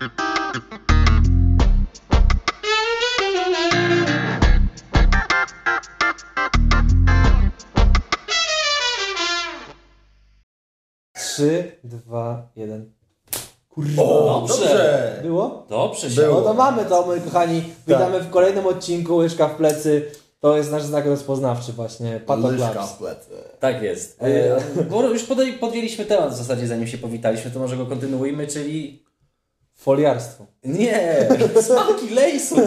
Trzy, 0.00 0.12
dwa, 11.84 12.48
jeden. 12.56 12.92
O, 13.98 14.46
Dobrze. 14.48 14.64
dobrze. 14.64 15.20
Było? 15.22 15.66
Dobrze 15.68 16.10
się. 16.10 16.20
Było. 16.20 16.34
No 16.34 16.40
to 16.40 16.54
mamy 16.54 16.84
to, 16.84 17.06
moi 17.06 17.20
kochani. 17.20 17.62
Witamy 17.86 18.20
w 18.20 18.30
kolejnym 18.30 18.66
odcinku 18.66 19.16
Łyżka 19.16 19.48
w 19.48 19.54
plecy. 19.54 20.10
To 20.40 20.56
jest 20.56 20.70
nasz 20.70 20.82
znak 20.82 21.06
rozpoznawczy 21.06 21.72
właśnie. 21.72 22.12
Łyżka 22.12 22.26
Patoclaps. 22.26 22.92
w 22.92 22.98
plecy. 22.98 23.30
Tak 23.60 23.82
jest. 23.82 24.22
E, 24.22 24.60
bo 24.90 25.02
już 25.02 25.22
podjęliśmy 25.60 26.04
temat 26.04 26.32
w 26.32 26.36
zasadzie, 26.36 26.66
zanim 26.66 26.86
się 26.86 26.98
powitaliśmy, 26.98 27.50
to 27.50 27.58
może 27.58 27.76
go 27.76 27.86
kontynuujmy, 27.86 28.46
czyli... 28.46 29.09
Foliarstwo. 29.80 30.46
Nie, 30.64 31.28
smaki 31.66 32.14
lejsów. 32.14 32.60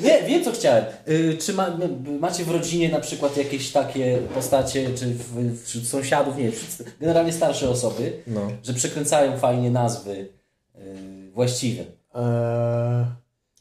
Nie, 0.00 0.22
wiem 0.22 0.44
co 0.44 0.52
chciałem. 0.52 0.84
Y, 1.08 1.36
Czy 1.40 1.52
ma, 1.52 1.66
m- 1.66 2.18
macie 2.20 2.44
w 2.44 2.50
rodzinie 2.50 2.88
na 2.88 3.00
przykład 3.00 3.36
jakieś 3.36 3.72
takie 3.72 4.18
postacie, 4.34 4.90
czy 4.94 5.06
w, 5.06 5.62
wśród 5.64 5.86
sąsiadów, 5.88 6.36
nie, 6.36 6.52
wśród 6.52 6.88
generalnie 7.00 7.32
starsze 7.32 7.70
osoby, 7.70 8.12
No. 8.26 8.40
że 8.62 8.74
przekręcają 8.74 9.38
fajnie 9.38 9.70
nazwy 9.70 10.10
y, 10.10 11.30
właściwe. 11.34 11.82
Eee, 12.14 13.04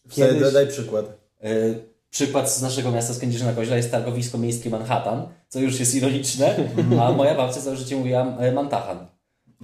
Kiedyś- 0.09 0.53
daj 0.53 0.67
przykład. 0.67 1.05
Y, 1.45 1.87
Przykład 2.09 2.51
z 2.51 2.61
naszego 2.61 2.91
miasta 2.91 3.13
z 3.13 3.19
Kędzierzyna 3.19 3.53
Koźla 3.53 3.77
jest 3.77 3.91
targowisko 3.91 4.37
miejskie 4.37 4.69
Manhattan, 4.69 5.27
co 5.49 5.59
już 5.59 5.79
jest 5.79 5.95
ironiczne, 5.95 6.55
a 7.01 7.11
moja 7.11 7.35
babcia 7.35 7.61
całe 7.61 7.75
życie 7.75 7.95
mówiła 7.95 8.37
e, 8.39 8.51
Mantahan. 8.51 9.07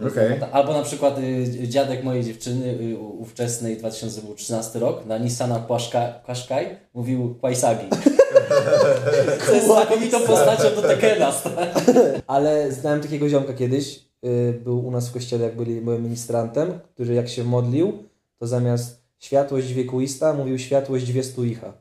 Okej. 0.01 0.39
Albo 0.51 0.73
na 0.73 0.81
przykład 0.83 1.19
y, 1.19 1.67
dziadek 1.67 2.03
mojej 2.03 2.23
dziewczyny, 2.23 2.65
y, 2.93 2.97
ówczesnej 2.97 3.77
2013 3.77 4.79
rok, 4.79 5.05
na 5.05 5.17
Nissana 5.17 5.65
Qashqa- 5.69 6.13
Qashqai 6.27 6.65
mówił 6.93 7.35
Quaisagi. 7.41 7.87
Co 9.45 9.53
jest 9.55 9.65
znakomitą 9.67 10.19
postacią 10.19 10.75
do 10.75 10.81
Tekena. 10.81 11.33
Ale 12.27 12.71
znałem 12.71 13.01
takiego 13.01 13.29
ziomka 13.29 13.53
kiedyś. 13.53 13.99
y, 14.25 14.59
Był 14.63 14.87
u 14.87 14.91
nas 14.91 15.09
w 15.09 15.13
kościele, 15.13 15.43
jak 15.45 15.55
byli 15.55 15.81
byłem 15.81 16.03
ministrantem, 16.03 16.79
który 16.93 17.13
jak 17.13 17.29
się 17.29 17.43
modlił, 17.43 18.03
to 18.39 18.47
zamiast 18.47 19.01
światłość 19.19 19.73
wiekuista 19.73 20.33
mówił 20.33 20.59
światłość 20.59 21.11
wiestuicha. 21.11 21.73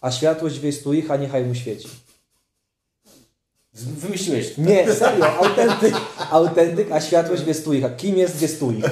A 0.00 0.10
światłość 0.10 0.58
wiestuicha 0.58 1.16
niechaj 1.16 1.44
mu 1.44 1.54
świeci. 1.54 1.88
Wymyśliłeś. 3.84 4.58
Nie, 4.58 4.94
serio, 4.94 5.26
autentyk, 5.26 5.94
autentyk, 6.30 6.92
a 6.92 7.00
światłość 7.00 7.42
wiestuicha. 7.42 7.90
Kim 7.90 8.16
jest 8.18 8.36
wiestuich? 8.36 8.84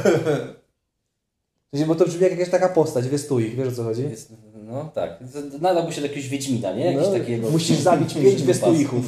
Bo 1.86 1.94
to 1.94 2.04
brzmi 2.04 2.22
jak 2.22 2.32
jakaś 2.32 2.50
taka 2.50 2.68
postać, 2.68 3.08
wiestuich, 3.08 3.56
wiesz 3.56 3.68
o 3.68 3.72
co 3.72 3.84
chodzi? 3.84 4.02
Jest, 4.02 4.32
no 4.54 4.90
tak. 4.94 5.18
Nadałby 5.60 5.92
się 5.92 6.00
do 6.00 6.06
jakiegoś 6.06 6.28
Wiedźmina, 6.28 6.72
nie? 6.72 6.84
Jakiś 6.84 7.02
No, 7.08 7.12
takiego... 7.18 7.50
musisz 7.50 7.78
zabić 7.78 8.14
pięć 8.22 8.42
wiestuichów. 8.42 9.04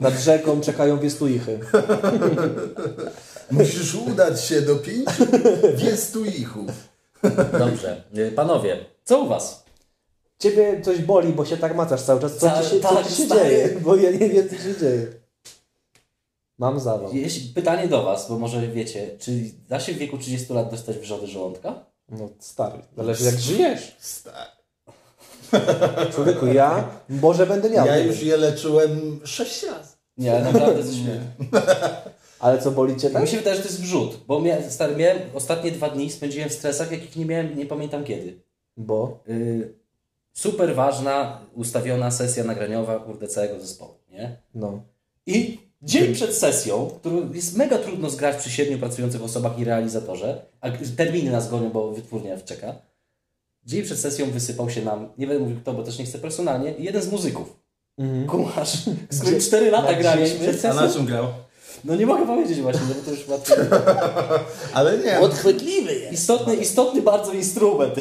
Nad 0.00 0.14
rzeką 0.20 0.60
czekają 0.60 0.98
wiestuichy. 0.98 1.58
Musisz 3.50 3.94
udać 3.94 4.44
się 4.44 4.62
do 4.62 4.76
pięciu 4.76 5.24
wiestuichów. 5.76 6.70
Dobrze. 7.58 8.04
Y, 8.18 8.32
Panowie, 8.32 8.76
co 9.04 9.20
u 9.20 9.28
was? 9.28 9.64
Ciebie 10.40 10.80
coś 10.82 11.02
boli, 11.02 11.32
bo 11.32 11.44
się 11.44 11.56
tak 11.56 11.76
macasz 11.76 12.02
cały 12.02 12.20
czas. 12.20 12.36
Co 12.36 12.46
Ca- 12.46 12.62
ci 12.62 12.70
się, 12.70 12.80
co 12.80 12.94
tak, 12.94 13.06
ci 13.08 13.14
się 13.14 13.24
stary. 13.24 13.50
dzieje? 13.50 13.68
Bo 13.80 13.96
ja 13.96 14.10
nie 14.10 14.28
wiem, 14.28 14.48
co 14.48 14.54
się 14.54 14.80
dzieje. 14.80 15.06
Mam 16.58 16.80
zawał. 16.80 17.10
Jeśli, 17.12 17.48
pytanie 17.54 17.88
do 17.88 18.02
was, 18.02 18.28
bo 18.28 18.38
może 18.38 18.68
wiecie, 18.68 19.10
czy 19.18 19.32
da 19.68 19.80
się 19.80 19.92
w 19.92 19.98
wieku 19.98 20.18
30 20.18 20.52
lat 20.52 20.70
dostać 20.70 20.98
wrzody 20.98 21.26
żołądka? 21.26 21.84
No 22.08 22.28
stary, 22.38 22.78
zależy 22.96 23.24
jak 23.24 23.38
żyjesz. 23.38 23.96
Stary. 23.98 24.50
Człowieku, 26.14 26.46
ja 26.46 26.88
może 27.08 27.46
będę 27.46 27.70
miał. 27.70 27.86
Ja 27.86 27.98
już 27.98 28.22
je 28.22 28.36
leczyłem 28.36 29.20
sześć 29.24 29.62
razy. 29.62 29.92
Nie, 30.16 30.32
ale 30.32 30.52
naprawdę 30.52 30.84
coś 30.84 30.96
nie. 30.96 31.20
Ale 32.40 32.58
co 32.62 32.70
boli 32.70 32.96
cię 32.96 33.10
tak? 33.10 33.22
Mi 33.22 33.28
się 33.28 33.36
wydaje, 33.36 33.56
że 33.56 33.62
to 33.62 33.68
jest 33.68 33.80
wrzód, 33.80 34.16
bo 34.26 34.40
miałem, 34.40 34.70
stary, 34.70 34.96
miałem 34.96 35.18
ostatnie 35.34 35.70
dwa 35.70 35.88
dni 35.90 36.10
spędziłem 36.10 36.48
w 36.48 36.52
stresach, 36.52 36.92
jakich 36.92 37.16
nie 37.16 37.26
miałem, 37.26 37.58
nie 37.58 37.66
pamiętam 37.66 38.04
kiedy. 38.04 38.40
Bo? 38.76 39.18
Yy, 39.26 39.79
super 40.32 40.74
ważna, 40.74 41.40
ustawiona 41.54 42.10
sesja 42.10 42.44
nagraniowa, 42.44 42.98
kurde, 42.98 43.28
całego 43.28 43.60
zespołu, 43.60 43.94
nie? 44.10 44.36
No. 44.54 44.82
I 45.26 45.58
dzień 45.82 46.14
przed 46.14 46.34
sesją, 46.34 46.90
którą 47.00 47.32
jest 47.32 47.56
mega 47.56 47.78
trudno 47.78 48.10
zgrać 48.10 48.36
przy 48.36 48.50
siedmiu 48.50 48.78
pracujących 48.78 49.22
osobach 49.22 49.58
i 49.58 49.64
realizatorze, 49.64 50.42
a 50.60 50.70
terminy 50.96 51.30
nas 51.30 51.50
gonią, 51.50 51.70
bo 51.70 51.92
wytwórnia 51.92 52.40
czeka, 52.40 52.74
dzień 53.64 53.82
przed 53.82 53.98
sesją 53.98 54.30
wysypał 54.30 54.70
się 54.70 54.84
nam, 54.84 55.08
nie 55.18 55.26
będę 55.26 55.42
mówił 55.42 55.60
kto, 55.60 55.72
bo 55.72 55.82
też 55.82 55.98
nie 55.98 56.04
chcę 56.04 56.18
personalnie, 56.18 56.74
jeden 56.78 57.02
z 57.02 57.12
muzyków. 57.12 57.56
Mhm. 57.98 58.26
Kumasz, 58.26 58.76
z 59.10 59.20
którym 59.20 59.40
cztery 59.40 59.70
lata 59.70 59.94
graliśmy. 59.94 60.70
A 60.70 60.74
na 60.74 60.88
czym 60.88 61.06
grał? 61.06 61.26
No 61.84 61.96
nie 61.96 62.06
mogę 62.06 62.26
powiedzieć 62.26 62.60
właśnie, 62.60 62.80
bo 62.88 62.94
to 63.04 63.10
już 63.10 63.28
łatwo. 63.28 63.54
Ale 64.74 64.98
nie. 64.98 65.20
Odchwytliwy 65.20 65.94
jest. 65.94 66.12
Istotny, 66.12 66.54
istotny 66.54 67.02
bardzo 67.02 67.32
instrument. 67.32 67.94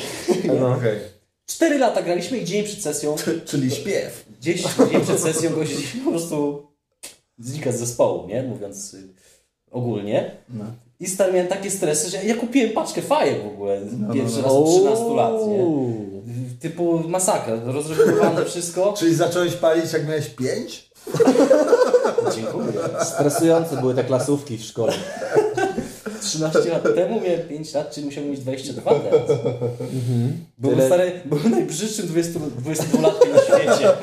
No, 0.60 0.74
okay. 0.74 1.00
Cztery 1.50 1.78
lata 1.78 2.02
graliśmy 2.02 2.38
i 2.38 2.46
dzień 2.46 2.64
przed 2.64 2.84
sesją. 2.84 3.16
Czyli 3.46 3.72
śpiew. 3.72 4.26
Gdzieś 4.40 4.62
dzień 4.92 5.02
przed 5.04 5.20
sesją 5.20 5.52
gość 5.52 5.72
po 6.06 6.12
prostu 6.12 6.68
znika 7.40 7.72
z 7.72 7.80
zespołu, 7.80 8.28
nie? 8.28 8.44
Mówiąc 8.44 8.94
y, 8.94 9.14
ogólnie. 9.72 10.32
No. 10.50 10.66
I 11.00 11.08
stary 11.08 11.34
miałem 11.34 11.48
takie 11.48 11.72
stresy, 11.72 12.10
że 12.10 12.26
ja 12.26 12.36
kupiłem 12.36 12.72
paczkę 12.72 13.02
fajek 13.02 13.44
w 13.44 13.48
ogóle 13.48 13.82
no, 13.82 14.08
no, 14.08 14.14
pierwszy 14.14 14.38
no, 14.38 14.44
raz 14.44 14.52
od 14.52 14.66
13 14.66 15.06
lat, 15.16 15.34
nie? 15.48 15.66
Typu 16.60 17.00
masakra, 17.00 17.56
rozregulowane 17.66 18.46
wszystko. 18.52 18.94
Czyli 18.98 19.16
zacząłeś 19.16 19.54
palić 19.54 19.94
jak 19.94 20.08
miałeś 20.08 20.28
5? 20.28 20.92
Dziękuję. 22.36 22.72
Stresujące 23.04 23.78
były 23.78 23.96
te 23.96 24.04
klasówki 24.04 24.58
w 24.58 24.64
szkole. 24.64 24.94
13 26.30 26.70
lat 26.70 26.84
temu 26.96 27.22
miałem 27.22 27.42
5 27.50 27.74
lat, 27.74 27.92
czyli 27.92 28.06
musiałem 28.06 28.30
mieć 28.32 28.40
22 28.40 28.92
teraz. 28.96 29.22
Byłem, 30.58 30.78
Tyle- 30.78 30.88
stary, 30.88 31.12
byłem 31.26 31.52
najbrzydszym 31.52 32.08
20, 32.08 32.40
22-latkiem 32.40 33.34
na 33.36 33.42
świecie. 33.42 33.90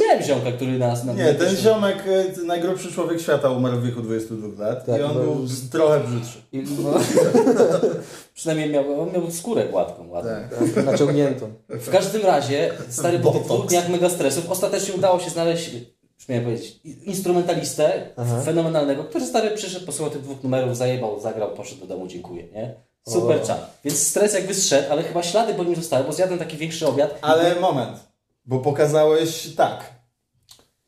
Miałem 0.00 0.22
ziomka, 0.22 0.52
który 0.52 0.78
nas... 0.78 1.04
Na, 1.04 1.12
Nie, 1.12 1.34
ten 1.34 1.56
ziomek, 1.56 1.96
y, 2.38 2.44
najgrubszy 2.44 2.92
człowiek 2.92 3.20
świata 3.20 3.50
umarł 3.50 3.76
w 3.80 3.84
wieku 3.86 4.00
22 4.02 4.64
lat 4.64 4.86
Tak, 4.86 5.00
i 5.00 5.02
on 5.02 5.14
no. 5.14 5.20
był 5.20 5.46
z- 5.46 5.70
trochę 5.70 6.00
brzydszy. 6.00 6.38
I, 6.52 6.58
No. 6.82 6.90
Przynajmniej 8.34 8.70
miał, 8.70 9.00
on 9.02 9.12
miał 9.12 9.30
skórę 9.30 9.64
gładką, 9.68 10.08
ładną. 10.08 10.30
Tak. 10.74 10.84
naciągniętą. 10.84 11.50
W 11.68 11.90
każdym 11.90 12.22
razie, 12.22 12.70
stary, 12.88 13.18
po 13.18 13.30
tych 13.30 13.42
dwóch 13.42 13.66
dniach 13.66 13.88
mega 13.88 14.10
stresów, 14.10 14.50
ostatecznie 14.50 14.94
udało 14.94 15.20
się 15.20 15.30
znaleźć, 15.30 15.70
już 16.18 16.28
miałem 16.28 16.44
powiedzieć, 16.44 16.80
instrumentalistę 16.84 18.08
Aha. 18.16 18.40
fenomenalnego, 18.44 19.04
który 19.04 19.26
stary 19.26 19.50
przyszedł, 19.50 19.86
posłuchał 19.86 20.12
tych 20.12 20.22
dwóch 20.22 20.42
numerów, 20.42 20.76
zajebał, 20.76 21.20
zagrał, 21.20 21.50
poszedł 21.50 21.80
do 21.80 21.86
domu, 21.86 22.06
dziękuję, 22.06 22.42
nie? 22.52 22.74
Super 23.08 23.42
O. 23.42 23.46
czat. 23.46 23.78
Więc 23.84 24.06
stres 24.06 24.34
jakby 24.34 24.54
zszedł, 24.54 24.92
ale 24.92 25.02
chyba 25.02 25.22
ślady 25.22 25.54
po 25.54 25.64
nim 25.64 25.76
zostały, 25.76 26.04
bo 26.04 26.12
zjadłem 26.12 26.38
taki 26.38 26.56
większy 26.56 26.86
obiad. 26.86 27.18
Ale 27.22 27.60
moment, 27.60 27.98
bo 28.44 28.58
pokazałeś 28.58 29.54
tak. 29.54 29.96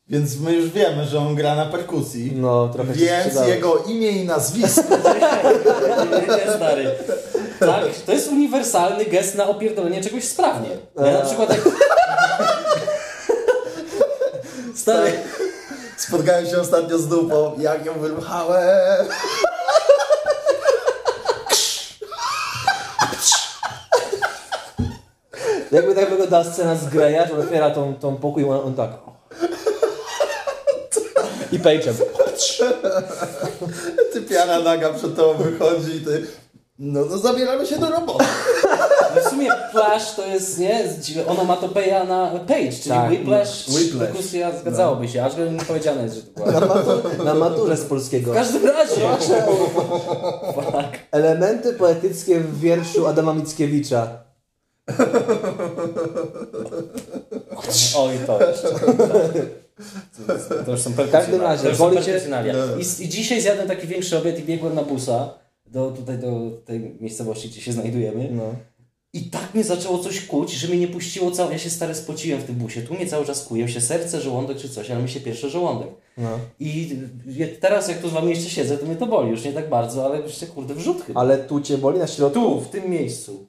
Więc 0.07 0.39
my 0.39 0.53
już 0.53 0.69
wiemy, 0.69 1.05
że 1.05 1.19
on 1.19 1.35
gra 1.35 1.55
na 1.55 1.65
perkusji. 1.65 2.31
No, 2.35 2.69
trochę 2.69 2.93
Więc 2.93 3.47
jego 3.47 3.77
imię 3.77 4.09
i 4.09 4.25
nazwisko. 4.25 4.81
Nie, 6.11 6.27
nie, 6.27 6.53
stary. 6.55 6.91
Tak, 7.59 7.85
to 8.05 8.11
jest 8.11 8.31
uniwersalny 8.31 9.05
gest 9.05 9.35
na 9.35 9.47
opierdolenie 9.47 10.03
czegoś 10.03 10.23
sprawnie. 10.23 10.69
Ja 10.95 11.11
na 11.11 11.21
przykład 11.21 11.49
jak... 11.49 11.59
Stary, 14.89 15.13
Spotkałem 15.97 16.45
się 16.45 16.59
ostatnio 16.61 16.97
z 16.97 17.07
dupą, 17.07 17.51
jak 17.57 17.85
ją 17.85 17.99
wyruchałem. 17.99 19.07
Jakby 25.71 25.95
tak 25.95 26.09
wyglądała 26.09 26.43
scena 26.43 26.75
z 26.75 26.89
Greya, 26.89 27.27
że 27.27 27.37
otwiera 27.37 27.71
tą, 27.71 27.95
tą 27.95 28.15
pokój 28.15 28.43
i 28.43 28.45
on, 28.45 28.59
on 28.65 28.73
tak. 28.73 28.89
I 31.51 31.59
pejczem. 31.59 31.95
Ty 34.13 34.21
piana 34.21 34.59
naga 34.59 34.93
przed 34.93 35.15
tobą 35.15 35.43
wychodzi 35.43 35.95
i 35.95 36.01
ty... 36.05 36.27
No, 36.79 37.05
no 37.05 37.17
zabieramy 37.17 37.65
się 37.65 37.77
do 37.77 37.89
roboty. 37.89 38.25
No 39.23 39.29
w 39.29 39.33
sumie 39.33 39.49
Plash 39.71 40.15
to 40.15 40.25
jest, 40.27 40.59
nie, 40.59 40.83
onomatopeja 41.27 42.03
na 42.03 42.31
page, 42.47 42.71
czyli 42.71 42.89
Tak, 42.89 43.09
whiplash, 43.11 43.67
whiplash. 43.67 44.07
perkusja, 44.09 44.51
zgadzałoby 44.59 45.07
się, 45.07 45.23
aż 45.23 45.33
nie 45.37 45.65
powiedziane 45.67 46.03
jest, 46.03 46.15
że 46.15 46.21
to 46.21 46.31
była. 46.43 46.51
Na, 46.51 46.59
matur, 46.67 47.25
na 47.25 47.33
maturze 47.33 47.77
z 47.77 47.85
polskiego. 47.85 48.31
W 48.31 48.35
każdym 48.35 48.65
razie, 48.65 49.01
fuck. 50.55 50.97
Elementy 51.11 51.73
poetyckie 51.73 52.39
w 52.39 52.59
wierszu 52.59 53.07
Adama 53.07 53.33
Mickiewicza. 53.33 54.07
Oj, 57.97 58.17
to 58.27 58.49
jeszcze. 58.49 58.67
To, 60.49 60.63
to 60.65 60.71
już 60.71 60.81
są 60.81 60.89
W 60.91 61.11
każdym 61.11 61.41
razie, 61.41 61.71
wolicie- 61.71 62.03
perfekcjonalia. 62.05 62.53
I, 62.77 63.03
I 63.03 63.09
dzisiaj 63.09 63.41
zjadłem 63.41 63.67
taki 63.67 63.87
większy 63.87 64.17
obiad 64.17 64.39
i 64.39 64.43
biegłem 64.43 64.75
na 64.75 64.83
busa 64.83 65.29
do, 65.65 65.91
tutaj 65.91 66.17
do 66.17 66.27
tej 66.65 66.79
miejscowości, 66.99 67.49
gdzie 67.49 67.61
się 67.61 67.71
znajdujemy. 67.73 68.29
No. 68.31 68.43
I 69.13 69.21
tak 69.29 69.53
mnie 69.53 69.63
zaczęło 69.63 69.97
coś 69.97 70.25
kuć, 70.25 70.51
że 70.51 70.67
mnie 70.67 70.77
nie 70.77 70.87
puściło 70.87 71.31
całe. 71.31 71.51
Ja 71.51 71.57
się 71.57 71.69
stary 71.69 71.95
spociłem 71.95 72.41
w 72.41 72.43
tym 72.43 72.55
busie. 72.55 72.81
Tu 72.81 72.93
mnie 72.93 73.07
cały 73.07 73.25
czas 73.25 73.45
kuje 73.45 73.67
się 73.67 73.81
serce, 73.81 74.21
żołądek 74.21 74.57
czy 74.57 74.69
coś, 74.69 74.91
ale 74.91 75.01
mi 75.01 75.09
się 75.09 75.19
pierwszy 75.19 75.49
żołądek. 75.49 75.89
No. 76.17 76.39
I 76.59 76.97
teraz 77.59 77.87
jak 77.87 78.01
tu 78.01 78.09
z 78.09 78.13
wami 78.13 78.29
jeszcze 78.29 78.49
siedzę, 78.49 78.77
to 78.77 78.85
mnie 78.85 78.95
to 78.95 79.05
boli. 79.05 79.29
Już 79.29 79.43
nie 79.43 79.53
tak 79.53 79.69
bardzo, 79.69 80.05
ale 80.05 80.21
jeszcze 80.21 80.47
kurde 80.47 80.75
wrzut 80.75 81.01
chyba. 81.01 81.21
Ale 81.21 81.37
tu 81.37 81.61
cię 81.61 81.77
boli 81.77 81.99
na 81.99 82.07
środku? 82.07 82.39
Tu, 82.39 82.61
w 82.61 82.69
tym 82.69 82.89
miejscu. 82.89 83.47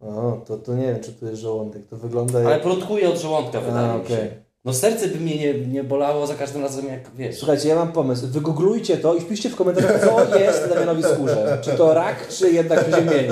O, 0.00 0.42
to, 0.46 0.56
to 0.56 0.74
nie 0.74 0.86
wiem, 0.86 1.00
czy 1.00 1.12
to 1.12 1.26
jest 1.26 1.42
żołądek. 1.42 1.86
To 1.86 1.96
wygląda 1.96 2.38
jak... 2.38 2.48
Ale 2.48 2.60
plotkuję 2.60 3.08
od 3.08 3.20
żołądka, 3.20 3.60
wydaje 3.60 3.92
A, 3.92 3.98
mi 3.98 4.08
się. 4.08 4.43
No 4.64 4.72
serce 4.72 5.08
by 5.08 5.20
mnie 5.20 5.36
nie, 5.38 5.54
nie 5.54 5.84
bolało 5.84 6.26
za 6.26 6.34
każdym 6.34 6.62
razem, 6.62 6.86
jak 6.88 7.10
wiesz. 7.16 7.36
Słuchajcie, 7.38 7.68
ja 7.68 7.74
mam 7.74 7.92
pomysł. 7.92 8.26
Wygooglujcie 8.26 8.96
to 8.96 9.14
i 9.14 9.20
wpiszcie 9.20 9.50
w 9.50 9.56
komentarzach, 9.56 10.00
co 10.04 10.38
jest 10.38 10.68
Damianowi 10.68 11.02
skórze. 11.02 11.58
Czy 11.62 11.70
to 11.70 11.94
rak, 11.94 12.28
czy 12.28 12.50
jednak 12.50 12.84
przeziębienie. 12.84 13.28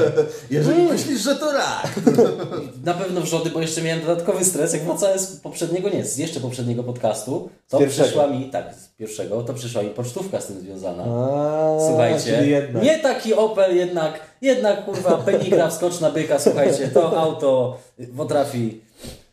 Jeżeli 0.50 0.82
myślisz, 0.82 1.20
że 1.20 1.36
to 1.36 1.52
rak. 1.52 2.00
Na 2.84 2.94
pewno 2.94 3.20
wrzody, 3.20 3.50
bo 3.50 3.60
jeszcze 3.60 3.82
miałem 3.82 4.00
dodatkowy 4.00 4.44
stres, 4.44 4.72
jak 4.72 4.82
wracałem 4.82 5.18
z 5.18 5.26
poprzedniego, 5.26 5.88
nie, 5.88 6.04
z 6.04 6.18
jeszcze 6.18 6.40
poprzedniego 6.40 6.82
podcastu, 6.82 7.48
to 7.68 7.80
przyszła 7.88 8.26
mi, 8.26 8.50
tak, 8.50 8.74
z 8.74 8.88
pierwszego, 8.88 9.42
to 9.42 9.54
przyszła 9.54 9.82
mi 9.82 9.90
pocztówka 9.90 10.40
z 10.40 10.46
tym 10.46 10.60
związana. 10.60 11.04
A, 11.04 11.78
Słuchajcie, 11.88 12.68
nie 12.82 12.98
taki 12.98 13.34
Opel, 13.34 13.76
jednak, 13.76 14.20
jednak 14.42 14.84
kurwa 14.84 15.16
penigra 15.16 15.68
wskocz 15.68 16.00
na 16.00 16.10
byka, 16.10 16.38
słuchajcie, 16.38 16.88
to 16.88 17.20
auto 17.20 17.78
potrafi 18.16 18.80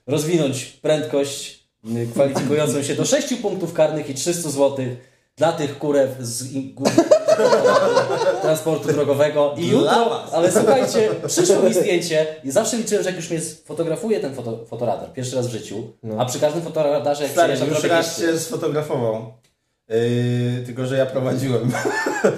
rozwinąć 0.07 0.65
prędkość 0.65 1.58
kwalifikującą 2.13 2.83
się 2.83 2.95
do 2.95 3.05
6 3.05 3.33
punktów 3.33 3.73
karnych 3.73 4.09
i 4.09 4.13
300 4.13 4.49
zł 4.49 4.85
dla 5.37 5.51
tych 5.51 5.77
kurew 5.77 6.09
z 6.19 6.43
transportu 8.41 8.93
drogowego. 8.93 9.55
I 9.57 9.67
jutro, 9.67 10.23
ale 10.33 10.51
słuchajcie, 10.51 11.09
przyszło 11.27 11.63
mi 11.63 11.73
zdjęcie 11.73 12.27
i 12.43 12.51
zawsze 12.51 12.77
liczyłem, 12.77 13.03
że 13.03 13.09
jak 13.09 13.17
już 13.17 13.29
mnie 13.29 13.41
sfotografuje 13.41 14.19
ten 14.19 14.35
foto, 14.35 14.65
fotoradar, 14.65 15.13
pierwszy 15.13 15.35
raz 15.35 15.47
w 15.47 15.51
życiu, 15.51 15.93
a 16.17 16.25
przy 16.25 16.39
każdym 16.39 16.61
fotoradarze 16.61 17.23
jak 17.23 17.31
Stary, 17.31 17.57
już 17.69 17.83
raz 17.83 18.19
się 18.19 18.39
sfotografował. 18.39 19.33
Yy, 19.89 20.63
tylko, 20.65 20.85
że 20.85 20.97
ja 20.97 21.05
prowadziłem. 21.05 21.71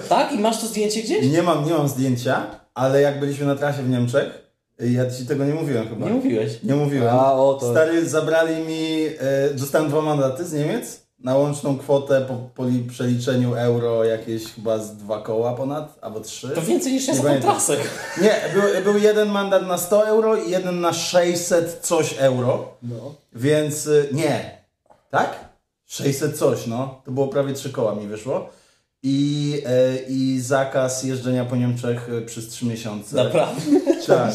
Tak? 0.08 0.32
I 0.32 0.38
masz 0.38 0.60
to 0.60 0.66
zdjęcie 0.66 1.02
gdzieś? 1.02 1.26
Nie 1.26 1.42
mam, 1.42 1.64
nie 1.64 1.72
mam 1.72 1.88
zdjęcia, 1.88 2.46
ale 2.74 3.00
jak 3.00 3.20
byliśmy 3.20 3.46
na 3.46 3.54
trasie 3.54 3.82
w 3.82 3.88
Niemczech, 3.88 4.41
ja 4.78 5.10
ci 5.10 5.26
tego 5.26 5.44
nie 5.44 5.54
mówiłem 5.54 5.88
chyba. 5.88 6.06
Nie 6.06 6.12
mówiłeś. 6.12 6.62
Nie 6.62 6.74
mówiłem. 6.74 7.08
A, 7.16 7.32
o 7.34 7.54
to. 7.54 7.70
Stary, 7.70 8.08
zabrali 8.08 8.56
mi, 8.64 9.06
e, 9.18 9.54
dostałem 9.54 9.88
dwa 9.90 10.00
mandaty 10.02 10.44
z 10.44 10.52
Niemiec 10.52 11.02
na 11.18 11.36
łączną 11.36 11.78
kwotę 11.78 12.20
po, 12.28 12.34
po 12.54 12.64
li- 12.64 12.84
przeliczeniu 12.88 13.54
euro 13.54 14.04
jakieś 14.04 14.44
chyba 14.52 14.78
z 14.78 14.96
dwa 14.96 15.20
koła 15.20 15.54
ponad, 15.54 15.98
albo 16.00 16.20
trzy. 16.20 16.48
To 16.48 16.62
więcej 16.62 16.92
niż 16.92 17.08
ja 17.08 17.14
za 17.14 17.34
trasę. 17.40 17.76
Nie, 18.22 18.34
był, 18.54 18.92
był 18.92 19.02
jeden 19.02 19.28
mandat 19.28 19.66
na 19.66 19.78
100 19.78 20.06
euro 20.06 20.36
i 20.36 20.50
jeden 20.50 20.80
na 20.80 20.92
600 20.92 21.78
coś 21.82 22.14
euro, 22.18 22.68
No. 22.82 23.14
więc 23.32 23.86
y, 23.86 24.08
nie. 24.12 24.58
Tak? 25.10 25.34
600 25.86 26.38
coś, 26.38 26.66
no. 26.66 27.00
To 27.04 27.10
było 27.10 27.28
prawie 27.28 27.52
trzy 27.52 27.70
koła 27.70 27.94
mi 27.94 28.06
wyszło. 28.08 28.48
I, 29.02 29.62
e, 29.66 29.96
I 30.08 30.40
zakaz 30.40 31.02
jeżdżenia 31.04 31.44
po 31.44 31.56
Niemczech 31.56 32.08
e, 32.18 32.22
przez 32.22 32.48
3 32.48 32.66
miesiące. 32.66 33.16
Naprawdę. 33.16 33.62
Tak. 34.06 34.32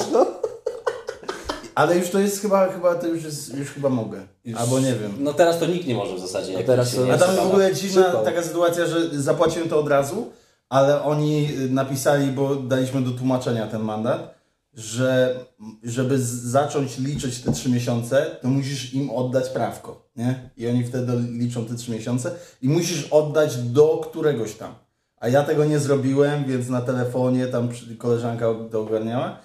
Ale 1.78 1.98
już 1.98 2.10
to 2.10 2.20
jest 2.20 2.42
chyba, 2.42 2.68
chyba 2.70 2.96
to 2.96 3.08
już 3.08 3.24
jest, 3.24 3.58
już 3.58 3.70
chyba 3.70 3.90
mogę. 3.90 4.28
Albo 4.56 4.80
nie 4.80 4.96
wiem. 4.96 5.14
No 5.20 5.34
teraz 5.34 5.60
to 5.60 5.66
nikt 5.66 5.88
nie 5.88 5.96
może 5.96 6.16
w 6.16 6.20
zasadzie. 6.20 6.54
Jak 6.54 6.66
teraz 6.66 6.96
to- 6.96 7.14
A 7.14 7.18
tam 7.18 7.36
w 7.36 7.40
ogóle 7.40 7.74
dziwna 7.76 8.04
Przypał. 8.04 8.26
taka 8.26 8.44
sytuacja, 8.44 8.86
że 8.86 9.22
zapłaciłem 9.22 9.70
to 9.70 9.80
od 9.80 9.88
razu, 9.88 10.32
ale 10.70 11.04
oni 11.04 11.48
y, 11.60 11.70
napisali, 11.70 12.32
bo 12.32 12.56
daliśmy 12.56 13.02
do 13.02 13.12
tłumaczenia 13.12 13.68
ten 13.68 13.82
mandat, 13.82 14.36
że 14.74 15.40
żeby 15.84 16.20
zacząć 16.26 16.98
liczyć 16.98 17.42
te 17.42 17.52
trzy 17.52 17.70
miesiące, 17.70 18.26
to 18.42 18.48
musisz 18.48 18.94
im 18.94 19.10
oddać 19.10 19.50
prawko, 19.50 20.10
nie? 20.16 20.50
I 20.58 20.68
oni 20.68 20.84
wtedy 20.84 21.14
liczą 21.32 21.66
te 21.66 21.76
trzy 21.76 21.92
miesiące 21.92 22.32
i 22.62 22.70
musisz 22.70 23.08
oddać 23.12 23.58
do 23.58 23.98
któregoś 23.98 24.54
tam. 24.54 24.76
A 25.18 25.28
ja 25.28 25.44
tego 25.44 25.66
nie 25.66 25.80
zrobiłem, 25.80 26.46
więc 26.46 26.70
na 26.70 26.82
telefonie 26.82 27.48
tam 27.48 27.70
koleżanka 27.98 28.46
to 28.72 28.82
ogarniała, 28.82 29.38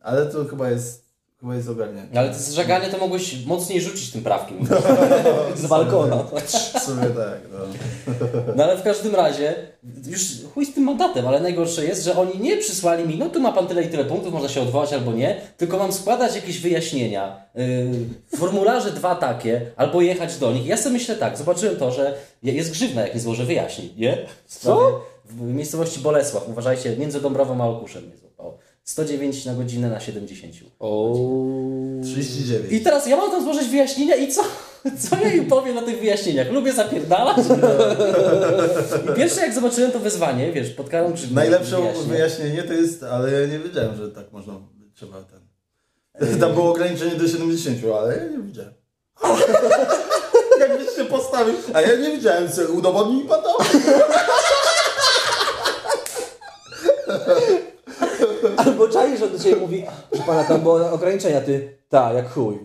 ale 0.00 0.26
to 0.26 0.44
chyba 0.44 0.70
jest, 0.70 1.09
chyba 1.40 1.54
jest. 1.54 1.68
Ale 2.16 2.28
to 2.28 2.52
żaganie 2.52 2.88
to 2.88 2.98
mogłeś 2.98 3.46
mocniej 3.46 3.80
rzucić 3.80 4.10
tym 4.12 4.22
prawkiem. 4.22 4.58
Z 5.56 5.66
balkona. 5.66 6.24
W 6.74 6.80
sumie 6.82 7.02
tak, 7.06 7.40
no. 7.52 7.58
No 8.56 8.64
ale 8.64 8.76
w 8.76 8.82
każdym 8.82 9.14
razie, 9.14 9.54
już 10.06 10.20
chuj 10.54 10.66
z 10.66 10.74
tym 10.74 10.84
mandatem, 10.84 11.28
ale 11.28 11.40
najgorsze 11.40 11.84
jest, 11.84 12.04
że 12.04 12.16
oni 12.18 12.40
nie 12.40 12.56
przysłali 12.56 13.08
mi, 13.08 13.18
no 13.18 13.28
tu 13.28 13.40
ma 13.40 13.52
pan 13.52 13.66
tyle 13.66 13.82
i 13.82 13.88
tyle 13.88 14.04
punktów, 14.04 14.32
można 14.32 14.48
się 14.48 14.60
odwołać 14.62 14.92
albo 14.92 15.12
nie, 15.12 15.40
tylko 15.56 15.78
mam 15.78 15.92
składać 15.92 16.34
jakieś 16.36 16.58
wyjaśnienia. 16.60 17.42
Yy, 17.54 18.38
formularze 18.38 18.90
dwa 18.90 19.14
takie, 19.14 19.70
albo 19.76 20.00
jechać 20.00 20.36
do 20.38 20.52
nich. 20.52 20.66
Ja 20.66 20.76
sobie 20.76 20.92
myślę 20.92 21.16
tak, 21.16 21.38
zobaczyłem 21.38 21.76
to, 21.76 21.90
że 21.92 22.14
jest 22.42 22.70
grzywna, 22.70 23.02
jak 23.02 23.14
nie 23.14 23.20
złożę 23.20 23.44
wyjaśnień, 23.44 23.88
nie? 23.96 24.18
Sprawie- 24.46 24.80
W 25.24 25.40
miejscowości 25.42 26.00
Bolesław, 26.00 26.48
uważajcie, 26.48 26.96
między 26.96 27.20
Dąbrową 27.20 27.62
a 27.64 27.66
Okuszem 27.66 28.02
mnie 28.02 28.16
złapało. 28.16 28.29
109 28.90 29.44
na 29.44 29.54
godzinę 29.54 29.90
na 29.90 30.00
70. 30.00 30.54
O. 30.78 31.14
39. 32.02 32.72
I 32.72 32.80
teraz 32.80 33.06
ja 33.06 33.16
mam 33.16 33.30
tam 33.30 33.42
złożyć 33.42 33.68
wyjaśnienia 33.68 34.16
i 34.16 34.32
co? 34.32 34.42
Co 35.08 35.16
ja 35.16 35.32
im 35.32 35.46
powiem 35.46 35.74
na 35.74 35.82
tych 35.82 35.98
wyjaśnieniach? 36.00 36.50
Lubię 36.52 36.72
zapierdalać? 36.72 37.36
I 39.12 39.16
pierwsze 39.16 39.40
jak 39.40 39.54
zobaczyłem 39.54 39.92
to 39.92 39.98
wyzwanie, 39.98 40.52
wiesz, 40.52 40.70
pod 40.70 40.88
karą 40.88 41.12
grzywną 41.12 41.34
Najlepsze 41.34 41.76
wyjaśnień. 41.76 42.06
wyjaśnienie 42.06 42.62
to 42.62 42.72
jest, 42.72 43.02
ale 43.02 43.32
ja 43.32 43.46
nie 43.46 43.58
wiedziałem, 43.58 43.96
że 43.96 44.10
tak 44.10 44.32
można, 44.32 44.54
trzeba 44.94 45.18
ten. 45.22 46.40
Tam 46.40 46.54
było 46.54 46.70
ograniczenie 46.70 47.16
do 47.16 47.28
70, 47.28 47.78
ale 48.00 48.16
ja 48.16 48.24
nie 48.24 48.38
widziałem. 48.38 48.72
Jakbyś 50.60 50.96
się 50.96 51.04
postawił, 51.04 51.54
a 51.72 51.80
ja 51.80 51.96
nie 51.96 52.10
widziałem, 52.16 52.52
co 52.52 52.62
udowodni 52.72 53.16
mi 53.16 53.24
pan 53.24 53.42
to? 53.42 53.56
Albo 58.66 58.88
czaisz, 58.88 59.20
że 59.20 59.28
do 59.28 59.38
ciebie 59.38 59.56
mówi, 59.56 59.84
że 60.12 60.22
pana 60.22 60.44
tam 60.44 60.60
było 60.60 60.90
ograniczenia, 60.90 61.40
ty, 61.40 61.78
ta, 61.88 62.12
jak 62.12 62.32
chuj. 62.32 62.58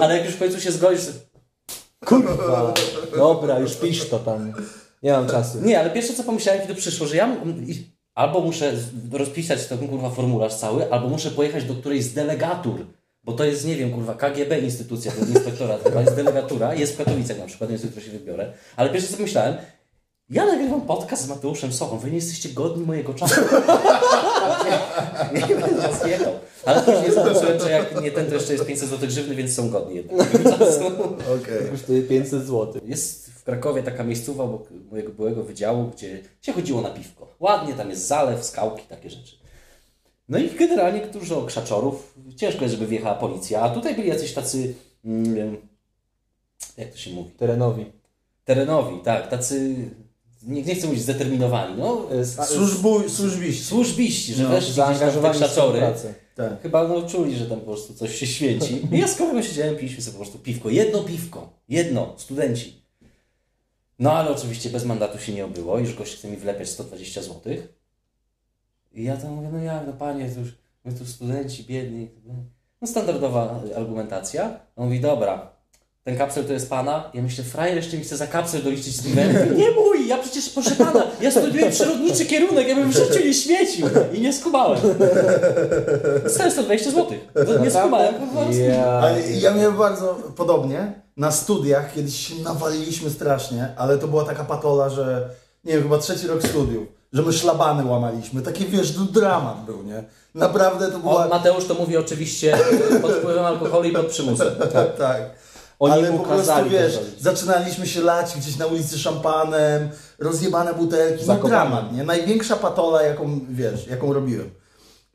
Ale 0.00 0.16
jak 0.16 0.26
już 0.26 0.34
w 0.34 0.38
końcu 0.38 0.60
się 0.60 0.72
zgodzisz... 0.72 1.06
Kurwa. 2.04 2.74
Dobra, 3.16 3.58
już 3.58 3.76
pisz 3.76 4.08
to 4.08 4.18
tam. 4.18 4.52
Nie 5.02 5.12
mam 5.12 5.26
czasu. 5.26 5.58
Nie, 5.60 5.80
ale 5.80 5.90
pierwsze 5.90 6.14
co 6.14 6.24
pomyślałem, 6.24 6.62
kiedy 6.62 6.74
to 6.74 6.80
przyszło, 6.80 7.06
że 7.06 7.16
ja 7.16 7.36
albo 8.14 8.40
muszę 8.40 8.72
rozpisać 9.12 9.66
ten 9.66 9.88
kurwa 9.88 10.10
formularz 10.10 10.54
cały, 10.54 10.92
albo 10.92 11.08
muszę 11.08 11.30
pojechać 11.30 11.64
do 11.64 11.74
którejś 11.74 12.04
z 12.04 12.12
delegatur. 12.12 12.86
Bo 13.24 13.32
to 13.32 13.44
jest, 13.44 13.66
nie 13.66 13.76
wiem, 13.76 13.90
kurwa, 13.90 14.14
KGB 14.14 14.60
instytucja, 14.60 15.12
to 15.12 15.18
jest 15.18 15.30
inspektorat, 15.30 15.82
chyba 15.82 16.00
jest 16.00 16.14
delegatura, 16.14 16.74
jest 16.74 16.94
w 16.94 16.96
Katowicach 16.96 17.38
na 17.38 17.46
przykład, 17.46 17.70
więc 17.70 17.82
jutro 17.84 18.00
się 18.00 18.10
wybiorę. 18.10 18.52
Ale 18.76 18.90
pierwsze 18.90 19.10
co 19.10 19.16
pomyślałem, 19.16 19.56
ja 20.30 20.46
nagrywam 20.46 20.80
podcast 20.80 21.24
z 21.24 21.28
Mateuszem 21.28 21.72
Sochą, 21.72 21.98
wy 21.98 22.10
nie 22.10 22.16
jesteście 22.16 22.48
godni 22.48 22.84
mojego 22.84 23.14
czasu. 23.14 23.40
nie, 25.34 25.40
nie 25.48 25.54
będę 25.56 25.88
was 25.88 26.06
jechał. 26.06 26.32
Ale 26.64 26.82
to 26.82 26.92
już 26.92 27.02
nie 27.02 27.12
zobaczyłem, 27.12 27.60
że 27.60 27.70
jak 27.70 28.02
nie 28.02 28.10
ten, 28.10 28.26
to 28.26 28.34
jeszcze 28.34 28.52
jest 28.52 28.66
500 28.66 28.88
zł 28.88 29.08
grzywny, 29.08 29.34
więc 29.34 29.54
są 29.54 29.70
godni. 29.70 30.00
Okej. 31.40 31.70
Kosztuje 31.70 32.02
500 32.02 32.42
zł. 32.42 32.80
Jest 32.84 33.30
w 33.30 33.44
Krakowie 33.44 33.82
taka 33.82 34.04
miejscowa 34.04 34.44
obok 34.44 34.68
mojego 34.90 35.12
byłego 35.12 35.42
wydziału, 35.42 35.84
gdzie 35.84 36.20
się 36.42 36.52
chodziło 36.52 36.80
na 36.80 36.90
piwko. 36.90 37.34
Ładnie, 37.40 37.74
tam 37.74 37.90
jest 37.90 38.06
zalew, 38.06 38.44
skałki, 38.44 38.82
takie 38.88 39.10
rzeczy. 39.10 39.36
No 40.28 40.38
i 40.38 40.50
generalnie 40.50 41.06
dużo 41.06 41.42
krzaczorów. 41.42 42.14
Ciężko 42.36 42.62
jest, 42.62 42.74
żeby 42.74 42.86
wjechała 42.86 43.14
policja. 43.14 43.60
A 43.60 43.70
tutaj 43.70 43.94
byli 43.94 44.08
jacyś 44.08 44.32
tacy, 44.34 44.74
mm, 45.04 45.56
jak 46.76 46.90
to 46.90 46.96
się 46.96 47.10
mówi, 47.10 47.30
Terenowi. 47.30 47.92
terenowi, 48.44 48.98
tak, 49.04 49.28
tacy, 49.30 49.74
nie, 50.42 50.62
nie 50.62 50.74
chcę 50.74 50.86
mówić 50.86 51.02
zdeterminowani, 51.02 51.74
no 51.78 52.06
E, 52.12 52.24
z- 52.24 52.48
Służbu, 52.48 53.08
służbiści. 53.08 53.64
służbiści, 53.64 54.34
że 54.34 54.42
no, 54.42 54.48
weszli 54.48 54.66
gdzieś 54.72 54.76
tam 54.76 54.94
w 54.94 54.98
te 54.98 54.98
zaangażowani 54.98 55.34
krzaczory. 55.34 55.80
Tak. 56.36 56.62
Chyba 56.62 56.88
no, 56.88 57.02
czuli, 57.02 57.36
że 57.36 57.46
tam 57.46 57.60
po 57.60 57.66
prostu 57.66 57.94
coś 57.94 58.14
się 58.18 58.26
święci. 58.26 58.86
I 58.92 58.98
ja 58.98 59.08
z 59.08 59.16
kolegą 59.16 59.42
siedziałem, 59.42 59.76
piliśmy 59.76 60.02
sobie 60.02 60.12
po 60.12 60.22
prostu 60.24 60.38
piwko. 60.38 60.70
Jedno 60.70 61.02
piwko. 61.02 61.52
Jedno. 61.68 62.14
Studenci. 62.16 62.82
No 63.98 64.12
ale 64.12 64.30
oczywiście 64.30 64.70
bez 64.70 64.84
mandatu 64.84 65.18
się 65.18 65.32
nie 65.32 65.44
obyło. 65.44 65.78
Już 65.78 65.94
gość 65.94 66.16
chce 66.16 66.28
mi 66.28 66.36
wlepiać 66.36 66.68
120 66.68 67.22
zł. 67.22 67.52
I 68.92 69.04
ja 69.04 69.16
tam 69.16 69.32
mówię, 69.32 69.48
no 69.52 69.58
jak, 69.58 69.86
no 69.86 69.92
panie, 69.92 70.30
to 70.34 70.40
już 70.40 70.48
my 70.84 70.92
tu 70.92 71.06
studenci, 71.06 71.64
biedni. 71.64 72.08
No 72.80 72.86
standardowa 72.88 73.60
argumentacja. 73.76 74.60
On 74.76 74.84
mówi, 74.86 75.00
dobra, 75.00 75.52
ten 76.04 76.18
kapsel 76.18 76.44
to 76.44 76.52
jest 76.52 76.70
pana. 76.70 77.10
Ja 77.14 77.22
myślę, 77.22 77.44
frajer 77.44 77.76
jeszcze 77.76 77.96
mi 77.96 78.04
chce 78.04 78.16
za 78.16 78.26
kapsel 78.26 78.62
doliczyć 78.62 78.96
z. 78.96 79.14
Nie 79.60 79.70
mój, 79.70 80.08
ja 80.08 80.18
przecież, 80.18 80.48
proszę 80.48 80.70
pana, 80.70 81.02
ja 81.20 81.30
studiuję 81.30 81.70
przyrodniczy 81.70 82.26
kierunek, 82.26 82.68
ja 82.68 82.74
bym 82.74 82.90
w 82.90 82.96
życiu 82.96 83.26
nie 83.26 83.34
świecił. 83.34 83.86
I 84.12 84.20
nie 84.20 84.32
skumałem. 84.32 84.80
Dostałem 86.24 86.52
120 86.52 86.90
zł. 86.90 87.06
Nie 87.62 87.70
skumałem. 87.70 88.14
po 88.14 88.26
prostu. 88.26 88.62
Ja. 88.62 88.86
Ale 88.86 89.20
ja 89.30 89.54
miałem 89.54 89.76
bardzo 89.76 90.14
podobnie. 90.36 91.00
Na 91.16 91.32
studiach 91.32 91.94
kiedyś 91.94 92.28
się 92.28 92.34
nawaliliśmy 92.34 93.10
strasznie, 93.10 93.68
ale 93.76 93.98
to 93.98 94.08
była 94.08 94.24
taka 94.24 94.44
patola, 94.44 94.88
że 94.88 95.28
nie 95.64 95.72
wiem, 95.72 95.82
chyba 95.82 95.98
trzeci 95.98 96.26
rok 96.26 96.42
studiów, 96.42 96.88
że 97.12 97.22
my 97.22 97.32
szlabany 97.32 97.84
łamaliśmy. 97.84 98.42
Taki, 98.42 98.66
wiesz, 98.66 98.92
dramat 98.92 99.64
był, 99.64 99.82
nie? 99.82 100.04
Naprawdę 100.34 100.90
to 100.90 100.98
była... 100.98 101.26
O, 101.26 101.28
Mateusz 101.28 101.66
to 101.66 101.74
mówi 101.74 101.96
oczywiście 101.96 102.58
pod 103.02 103.12
wpływem 103.12 103.44
alkoholu 103.44 103.88
i 103.88 103.92
pod 103.92 104.06
przymusem. 104.06 104.48
tak. 104.72 104.96
tak. 104.96 105.30
Oni 105.80 105.92
Ale 105.92 106.12
po 106.12 106.18
prostu, 106.18 106.52
wiesz, 106.70 107.00
zaczynaliśmy 107.20 107.86
się 107.86 108.00
lać 108.00 108.36
gdzieś 108.36 108.56
na 108.56 108.66
ulicy 108.66 108.98
szampanem, 108.98 109.88
rozjebane 110.18 110.74
butelki, 110.74 111.24
no 111.26 111.34
dramat, 111.36 111.92
nie? 111.92 112.04
Największa 112.04 112.56
patola, 112.56 113.02
jaką, 113.02 113.40
wiesz, 113.50 113.86
jaką 113.86 114.12
robiłem. 114.12 114.50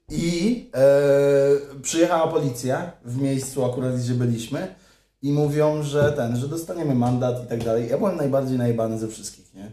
I 0.09 0.69
e, 0.73 1.81
przyjechała 1.81 2.27
policja 2.27 2.91
w 3.05 3.21
miejscu 3.21 3.65
akurat, 3.65 3.97
gdzie 3.97 4.13
byliśmy 4.13 4.75
i 5.21 5.31
mówią, 5.31 5.83
że 5.83 6.11
ten, 6.11 6.37
że 6.37 6.47
dostaniemy 6.47 6.95
mandat 6.95 7.43
i 7.45 7.47
tak 7.47 7.63
dalej. 7.63 7.89
Ja 7.89 7.97
byłem 7.97 8.15
najbardziej 8.15 8.57
najebany 8.57 8.99
ze 8.99 9.07
wszystkich, 9.07 9.53
nie? 9.53 9.71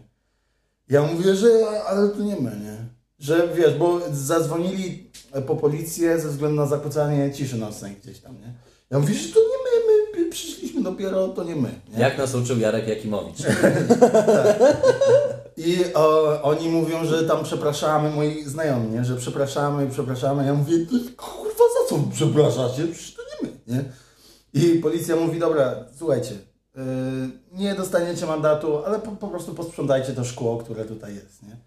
Ja 0.89 1.01
mówię, 1.01 1.35
że 1.35 1.47
ale 1.87 2.09
to 2.09 2.19
nie 2.19 2.35
my, 2.35 2.51
nie? 2.63 2.77
Że 3.19 3.47
wiesz, 3.55 3.73
bo 3.73 3.99
zadzwonili 4.11 5.11
po 5.47 5.55
policję 5.55 6.19
ze 6.19 6.29
względu 6.29 6.61
na 6.61 6.67
zakłócanie 6.67 7.33
ciszy 7.33 7.57
nocnej 7.57 7.95
gdzieś 8.03 8.19
tam, 8.19 8.41
nie? 8.41 8.53
Ja 8.91 8.99
mówię, 8.99 9.13
że 9.13 9.33
to 9.33 9.39
nie 9.39 9.45
my, 9.45 9.87
my 9.87 10.02
przyszliśmy 10.33 10.83
dopiero, 10.83 11.27
to 11.27 11.43
nie 11.43 11.55
my. 11.55 11.69
Nie? 11.93 11.99
Jak 11.99 12.17
nas 12.17 12.35
uczył 12.35 12.59
Jarek 12.59 12.87
Jakimowicz. 12.87 13.37
I 15.57 15.93
o, 15.93 16.41
oni 16.41 16.69
mówią, 16.69 17.05
że 17.05 17.23
tam 17.23 17.43
przepraszamy, 17.43 18.09
moi 18.09 18.43
znajomi, 18.43 18.89
nie? 18.89 19.05
że 19.05 19.15
przepraszamy, 19.15 19.87
przepraszamy. 19.89 20.45
Ja 20.45 20.53
mówię, 20.53 20.77
"Ty, 20.77 20.99
kurwa, 21.17 21.63
za 21.73 21.89
co 21.89 22.03
przepraszacie? 22.11 22.87
Przecież 22.87 23.13
to 23.15 23.21
nie 23.21 23.49
my, 23.49 23.57
nie? 23.67 23.83
I 24.53 24.79
policja 24.79 25.15
mówi, 25.15 25.39
dobra, 25.39 25.75
słuchajcie, 25.97 26.31
yy, 26.75 26.81
nie 27.51 27.75
dostaniecie 27.75 28.25
mandatu, 28.25 28.85
ale 28.85 28.99
po, 28.99 29.11
po 29.11 29.27
prostu 29.27 29.53
posprzątajcie 29.53 30.13
to 30.13 30.23
szkło, 30.23 30.57
które 30.57 30.85
tutaj 30.85 31.15
jest, 31.15 31.43
nie? 31.43 31.57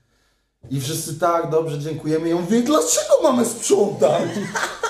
I 0.71 0.81
wszyscy 0.81 1.19
tak, 1.21 1.51
dobrze, 1.51 1.79
dziękujemy. 1.79 2.29
Ja 2.29 2.37
mówię, 2.37 2.61
dlaczego 2.63 3.23
mamy 3.23 3.45
sprzątać? 3.47 4.23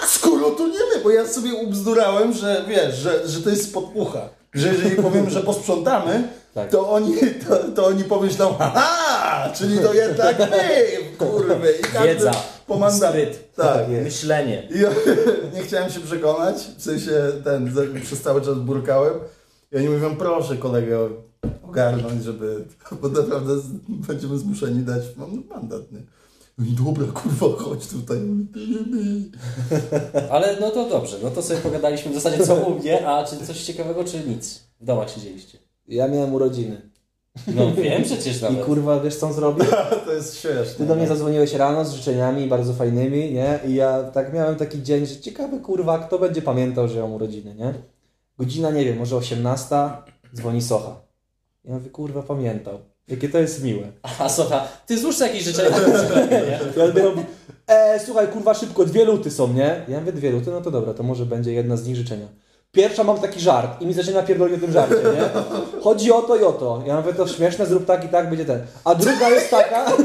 Skoro 0.09 0.51
to 0.51 0.67
nie 0.67 0.79
my, 0.95 1.01
bo 1.05 1.11
ja 1.11 1.27
sobie 1.29 1.55
ubzdurałem, 1.55 2.33
że 2.33 2.65
wiesz, 2.69 2.95
że, 2.95 3.29
że 3.29 3.41
to 3.41 3.51
jest 3.51 3.65
spod 3.71 3.85
ucha. 3.95 4.29
Że 4.55 4.69
jeżeli 4.69 4.97
powiem, 4.97 5.31
że 5.31 5.41
posprzątamy, 5.41 6.29
Tak. 6.55 6.71
to 6.71 6.91
oni, 6.91 7.15
to, 7.49 7.57
to 7.75 7.87
oni 7.87 8.05
pomyślą, 8.05 8.55
haha, 8.59 9.51
czyli 9.55 9.79
to 9.79 9.95
jednak 9.95 10.39
my, 10.39 10.87
kurwy. 11.19 11.73
I 11.81 11.83
każdy 11.83 12.09
Wiedza, 12.09 12.31
po 12.67 12.77
mandacie. 12.79 13.09
spryt, 13.27 13.55
Tak. 13.55 13.89
myślenie. 13.89 14.69
I 14.71 14.75
nie 15.57 15.63
chciałem 15.63 15.91
się 15.91 16.01
przekonać, 16.01 16.57
w 16.79 16.83
sensie 16.83 17.11
ten, 17.45 17.75
przez 18.03 18.23
cały 18.23 18.41
czas 18.41 18.55
burkałem. 18.55 19.15
I 19.73 19.77
oni 19.77 19.89
mówią, 19.89 20.17
proszę 20.17 20.57
kolegę 20.57 20.99
ogarnąć, 21.63 22.25
żeby, 22.25 22.65
bo 23.03 23.09
naprawdę 23.09 23.61
z- 23.61 23.71
będziemy 23.89 24.39
zmuszeni 24.39 24.83
dać 24.83 25.03
mam 25.17 25.43
mandat, 25.51 25.93
nie? 25.93 25.99
No 26.59 26.67
i 26.67 26.71
dobra, 26.71 27.07
kurwa, 27.13 27.63
chodź 27.65 27.87
tutaj. 27.87 28.19
Ale 30.31 30.57
no 30.61 30.71
to 30.71 30.89
dobrze, 30.89 31.17
no 31.23 31.31
to 31.31 31.43
sobie 31.43 31.61
pogadaliśmy 31.61 32.11
w 32.13 32.15
zasadzie 32.15 32.47
co 32.47 32.55
u 32.55 32.79
mnie, 32.79 33.09
a 33.09 33.25
czy 33.25 33.47
coś 33.47 33.63
ciekawego, 33.65 34.05
czy 34.05 34.21
nic? 34.29 34.61
W 34.81 34.85
domach 34.85 35.11
siedzieliście. 35.11 35.59
Ja 35.89 36.09
miałem 36.09 36.35
urodziny. 36.35 36.91
No 37.55 37.73
wiem 37.75 38.03
przecież 38.03 38.41
I 38.41 38.43
nawet. 38.43 38.65
kurwa, 38.65 39.01
wiesz 39.01 39.17
co 39.17 39.27
on 39.27 39.33
zrobił? 39.33 39.65
To 40.07 40.13
jest 40.13 40.37
śmieszne. 40.41 40.75
Ty 40.79 40.87
do 40.87 40.95
mnie 40.95 41.07
zadzwoniłeś 41.07 41.53
rano 41.55 41.85
z 41.85 41.93
życzeniami 41.95 42.47
bardzo 42.47 42.73
fajnymi, 42.75 43.33
nie? 43.33 43.61
I 43.69 43.75
ja 43.75 44.03
tak 44.03 44.33
miałem 44.35 44.57
taki 44.57 44.83
dzień, 44.83 45.07
że 45.07 45.17
ciekawy 45.17 45.61
kurwa, 45.61 45.99
kto 45.99 46.19
będzie 46.19 46.43
pamiętał, 46.43 46.89
że 46.89 46.97
ja 46.97 47.03
mam 47.03 47.13
urodziny, 47.13 47.55
nie? 47.55 47.75
Godzina, 48.39 48.71
nie 48.71 48.85
wiem, 48.85 48.99
może 48.99 49.17
18, 49.17 49.77
dzwoni 50.35 50.63
Socha. 50.63 50.97
Ja 51.67 51.75
mówię, 51.75 51.91
kurwa, 51.91 52.23
pamiętał. 52.23 52.79
Jakie 53.09 53.29
to 53.29 53.39
jest 53.39 53.65
miłe. 53.65 53.87
A 54.19 54.29
słuchaj, 54.29 54.61
ty 54.87 54.99
złóż 54.99 55.21
jakieś 55.21 55.45
życzenia? 55.45 55.77
Ja 56.77 56.85
on 56.85 57.15
mówi, 57.15 57.27
e, 57.67 58.01
słuchaj, 58.05 58.29
kurwa, 58.29 58.55
szybko, 58.55 58.85
dwie 58.85 59.05
luty 59.05 59.31
są, 59.31 59.53
nie? 59.53 59.85
Ja 59.89 60.01
mówię, 60.01 60.13
dwie 60.13 60.31
luty, 60.31 60.51
no 60.51 60.61
to 60.61 60.71
dobra, 60.71 60.95
to 60.95 61.03
może 61.03 61.27
będzie 61.27 61.53
jedna 61.53 61.77
z 61.77 61.87
nich 61.87 61.97
życzenia. 61.97 62.27
Pierwsza 62.73 63.05
mam 63.05 63.19
taki 63.19 63.41
żart 63.41 63.83
i 63.83 63.87
mi 63.87 63.95
zaczyna 63.95 64.23
pierdolić 64.23 64.57
o 64.57 64.61
tym 64.61 64.73
żarcie, 64.73 64.97
nie? 64.97 65.81
Chodzi 65.81 66.13
o 66.13 66.23
to 66.23 66.37
i 66.37 66.43
o 66.43 66.53
to. 66.53 66.83
Ja 66.87 67.01
mówię, 67.01 67.15
to 67.15 67.29
śmieszne, 67.29 67.67
zrób 67.67 67.87
tak 67.87 68.05
i 68.05 68.09
tak, 68.09 68.29
będzie 68.29 68.45
ten. 68.45 68.67
A 68.85 68.95
druga 68.95 69.29
jest 69.29 69.51
taka... 69.51 69.87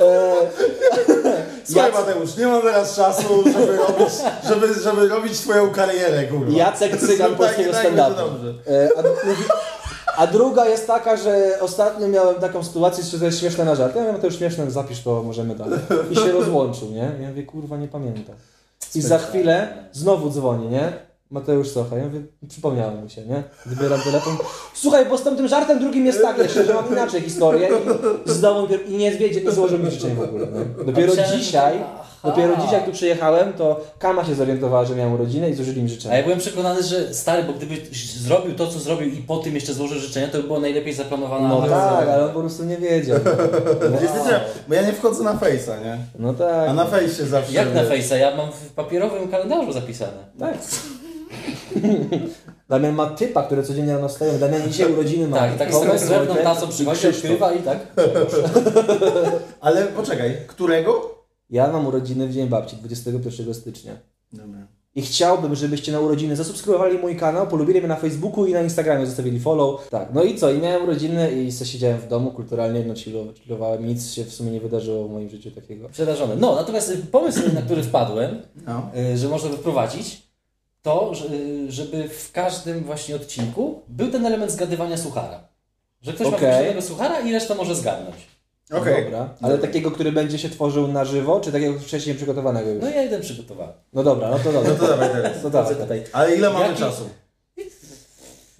E, 0.00 0.46
Słuchaj 1.64 1.92
Mateusz, 1.92 2.36
nie 2.36 2.46
mam 2.46 2.62
teraz 2.62 2.96
czasu, 2.96 3.44
żeby 3.52 3.76
robić, 3.76 4.14
żeby, 4.48 4.74
żeby 4.74 5.08
robić 5.08 5.38
twoją 5.40 5.70
karierę, 5.70 6.24
kurwa. 6.24 6.52
Jacek 6.58 6.96
Cygan 6.96 7.28
Tak, 7.30 7.38
polskiego 7.38 7.72
tak, 7.72 7.86
stand-upu. 7.86 8.54
E, 8.68 8.88
A, 10.16 10.26
druga 10.26 10.66
jest 10.66 10.86
taka, 10.86 11.16
że 11.16 11.58
ostatnio 11.60 12.08
miałem 12.08 12.34
taką 12.34 12.64
sytuację, 12.64 13.04
że 13.04 13.18
to 13.18 13.24
jest 13.24 13.40
śmieszne 13.40 13.64
na 13.64 13.74
żart. 13.74 13.96
Ja 13.96 14.02
mówię, 14.02 14.18
to 14.18 14.26
już 14.26 14.36
śmieszne, 14.36 14.70
zapisz 14.70 15.02
to, 15.02 15.22
możemy 15.22 15.54
dalej. 15.54 15.78
I 16.10 16.14
się 16.16 16.32
rozłączył, 16.32 16.90
nie? 16.90 17.12
Ja 17.20 17.28
mówię, 17.28 17.42
kurwa, 17.42 17.76
nie 17.76 17.88
pamiętam. 17.88 18.34
I 18.94 19.00
za 19.02 19.18
chwilę 19.18 19.68
znowu 19.92 20.30
dzwoni, 20.30 20.68
nie? 20.68 20.92
Mateusz 21.30 21.68
Socha. 21.68 21.96
Ja 21.96 22.04
mówię, 22.04 22.20
przypomniałem 22.48 23.04
mi 23.04 23.10
się, 23.10 23.26
nie? 23.26 23.42
Wybieram 23.66 24.00
telefon. 24.00 24.36
Słuchaj, 24.74 25.06
bo 25.06 25.18
z 25.18 25.22
tym 25.22 25.48
żartem 25.48 25.78
drugim 25.78 26.06
jest 26.06 26.22
tak 26.22 26.38
jeszcze, 26.38 26.64
że 26.64 26.74
mam 26.74 26.92
inaczej 26.92 27.20
historię 27.20 27.68
i 28.26 28.30
znowu 28.30 28.74
i 28.88 28.96
nie 28.96 29.12
zwiedzie, 29.14 29.40
nie 29.44 29.52
złożył 29.52 29.78
mi 29.78 29.90
życzeń 29.90 30.14
w 30.14 30.20
ogóle. 30.22 30.46
Nie? 30.46 30.84
Dopiero 30.84 31.12
dzisiaj, 31.36 31.78
Aha. 31.82 32.04
dopiero 32.24 32.56
dzisiaj 32.56 32.72
jak 32.72 32.84
tu 32.84 32.92
przyjechałem, 32.92 33.52
to 33.52 33.80
Kama 33.98 34.24
się 34.24 34.34
zorientowała, 34.34 34.84
że 34.84 34.94
miałem 34.94 35.12
urodziny 35.12 35.50
i 35.50 35.54
złożyli 35.54 35.82
mi 35.82 35.88
A 35.88 35.92
ja 35.92 35.94
życzenia. 35.94 36.22
byłem 36.22 36.38
przekonany, 36.38 36.82
że 36.82 37.14
stary, 37.14 37.42
bo 37.42 37.52
gdyby 37.52 37.74
zrobił 38.16 38.54
to, 38.54 38.66
co 38.66 38.78
zrobił 38.78 39.08
i 39.08 39.16
po 39.16 39.36
tym 39.38 39.54
jeszcze 39.54 39.74
złożył 39.74 39.98
życzenia, 39.98 40.28
to 40.28 40.38
by 40.38 40.44
było 40.44 40.60
najlepiej 40.60 40.92
zaplanowana 40.92 41.48
No 41.48 41.62
tak, 41.68 42.08
ale 42.08 42.24
on 42.24 42.32
po 42.32 42.40
prostu 42.40 42.64
nie 42.64 42.76
wiedział. 42.76 43.18
Niestety, 44.02 44.30
bo 44.68 44.74
ja 44.74 44.82
nie 44.82 44.92
wchodzę 44.92 45.24
na 45.24 45.34
Face'a, 45.34 45.84
nie? 45.84 45.98
No 46.18 46.34
tak. 46.34 46.68
A 46.68 46.72
na 46.72 46.84
Face'ie 46.86 47.24
zawsze... 47.26 47.52
Jak 47.52 47.74
na 47.74 47.84
Face'a? 47.84 48.14
Ja 48.16 48.36
mam 48.36 48.52
w 48.52 48.72
papierowym 48.72 49.28
kalendarzu 49.28 49.72
zapisane. 49.72 50.12
Tak. 50.38 50.54
Damian 52.68 52.94
ma 52.94 53.06
typa, 53.06 53.42
które 53.42 53.62
codziennie 53.62 53.92
rano 53.92 54.08
wstają. 54.08 54.38
Damian 54.38 54.62
dzisiaj 54.68 54.92
urodziny 54.92 55.28
ma. 55.28 55.36
Tak, 55.36 55.56
tak 55.58 55.74
z 55.74 56.00
srebrną 56.06 56.34
tacą 56.34 56.68
przychodzi, 56.68 57.08
odkrywa 57.08 57.52
i 57.52 57.62
tak. 57.62 57.78
Ale 59.60 59.86
poczekaj, 59.86 60.36
którego? 60.46 61.14
Ja 61.50 61.72
mam 61.72 61.86
urodziny 61.86 62.28
w 62.28 62.32
Dzień 62.32 62.48
Babci, 62.48 62.76
21 62.76 63.54
stycznia. 63.54 63.92
Dobra. 64.32 64.66
I 64.94 65.02
chciałbym, 65.02 65.54
żebyście 65.54 65.92
na 65.92 66.00
urodziny 66.00 66.36
zasubskrybowali 66.36 66.98
mój 66.98 67.16
kanał, 67.16 67.46
polubili 67.46 67.78
mnie 67.78 67.88
na 67.88 67.96
Facebooku 67.96 68.46
i 68.46 68.52
na 68.52 68.62
Instagramie, 68.62 69.06
zostawili 69.06 69.40
follow. 69.40 69.88
Tak, 69.88 70.08
no 70.14 70.22
i 70.22 70.38
co? 70.38 70.50
I 70.50 70.58
miałem 70.58 70.82
urodziny 70.82 71.32
i 71.32 71.52
se 71.52 71.66
siedziałem 71.66 71.98
w 71.98 72.08
domu 72.08 72.30
kulturalnie, 72.30 72.84
no 72.84 72.94
chillo- 72.94 73.32
chillowałem. 73.34 73.86
Nic 73.86 74.12
się 74.12 74.24
w 74.24 74.34
sumie 74.34 74.50
nie 74.50 74.60
wydarzyło 74.60 75.08
w 75.08 75.10
moim 75.12 75.30
życiu 75.30 75.50
takiego. 75.50 75.88
Przerażony. 75.88 76.36
No, 76.36 76.54
natomiast 76.54 76.92
pomysł, 77.12 77.40
na 77.54 77.62
który 77.62 77.82
wpadłem, 77.82 78.42
No. 78.66 78.90
y, 79.12 79.16
że 79.18 79.28
można 79.28 79.48
by 79.50 79.56
wprowadzić, 79.56 80.29
to, 80.82 81.14
że- 81.14 81.26
żeby 81.68 82.08
w 82.08 82.32
każdym 82.32 82.84
właśnie 82.84 83.16
odcinku 83.16 83.82
był 83.88 84.10
ten 84.10 84.26
element 84.26 84.52
zgadywania 84.52 84.96
suchara. 84.96 85.48
Że 86.02 86.12
ktoś 86.12 86.26
ma 86.30 86.36
Okej. 86.36 86.50
wymyślonego 86.50 86.82
suchara 86.82 87.20
i 87.20 87.32
reszta 87.32 87.54
może 87.54 87.74
zgadnąć. 87.74 88.16
Okej. 88.72 89.04
Dobra. 89.04 89.34
Ale 89.42 89.58
takiego, 89.58 89.90
który 89.90 90.12
będzie 90.12 90.38
się 90.38 90.48
tworzył 90.50 90.88
na 90.88 91.04
żywo, 91.04 91.40
czy 91.40 91.52
takiego 91.52 91.78
wcześniej 91.78 92.16
przygotowanego 92.16 92.70
już? 92.70 92.82
No 92.82 92.88
ja 92.90 93.02
jeden 93.02 93.20
przygotowałem. 93.20 93.72
No 93.92 94.02
dobra, 94.02 94.30
no 94.30 94.38
to 94.38 94.52
dobra. 94.52 94.70
No 94.70 94.76
to 94.78 94.86
dawaj 94.86 95.08
teraz. 95.12 95.42
To 95.42 95.50
dawaj. 95.50 95.76
Tutaj. 95.76 96.04
Ale 96.12 96.36
ile 96.36 96.50
mamy 96.50 96.66
Jaki- 96.66 96.78
czasu? 96.78 97.08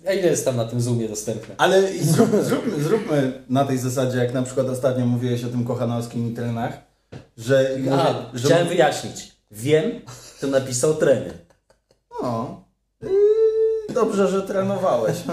A 0.09 0.13
ile 0.13 0.29
jest 0.29 0.45
tam 0.45 0.57
na 0.57 0.65
tym 0.65 0.81
Zoomie 0.81 1.09
dostępne? 1.09 1.55
Ale 1.59 1.93
i 1.95 2.03
zrób, 2.05 2.31
zróbmy, 2.43 2.83
zróbmy 2.83 3.33
na 3.49 3.65
tej 3.65 3.79
zasadzie, 3.79 4.19
jak 4.19 4.35
na 4.35 4.43
przykład 4.43 4.69
ostatnio 4.69 5.07
mówiłeś 5.07 5.45
o 5.45 5.49
tym 5.49 5.65
kochanowskim 5.65 6.35
trenach, 6.35 6.73
że... 7.39 7.71
A, 7.93 8.15
że 8.35 8.47
chciałem 8.49 8.69
wyjaśnić. 8.69 9.33
Wiem, 9.51 10.01
to 10.41 10.47
napisał 10.47 10.95
trener. 10.95 11.33
No. 12.23 12.65
I 13.91 13.93
dobrze, 13.93 14.29
że 14.29 14.43
trenowałeś. 14.43 15.17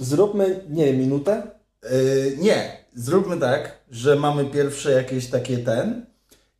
Zróbmy, 0.00 0.60
nie 0.70 0.84
wiem, 0.86 0.96
minutę? 0.98 1.42
Yy, 1.82 2.36
nie, 2.40 2.76
zróbmy 2.94 3.36
tak, 3.40 3.84
że 3.90 4.16
mamy 4.16 4.44
pierwsze 4.44 4.92
jakieś 4.92 5.26
takie 5.26 5.58
ten 5.58 6.06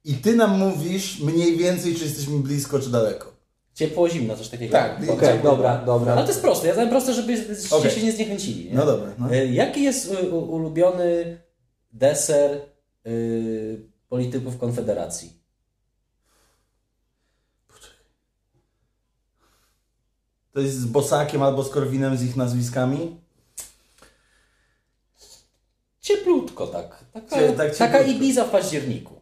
i 0.04 0.14
ty 0.14 0.36
nam 0.36 0.58
mówisz 0.58 1.20
mniej 1.20 1.56
więcej, 1.56 1.94
czy 1.94 2.04
jesteśmy 2.04 2.38
blisko, 2.38 2.78
czy 2.78 2.90
daleko. 2.90 3.32
Ciepło, 3.74 4.08
zimno, 4.08 4.36
coś 4.36 4.48
takiego. 4.48 4.72
Tak, 4.72 4.96
Okej, 5.10 5.28
Ciepło. 5.28 5.50
dobra, 5.50 5.82
dobra. 5.86 6.12
Ale 6.12 6.22
to 6.22 6.28
jest 6.28 6.40
proste. 6.42 6.66
Ja 6.66 6.72
zadałem 6.72 6.90
proste, 6.90 7.14
żebyście 7.14 7.76
Okej. 7.76 7.90
się 7.90 8.02
nie 8.02 8.12
zniechęcili. 8.12 8.70
Nie? 8.70 8.74
No 8.76 8.86
dobra. 8.86 9.08
No. 9.18 9.30
E, 9.34 9.46
Jaki 9.46 9.82
jest 9.82 10.12
u- 10.32 10.38
ulubiony 10.38 11.38
deser 11.92 12.60
y, 13.06 13.80
polityków 14.08 14.58
Konfederacji? 14.58 15.36
To 20.56 20.60
jest 20.60 20.80
z 20.80 20.86
Bosakiem 20.86 21.42
albo 21.42 21.64
z 21.64 21.70
Korwinem 21.70 22.16
z 22.16 22.22
ich 22.22 22.36
nazwiskami? 22.36 23.16
Cieplutko 26.00 26.66
tak. 26.66 27.04
Taka, 27.12 27.36
Cie- 27.36 27.52
tak 27.52 27.76
taka 27.76 27.98
cieplutko. 27.98 28.10
Ibiza 28.18 28.44
w 28.44 28.50
październiku. 28.50 29.14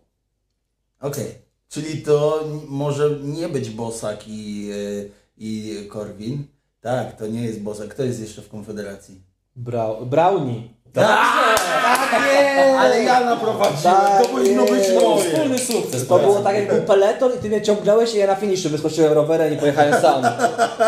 Okej. 1.00 1.34
Czyli 1.68 2.02
to 2.02 2.48
może 2.68 3.10
nie 3.22 3.48
być 3.48 3.70
Bosak 3.70 4.28
i, 4.28 4.66
yy, 4.66 5.10
i 5.38 5.76
Korwin, 5.88 6.46
Tak, 6.80 7.16
to 7.18 7.26
nie 7.26 7.42
jest 7.42 7.60
Boże. 7.62 7.88
Kto 7.88 8.02
jest 8.04 8.20
jeszcze 8.20 8.42
w 8.42 8.48
Konfederacji? 8.48 9.22
Brau- 9.56 10.06
Brownie. 10.06 10.68
Tak, 10.94 12.22
nie! 12.26 12.78
Ale 12.78 13.02
ja 13.04 13.20
naprowadziłem, 13.20 13.76
Tak 13.96 14.22
to 14.22 14.28
powinno 14.28 14.62
być 14.62 14.70
moje. 15.02 15.24
wspólny 15.30 15.58
sukces. 15.58 16.06
To 16.06 16.18
było 16.18 16.40
tak 16.40 16.56
jak 16.56 16.68
był 16.74 16.82
peleton 16.82 17.32
i 17.38 17.42
ty 17.42 17.48
mnie 17.48 17.62
ciągnąłeś 17.62 18.14
i 18.14 18.18
ja 18.18 18.26
na 18.26 18.34
finiszu 18.34 18.68
wyskoczyłem 18.68 19.12
rowerem 19.12 19.54
i 19.54 19.56
pojechałem 19.56 19.94
sam. 20.02 20.24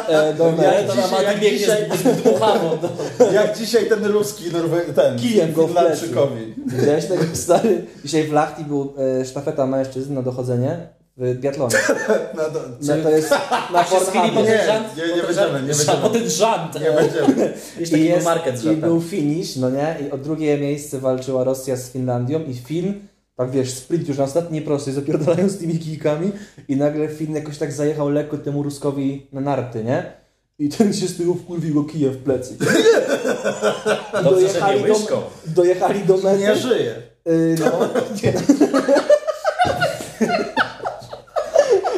E, 0.09 0.35
do 0.35 0.45
Ale 0.45 0.53
mety. 0.57 0.89
to 0.89 1.17
na 1.17 1.23
jak 1.23 1.41
biegnie 1.41 1.59
dzisiaj- 1.59 1.89
z, 1.99 2.23
dmuchawą. 2.23 2.71
No. 3.19 3.33
Jak 3.33 3.59
dzisiaj 3.59 3.87
ten 3.89 4.05
ruski 4.07 4.45
Norwe... 4.53 4.81
ten 4.81 5.19
Kijem 5.19 5.53
go 5.53 5.67
w 5.67 5.73
plecy. 5.73 5.87
Finlandczykowi. 6.07 6.55
Widziałeś 6.67 7.05
tego 7.05 7.23
stary? 7.35 7.85
Dzisiaj 8.05 8.25
w 8.25 8.33
Lachti 8.33 8.65
był 8.65 8.95
e, 9.21 9.25
sztafeta 9.25 9.67
mężczyzn 9.67 10.15
na 10.15 10.23
dochodzenie 10.23 10.79
w 11.17 11.39
biatlonie. 11.39 11.75
No 12.37 12.43
to, 12.43 12.61
No 12.81 13.03
to 13.03 13.11
jest 13.11 13.31
na 13.73 13.85
Pornhubie. 13.85 14.43
Nie, 14.43 14.81
nie, 14.97 15.17
nie 15.17 15.23
po 15.23 15.27
ten 15.27 15.37
będziemy, 15.37 15.63
nie 15.63 15.69
będziemy. 15.69 15.99
Po 16.03 16.09
ten 16.09 16.31
żant. 16.31 16.75
nie 16.81 16.93
będziemy. 16.93 17.55
Jest 17.81 17.93
I, 17.93 18.05
jest, 18.05 18.25
market 18.25 18.65
I 18.65 18.77
był 18.77 19.01
finish, 19.01 19.57
no 19.57 19.71
nie? 19.71 19.97
I 20.07 20.11
o 20.11 20.19
drugie 20.19 20.59
miejsce 20.59 21.01
walczyła 21.01 21.45
Rosja 21.45 21.77
z 21.77 21.91
Finlandią 21.91 22.45
i 22.45 22.55
Fin, 22.55 22.95
tak 23.37 23.51
wiesz, 23.51 23.71
sprint 23.75 24.09
już 24.09 24.19
na 24.19 24.25
ostatniej 24.25 24.63
prostej, 24.63 24.95
zapierdalają 24.95 25.49
z 25.49 25.59
tymi 25.59 25.79
kijkami 25.79 26.33
i 26.69 26.77
nagle 26.77 27.09
Fin 27.09 27.35
jakoś 27.35 27.59
tak 27.59 27.73
zajechał 27.73 28.09
lekko 28.09 28.39
temu 28.39 28.63
Ruskowi 28.63 29.27
na 29.33 29.41
narty, 29.41 29.85
nie? 29.85 30.13
I 30.59 30.69
ten 30.69 30.95
się 30.95 31.07
z 31.07 31.17
tyłu 31.17 31.35
wkurwił 31.35 31.75
go 31.75 31.85
kijem 31.85 32.13
w 32.13 32.23
plecy. 32.23 32.57
Dobrze, 34.25 34.49
że 34.49 34.79
nie 34.79 34.89
do, 34.89 35.31
dojechali 35.47 36.01
do 36.01 36.17
mety. 36.17 36.39
Nie 36.39 36.57
żyje. 36.57 36.95
Y, 37.29 37.57
no. 37.61 37.89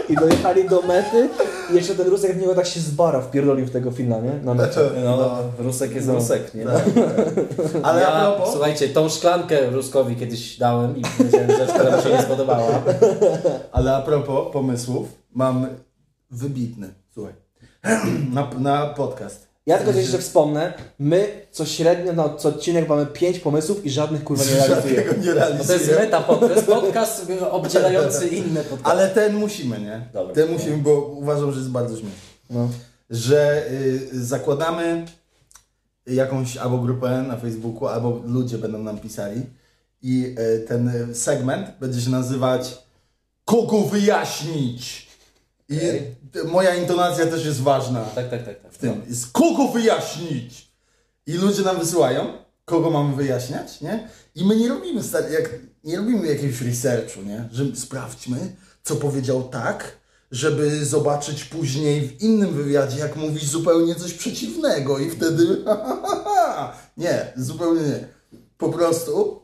I 0.08 0.14
dojechali 0.16 0.68
do 0.68 0.82
mety 0.82 1.28
i 1.72 1.74
jeszcze 1.74 1.94
ten 1.94 2.08
Rusek 2.08 2.36
w 2.36 2.40
niego 2.40 2.54
tak 2.54 2.66
się 2.66 2.80
zbara, 2.80 3.20
wpierdolił 3.20 3.66
w 3.66 3.70
tego 3.70 3.90
Fina, 3.90 4.20
nie? 4.20 4.32
Na 4.32 4.54
mecie. 4.54 4.80
No, 5.04 5.38
Rusek 5.58 5.94
jest 5.94 6.06
No. 6.06 6.14
Rusek, 6.14 6.54
nie? 6.54 6.64
Ale 7.82 8.00
ja, 8.02 8.30
propos... 8.32 8.52
słuchajcie, 8.52 8.88
tą 8.88 9.08
szklankę 9.08 9.70
Ruskowi 9.70 10.16
kiedyś 10.16 10.58
dałem 10.58 10.96
i 10.96 11.02
powiedziałem 11.18 11.50
rzecz, 11.50 11.70
która 11.72 11.96
mi 11.96 12.02
się 12.02 12.10
nie 12.10 12.22
spodobała. 12.22 12.82
Ale 13.72 13.96
a 13.96 14.02
propos 14.02 14.52
pomysłów, 14.52 15.08
mam 15.34 15.66
wybitny, 16.30 16.94
słuchaj, 17.14 17.34
na, 18.34 18.50
na 18.58 18.86
podcast. 18.86 19.47
Ja 19.68 19.78
tylko 19.78 19.92
coś 19.92 20.02
jeszcze 20.02 20.18
wspomnę, 20.18 20.72
my 20.98 21.46
co 21.50 21.66
średnio 21.66 22.12
na 22.12 22.34
co 22.34 22.48
odcinek 22.48 22.88
mamy 22.88 23.06
pięć 23.06 23.38
pomysłów 23.38 23.86
i 23.86 23.90
żadnych 23.90 24.24
kurwa 24.24 24.44
nie 24.44 24.50
realizujemy. 24.50 25.18
Nie 25.18 25.34
No 25.58 25.64
to 25.64 25.72
jest 25.72 25.90
meta 25.90 26.20
podcast, 26.20 26.66
podcast 26.66 27.26
obdzielający 27.50 28.28
inne 28.40 28.60
podcasty. 28.60 28.90
Ale 28.90 29.08
ten 29.08 29.36
musimy, 29.36 29.80
nie? 29.80 30.08
Dobra. 30.12 30.34
Ten 30.34 30.52
musimy, 30.52 30.76
bo 30.76 31.00
uważam, 31.00 31.52
że 31.52 31.58
jest 31.58 31.70
bardzo 31.70 31.96
śmieszny. 31.96 32.18
No. 32.50 32.68
Że 33.10 33.70
y, 33.70 34.08
zakładamy 34.12 35.04
jakąś 36.06 36.56
albo 36.56 36.78
grupę 36.78 37.24
na 37.28 37.36
Facebooku, 37.36 37.88
albo 37.88 38.20
ludzie 38.24 38.58
będą 38.58 38.78
nam 38.78 38.98
pisali 38.98 39.42
i 40.02 40.34
y, 40.38 40.64
ten 40.68 41.14
segment 41.14 41.70
będzie 41.80 42.00
się 42.00 42.10
nazywać 42.10 42.78
Kogo 43.44 43.80
wyjaśnić? 43.80 45.07
I 45.68 45.78
moja 46.44 46.74
intonacja 46.74 47.26
też 47.26 47.44
jest 47.44 47.60
ważna 47.60 48.04
Tak, 48.04 48.30
tak, 48.30 48.44
tak. 48.44 48.62
tak. 48.62 48.72
w 48.72 48.78
tym. 48.78 49.02
Jest 49.08 49.32
kogo 49.32 49.68
wyjaśnić? 49.68 50.68
I 51.26 51.32
ludzie 51.32 51.62
nam 51.62 51.78
wysyłają, 51.78 52.32
kogo 52.64 52.90
mamy 52.90 53.16
wyjaśniać, 53.16 53.80
nie? 53.80 54.08
I 54.34 54.44
my 54.44 54.56
nie 54.56 54.68
robimy, 54.68 55.02
stary, 55.02 55.32
jak, 55.32 55.50
nie 55.84 55.96
robimy 55.96 56.26
jakiegoś 56.26 56.60
researchu, 56.60 57.22
nie? 57.22 57.48
Że 57.52 57.76
sprawdźmy, 57.76 58.56
co 58.82 58.96
powiedział 58.96 59.48
tak, 59.48 59.98
żeby 60.30 60.84
zobaczyć 60.84 61.44
później 61.44 62.00
w 62.08 62.22
innym 62.22 62.54
wywiadzie, 62.54 62.98
jak 62.98 63.16
mówi 63.16 63.46
zupełnie 63.46 63.94
coś 63.94 64.14
przeciwnego 64.14 64.98
i 64.98 65.10
wtedy 65.10 65.46
nie, 66.96 67.32
zupełnie 67.36 67.80
nie. 67.82 68.08
Po 68.58 68.68
prostu 68.68 69.42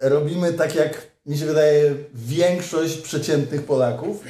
robimy 0.00 0.52
tak, 0.52 0.74
jak 0.74 1.06
mi 1.26 1.38
się 1.38 1.46
wydaje 1.46 1.94
większość 2.14 2.96
przeciętnych 2.96 3.62
Polaków, 3.62 4.24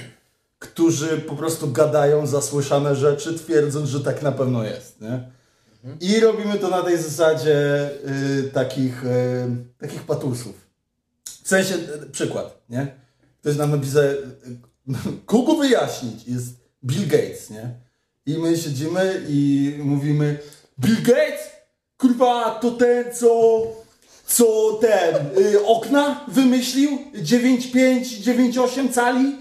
którzy 0.59 1.19
po 1.19 1.37
prostu 1.37 1.71
gadają 1.71 2.27
zasłyszane 2.27 2.97
rzeczy, 2.97 3.39
twierdząc, 3.39 3.89
że 3.89 4.01
tak 4.01 4.23
na 4.23 4.33
pewno 4.33 4.65
jest. 4.65 5.01
Nie? 5.01 5.39
I 6.01 6.21
robimy 6.21 6.59
to 6.59 6.69
na 6.69 6.83
tej 6.83 6.99
zasadzie 6.99 7.91
y, 8.47 8.51
takich, 8.53 9.05
y, 9.05 9.47
takich 9.79 10.03
patusów. 10.03 10.69
W 11.25 11.49
sensie, 11.49 11.75
y, 11.75 12.11
przykład, 12.11 12.61
nie? 12.71 12.87
Ktoś 13.41 13.57
nam 13.57 13.71
napisał, 13.71 14.03
kogo 15.27 15.55
wyjaśnić? 15.55 16.27
Jest 16.27 16.49
Bill 16.85 17.09
Gates, 17.09 17.51
nie? 17.51 17.71
I 18.27 18.39
my 18.39 18.57
siedzimy 18.57 19.23
i 19.29 19.75
mówimy, 19.79 20.39
Bill 20.81 21.03
Gates? 21.03 21.41
Kurwa, 21.97 22.51
to 22.51 22.71
ten, 22.71 23.05
co, 23.15 23.63
co 24.27 24.79
ten, 24.81 25.15
y, 25.39 25.67
okna 25.67 26.25
wymyślił? 26.29 26.91
9,5, 27.15 28.01
9,8 28.01 28.93
cali? 28.93 29.37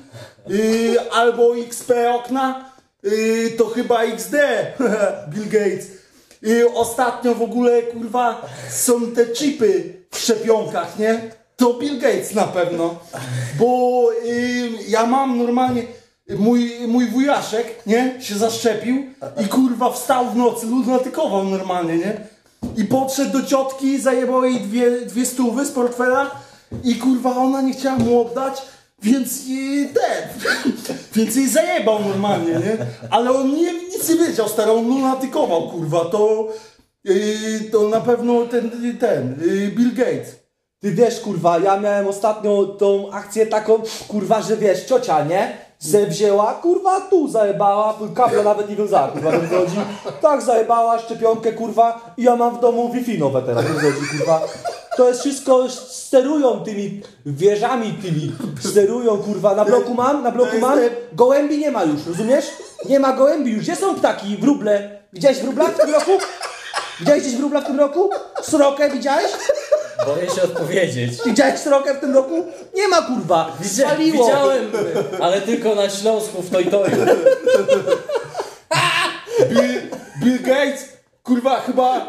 Y, 0.51 1.11
albo 1.11 1.55
XP 1.57 1.91
okna? 2.15 2.71
Y, 3.03 3.55
to 3.57 3.65
chyba 3.65 4.03
XD, 4.03 4.35
Bill 5.33 5.49
Gates. 5.49 5.87
Y, 6.43 6.73
ostatnio 6.73 7.35
w 7.35 7.41
ogóle, 7.41 7.81
kurwa, 7.81 8.45
są 8.71 9.11
te 9.11 9.25
chipy 9.25 9.93
w 10.11 10.17
szczepionkach, 10.17 10.99
nie? 10.99 11.21
To 11.55 11.73
Bill 11.73 11.99
Gates 11.99 12.33
na 12.33 12.43
pewno. 12.43 12.99
Bo 13.59 14.09
y, 14.25 14.69
ja 14.87 15.05
mam 15.05 15.37
normalnie, 15.37 15.83
mój, 16.29 16.71
mój 16.87 17.07
wujaszek, 17.07 17.85
nie? 17.85 18.21
Się 18.21 18.35
zaszczepił 18.35 19.03
i 19.45 19.47
kurwa 19.47 19.91
wstał 19.91 20.29
w 20.29 20.35
nocy, 20.35 20.65
lunatykował 20.65 21.43
normalnie, 21.43 21.97
nie? 21.97 22.17
I 22.77 22.85
podszedł 22.85 23.31
do 23.31 23.45
ciotki, 23.45 24.01
zajebał 24.01 24.43
jej 24.43 24.59
dwie, 24.59 24.91
dwie 24.91 25.25
stówy 25.25 25.65
z 25.65 25.71
portfela 25.71 26.31
i 26.83 26.95
kurwa 26.95 27.35
ona 27.35 27.61
nie 27.61 27.73
chciała 27.73 27.97
mu 27.97 28.21
oddać, 28.21 28.61
więc 29.01 29.47
jej 29.47 29.89
ten, 29.89 30.29
więc 31.15 31.35
jej 31.35 31.49
zajebał 31.49 31.99
normalnie, 31.99 32.51
nie? 32.51 32.77
Ale 33.09 33.31
on 33.31 33.55
nie, 33.55 33.73
nic 33.73 34.09
nie 34.09 34.15
wiedział, 34.15 34.49
stary, 34.49 34.71
on 34.71 34.87
lunatykował, 34.87 35.69
kurwa, 35.69 36.05
to, 36.05 36.47
yy, 37.03 37.59
to 37.71 37.89
na 37.89 38.01
pewno 38.01 38.45
ten, 38.45 38.97
ten, 38.99 39.39
yy, 39.41 39.67
Bill 39.67 39.95
Gates. 39.95 40.35
Ty 40.79 40.91
wiesz, 40.91 41.19
kurwa, 41.19 41.59
ja 41.59 41.79
miałem 41.79 42.07
ostatnio 42.07 42.65
tą 42.65 43.11
akcję 43.11 43.45
taką, 43.45 43.81
kurwa, 44.07 44.41
że 44.41 44.57
wiesz, 44.57 44.85
ciocia, 44.85 45.23
nie? 45.25 45.66
Se 45.79 46.05
wzięła, 46.07 46.53
kurwa, 46.53 47.01
tu 47.01 47.27
zajebała, 47.27 47.97
kabla 48.15 48.43
nawet 48.43 48.69
nie 48.69 48.75
wiązała, 48.75 49.07
kurwa, 49.07 49.31
to 49.31 49.37
chodzi. 49.37 49.77
Tak 50.21 50.41
zajebała 50.41 50.99
szczepionkę, 50.99 51.51
kurwa, 51.53 52.13
i 52.17 52.23
ja 52.23 52.35
mam 52.35 52.57
w 52.57 52.59
domu 52.59 52.93
Wi-Fi 52.93 53.19
nowe 53.19 53.41
teraz, 53.41 53.65
chodzi, 53.65 54.07
kurwa. 54.17 54.41
To 54.97 55.07
jest 55.07 55.19
wszystko, 55.19 55.69
sterują 55.89 56.63
tymi 56.63 57.01
wieżami 57.25 57.93
tymi, 58.01 58.31
sterują, 58.69 59.17
kurwa, 59.17 59.55
na 59.55 59.65
bloku 59.65 59.93
mam, 59.93 60.23
na 60.23 60.31
bloku 60.31 60.59
mam, 60.61 60.79
gołębi 61.13 61.57
nie 61.57 61.71
ma 61.71 61.83
już, 61.83 62.07
rozumiesz? 62.07 62.45
Nie 62.89 62.99
ma 62.99 63.13
gołębi 63.13 63.51
już, 63.51 63.63
gdzie 63.63 63.75
są 63.75 63.95
ptaki, 63.95 64.37
wróble? 64.37 64.99
Widziałeś 65.13 65.39
wróbla 65.39 65.65
w 65.65 65.77
tym 65.77 65.93
roku? 65.93 66.11
Widziałeś 66.99 67.23
gdzieś 67.23 67.35
wróbla 67.35 67.61
w 67.61 67.65
tym 67.65 67.79
roku? 67.79 68.09
Srokę 68.41 68.89
widziałeś? 68.89 69.31
Boję 70.05 70.29
się 70.29 70.43
odpowiedzieć. 70.43 71.11
Widziałeś 71.25 71.59
srokę 71.59 71.93
w 71.93 71.99
tym 71.99 72.13
roku? 72.13 72.45
Nie 72.75 72.87
ma 72.87 73.01
kurwa! 73.01 73.57
Widzia, 73.59 73.87
Spaliło! 73.87 74.25
widziałem, 74.25 74.71
ale 75.21 75.41
tylko 75.41 75.75
na 75.75 75.89
Śląsku 75.89 76.41
w 76.41 76.49
Tojtoju. 76.49 76.95
Bill, 79.49 79.81
Bill 80.23 80.43
Gates, 80.43 80.85
kurwa, 81.23 81.59
chyba 81.61 82.05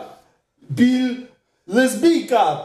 Bill 0.73 1.27
Lesbijka. 1.67 2.61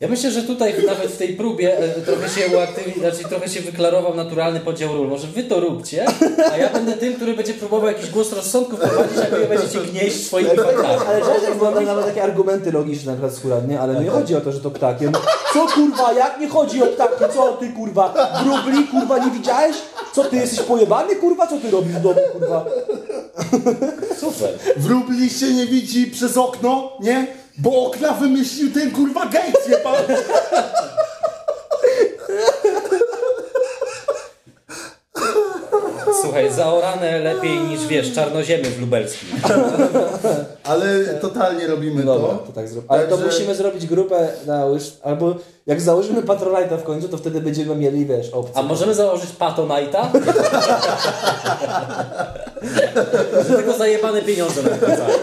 Ja 0.00 0.08
myślę, 0.08 0.30
że 0.30 0.42
tutaj 0.42 0.74
nawet 0.86 1.10
w 1.10 1.16
tej 1.16 1.28
próbie 1.36 1.78
e, 1.78 1.88
trochę 2.00 2.28
się 2.28 2.56
uaktywni, 2.56 2.92
znaczy 3.00 3.28
trochę 3.28 3.48
się 3.48 3.60
wyklarował 3.60 4.14
naturalny 4.14 4.60
podział 4.60 4.96
ról. 4.96 5.08
Może 5.08 5.26
wy 5.26 5.42
to 5.42 5.60
róbcie, 5.60 6.06
a 6.52 6.56
ja 6.56 6.68
będę 6.68 6.92
tym, 6.92 7.14
który 7.14 7.34
będzie 7.34 7.54
próbował 7.54 7.88
jakiś 7.88 8.10
głos 8.10 8.32
rozsądku 8.32 8.76
wprowadzić, 8.76 9.18
a 9.18 9.36
wy 9.36 9.46
będziecie 9.46 9.80
gnieść 9.80 10.26
swoimi 10.26 10.50
faktami. 10.50 11.00
Ale 11.08 11.24
że 11.24 11.30
jak 11.50 11.62
mamy 11.62 11.86
nawet 11.86 12.06
takie 12.06 12.22
argumenty 12.22 12.72
logiczne 12.72 13.16
na 13.16 13.28
przykład 13.28 13.68
nie? 13.68 13.80
Ale 13.80 14.00
nie 14.04 14.10
chodzi 14.10 14.36
o 14.36 14.40
to, 14.40 14.52
że 14.52 14.60
to 14.60 14.70
ptaki. 14.70 15.04
No, 15.04 15.20
co 15.52 15.66
kurwa, 15.66 16.12
jak 16.12 16.40
nie 16.40 16.48
chodzi 16.48 16.82
o 16.82 16.86
ptaki? 16.86 17.24
Co 17.34 17.52
ty 17.52 17.68
kurwa? 17.68 18.14
Grubli 18.44 18.84
kurwa 18.88 19.18
nie 19.24 19.30
widziałeś? 19.30 19.76
Co 20.14 20.24
ty 20.24 20.36
jesteś 20.36 20.60
pojebany 20.60 21.16
kurwa? 21.16 21.46
Co 21.46 21.58
ty 21.58 21.70
robisz 21.70 21.94
w 21.94 22.02
domu 22.02 22.20
kurwa? 22.32 22.64
Super. 24.20 24.50
Wróbli 24.76 25.30
się 25.30 25.54
nie 25.54 25.66
widzi 25.66 26.06
przez 26.06 26.36
okno, 26.36 26.92
nie? 27.00 27.26
Bo 27.58 27.86
okna 27.86 28.12
wymyślił 28.12 28.72
ten 28.72 28.90
kurwa 28.90 29.26
Gates, 29.26 29.68
nie 29.68 29.76
pan? 29.76 29.94
Słuchaj, 36.22 36.52
zaorane 36.52 37.18
lepiej 37.18 37.58
niż, 37.60 37.86
wiesz, 37.86 38.12
czarnoziemy 38.14 38.64
w 38.64 38.80
lubelskim. 38.80 39.28
Ale 40.64 41.04
totalnie 41.20 41.66
robimy 41.66 42.02
Dobra, 42.04 42.28
to. 42.28 42.36
to 42.38 42.52
tak 42.52 42.68
zrób. 42.68 42.84
Ale 42.88 43.04
to 43.04 43.16
Także- 43.16 43.26
musimy 43.26 43.54
zrobić 43.54 43.86
grupę 43.86 44.28
na 44.46 44.64
łyż, 44.66 44.92
albo 45.02 45.34
jak 45.66 45.80
założymy 45.80 46.22
Patronite'a 46.22 46.78
w 46.78 46.82
końcu, 46.82 47.08
to 47.08 47.16
wtedy 47.18 47.40
będziemy 47.40 47.76
mieli, 47.76 48.06
wiesz, 48.06 48.30
opcję. 48.30 48.56
A 48.56 48.62
możemy 48.62 48.94
założyć 48.94 49.30
Patonite'a? 49.40 50.06
Że 53.48 53.56
tylko 53.56 53.72
zajebane 53.72 54.22
pieniądze 54.22 54.62
nam 54.62 54.78
wracają. 54.78 55.18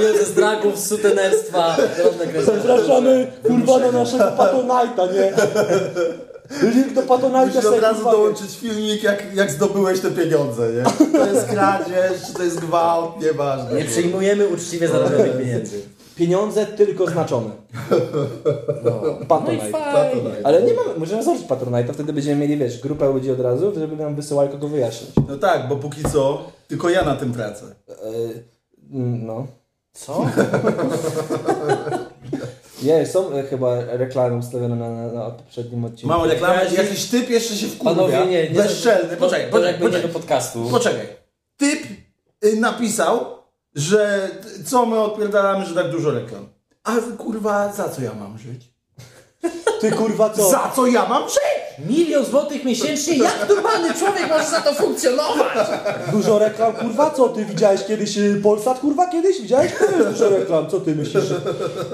Pieniądze 0.00 0.24
z 0.24 0.34
dragów, 0.34 0.78
z 0.78 0.86
sutenerstwa. 0.88 1.76
Zapraszamy, 2.44 3.32
kurwa, 3.46 3.78
na 3.78 3.92
naszego 3.92 4.24
Patronite'a, 4.24 5.14
nie? 5.14 5.32
Link 6.70 6.92
do 6.94 7.02
Patronite'a 7.02 7.46
Musisz 7.46 7.64
od 7.64 7.80
razu 7.80 7.94
kurwa, 7.94 8.12
dołączyć 8.12 8.56
filmik, 8.56 9.02
jak, 9.02 9.34
jak 9.34 9.50
zdobyłeś 9.50 10.00
te 10.00 10.10
pieniądze, 10.10 10.72
nie? 10.72 11.10
To 11.18 11.26
jest 11.26 11.46
kradzież, 11.46 12.26
czy 12.26 12.34
to 12.34 12.42
jest 12.42 12.60
gwałt, 12.60 13.22
nieważne. 13.22 13.78
Nie 13.78 13.84
przyjmujemy 13.84 14.48
uczciwie 14.48 14.88
zarobionych 14.88 15.38
pieniędzy. 15.38 15.80
Pieniądze 16.16 16.66
tylko 16.66 17.06
znaczone. 17.06 17.50
No, 18.84 19.02
No 19.30 19.52
i 19.52 19.72
Patronite. 19.72 20.40
Ale 20.44 20.62
nie 20.62 20.74
mamy, 20.74 20.88
możemy 20.96 21.22
założyć 21.24 21.46
Patronite'a, 21.46 21.92
wtedy 21.92 22.12
będziemy 22.12 22.40
mieli, 22.40 22.56
wiesz, 22.56 22.80
grupę 22.80 23.12
ludzi 23.12 23.30
od 23.30 23.40
razu, 23.40 23.72
żeby 23.74 23.96
nam 23.96 24.14
wysyłali 24.14 24.50
kogo 24.50 24.68
wyjaśnić. 24.68 25.10
No 25.28 25.36
tak, 25.36 25.68
bo 25.68 25.76
póki 25.76 26.02
co 26.12 26.42
tylko 26.68 26.90
ja 26.90 27.04
na 27.04 27.16
tym 27.16 27.32
tracę. 27.32 27.64
Yy, 27.88 28.44
no. 29.26 29.46
Co? 29.98 30.26
Nie, 32.82 33.06
są 33.06 33.32
e, 33.32 33.42
chyba 33.42 33.74
reklamy 33.84 34.36
ustawione 34.36 34.76
na, 34.76 34.90
na, 34.90 35.12
na 35.12 35.30
poprzednim 35.30 35.84
odcinku. 35.84 36.08
Mam 36.08 36.28
reklamę, 36.30 36.54
Ja- 36.64 36.82
jakiś 36.82 37.06
typ 37.06 37.30
jeszcze 37.30 37.54
się 37.56 37.66
wkurwia. 37.66 37.94
Panowie, 37.94 38.26
nie, 38.26 38.50
nie. 38.50 38.54
Bezczelny. 38.62 39.16
Poczekaj, 39.16 39.46
To 39.46 39.50
poczekaj, 39.52 39.72
jak 39.72 39.80
będzie 39.82 39.98
do 39.98 40.02
poczekaj. 40.08 40.12
podcastu. 40.22 40.68
Poczekaj. 40.70 41.06
Typ 41.56 41.80
y, 42.44 42.56
napisał, 42.56 43.26
że 43.74 44.28
co 44.66 44.86
my 44.86 45.00
odpierdalamy, 45.00 45.66
że 45.66 45.74
tak 45.74 45.90
dużo 45.90 46.10
reklam. 46.10 46.48
A 46.84 46.92
kurwa, 47.18 47.72
za 47.72 47.88
co 47.88 48.02
ja 48.02 48.14
mam 48.14 48.38
żyć? 48.38 48.72
Ty 49.80 49.90
kurwa 49.92 50.30
co? 50.30 50.50
Za 50.50 50.72
co 50.76 50.86
ja 50.86 51.06
mam 51.08 51.28
żyć? 51.28 51.38
Milion 51.86 52.24
złotych 52.24 52.64
miesięcznie? 52.64 53.16
Jak 53.18 53.48
normalny 53.48 53.94
człowiek 53.94 54.28
może 54.28 54.44
za 54.44 54.60
to 54.60 54.74
funkcjonować? 54.74 55.68
Dużo 56.12 56.38
reklam, 56.38 56.72
kurwa, 56.72 57.10
co 57.10 57.28
ty 57.28 57.44
widziałeś 57.44 57.84
kiedyś 57.84 58.18
y, 58.18 58.40
Polsat, 58.42 58.78
kurwa, 58.78 59.06
kiedyś 59.06 59.40
widziałeś? 59.40 59.72
To 59.78 59.84
jest 59.96 60.08
dużo 60.08 60.28
reklam, 60.38 60.70
co 60.70 60.80
ty 60.80 60.96
myślisz? 60.96 61.24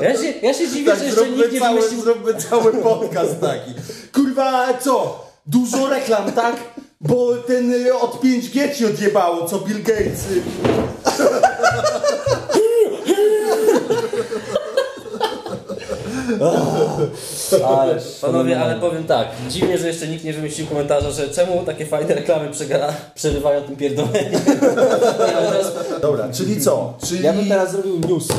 Ja 0.01 0.17
się, 0.17 0.33
ja 0.43 0.55
się 0.55 0.69
dziwię, 0.69 0.91
Tak, 0.91 0.99
że 0.99 1.05
jeszcze 1.05 1.31
nikt 1.31 1.53
nie 1.53 1.61
cały, 1.61 1.77
wymyślił... 1.79 2.03
zróbmy 2.03 2.35
cały 2.35 2.73
podcast 2.73 3.41
taki. 3.41 3.75
Kurwa, 4.15 4.67
co? 4.81 5.25
Dużo 5.47 5.89
reklam, 5.89 6.33
tak? 6.33 6.57
Bo 7.01 7.35
ten 7.37 7.73
y, 7.87 7.95
od 7.95 8.23
5G 8.23 8.75
ci 8.75 8.87
odjebało, 8.87 9.49
co 9.49 9.59
Bill 9.59 9.83
Gates. 9.83 10.25
Ale, 17.79 17.99
Panowie, 18.21 18.61
ale 18.61 18.75
powiem 18.81 19.05
tak, 19.05 19.29
dziwnie, 19.51 19.79
że 19.79 19.87
jeszcze 19.89 20.09
nikt 20.09 20.25
nie 20.25 20.33
wymyślił 20.33 20.67
komentarza, 20.67 21.11
że 21.11 21.29
czemu 21.29 21.63
takie 21.67 21.87
fajne 21.87 22.15
reklamy 22.15 22.51
przegara, 22.51 22.95
przerywają 23.15 23.63
tym 23.63 23.77
pierdoleniem. 23.77 24.41
Dobra, 26.03 26.29
czyli 26.33 26.61
co? 26.61 26.95
Czyli... 27.07 27.25
Ja 27.25 27.33
bym 27.33 27.49
teraz 27.49 27.73
zrobił 27.73 28.01
newsy. 28.09 28.33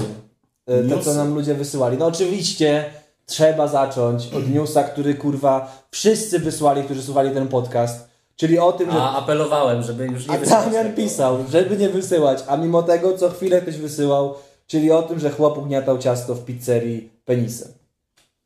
E, 0.68 0.84
To, 0.84 0.90
co 0.90 0.96
Newsy? 0.96 1.16
nam 1.16 1.36
ludzie 1.36 1.54
wysyłali. 1.54 1.98
No 1.98 2.06
oczywiście 2.06 2.86
trzeba 3.26 3.68
zacząć 3.68 4.28
od 4.34 4.50
newsa, 4.54 4.84
który 4.84 5.16
kurwa 5.16 5.84
wszyscy 5.92 6.40
wysłali, 6.40 6.84
którzy 6.84 7.04
słuchali 7.04 7.32
ten 7.32 7.48
podcast. 7.48 8.08
Czyli 8.36 8.60
o 8.60 8.72
tym, 8.72 8.92
że 8.92 8.98
A 8.98 9.18
apelowałem, 9.18 9.84
żeby 9.84 10.06
już 10.06 10.28
nie 10.28 10.36
A 10.36 10.38
wysyłać 10.38 10.66
Damian 10.66 10.84
tego. 10.84 10.96
pisał, 10.96 11.38
żeby 11.52 11.78
nie 11.78 11.90
wysyłać, 11.90 12.40
a 12.48 12.58
mimo 12.58 12.84
tego 12.84 13.18
co 13.18 13.30
chwilę 13.30 13.62
ktoś 13.62 13.78
wysyłał, 13.78 14.34
czyli 14.68 14.92
o 14.92 15.04
tym, 15.04 15.20
że 15.20 15.30
chłop 15.30 15.58
ugniatał 15.58 15.98
ciasto 15.98 16.36
w 16.36 16.46
pizzerii 16.46 17.15
penisem. 17.26 17.72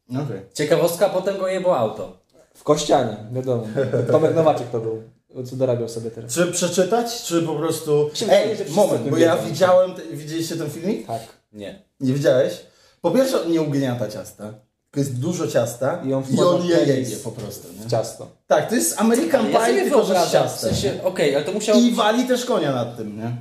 Okej. 0.09 0.41
Ciekawostka, 0.53 1.09
potem 1.09 1.37
go 1.37 1.47
jebło 1.47 1.77
auto. 1.77 2.17
W 2.53 2.63
Kościanie, 2.63 3.17
wiadomo. 3.31 3.67
Tomek 4.11 4.35
Nowaczek 4.35 4.69
to 4.69 4.79
był, 4.79 5.03
co 5.45 5.55
dorabiał 5.55 5.89
sobie 5.89 6.11
teraz. 6.11 6.33
Czy 6.33 6.51
przeczytać, 6.51 7.23
czy 7.23 7.41
po 7.41 7.55
prostu... 7.55 8.09
Ej, 8.29 8.57
moment, 8.69 9.09
bo 9.09 9.17
ja 9.17 9.37
widziałem... 9.37 9.93
Te... 9.93 10.01
Widzieliście 10.01 10.55
ten 10.55 10.69
filmik? 10.69 11.07
Tak. 11.07 11.21
Nie. 11.53 11.81
Nie 11.99 12.13
widziałeś? 12.13 12.61
Po 13.01 13.11
pierwsze, 13.11 13.41
on 13.41 13.51
nie 13.51 13.61
ugniata 13.61 14.07
ciasta. 14.07 14.53
Jest 14.95 15.19
dużo 15.19 15.47
ciasta 15.47 16.01
I 16.05 16.13
on 16.13 16.23
i 16.31 16.39
on 16.39 16.65
je 16.65 16.77
jedzie 16.77 17.17
po 17.17 17.31
prostu. 17.31 17.67
Nie? 17.73 17.85
W 17.85 17.91
ciasto. 17.91 18.27
Tak, 18.47 18.69
to 18.69 18.75
jest 18.75 19.01
American 19.01 19.51
Ja 19.51 19.59
Pie, 19.59 19.65
sobie 19.65 19.81
tylko 19.81 19.99
że 19.99 20.05
z 20.05 20.07
wyobrażam, 20.07 20.49
w 20.49 20.51
sensie, 20.51 21.03
okej, 21.03 21.35
ale 21.35 21.45
to 21.45 21.51
musiał... 21.51 21.77
I 21.77 21.91
wali 21.91 22.27
też 22.27 22.45
konia 22.45 22.71
nad 22.71 22.97
tym, 22.97 23.17
nie? 23.17 23.31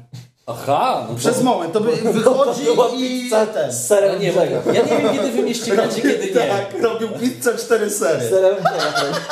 Aha, 0.49 1.05
no 1.09 1.15
to... 1.15 1.19
Przez 1.19 1.43
moment, 1.43 1.73
to 1.73 1.81
by 1.81 1.93
wychodzi 2.13 2.65
była 2.65 2.89
i 2.89 2.99
pizza 3.23 3.47
ten. 3.47 3.73
Z 3.73 3.87
serem 3.87 4.21
nie, 4.21 4.33
ja 4.33 4.73
nie 4.73 5.03
wiem 5.03 5.13
kiedy 5.13 5.33
wy 5.33 5.43
mnie 5.43 5.55
ścigacie, 5.55 6.03
kiedy 6.03 6.27
nie. 6.35 6.35
Tak, 6.49 6.83
robił 6.83 7.09
pizzę 7.21 7.57
cztery 7.57 7.91
sery. 7.91 8.29
Serem 8.31 8.55
brzegach. 8.57 9.29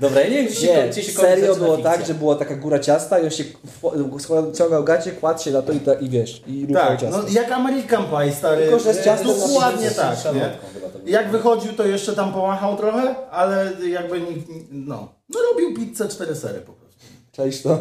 Dobra, 0.00 0.20
ja 0.20 0.28
nie 0.28 0.36
wiem 0.36 0.46
gdzie 0.46 0.54
się, 0.56 0.66
Nie, 0.66 0.88
gdzie 0.88 1.02
się 1.02 1.12
kończy 1.12 1.30
serio 1.30 1.54
było 1.56 1.78
tak, 1.78 2.06
że 2.06 2.14
była 2.14 2.34
taka 2.36 2.56
góra 2.56 2.78
ciasta 2.78 3.18
i 3.18 3.24
on 3.24 3.30
się 3.30 3.44
w- 3.82 4.56
ciągał 4.58 4.84
gacie, 4.84 5.12
kładł 5.12 5.42
się 5.42 5.50
na 5.50 5.62
to 5.62 5.72
i, 5.72 5.80
ta, 5.80 5.94
i 5.94 6.08
wiesz, 6.08 6.42
i 6.46 6.66
Tak, 6.74 7.00
ciasto. 7.00 7.18
no 7.18 7.24
jak 7.28 7.52
American 7.52 8.04
Pie, 8.04 8.32
stary. 8.32 8.62
Tylko, 8.62 8.78
że 8.78 8.94
z 8.94 9.04
ciastem 9.04 9.28
Dokładnie 9.40 9.90
tak, 9.90 10.16
nie? 10.34 10.40
To. 10.40 10.98
Jak 11.06 11.30
wychodził, 11.30 11.72
to 11.72 11.86
jeszcze 11.86 12.12
tam 12.12 12.32
pomachał 12.32 12.76
trochę, 12.76 13.14
ale 13.30 13.72
jakby 13.88 14.20
nikt, 14.20 14.48
no, 14.70 15.08
no 15.28 15.40
robił 15.52 15.74
pizzę 15.74 16.08
cztery 16.08 16.34
sery 16.34 16.60
po 16.60 16.72
prostu. 16.72 17.00
Czaisz 17.32 17.62
to? 17.62 17.78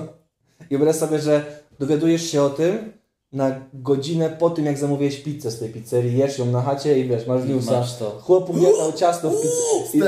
I 0.70 0.78
wyobraź 0.78 0.96
sobie, 0.96 1.20
że 1.20 1.59
dowiadujesz 1.80 2.32
się 2.32 2.42
o 2.42 2.50
tym 2.50 3.00
na 3.32 3.62
godzinę 3.74 4.30
po 4.30 4.50
tym, 4.50 4.66
jak 4.66 4.78
zamówiłeś 4.78 5.20
pizzę 5.20 5.52
z 5.52 5.60
tej 5.60 5.70
pizzerii, 5.70 6.18
jesz 6.18 6.38
ją 6.38 6.46
na 6.46 6.62
chacie 6.62 7.00
i 7.00 7.08
wiesz, 7.08 7.28
masz 7.28 7.46
newsa. 7.46 7.72
Masz 7.72 7.98
to. 7.98 8.10
Chłop 8.10 8.50
ugniatał 8.50 8.94
ciasto 8.94 9.32
w 9.32 9.92
pizzy. 9.92 10.08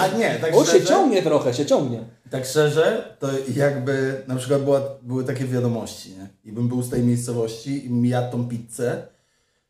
A 0.00 0.08
nie, 0.18 0.38
tak 0.40 0.56
On 0.56 0.66
się 0.66 0.84
ciągnie 0.84 1.22
trochę, 1.22 1.54
się 1.54 1.66
ciągnie. 1.66 2.04
tak 2.30 2.46
szczerze, 2.46 3.16
to 3.18 3.28
jakby 3.56 4.22
na 4.26 4.36
przykład 4.36 4.62
była, 4.62 4.80
były 5.02 5.24
takie 5.24 5.44
wiadomości, 5.44 6.10
nie? 6.10 6.28
I 6.44 6.52
bym 6.52 6.68
był 6.68 6.82
z 6.82 6.90
tej 6.90 7.02
miejscowości 7.02 7.86
i 7.86 8.08
jadł 8.08 8.32
tą 8.32 8.48
pizzę, 8.48 9.06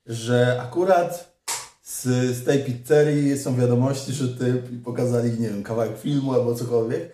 że 0.06 0.60
akurat 0.62 1.34
z, 1.82 2.02
z 2.36 2.44
tej 2.44 2.64
pizzerii 2.64 3.38
są 3.38 3.56
wiadomości, 3.56 4.12
że 4.12 4.28
ty 4.28 4.62
pokazali, 4.84 5.30
nie 5.30 5.48
wiem, 5.48 5.62
kawałek 5.62 5.98
filmu 5.98 6.32
albo 6.32 6.54
cokolwiek, 6.54 7.12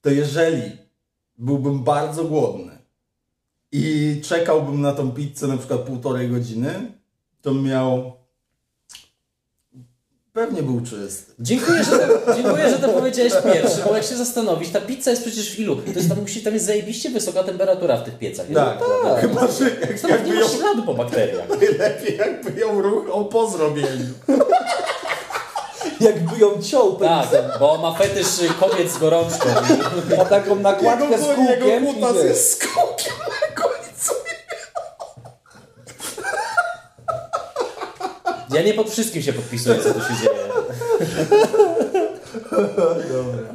to 0.00 0.10
jeżeli 0.10 0.62
byłbym 1.38 1.84
bardzo 1.84 2.24
głodny 2.24 2.75
i 3.78 4.20
czekałbym 4.24 4.80
na 4.80 4.92
tą 4.92 5.10
pizzę 5.10 5.46
na 5.46 5.56
przykład 5.56 5.80
półtorej 5.80 6.28
godziny, 6.28 6.92
to 7.42 7.54
miał... 7.54 8.12
Pewnie 10.32 10.62
był 10.62 10.80
czysty. 10.80 11.32
Dziękuję, 11.38 11.84
że 11.84 11.90
to, 11.98 12.34
dziękuję, 12.34 12.70
że 12.70 12.78
to 12.78 12.88
powiedziałeś 12.88 13.32
pierwszy, 13.52 13.82
bo 13.88 13.94
jak 13.96 14.04
się 14.04 14.16
zastanowić, 14.16 14.70
ta 14.70 14.80
pizza 14.80 15.10
jest 15.10 15.22
przecież 15.22 15.50
w 15.56 15.58
ilu? 15.60 15.76
To 15.76 15.90
jest 15.92 16.08
tam, 16.08 16.20
musi, 16.20 16.40
tam 16.42 16.54
jest 16.54 16.66
zajebiście 16.66 17.10
wysoka 17.10 17.42
temperatura 17.44 17.96
w 17.96 18.04
tych 18.04 18.18
piecach. 18.18 18.46
Tak, 18.54 18.78
No, 19.04 19.14
chyba, 19.14 19.46
że 19.48 19.64
jak, 19.64 20.00
Tam 20.00 20.10
nie 20.10 20.16
jakby 20.16 20.34
ma 20.34 20.40
ją, 20.40 20.48
śladu 20.48 20.82
po 20.82 20.94
bakteriach. 20.94 21.48
lepiej 21.78 22.16
jakby 22.16 22.60
ją 22.60 22.80
ruchał 22.82 23.24
po 23.28 23.50
zrobieniu. 23.50 24.14
Jakby 26.00 26.38
ją 26.38 26.62
ciął 26.62 26.96
Tak, 26.96 27.28
bo 27.60 27.78
ma 27.78 27.94
fetysz 27.94 28.38
y, 28.38 28.48
kobiet 28.60 28.90
z 28.92 28.98
gorączką. 28.98 29.48
Ma 30.18 30.24
taką 30.24 30.56
nakładkę 30.56 31.18
z 31.18 31.26
kółkiem. 31.34 31.84
i 31.88 31.94
kutas 31.94 32.16
jest 32.24 32.52
z 32.52 32.58
kółkiem 32.66 33.12
na 33.18 33.62
końcu. 33.62 34.12
Ja 38.54 38.62
nie 38.62 38.74
pod 38.74 38.90
wszystkim 38.90 39.22
się 39.22 39.32
podpisuję, 39.32 39.78
co 39.82 39.94
tu 39.94 40.00
się 40.00 40.14
dzieje. 40.22 40.46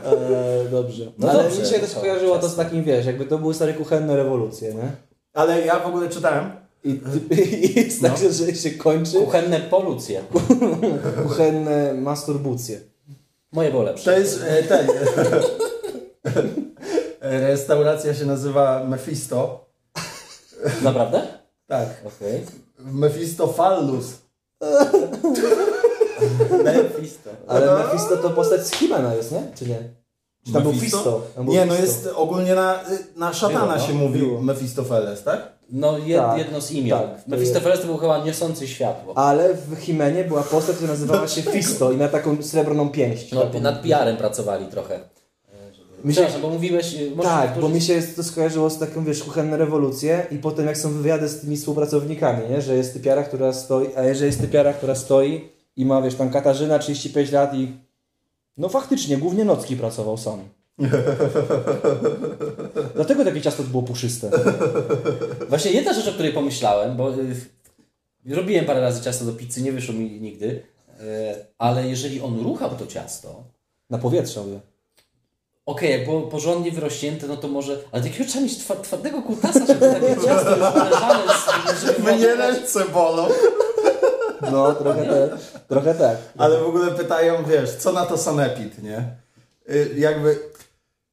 E, 0.06 0.70
dobrze. 0.72 1.06
No 1.18 1.30
Ale 1.30 1.44
dobrze, 1.44 1.62
mi 1.62 1.68
się 1.68 1.80
też 1.80 1.94
kojarzyło 1.96 2.40
to 2.40 2.50
z 2.50 2.56
takim, 2.56 2.84
wiesz, 2.84 3.06
jakby 3.06 3.26
to 3.26 3.38
były 3.38 3.54
stare 3.54 3.74
kuchenne 3.74 4.16
rewolucje, 4.16 4.74
nie? 4.74 4.92
Ale 5.34 5.62
ja 5.66 5.80
w 5.80 5.88
ogóle 5.88 6.10
czytałem, 6.10 6.52
I, 6.84 7.00
i 7.32 7.80
jest 7.80 8.02
tak, 8.02 8.18
że- 8.18 8.56
się 8.56 8.72
kończy 8.72 9.18
Kuchenne 9.18 9.60
polucje. 9.60 10.22
kuchenne 11.24 11.94
masturbucje. 11.94 12.80
Moje 13.52 13.72
było 13.72 13.84
lepsze. 13.84 14.12
to 14.12 14.20
jest 14.20 14.42
e, 14.48 14.64
ten. 14.64 14.88
Restauracja 17.22 18.14
się 18.14 18.26
nazywa 18.26 18.84
Mephisto. 18.84 19.66
Naprawdę? 20.82 21.22
Tak. 21.68 21.88
Okej. 22.06 22.46
Mephisto 22.80 23.48
Fallus. 23.48 24.06
Mephisto. 26.64 27.30
Ale 27.48 27.76
Mephisto 27.84 28.18
to 28.18 28.30
postać 28.30 28.68
z 28.68 28.72
Himena 28.72 29.14
jest, 29.16 29.32
nie? 29.32 29.42
Czy 29.56 29.66
nie? 29.68 29.78
Czy 30.46 30.54
tam 30.54 30.64
był? 30.64 30.74
Fisto? 30.74 31.22
Tam 31.36 31.46
był 31.46 31.54
Nie, 31.54 31.66
no 31.66 31.76
jest 31.76 32.10
ogólnie 32.16 32.56
na, 32.56 32.80
na 33.16 33.34
szatana 33.34 33.60
Było, 33.66 33.76
no. 33.78 33.88
się 33.88 33.94
mówi 33.94 34.20
Było. 34.20 34.42
Mephistofeles, 34.42 35.24
tak? 35.24 35.52
No 35.70 35.98
jed, 35.98 36.18
Tak, 36.22 36.38
jedno 36.38 36.62
z 36.62 36.72
imion. 36.72 37.00
tak, 37.00 37.10
to 37.24 37.30
Mefistofeles 37.32 37.80
to 37.82 37.86
był 37.86 37.98
chyba 37.98 38.26
niosący 38.26 38.68
światło. 38.68 39.18
Ale 39.18 39.54
w 39.54 39.76
Himenie 39.80 40.24
była 40.24 40.44
postać, 40.44 40.76
która 40.76 40.92
nazywała 40.92 41.28
się 41.28 41.42
Fisto 41.42 41.92
i 41.92 41.98
miała 41.98 42.12
taką 42.12 42.44
srebrną 42.44 42.90
pięść. 42.90 43.32
No, 43.32 43.42
taką. 43.42 43.60
nad 43.60 43.82
PR-em 43.82 44.18
pracowali 44.18 44.66
trochę. 44.66 45.00
Przepraszam, 46.10 46.42
bo 46.42 46.50
mówiłeś... 46.50 46.94
y, 46.94 47.12
tak, 47.22 47.60
bo 47.60 47.70
mi 47.70 47.82
się 47.82 48.02
to 48.16 48.24
skojarzyło 48.24 48.70
z 48.70 48.80
taką, 48.80 49.06
wiesz, 49.06 49.24
kuchenne 49.24 49.58
rewolucje 49.58 50.28
i 50.32 50.38
potem 50.38 50.66
jak 50.66 50.78
są 50.78 50.94
wywiady 50.94 51.28
z 51.28 51.42
tymi 51.42 51.58
współpracownikami, 51.58 52.50
nie? 52.50 52.62
że 52.62 52.76
jest 52.76 52.94
typiara, 52.94 53.24
która 53.24 53.54
stoi, 53.54 53.96
a 53.96 54.04
jeżeli 54.04 54.26
jest 54.26 54.42
typiara, 54.42 54.74
która 54.74 54.96
stoi 54.96 55.50
i 55.76 55.86
ma, 55.86 56.02
wiesz, 56.02 56.16
tam 56.16 56.30
Katarzyna 56.30 56.80
35 56.80 57.32
lat 57.32 57.54
i 57.56 57.72
no 58.58 58.70
faktycznie, 58.70 59.18
głównie 59.18 59.46
nocki 59.46 59.76
pracował 59.76 60.18
sam. 60.18 60.40
Dlatego 62.96 63.26
takie 63.26 63.42
ciasto 63.42 63.64
było 63.64 63.84
puszyste. 63.84 64.32
Właśnie 65.50 65.72
jedna 65.72 65.94
rzecz, 65.94 66.08
o 66.08 66.12
której 66.12 66.34
pomyślałem, 66.34 66.98
bo 66.98 67.14
y, 67.16 68.36
robiłem 68.36 68.66
parę 68.66 68.82
razy 68.82 69.02
ciasto 69.02 69.26
do 69.26 69.34
pizzy, 69.34 69.62
nie 69.62 69.72
wyszło 69.72 69.94
mi 69.94 70.22
nigdy, 70.22 70.46
y, 70.48 70.64
ale 71.58 71.88
jeżeli 71.88 72.22
on 72.22 72.40
ruchał 72.40 72.70
to 72.70 72.88
ciasto, 72.88 73.44
Na 73.90 73.98
powietrze 73.98 74.40
je. 74.40 74.71
Okej, 75.66 75.92
jak 75.92 76.06
było 76.06 76.22
porządnie 76.22 76.72
wyrośnięte, 76.72 77.28
no 77.28 77.38
to 77.38 77.48
może, 77.48 77.78
ale 77.92 78.04
takiego 78.04 78.30
trzeba 78.30 78.44
mieć 78.44 78.58
twa- 78.58 78.76
twardego 78.84 79.22
kutasa, 79.22 79.66
żeby 79.66 79.80
takie 79.80 80.16
ciasto 80.28 80.56
z- 80.56 81.86
żeby 81.86 82.14
Mnie 82.14 82.36
ręce 82.36 82.86
bolą. 82.86 83.28
No, 84.52 84.74
trochę, 84.74 85.06
tak, 85.30 85.40
trochę 85.68 85.96
tak. 85.96 86.18
Ale 86.38 86.58
w 86.60 86.68
ogóle 86.68 86.92
pytają, 86.92 87.46
wiesz, 87.46 87.76
co 87.76 87.92
na 87.92 88.06
to 88.06 88.18
Sanepid, 88.18 88.84
nie? 88.84 89.16
Y, 89.70 89.94
jakby 89.98 90.40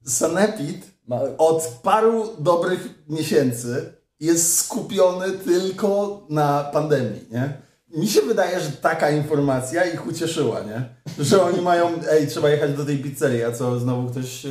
Sanepid 0.06 0.86
Ma- 1.06 1.20
od 1.38 1.68
paru 1.82 2.28
dobrych 2.38 2.88
miesięcy 3.08 3.92
jest 4.20 4.58
skupiony 4.58 5.30
tylko 5.32 6.20
na 6.30 6.64
pandemii, 6.72 7.24
nie? 7.30 7.52
Mi 7.96 8.08
się 8.08 8.22
wydaje, 8.22 8.60
że 8.60 8.70
taka 8.72 9.10
informacja 9.10 9.84
ich 9.84 10.06
ucieszyła, 10.06 10.60
nie? 10.60 10.88
Że 11.24 11.42
oni 11.42 11.60
mają, 11.60 11.90
ej, 12.10 12.28
trzeba 12.28 12.48
jechać 12.50 12.72
do 12.72 12.84
tej 12.84 12.98
pizzerii, 12.98 13.44
a 13.44 13.52
co, 13.52 13.78
znowu 13.78 14.10
ktoś 14.10 14.42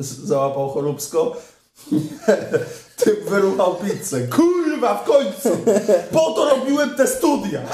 z- 0.00 0.18
załapał 0.24 0.68
choróbsko? 0.70 1.36
Typ 3.04 3.24
wyruchał 3.28 3.74
pizzę. 3.74 4.20
Kurwa, 4.28 4.94
w 4.94 5.04
końcu! 5.04 5.48
Po 6.12 6.32
to 6.32 6.50
robiłem 6.50 6.90
te 6.90 7.06
studia! 7.06 7.60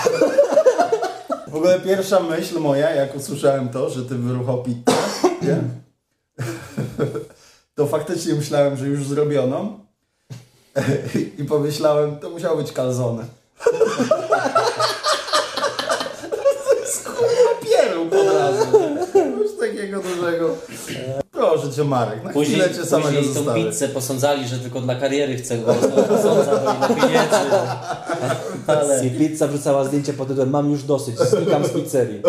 W 1.49 1.57
ogóle 1.57 1.81
pierwsza 1.81 2.21
myśl 2.21 2.59
moja, 2.61 2.91
jak 2.91 3.17
usłyszałem 3.17 3.69
to, 3.69 3.91
że 3.91 4.05
ty 4.05 4.15
wyruchał 4.15 4.63
pizzę, 4.63 4.99
nie? 5.43 5.57
to 7.77 7.87
faktycznie 7.87 8.35
myślałem, 8.35 8.77
że 8.77 8.87
już 8.87 9.07
zrobiono. 9.07 9.79
I 11.39 11.45
pomyślałem, 11.45 12.17
to 12.19 12.31
musiało 12.31 12.57
być 12.57 12.73
kalzone. 12.73 13.25
Takiego 20.03 20.15
dużego. 20.17 20.57
Proszę 21.33 21.73
cię 21.73 21.85
Marek, 21.85 22.25
na 22.25 22.31
Później, 22.33 22.61
chwilę 22.61 22.75
cię 22.79 22.87
samego 22.87 23.09
później 23.09 23.25
tą 23.25 23.33
zostawię. 23.35 23.65
pizzę 23.65 23.89
posądzali, 23.89 24.49
że 24.49 24.59
tylko 24.59 24.81
dla 24.81 24.95
kariery 24.95 25.37
chce 25.37 25.59
go 25.59 25.75
posądza, 26.09 26.57
bo 26.57 26.71
ile 26.95 27.03
pieniędzy. 27.03 27.37
Ale 28.67 29.11
pizza 29.19 29.47
wrzucała 29.49 29.85
zdjęcie 29.85 30.13
pod 30.13 30.29
tytułem 30.29 30.51
Mam 30.51 30.71
już 30.71 30.83
dosyć, 30.83 31.19
znikam 31.19 31.65
z 31.65 31.71
pizzerii. 31.71 32.23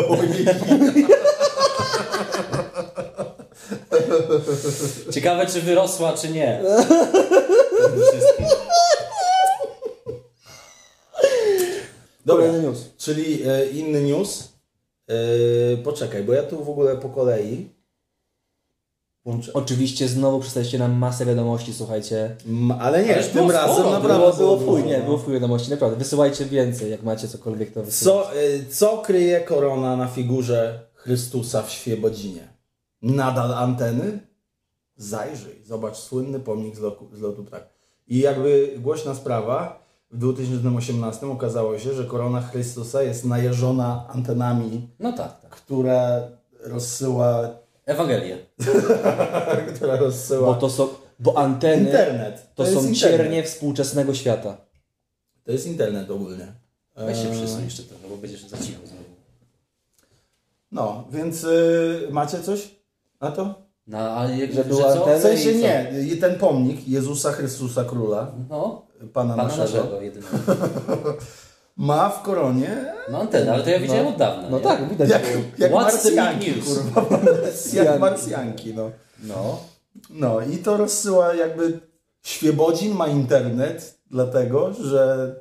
ciekawe, 5.12 5.46
czy 5.48 5.62
wyrosła, 5.62 6.14
czy 6.14 6.30
nie. 6.30 6.62
Dobra, 12.26 12.46
Kolejny 12.46 12.68
news. 12.68 12.78
czyli 12.98 13.44
e, 13.48 13.66
inny 13.66 14.02
news. 14.02 14.55
E, 15.08 15.78
poczekaj, 15.78 16.24
bo 16.24 16.34
ja 16.34 16.44
tu 16.44 16.64
w 16.64 16.70
ogóle 16.70 16.98
po 16.98 17.10
kolei 17.10 17.70
włączę. 19.26 19.54
Oczywiście 19.54 20.08
znowu 20.08 20.40
przystaliście 20.40 20.80
nam 20.80 20.94
masę 20.94 21.26
wiadomości, 21.26 21.74
słuchajcie. 21.74 22.36
M, 22.48 22.72
ale 22.72 23.06
nie, 23.06 23.14
Ależ 23.14 23.28
tym 23.28 23.34
było 23.34 23.52
razem 23.52 23.76
sporo, 23.76 23.92
naprawdę 23.92 24.38
Było, 24.38 24.58
było 24.58 24.58
chuj, 24.58 24.84
nie, 24.84 25.00
było 25.00 25.18
w 25.18 25.26
chuj 25.26 25.34
wiadomości, 25.34 25.72
naprawdę. 25.72 25.98
Wysyłajcie 25.98 26.46
więcej, 26.46 26.92
jak 26.92 27.04
macie 27.04 27.28
cokolwiek 27.28 27.72
to 27.74 27.84
wysyłać. 27.84 28.28
Co, 28.28 28.40
y, 28.42 28.66
co 28.70 28.98
kryje 28.98 29.42
korona 29.42 29.98
na 29.98 30.08
figurze 30.08 30.80
Chrystusa 30.94 31.62
w 31.62 31.72
Świebodzinie? 31.72 32.48
Nadal 33.02 33.54
anteny? 33.54 34.20
Zajrzyj, 34.98 35.62
zobacz 35.66 35.98
słynny 35.98 36.40
pomnik 36.40 36.76
z, 36.76 36.80
loku, 36.80 37.08
z 37.14 37.22
lotu 37.22 37.44
ptak. 37.44 37.70
I 38.08 38.20
jakby 38.20 38.74
głośna 38.78 39.16
sprawa, 39.16 39.85
w 40.16 40.18
2018 40.18 41.28
okazało 41.28 41.80
się, 41.80 41.94
że 41.94 42.04
korona 42.06 42.42
Chrystusa 42.42 43.04
jest 43.04 43.26
najeżona 43.26 44.06
antenami, 44.14 44.88
No 45.00 45.14
tak, 45.14 45.42
tak. 45.42 45.52
która 45.52 46.22
rozsyła, 46.64 47.50
Ewangelię. 47.86 48.38
która 49.76 49.96
rozsyła 49.96 50.48
Bo 50.54 50.56
to 50.56 50.70
są, 50.70 50.88
bo 51.20 51.38
anteny 51.38 51.84
internet. 51.84 52.48
to, 52.56 52.64
jest 52.64 52.76
są 52.76 52.80
internet. 52.88 53.18
ciernie 53.18 53.44
współczesnego 53.44 54.14
świata. 54.14 54.58
To 55.44 55.52
jest 55.52 55.68
internet 55.68 56.12
ogólnie. 56.12 56.48
Weź 56.96 57.18
się 57.18 57.30
Eee, 57.30 57.38
przysuń 57.38 57.64
jeszcze 57.64 57.84
trochę, 57.84 58.08
bo 58.10 58.18
będziesz 58.18 58.48
za 58.48 58.58
cicho 58.58 58.80
znowu. 58.88 59.04
No, 60.72 61.04
więc 61.12 61.44
y, 61.44 62.08
macie 62.12 62.40
coś 62.40 62.76
na 63.22 63.32
to? 63.32 63.56
No, 63.88 63.98
ale 63.98 64.38
jak, 64.38 64.50
Że 64.50 64.56
że, 64.56 64.64
była 64.70 64.84
co? 64.84 65.00
antena 65.00 65.18
W 65.18 65.22
sensie 65.22 65.52
co? 65.54 65.58
nie, 65.60 65.92
i 66.14 66.18
ten 66.18 66.36
pomnik 66.40 66.88
Jezusa 66.88 67.32
Chrystusa 67.32 67.84
Króla, 67.84 68.32
No, 68.50 68.86
Pana, 69.14 69.36
Pana 69.36 69.44
naszego, 69.44 69.64
naszego 69.64 70.02
jedynego. 70.02 70.38
ma 71.78 72.10
w 72.10 72.22
koronie 72.22 72.94
No 73.12 73.22
antenę, 73.22 73.54
ale 73.54 73.64
to 73.64 73.70
ja 73.70 73.80
widziałem 73.80 74.08
od 74.08 74.18
dawna. 74.18 74.50
No 74.50 74.58
nie? 74.58 74.64
tak, 74.64 74.90
widać. 74.90 75.10
jak, 75.10 75.22
było. 75.32 75.44
jak 75.58 75.72
What's 75.72 75.84
marsjanki, 75.84 76.54
kurwa, 76.54 77.20
jak 77.84 78.00
marsjanki, 78.00 78.74
no. 78.74 78.92
No. 79.24 79.60
No 80.10 80.42
i 80.42 80.58
to 80.58 80.78
rozsyła 80.78 81.34
jakby, 81.34 81.80
Świebodzin 82.24 82.96
ma 82.96 83.08
internet, 83.08 84.00
dlatego, 84.12 84.74
że? 84.74 85.36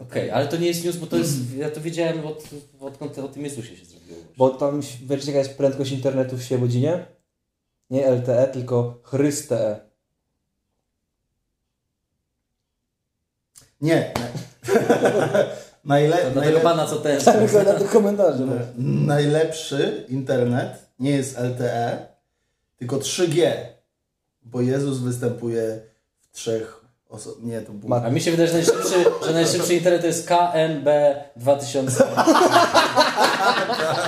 Okej, 0.00 0.30
ale 0.30 0.48
to 0.48 0.56
nie 0.56 0.66
jest 0.66 0.84
news, 0.84 0.96
bo 0.96 1.06
to 1.06 1.16
jest, 1.16 1.56
ja 1.56 1.70
to 1.70 1.80
wiedziałem 1.80 2.26
od, 2.26 2.44
odkąd 2.80 3.18
o 3.18 3.28
tym 3.28 3.44
Jezusie 3.44 3.76
się 3.76 3.84
zrobiło. 3.84 4.18
Bo 4.36 4.50
tam 4.50 4.80
wiecie 5.06 5.26
jaka 5.26 5.38
jest 5.38 5.56
prędkość 5.56 5.92
internetu 5.92 6.36
w 6.36 6.42
Świebodzinie? 6.42 7.06
Nie 7.90 8.10
LTE, 8.10 8.48
tylko 8.52 9.00
Chryste. 9.02 9.87
Nie. 13.80 14.12
Najle, 15.84 16.16
To 16.16 16.30
dla 16.30 16.40
najle, 16.42 16.56
tego 16.58 16.68
pana, 16.70 16.86
co 16.86 16.96
ten... 16.96 17.20
Tylko 17.20 17.62
na 17.62 17.78
tych 17.78 17.90
komentarzy. 17.90 18.46
No. 18.46 18.54
najlepszy 19.06 20.04
internet 20.08 20.68
nie 20.98 21.10
jest 21.10 21.38
LTE, 21.38 22.06
tylko 22.76 22.96
3G, 22.96 23.50
bo 24.42 24.60
Jezus 24.60 24.98
występuje 24.98 25.80
w 26.20 26.30
trzech 26.36 26.84
osobach. 27.08 27.42
Nie, 27.42 27.60
to 27.60 27.72
było... 27.72 28.04
A 28.04 28.10
mi 28.10 28.20
się 28.20 28.30
wydaje, 28.30 28.48
że 28.48 28.54
najszybszy, 28.54 28.94
że 29.26 29.32
najszybszy 29.32 29.74
internet 29.74 30.00
to 30.00 30.06
jest 30.06 30.28
KMB 30.28 30.88
2000. 31.36 32.04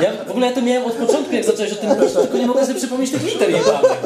Ja 0.02 0.24
w 0.26 0.30
ogóle 0.30 0.46
ja 0.46 0.52
to 0.54 0.62
miałem 0.62 0.84
od 0.84 0.92
początku, 0.92 1.34
jak 1.34 1.44
zacząłeś 1.44 1.72
o 1.72 1.76
tym 1.76 1.88
mówić, 1.88 2.12
tylko 2.12 2.38
nie 2.38 2.46
mogę 2.46 2.66
sobie 2.66 2.78
przypomnieć 2.78 3.10
tych 3.10 3.22
liter 3.22 3.50
jebanych. 3.50 4.02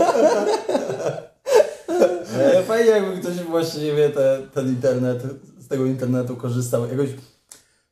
E, 2.40 2.62
Fajnie 2.62 2.90
jakby 2.90 3.20
ktoś 3.20 3.34
właściwie 3.34 4.08
te, 4.08 4.38
ten 4.54 4.68
internet, 4.68 5.22
tego 5.74 5.86
internetu 5.86 6.36
korzystał. 6.36 6.88
Jakoś 6.88 7.08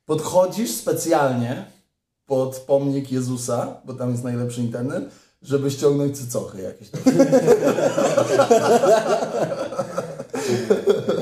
podchodzisz 0.07 0.71
specjalnie 0.71 1.65
pod 2.27 2.57
pomnik 2.57 3.13
Jezusa, 3.13 3.77
bo 3.85 3.95
tam 3.95 4.11
jest 4.11 4.25
najlepszy 4.25 4.61
internet, 4.61 5.05
żeby 5.43 5.71
ściągnąć 5.71 6.19
cycochy 6.19 6.63
jakieś. 6.63 6.89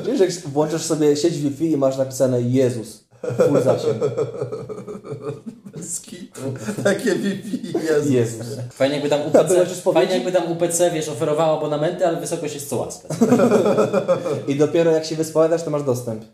Wiesz, 0.06 0.20
jak 0.20 0.30
włączasz 0.30 0.82
sobie 0.82 1.16
sieć 1.16 1.38
Wi-Fi 1.38 1.70
i 1.70 1.76
masz 1.76 1.98
napisane 1.98 2.42
Jezus. 2.42 3.04
Full 3.36 3.62
zasięg. 3.62 3.96
Bez 5.76 6.00
kitu. 6.00 6.40
Takie 6.84 7.14
Wi-Fi 7.14 7.72
Jezus. 7.88 8.10
Jezus. 8.10 8.46
Fajnie 8.72 8.94
jakby 8.94 9.10
tam 9.10 9.20
UPC, 9.20 9.82
fajnie 9.94 10.14
jakby 10.14 10.32
tam 10.32 10.52
UPC, 10.52 10.90
wiesz, 10.90 11.08
oferowało 11.08 11.58
abonamenty, 11.58 12.06
ale 12.06 12.20
wysokość 12.20 12.54
jest 12.54 12.68
co 12.68 12.76
łaska. 12.76 13.08
I 14.48 14.56
dopiero 14.56 14.90
jak 14.90 15.04
się 15.04 15.16
wyspowiadasz, 15.16 15.62
to 15.62 15.70
masz 15.70 15.82
dostęp 15.82 16.24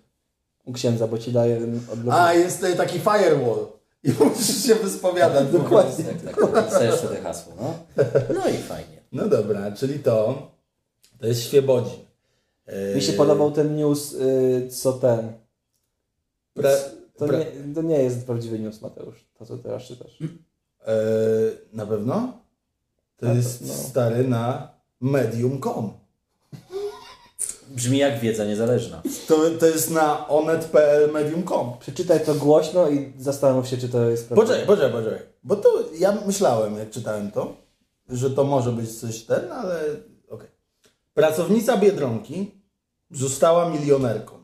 u 0.67 0.73
księdza, 0.73 1.07
bo 1.07 1.19
ci 1.19 1.33
daje 1.33 1.57
odblok. 1.93 2.15
A, 2.15 2.35
jest 2.35 2.57
tutaj 2.57 2.77
taki 2.77 2.99
firewall. 2.99 3.67
I 4.05 4.13
musisz 4.25 4.65
się 4.65 4.75
wyspowiadać. 4.75 5.49
Dokładnie. 5.53 6.05
Tak, 6.05 6.23
tak, 6.37 6.53
tak. 6.53 6.67
Chcesz 6.69 6.95
wtedy 7.01 7.17
hasło, 7.17 7.53
no. 7.61 7.75
No 8.35 8.49
i 8.49 8.57
fajnie. 8.57 8.97
No 9.13 9.29
dobra, 9.29 9.73
czyli 9.73 9.99
to, 9.99 10.43
to 11.21 11.27
jest 11.27 11.43
Świebodzin. 11.43 11.99
Mi 12.95 13.03
się 13.03 13.13
podobał 13.13 13.53
ten 13.53 13.77
news, 13.77 14.13
y, 14.13 14.69
co 14.71 14.93
ten. 14.93 15.33
Pra, 16.55 16.71
To 17.19 17.27
pra, 17.27 17.39
nie, 17.39 17.47
to 17.75 17.83
nie 17.83 18.03
jest 18.03 18.27
prawdziwy 18.27 18.59
news, 18.59 18.81
Mateusz. 18.83 19.27
To, 19.39 19.47
co 19.47 19.59
teraz 19.59 19.83
czytasz. 19.83 20.19
e, 20.87 20.95
na 21.73 21.87
pewno? 21.87 22.33
To 23.17 23.27
Na 23.27 23.33
jest 23.33 23.59
pewno. 23.59 23.75
stary 23.75 24.29
na 24.29 24.75
medium.com. 25.01 25.93
Brzmi 27.77 27.99
jak 27.99 28.21
wiedza 28.21 28.45
niezależna. 28.45 29.03
To, 29.29 29.51
to 29.61 29.67
jest 29.67 29.91
na 29.91 30.29
onet.pl 30.29 31.13
medium.com. 31.13 31.73
Przeczytaj 31.81 32.25
to 32.25 32.35
głośno 32.35 32.89
i 32.89 33.13
zastanów 33.19 33.69
się, 33.69 33.77
czy 33.77 33.89
to 33.89 34.11
jest 34.11 34.29
prawda. 34.29 34.43
Poczekaj, 34.43 34.67
poczekaj, 34.67 34.93
poczekaj. 34.93 35.27
Bo 35.45 35.57
to 35.57 35.69
ja 35.99 36.19
myślałem, 36.27 36.79
jak 36.79 36.91
czytałem 36.91 37.31
to, 37.31 37.57
że 38.09 38.31
to 38.31 38.45
może 38.45 38.73
być 38.73 39.01
coś 39.01 39.23
ten, 39.23 39.53
ale 39.53 39.81
okej. 40.29 40.49
Pracownica 41.15 41.77
Biedronki 41.77 42.51
została 43.11 43.71
milionerką. 43.71 44.35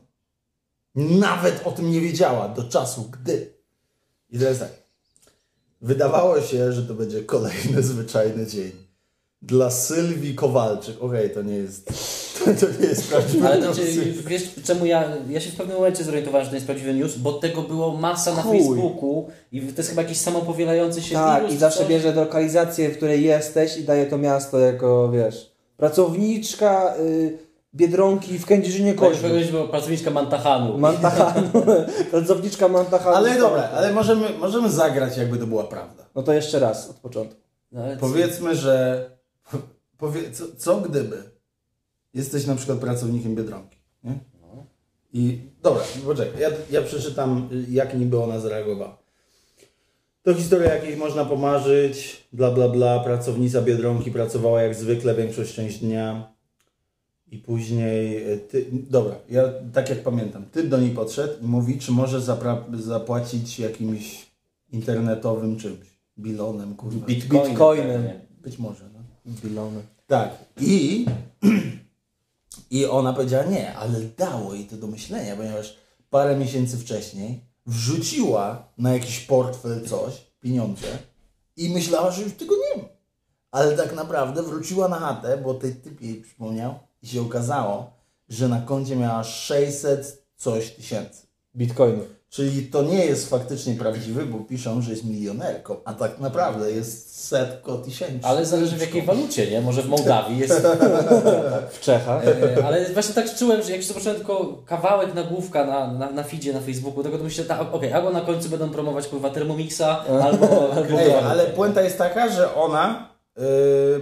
Nawet 0.95 1.67
o 1.67 1.71
tym 1.71 1.91
nie 1.91 2.01
wiedziała 2.01 2.49
do 2.49 2.63
czasu, 2.63 3.09
gdy. 3.11 3.53
I 4.29 4.39
teraz 4.39 4.59
tak. 4.59 4.71
Wydawało 5.81 6.41
się, 6.41 6.73
że 6.73 6.83
to 6.83 6.93
będzie 6.93 7.23
kolejny 7.23 7.83
zwyczajny 7.83 8.47
dzień. 8.47 8.71
Dla 9.43 9.69
Sylwii 9.71 10.35
Kowalczyk. 10.35 11.03
Okej, 11.03 11.29
to 11.29 11.41
nie 11.41 11.55
jest. 11.55 11.89
To, 12.43 12.65
nie 12.81 12.87
jest 12.87 13.07
prawdziwy 13.09 13.47
Ale 13.47 13.61
to, 13.61 13.67
news. 13.67 13.77
wiesz 14.27 14.43
czemu 14.63 14.85
ja, 14.85 15.03
ja 15.29 15.39
się 15.39 15.49
w 15.51 15.55
pewnym 15.55 15.75
momencie 15.77 16.03
zorientowałem, 16.03 16.43
że 16.45 16.49
to 16.49 16.55
jest 16.55 16.65
prawdziwy 16.65 16.93
news, 16.93 17.15
bo 17.17 17.33
tego 17.33 17.61
było 17.61 17.97
masa 17.97 18.33
na 18.33 18.41
Chuj. 18.41 18.57
Facebooku 18.57 19.27
i 19.51 19.61
to 19.61 19.73
jest 19.77 19.89
chyba 19.89 20.01
jakiś 20.01 20.17
samopowielający 20.17 21.01
się 21.01 21.15
Tak, 21.15 21.41
wirus. 21.41 21.55
i 21.55 21.57
zawsze 21.57 21.79
coś. 21.79 21.87
bierze 21.87 22.13
lokalizację, 22.15 22.89
w 22.89 22.97
której 22.97 23.23
jesteś 23.23 23.77
i 23.77 23.83
daje 23.83 24.05
to 24.05 24.17
miasto 24.17 24.59
jako, 24.59 25.09
wiesz, 25.11 25.51
pracowniczka 25.77 26.95
y, 26.99 27.37
Biedronki 27.75 28.39
w 28.39 28.45
Kędzierzynie 28.45 28.93
Tak, 28.93 29.09
Koźlu. 29.09 29.29
bo 29.51 29.67
pracowniczka 29.67 30.11
Mantachanu. 30.11 30.77
Mantachanu. 30.77 31.49
pracowniczka 32.11 32.67
Mantachanu. 32.67 33.15
Ale 33.15 33.39
dobra, 33.39 33.69
ale 33.75 33.93
możemy, 33.93 34.27
możemy 34.39 34.69
zagrać, 34.69 35.17
jakby 35.17 35.37
to 35.37 35.47
była 35.47 35.63
prawda. 35.63 36.03
No 36.15 36.23
to 36.23 36.33
jeszcze 36.33 36.59
raz, 36.59 36.89
od 36.89 36.95
początku. 36.95 37.41
No, 37.71 37.83
ale 37.83 37.95
co- 37.95 38.01
Powiedzmy, 38.01 38.55
że 38.55 39.05
powie, 40.03 40.31
co, 40.31 40.43
co 40.57 40.81
gdyby 40.81 41.23
jesteś 42.13 42.45
na 42.45 42.55
przykład 42.55 42.79
pracownikiem 42.79 43.35
Biedronki, 43.35 43.77
nie? 44.03 44.19
I 45.13 45.39
dobra, 45.61 45.83
poczekaj, 46.05 46.41
ja, 46.41 46.49
ja 46.71 46.81
przeczytam, 46.81 47.49
jak 47.69 47.99
niby 47.99 48.19
ona 48.19 48.39
zareagowała. 48.39 48.97
To 50.23 50.33
historia 50.33 50.75
jakiej 50.75 50.97
można 50.97 51.25
pomarzyć, 51.25 52.27
bla 52.33 52.51
bla 52.51 52.69
bla, 52.69 52.99
pracownica 52.99 53.61
Biedronki 53.61 54.11
pracowała 54.11 54.61
jak 54.61 54.75
zwykle 54.75 55.15
większość 55.15 55.53
część 55.53 55.79
dnia 55.79 56.33
i 57.31 57.37
później, 57.37 58.31
e, 58.33 58.37
ty, 58.37 58.65
dobra, 58.89 59.15
ja 59.29 59.43
tak 59.73 59.89
jak 59.89 60.03
pamiętam, 60.03 60.45
typ 60.45 60.67
do 60.67 60.77
niej 60.77 60.91
podszedł 60.91 61.33
i 61.43 61.47
mówi, 61.47 61.79
czy 61.79 61.91
może 61.91 62.21
zapłacić 62.73 63.59
jakimś 63.59 64.31
internetowym 64.71 65.57
czymś, 65.57 65.99
bilonem, 66.19 66.75
kurwa. 66.75 67.05
Bitcoinem. 67.05 67.49
Bitcoinem. 67.49 68.03
Być 68.41 68.59
może, 68.59 68.89
no. 68.93 68.99
Bilony. 69.43 69.92
Tak. 70.07 70.29
I, 70.59 71.05
I 72.71 72.85
ona 72.85 73.13
powiedziała 73.13 73.43
nie, 73.43 73.75
ale 73.75 73.99
dało 73.99 74.53
jej 74.53 74.65
to 74.65 74.77
do 74.77 74.87
myślenia, 74.87 75.35
ponieważ 75.35 75.77
parę 76.09 76.37
miesięcy 76.37 76.77
wcześniej 76.77 77.41
wrzuciła 77.65 78.67
na 78.77 78.93
jakiś 78.93 79.19
portfel 79.19 79.87
coś, 79.87 80.13
pieniądze 80.39 80.87
i 81.57 81.69
myślała, 81.69 82.11
że 82.11 82.21
już 82.21 82.33
tego 82.33 82.55
nie 82.55 82.81
ma. 82.81 82.89
Ale 83.51 83.77
tak 83.77 83.95
naprawdę 83.95 84.43
wróciła 84.43 84.87
na 84.87 84.99
chatę, 84.99 85.37
bo 85.37 85.53
ten 85.53 85.75
typ 85.75 86.01
jej 86.01 86.21
przypomniał 86.21 86.79
i 87.01 87.07
się 87.07 87.21
okazało, 87.21 87.91
że 88.29 88.47
na 88.47 88.61
koncie 88.61 88.95
miała 88.95 89.23
600 89.23 90.25
coś 90.35 90.71
tysięcy. 90.71 91.27
Bitcoinów. 91.55 92.07
Czyli 92.33 92.65
to 92.65 92.83
nie 92.83 93.05
jest 93.05 93.29
faktycznie 93.29 93.73
prawdziwy, 93.73 94.25
bo 94.25 94.37
piszą, 94.39 94.81
że 94.81 94.91
jest 94.91 95.05
milionerką, 95.05 95.75
a 95.85 95.93
tak 95.93 96.19
naprawdę 96.19 96.71
jest 96.71 97.25
setko 97.27 97.77
tysięcy. 97.77 98.27
Ale 98.27 98.45
zależy 98.45 98.77
w 98.77 98.81
jakiej 98.81 99.01
walucie, 99.01 99.51
nie? 99.51 99.61
Może 99.61 99.81
w 99.81 99.87
Mołdawii 99.87 100.37
jest... 100.37 100.67
W 101.71 101.79
Czechach. 101.79 102.27
E, 102.27 102.65
ale 102.65 102.89
właśnie 102.89 103.15
tak 103.15 103.35
czułem, 103.35 103.63
że 103.63 103.71
jak 103.71 103.83
zobaczyłem 103.83 104.17
tylko 104.17 104.63
kawałek 104.65 105.13
nagłówka 105.13 105.65
na, 105.65 105.93
na, 105.93 106.11
na 106.11 106.23
feedzie 106.23 106.53
na 106.53 106.59
Facebooku, 106.59 107.03
tego 107.03 107.17
to 107.17 107.23
myślę, 107.23 107.45
tak, 107.45 107.73
okej, 107.73 107.93
albo 107.93 108.11
na 108.11 108.21
końcu 108.21 108.49
będą 108.49 108.69
promować 108.69 109.07
kurwa 109.07 109.29
Thermomixa, 109.29 110.05
albo... 110.23 110.47
albo 110.75 110.99
Ej, 110.99 111.13
ale 111.13 111.45
puenta 111.45 111.81
jest 111.81 111.97
taka, 111.97 112.29
że 112.29 112.55
ona 112.55 113.09
yy, 113.37 113.43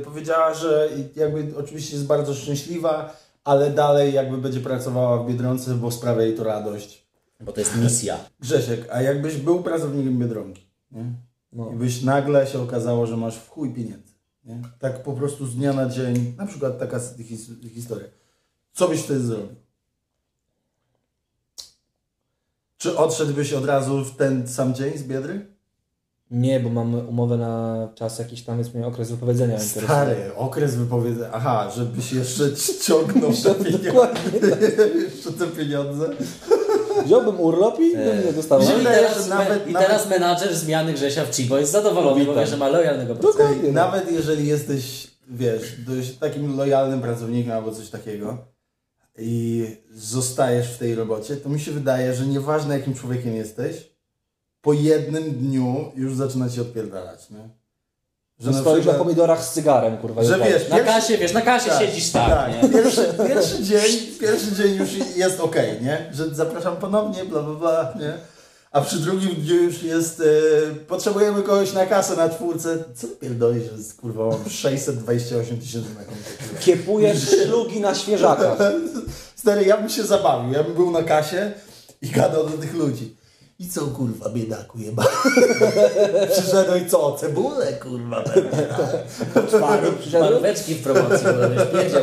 powiedziała, 0.06 0.54
że 0.54 0.90
jakby 1.16 1.58
oczywiście 1.60 1.96
jest 1.96 2.08
bardzo 2.08 2.34
szczęśliwa, 2.34 3.14
ale 3.44 3.70
dalej 3.70 4.14
jakby 4.14 4.38
będzie 4.38 4.60
pracowała 4.60 5.18
w 5.18 5.28
Biedronce, 5.28 5.72
bo 5.72 5.92
sprawia 5.92 6.22
jej 6.22 6.36
to 6.36 6.44
radość. 6.44 7.01
Bo 7.42 7.52
to 7.52 7.60
jest 7.60 7.76
misja. 7.76 8.18
Grzesiek, 8.40 8.88
a 8.92 9.02
jakbyś 9.02 9.38
był 9.38 9.64
pracownikiem 9.64 10.20
Biedronki 10.20 10.72
nie? 10.92 11.06
No. 11.54 11.72
i 11.72 11.76
byś 11.76 12.02
nagle 12.02 12.48
się 12.48 12.62
okazało, 12.62 13.08
że 13.08 13.18
masz 13.18 13.38
w 13.38 13.50
chuj 13.50 13.74
pieniędzy, 13.74 14.14
nie? 14.46 14.62
tak 14.80 15.04
po 15.04 15.14
prostu 15.14 15.46
z 15.46 15.56
dnia 15.56 15.74
na 15.74 15.90
dzień, 15.90 16.34
na 16.38 16.46
przykład 16.46 16.80
taka 16.80 17.00
his 17.00 17.52
historia, 17.74 18.08
co 18.74 18.88
byś 18.88 19.02
wtedy 19.02 19.20
zrobił? 19.20 19.56
Czy 22.78 22.98
odszedłbyś 22.98 23.54
od 23.54 23.66
razu 23.66 24.04
w 24.04 24.16
ten 24.16 24.48
sam 24.48 24.74
dzień 24.74 24.98
z 24.98 25.04
Biedry? 25.04 25.46
Nie, 26.32 26.60
bo 26.60 26.70
mamy 26.70 26.98
umowę 26.98 27.38
na 27.38 27.88
czas 27.96 28.20
jakiś 28.20 28.44
tam, 28.44 28.58
jest 28.60 28.76
mnie 28.76 28.88
okres 28.88 29.12
wypowiedzenia. 29.12 29.54
interesuje. 29.54 29.86
Stary, 29.86 30.36
okres 30.36 30.76
wypowiedzenia. 30.76 31.30
Aha, 31.34 31.72
żebyś 31.76 32.14
jeszcze 32.14 32.44
ciągnął 32.82 33.32
te 33.34 33.56
pieniądze. 33.56 33.86
Dokładnie 33.86 34.40
jeszcze 35.04 35.32
te 35.32 35.48
pieniądze. 35.48 36.10
Wziąłbym 37.06 37.40
urlop 37.40 37.80
i 37.80 37.98
bym 37.98 38.26
nie 38.26 38.34
dostał. 38.34 38.60
mi 38.60 38.66
się 38.66 38.74
No 38.74 38.80
i 38.82 38.84
teraz, 38.84 39.28
nawet- 39.28 39.66
me, 39.66 39.72
i 39.72 39.74
nawet- 39.74 39.88
teraz 39.88 40.10
menadżer 40.10 40.56
zmiany 40.56 40.94
Grzesia 40.94 41.26
w 41.26 41.30
Cibo 41.30 41.58
jest 41.58 41.72
zadowolony, 41.72 42.26
bo 42.26 42.34
wie, 42.36 42.48
że 42.48 42.58
ma 42.58 42.70
lojalnego 42.70 43.16
pracownika. 43.16 43.44
Dokładnie. 43.44 43.72
no. 43.72 43.86
Nawet 43.86 44.12
jeżeli 44.12 44.48
jesteś, 44.48 45.08
wiesz, 45.30 45.76
dość 45.88 46.18
takim 46.18 46.58
lojalnym 46.58 47.02
pracownikiem 47.02 47.52
albo 47.52 47.72
coś 47.72 47.90
takiego 47.90 48.38
i 49.18 49.66
zostajesz 49.94 50.68
w 50.74 50.78
tej 50.78 50.96
robocie, 50.96 51.38
to 51.38 51.50
mi 51.50 51.60
się 51.60 51.72
wydaje, 51.72 52.14
że 52.14 52.26
nieważne 52.28 52.78
jakim 52.78 52.94
człowiekiem 52.94 53.36
jesteś, 53.36 53.92
po 54.62 54.74
jednym 54.74 55.32
dniu 55.32 55.92
już 55.96 56.16
zaczyna 56.16 56.50
ci 56.50 56.62
odpierdalać, 56.62 57.30
nie? 57.30 57.50
Że 58.42 58.54
stoisz 58.54 58.86
na 58.86 58.94
pomidorach 58.94 59.44
z 59.44 59.54
cygarem, 59.54 59.98
kurwa. 59.98 60.24
Że 60.24 60.40
tak. 60.40 60.50
wiesz, 60.50 60.70
Na 60.70 60.80
kasie, 60.80 61.18
wiesz, 61.18 61.34
na 61.34 61.42
kasie 61.42 61.70
Tak, 61.70 61.80
siedzisz 61.80 62.10
tak, 62.10 62.64
nie? 62.64 62.70
Pierwszy, 62.70 63.06
pierwszy 63.28 63.64
dzień, 63.64 63.98
pierwszy 64.20 64.52
dzień 64.56 64.76
już 64.76 64.90
jest 65.16 65.40
ok, 65.40 65.56
nie? 65.82 66.10
Że 66.14 66.36
zapraszam 66.36 66.76
ponownie, 66.78 67.26
bla 67.26 67.42
bla 67.42 67.54
bla, 67.54 67.94
nie? 68.00 68.14
A 68.72 68.82
przy 68.82 68.98
drugim 69.00 69.36
dniu 69.36 69.56
już 69.56 69.84
jest, 69.84 70.20
e, 70.20 70.24
potrzebujemy 70.88 71.44
kogoś 71.44 71.74
na 71.74 71.86
kasę 71.86 72.16
na 72.16 72.30
czwórce. 72.30 72.78
Co 72.96 73.08
ty 73.08 73.16
pierdolisz, 73.16 73.64
że 73.64 73.78
z, 73.78 73.94
kurwa 73.94 74.26
mam 74.26 74.50
628 74.50 75.58
tysięcy 75.60 75.90
na 75.90 76.04
koncie. 76.04 76.60
Kiepujesz 76.60 77.30
szlugi 77.30 77.80
na 77.80 77.96
świeżakach. 77.96 78.58
Stary, 79.36 79.66
ja 79.66 79.78
bym 79.78 79.90
się 79.90 80.04
zabawił, 80.04 80.54
ja 80.54 80.64
bym 80.64 80.74
był 80.74 80.92
na 80.92 81.04
kasie 81.04 81.52
i 82.02 82.10
gadał 82.10 82.50
do 82.50 82.58
tych 82.58 82.74
ludzi. 82.74 83.16
I 83.62 83.68
co 83.68 83.82
kurwa, 83.88 84.30
biedaku 84.30 84.80
jeba? 84.80 85.04
Przyszedłeś 86.32 86.84
co, 86.90 87.16
cebulę 87.16 87.74
kurwa 87.74 88.22
pewnie, 88.22 88.68
tak? 88.68 89.08
Czwarty 89.50 89.92
przyszedł. 90.00 90.24
Marweczki 90.24 90.76
w 90.76 90.84
promocji, 90.84 91.28
bo 91.28 91.66
pierdział. 91.78 92.02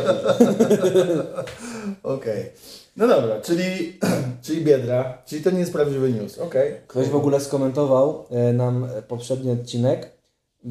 Okej. 2.15 2.49
No 2.97 3.07
dobra, 3.07 3.41
czyli, 3.41 3.99
czyli 4.43 4.63
biedra, 4.63 5.17
czyli 5.25 5.43
to 5.43 5.51
nie 5.51 5.59
jest 5.59 5.73
prawdziwy 5.73 6.09
news, 6.09 6.37
okej. 6.37 6.75
Ktoś 6.87 7.07
w 7.07 7.15
ogóle 7.15 7.39
skomentował 7.39 8.25
e, 8.31 8.53
nam 8.53 8.87
poprzedni 9.07 9.51
odcinek, 9.51 10.11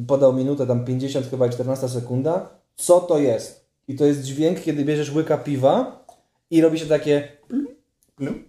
podał 0.07 0.33
minutę, 0.33 0.67
tam 0.67 0.85
50 0.85 1.29
chyba 1.29 1.47
i 1.47 1.49
14 1.49 1.89
sekunda, 1.89 2.49
co 2.75 2.99
to 2.99 3.19
jest. 3.19 3.65
I 3.87 3.95
to 3.95 4.05
jest 4.05 4.23
dźwięk, 4.23 4.61
kiedy 4.61 4.85
bierzesz 4.85 5.13
łyka 5.13 5.37
piwa 5.37 6.05
i 6.51 6.61
robi 6.61 6.79
się 6.79 6.85
takie... 6.85 7.27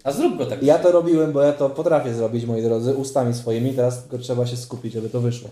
A 0.05 0.13
zrób 0.13 0.39
go 0.39 0.47
tak. 0.47 0.63
Ja 0.63 0.79
to 0.79 0.93
robiłem, 0.93 1.33
bo 1.33 1.43
ja 1.43 1.53
to 1.53 1.71
potrafię 1.71 2.15
zrobić, 2.15 2.45
moi 2.45 2.63
drodzy, 2.63 2.95
ustami 2.95 3.35
swoimi, 3.35 3.75
teraz 3.75 4.03
tylko 4.03 4.19
trzeba 4.19 4.47
się 4.47 4.57
skupić, 4.57 4.93
żeby 4.93 5.11
to 5.11 5.21
wyszło. 5.21 5.51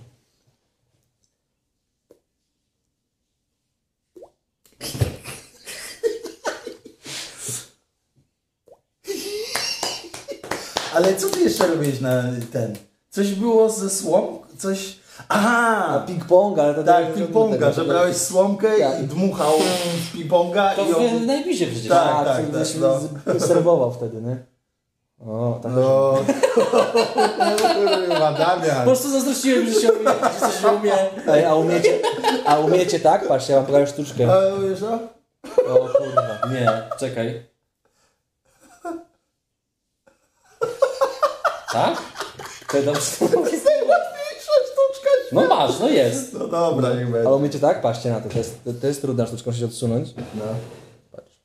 Ale 10.95 11.17
co 11.17 11.29
ty 11.29 11.41
jeszcze 11.41 11.67
robiłeś 11.67 12.01
na 12.01 12.25
ten? 12.53 12.77
Coś 13.11 13.35
było 13.35 13.71
ze 13.71 13.91
słom? 13.91 14.39
Coś... 14.59 14.99
Aha! 15.29 16.05
ping-pong, 16.07 16.59
ale 16.59 16.75
to... 16.75 16.85
Tak, 16.85 17.15
ping-ponga, 17.15 17.73
że 17.73 17.85
brałeś 17.85 18.17
słomkę 18.17 18.69
Tak. 18.79 19.03
i 19.03 19.05
dmuchał 19.05 19.53
ping-ponga 20.15 20.75
To 20.77 20.85
i... 20.85 20.95
on- 20.95 21.19
w 21.19 21.27
najbliżej 21.27 21.67
przecież. 21.67 21.89
Tak. 21.89 22.25
Tak, 22.25 22.37
tak, 22.37 22.47
tak, 22.47 22.69
no. 22.81 23.01
no. 23.27 23.41
serwował 23.41 23.93
wtedy, 23.93 24.23
nie? 24.23 24.37
O, 25.27 25.61
tak. 25.63 25.73
No... 25.77 26.15
Kurwa, 27.75 28.33
Po 28.79 28.85
prostu 28.85 29.11
zazdrościłem, 29.11 29.67
że 29.67 29.81
się 29.81 29.93
umie, 29.93 30.11
że 30.41 30.41
coś 30.41 30.73
umie. 30.81 30.93
Ej, 31.29 31.45
a 31.45 31.55
umiecie, 31.55 31.99
a 32.47 32.59
umiecie 32.59 33.01
tak? 33.01 33.29
Patrzcie, 33.29 33.53
ja 33.53 33.59
wam 33.59 33.67
pokażę 33.67 33.87
sztuczkę. 33.87 34.33
A, 34.33 34.61
wiesz 34.69 34.81
co? 34.81 34.99
O 35.75 35.89
kurwa. 35.89 36.39
Nie, 36.53 36.83
czekaj. 36.99 37.43
Tak? 41.73 42.03
To 42.73 42.83
dobrze. 42.83 43.58
No 45.33 45.47
masz, 45.49 45.81
no 45.81 45.89
jest. 45.89 46.33
No 46.33 46.49
dobra, 46.49 46.95
niech 46.95 47.11
będzie. 47.11 47.29
Ale 47.29 47.37
umiecie 47.37 47.59
tak? 47.59 47.83
Patrzcie 47.83 48.11
na 48.11 48.21
to. 48.21 48.29
To 48.29 48.39
jest, 48.39 48.59
to 48.81 48.87
jest 48.87 49.01
trudna 49.01 49.27
sztuczka, 49.27 49.51
muszę 49.51 49.61
się 49.61 49.67
odsunąć. 49.67 50.15
No. 50.35 50.45
Patrz. 51.13 51.41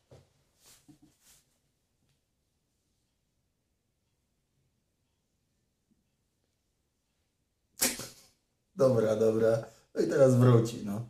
Dobra, 8.76 9.16
dobra. 9.16 9.64
No 9.96 10.02
i 10.02 10.08
teraz 10.08 10.36
wróci, 10.36 10.82
no. 10.86 11.02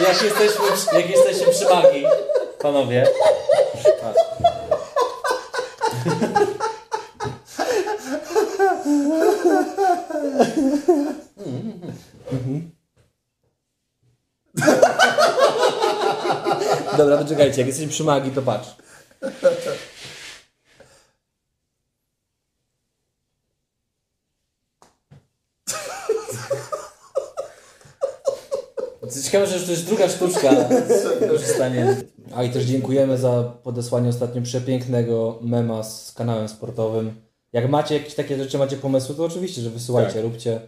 Jak 0.00 0.22
jesteśmy, 0.22 0.72
przy- 0.74 0.96
jak 0.96 1.10
jesteśmy 1.10 1.52
przy 1.52 1.64
magii, 1.64 2.06
panowie. 2.58 3.06
Patrz. 4.02 4.20
Dobra, 16.96 17.18
to 17.18 17.24
czekajcie, 17.24 17.58
jak 17.58 17.66
jesteśmy 17.66 17.92
przy 17.92 18.04
magii, 18.04 18.32
to 18.32 18.42
patrz. 18.42 18.76
Ciekawe, 29.24 29.46
że 29.46 29.60
to 29.60 29.70
jest 29.70 29.86
druga 29.86 30.08
sztuczka 30.08 30.50
korzystanie. 31.28 31.96
A 32.34 32.42
i 32.42 32.50
też 32.50 32.64
dziękujemy 32.64 33.18
za 33.18 33.44
podesłanie 33.62 34.08
ostatnio 34.08 34.42
przepięknego 34.42 35.38
mema 35.42 35.82
z 35.82 36.12
kanałem 36.12 36.48
sportowym. 36.48 37.25
Jak 37.52 37.68
macie 37.70 37.94
jakieś 37.94 38.14
takie 38.14 38.36
rzeczy, 38.36 38.58
macie 38.58 38.76
pomysły, 38.76 39.14
to 39.14 39.24
oczywiście, 39.24 39.62
że 39.62 39.70
wysyłajcie, 39.70 40.12
Tak. 40.14 40.22
róbcie. 40.22 40.60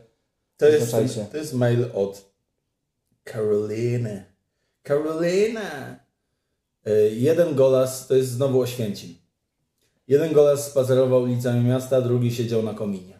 To 0.57 0.66
jest, 0.68 0.97
to 1.33 1.37
jest 1.37 1.55
mail 1.55 1.85
od 1.95 2.31
Karoliny. 3.24 4.24
Karolina! 4.83 5.99
Y, 6.87 7.14
Jeden 7.14 7.55
golas, 7.55 8.07
to 8.07 8.14
jest 8.14 8.31
znowu 8.31 8.61
Oświęcim. 8.61 9.14
Jeden 10.09 10.35
spacerował 10.57 11.22
ulicami 11.22 11.64
miasta, 11.64 12.01
drugi 12.01 12.35
siedział 12.35 12.62
na 12.62 12.74
kominie. 12.74 13.18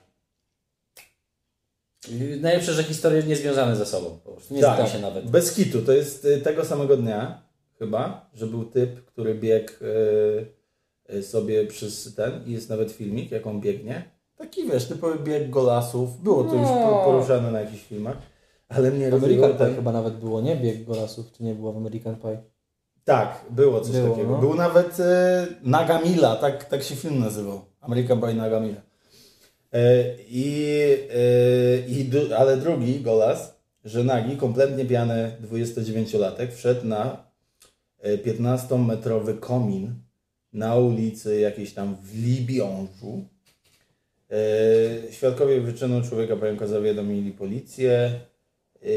Najlepsze, 2.41 2.73
że 2.73 2.85
historie 2.85 3.23
nie 3.23 3.37
związane 3.37 3.77
ze 3.77 3.87
sobą. 3.87 4.19
Po 4.25 4.33
prostu 4.33 4.55
nie 4.55 4.61
Tak. 4.63 4.89
się 4.89 4.99
nawet. 4.99 5.31
Bez 5.31 5.53
kitu, 5.55 5.83
to 5.83 5.93
jest 5.93 6.25
y, 6.25 6.41
tego 6.41 6.65
samego 6.65 6.97
dnia 6.97 7.43
chyba, 7.79 8.31
że 8.35 8.47
był 8.47 8.65
typ, 8.65 9.05
który 9.05 9.35
biegł 9.35 9.73
y, 9.73 9.87
y, 9.87 10.47
sobie 11.23 11.67
przez 11.67 12.15
ten 12.15 12.33
i 12.47 12.53
jest 12.53 12.69
nawet 12.71 12.93
filmik, 12.93 13.31
jak 13.31 13.47
on 13.47 13.61
biegnie. 13.61 14.05
Taki 14.37 14.67
wiesz, 14.71 14.87
typowy 14.87 15.19
bieg 15.19 15.51
golasów. 15.51 16.23
Było 16.23 16.45
to 16.45 16.55
już 16.55 16.63
No. 16.69 16.87
po- 16.89 17.05
poruszane 17.05 17.51
na 17.51 17.61
jakichś 17.61 17.85
filmach, 17.85 18.17
ale 18.69 18.91
mnie 18.91 19.07
American 19.13 19.53
Pie 19.53 19.59
ten... 19.59 19.75
chyba 19.75 19.93
nawet 19.93 20.15
było, 20.17 20.41
nie? 20.41 20.57
Bieg 20.57 20.85
golasów, 20.85 21.33
czy 21.33 21.43
nie 21.45 21.55
było 21.55 21.73
w 21.73 21.77
American 21.77 22.17
Pie? 22.17 22.39
Tak, 23.05 23.45
było 23.51 23.81
coś 23.81 23.93
Było, 23.97 24.11
takiego. 24.11 24.33
no. 24.33 24.39
Był 24.39 24.55
nawet 24.55 25.01
e, 25.01 25.47
Nagamila, 25.63 26.37
tak, 26.37 26.65
tak 26.65 26.83
się 26.83 26.97
film 26.97 27.19
nazywał. 27.19 27.61
American 27.81 28.21
Pie 28.21 28.35
Nagamila. 28.35 28.81
E, 29.73 30.05
I, 30.29 30.75
e, 31.11 31.89
i 31.89 32.11
ale 32.39 32.57
drugi 32.57 33.01
golas, 33.01 33.55
że 33.85 34.05
Nagi, 34.05 34.37
kompletnie 34.37 34.85
pijany 34.85 35.37
29-latek, 35.53 36.53
wszedł 36.53 36.87
na 36.87 37.25
e, 37.99 38.17
15-metrowy 38.17 39.39
komin 39.41 39.95
na 40.53 40.77
ulicy 40.77 41.41
jakiejś 41.41 41.75
tam 41.75 41.97
w 42.03 42.25
Libiążu. 42.27 43.25
E, 44.31 45.13
świadkowie 45.13 45.61
wyczynu 45.61 46.03
człowieka 46.03 46.37
pająka 46.37 46.67
zawiadomili 46.67 47.33
policję. 47.33 48.21
E, 48.83 48.89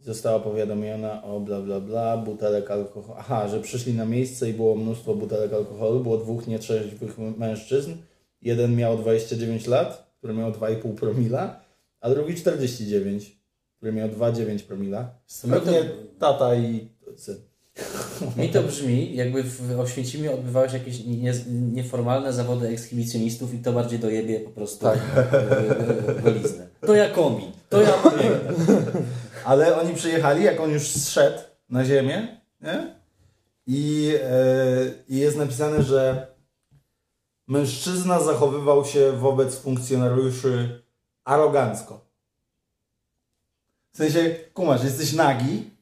została 0.00 0.40
powiadomiona 0.40 1.22
o 1.22 1.40
bla 1.40 1.60
bla 1.60 1.80
bla, 1.80 2.16
butelek 2.16 2.70
alkoholu. 2.70 3.18
Aha, 3.18 3.48
że 3.48 3.60
przyszli 3.60 3.94
na 3.94 4.04
miejsce 4.04 4.50
i 4.50 4.52
było 4.52 4.76
mnóstwo 4.76 5.14
butelek 5.14 5.52
alkoholu. 5.52 6.00
Było 6.00 6.18
dwóch 6.18 6.46
nietrzeźwych 6.46 7.18
mężczyzn. 7.18 7.94
Jeden 8.42 8.76
miał 8.76 8.98
29 8.98 9.66
lat, 9.66 10.14
który 10.18 10.34
miał 10.34 10.52
2,5 10.52 10.94
promila, 10.94 11.60
a 12.00 12.10
drugi 12.10 12.34
49, 12.34 13.36
który 13.76 13.92
miał 13.92 14.08
2,9 14.08 14.62
promila. 14.62 15.10
Pewnie 15.50 15.90
tata 16.18 16.54
i 16.54 16.88
syn. 17.16 17.36
Mi 18.36 18.48
to 18.48 18.62
brzmi, 18.62 19.16
jakby 19.16 19.42
w 19.42 19.80
Oświęcimiu 19.80 20.34
odbywały 20.34 20.68
się 20.68 20.78
jakieś 20.78 21.04
nie, 21.04 21.32
nieformalne 21.48 22.32
zawody 22.32 22.68
ekshibicjonistów 22.68 23.54
i 23.54 23.58
to 23.58 23.72
bardziej 23.72 23.98
dojebie 23.98 24.40
po 24.40 24.50
prostu 24.50 24.84
Tak. 24.84 24.98
goliznę. 26.24 26.66
To 26.80 26.94
ja 26.94 27.10
komin, 27.10 27.52
to 27.68 27.82
ja. 27.82 27.94
Ale 29.44 29.80
oni 29.80 29.94
przyjechali, 29.94 30.44
jak 30.44 30.60
on 30.60 30.70
już 30.70 30.88
zszedł 30.88 31.38
na 31.70 31.84
ziemię, 31.84 32.40
nie? 32.60 32.96
I, 33.66 34.12
e, 34.22 34.38
I 35.08 35.16
jest 35.18 35.36
napisane, 35.36 35.82
że 35.82 36.26
mężczyzna 37.46 38.20
zachowywał 38.20 38.84
się 38.84 39.12
wobec 39.12 39.56
funkcjonariuszy 39.56 40.82
arogancko. 41.24 42.06
W 43.92 43.96
sensie, 43.96 44.34
kumasz, 44.54 44.84
jesteś 44.84 45.12
nagi. 45.12 45.75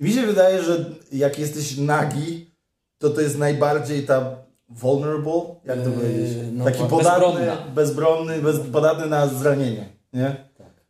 Mi 0.00 0.12
się 0.12 0.26
wydaje, 0.26 0.62
że 0.62 0.84
jak 1.12 1.38
jesteś 1.38 1.76
nagi, 1.78 2.50
to 2.98 3.10
to 3.10 3.20
jest 3.20 3.38
najbardziej 3.38 4.02
ta 4.06 4.36
vulnerable, 4.68 5.42
jak 5.64 5.82
to 5.82 5.88
Yy, 5.88 5.94
powiedzieć? 5.96 6.36
no, 6.52 6.64
Taki 6.64 6.84
podatny, 6.84 7.26
bezbronna. 7.26 7.56
bezbronny, 7.74 8.38
bez, 8.42 8.56
podatny 8.72 9.06
na 9.06 9.26
zranienie, 9.26 9.88
nie? 10.12 10.36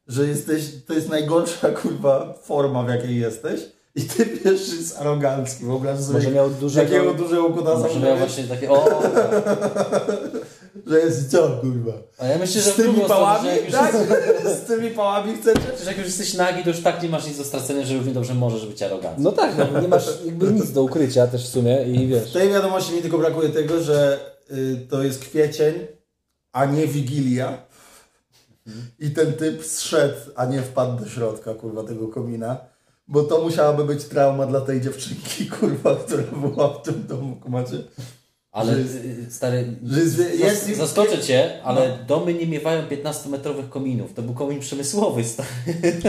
Że 0.07 0.27
jesteś, 0.27 0.63
to 0.87 0.95
jest 0.95 1.09
najgorsza 1.09 1.69
kurwa 1.71 2.35
forma, 2.43 2.83
w 2.83 2.89
jakiej 2.89 3.21
jesteś. 3.21 3.61
I 3.97 4.03
ty 4.03 4.27
pierwszy 4.27 4.77
jest 4.77 4.99
arogancki, 5.01 5.65
wyobraź 5.65 6.01
sobie, 6.01 6.13
Może 6.19 6.31
miał 6.31 6.51
dużego... 6.51 6.93
jakiego 6.95 7.15
dużego 7.15 7.51
kutasa 7.51 7.81
Może 7.89 8.01
miał 8.01 8.17
właśnie 8.17 8.45
takie, 8.45 8.71
o, 8.71 9.03
tak. 9.15 9.45
że 10.87 11.01
jest 11.01 11.31
co 11.31 11.49
kurwa. 11.61 11.93
A 12.19 12.27
ja 12.27 12.39
myślę, 12.39 12.61
że 12.61 12.71
Z 12.71 12.73
w 12.73 12.77
tymi 12.77 13.01
pałami? 13.01 13.49
Tak? 13.73 13.95
Z 14.45 14.67
tymi 14.67 14.91
pałami 14.91 15.35
chcecie? 15.37 15.61
że 15.85 15.91
jak 15.91 15.97
już 15.99 16.07
jesteś 16.07 16.35
nagi, 16.35 16.63
to 16.63 16.69
już 16.71 16.81
tak 16.81 17.03
nie 17.03 17.09
masz 17.09 17.27
nic 17.27 17.39
do 17.39 17.45
stracenia, 17.45 17.85
że 17.87 17.95
równie 17.95 18.13
dobrze 18.13 18.35
możesz 18.35 18.67
być 18.67 18.83
arogancki. 18.83 19.23
No 19.23 19.33
tak, 19.33 19.53
no, 19.73 19.81
nie 19.81 19.89
masz 19.89 20.07
jakby 20.25 20.53
nic 20.53 20.73
do 20.73 20.83
ukrycia 20.83 21.27
też 21.27 21.45
w 21.47 21.49
sumie 21.53 21.85
i 21.85 22.07
W 22.07 22.11
wiesz. 22.11 22.33
tej 22.33 22.49
wiadomości 22.49 22.93
mi 22.93 23.03
tylko 23.03 23.19
brakuje 23.19 23.49
tego, 23.49 23.83
że 23.83 24.19
y, 24.51 24.87
to 24.91 25.03
jest 25.03 25.21
kwiecień, 25.21 25.75
a 26.53 26.65
nie 26.65 26.87
Wigilia. 26.87 27.59
I 28.99 29.11
ten 29.11 29.33
typ 29.33 29.65
zszedł, 29.65 30.17
a 30.37 30.47
nie 30.47 30.63
wpadł 30.63 31.05
do 31.05 31.11
środka, 31.11 31.55
kurwa, 31.55 31.83
tego 31.83 32.09
komina. 32.09 32.57
Bo 33.09 33.23
to 33.23 33.41
musiałaby 33.41 33.85
być 33.85 34.05
trauma 34.05 34.47
dla 34.47 34.61
tej 34.61 34.81
dziewczynki, 34.81 35.47
kurwa, 35.61 35.97
która 35.97 36.23
była 36.23 36.69
w 36.69 36.83
tym 36.83 37.07
domu, 37.07 37.37
kumacie. 37.37 37.77
Ale 38.55 38.73
Że 38.73 38.79
y, 38.81 39.27
stary, 39.31 39.65
że 39.87 40.01
jest- 40.01 40.17
zas- 40.67 40.69
No. 40.69 40.75
zaskoczę 40.87 41.19
cię, 41.19 41.61
ale 41.65 41.99
domy 42.07 42.35
nie 42.35 42.47
miewają 42.47 42.83
15-metrowych 42.89 43.69
kominów. 43.69 44.15
To 44.15 44.23
był 44.23 44.35
komin 44.35 44.61
przemysłowy, 44.61 45.25
stary. 45.25 45.49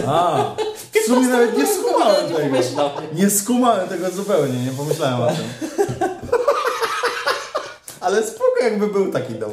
A, 0.08 0.56
w 1.04 1.06
sumie 1.08 1.28
nawet 1.28 1.58
nie 1.58 1.68
skumałem 1.68 2.30
Nie 2.30 2.36
tego. 2.36 2.50
pomyślał. 2.50 2.90
Nie 3.14 3.30
skumałem 3.30 3.90
tego 3.90 4.10
zupełnie, 4.12 4.60
nie 4.66 4.72
pomyślałem 4.72 5.22
o 5.22 5.28
tym. 5.28 5.46
Ale 8.00 8.24
spoko 8.24 8.64
jakby 8.64 8.88
był 8.88 9.12
taki 9.12 9.34
dom. 9.34 9.52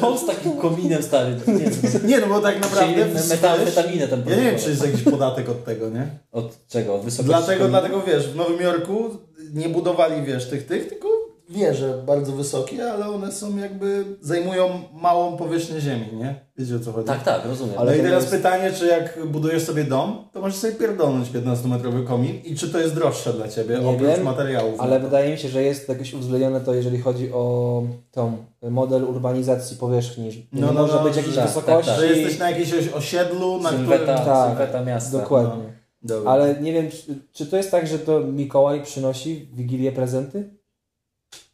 Dom 0.00 0.18
z 0.18 0.26
takim 0.26 0.56
kominem, 0.56 1.02
stary. 1.02 1.36
Nie, 1.46 1.70
co- 1.70 2.06
Nie, 2.06 2.18
no 2.20 2.26
bo 2.26 2.40
tak 2.40 2.60
naprawdę... 2.60 2.94
Czyli 2.94 3.14
w- 3.14 3.28
metamfetaminę 3.30 4.08
tam 4.08 4.22
Ja 4.28 4.36
nie 4.36 4.42
wiem, 4.42 4.58
czy 4.58 4.70
jest 4.70 4.84
jakiś 4.86 5.02
podatek 5.02 5.48
od 5.48 5.64
tego, 5.64 5.88
nie? 5.90 6.06
Od 6.32 6.66
czego? 6.68 6.94
Od 6.94 7.02
wysokości 7.04 7.28
Dlatego, 7.38 7.68
dlatego 7.68 8.02
wiesz, 8.02 8.28
w 8.28 8.36
Nowym 8.36 8.60
Jorku 8.60 9.10
nie 9.54 9.68
budowali, 9.68 10.22
wiesz, 10.22 10.48
tych, 10.50 10.66
tych, 10.66 10.88
tylko 10.88 11.08
wieże 11.50 12.02
bardzo 12.06 12.32
wysokie, 12.32 12.92
ale 12.92 13.06
one 13.08 13.32
są 13.32 13.56
jakby, 13.56 14.04
zajmują 14.20 14.68
małą 14.92 15.36
powierzchnię 15.36 15.80
ziemi, 15.80 16.06
nie? 16.12 16.34
Wiecie 16.58 16.76
o 16.76 16.78
co 16.80 16.92
chodzi? 16.92 17.06
Tak, 17.06 17.22
tak, 17.24 17.44
rozumiem. 17.46 17.74
Ale 17.78 17.98
i 17.98 18.02
teraz 18.02 18.22
jest- 18.22 18.36
pytanie, 18.36 18.72
czy 18.72 18.86
jak 18.86 19.18
budujesz 19.26 19.62
sobie 19.64 19.84
dom, 19.84 20.28
to 20.32 20.40
możesz 20.40 20.58
sobie 20.58 20.72
pierdolnąć 20.72 21.28
15-metrowy 21.28 22.06
komin 22.06 22.40
i 22.44 22.54
czy 22.56 22.68
to 22.70 22.78
jest 22.80 22.94
droższe 22.94 23.32
dla 23.32 23.48
Ciebie, 23.48 23.78
Nie 23.78 23.88
oprócz 23.88 24.08
wiem, 24.08 24.22
materiałów? 24.22 24.80
Ale 24.80 25.00
wydaje 25.00 25.32
mi 25.32 25.38
się, 25.38 25.48
że 25.48 25.62
jest 25.62 25.88
jakoś 25.88 26.14
uwzględnione 26.14 26.60
to, 26.60 26.74
jeżeli 26.74 26.98
chodzi 27.00 27.32
o 27.32 27.82
tą 28.10 28.36
model 28.70 29.04
urbanizacji 29.04 29.76
powierzchni. 29.76 30.46
No, 30.52 30.66
no, 30.66 30.72
może 30.82 30.94
no, 30.94 31.02
być 31.04 31.16
jakiejś 31.16 31.34
że- 31.34 31.42
wysokości. 31.42 31.90
tak, 31.90 32.00
Że 32.00 32.06
jesteś 32.06 32.38
na 32.38 32.50
jakimś 32.50 32.88
osiedlu, 32.94 33.60
na 33.60 33.70
Sylweta, 33.70 34.02
którym... 34.04 34.24
Tak, 34.24 34.48
sylweta 34.48 34.84
miasta. 34.84 35.18
Dokładnie. 35.18 35.64
Dobra. 36.02 36.30
Ale 36.30 36.60
nie 36.60 36.72
wiem, 36.72 36.90
czy, 36.90 37.18
czy 37.32 37.46
to 37.46 37.56
jest 37.56 37.70
tak, 37.70 37.86
że 37.86 37.98
to 37.98 38.20
Mikołaj 38.20 38.82
przynosi 38.82 39.48
w 39.52 39.56
Wigilię 39.56 39.92
prezenty? 39.92 40.59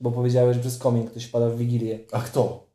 Bo 0.01 0.11
powiedziałeś, 0.11 0.57
że 0.57 0.61
przez 0.63 0.79
komin 0.79 1.07
ktoś 1.07 1.27
pada 1.27 1.49
w 1.49 1.57
Wigilię. 1.57 1.99
A 2.13 2.21
kto? 2.21 2.67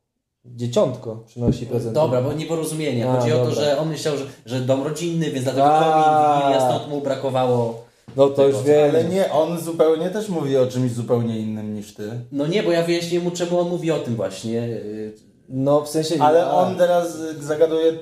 Dzieciątko 0.45 1.23
przynosi 1.27 1.65
prezenty. 1.65 1.93
Dobra, 1.95 2.21
bo 2.21 2.33
nieporozumienie. 2.33 3.09
A, 3.09 3.17
Chodzi 3.19 3.33
o 3.33 3.37
to, 3.37 3.45
dobra. 3.49 3.61
że 3.63 3.77
on 3.79 3.89
myślał, 3.89 4.17
że, 4.17 4.25
że 4.45 4.59
dom 4.59 4.83
rodzinny, 4.83 5.31
więc 5.31 5.43
dlatego 5.43 5.65
A. 5.65 5.79
komin, 5.79 6.39
Wigilia, 6.41 6.69
stąd 6.69 6.89
mu 6.91 7.01
brakowało. 7.01 7.83
No 8.15 8.29
to 8.29 8.47
już 8.47 8.63
wiem. 8.63 8.89
Ale 8.89 9.03
nie, 9.03 9.31
on 9.31 9.59
zupełnie 9.59 10.09
też 10.09 10.29
mówi 10.29 10.57
o 10.57 10.67
czymś 10.67 10.91
zupełnie 10.91 11.39
innym 11.39 11.73
niż 11.75 11.93
Ty. 11.93 12.09
No 12.31 12.47
nie, 12.47 12.63
bo 12.63 12.71
ja 12.71 12.83
wyjaśnię 12.83 13.19
mu, 13.19 13.31
czemu 13.31 13.59
on 13.59 13.69
mówi 13.69 13.91
o 13.91 13.99
tym 13.99 14.15
właśnie. 14.15 14.51
Yy, 14.51 15.13
No 15.49 15.81
w 15.81 15.89
sensie... 15.89 16.15
Ale 16.19 16.45
a, 16.45 16.51
on 16.51 16.75
teraz 16.75 17.15
y, 17.15 17.43
zagaduje... 17.43 17.93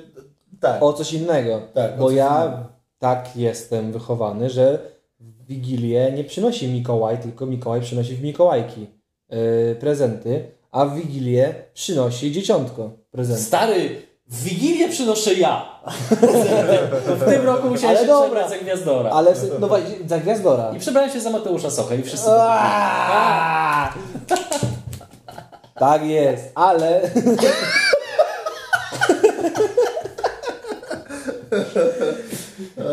Tak. 0.60 0.82
O 0.82 0.92
coś 0.92 1.12
innego. 1.12 1.60
Tak, 1.74 1.94
o 1.94 1.96
bo 1.98 2.06
coś 2.06 2.16
ja 2.16 2.44
innego. 2.46 2.64
tak 2.98 3.36
jestem 3.36 3.92
wychowany, 3.92 4.50
że 4.50 4.78
Wigilię 5.50 6.12
nie 6.12 6.24
przynosi 6.24 6.68
Mikołaj, 6.68 7.18
tylko 7.18 7.46
Mikołaj 7.46 7.80
przynosi 7.80 8.16
w 8.16 8.22
Mikołajki 8.22 8.86
yy, 9.30 9.76
prezenty, 9.80 10.44
a 10.72 10.86
w 10.86 10.96
Wigilię 10.96 11.54
przynosi 11.74 12.32
dzieciątko 12.32 12.90
prezent. 13.10 13.40
Stary, 13.40 14.02
w 14.26 14.44
Wigilię 14.44 14.88
przynoszę 14.88 15.34
ja. 15.34 15.80
w 17.20 17.24
tym 17.24 17.46
roku 17.46 17.68
musiałem 17.68 17.96
Ale 17.96 18.06
się 18.06 18.12
dobra. 18.12 18.26
przebrać 18.26 18.50
za 18.50 18.58
Gwiazdora. 18.64 19.10
Ale 19.10 19.34
no 19.60 19.68
właśnie, 19.68 19.94
za 20.06 20.18
Gwiazdora. 20.18 20.72
I 20.76 20.78
przebrałem 20.78 21.10
się 21.10 21.20
za 21.20 21.30
Mateusza 21.30 21.70
Sochę 21.70 21.96
i 21.96 22.02
wszyscy... 22.02 22.30
Aaaa! 22.30 23.94
Tak 25.74 26.04
jest, 26.04 26.52
ale 26.54 27.00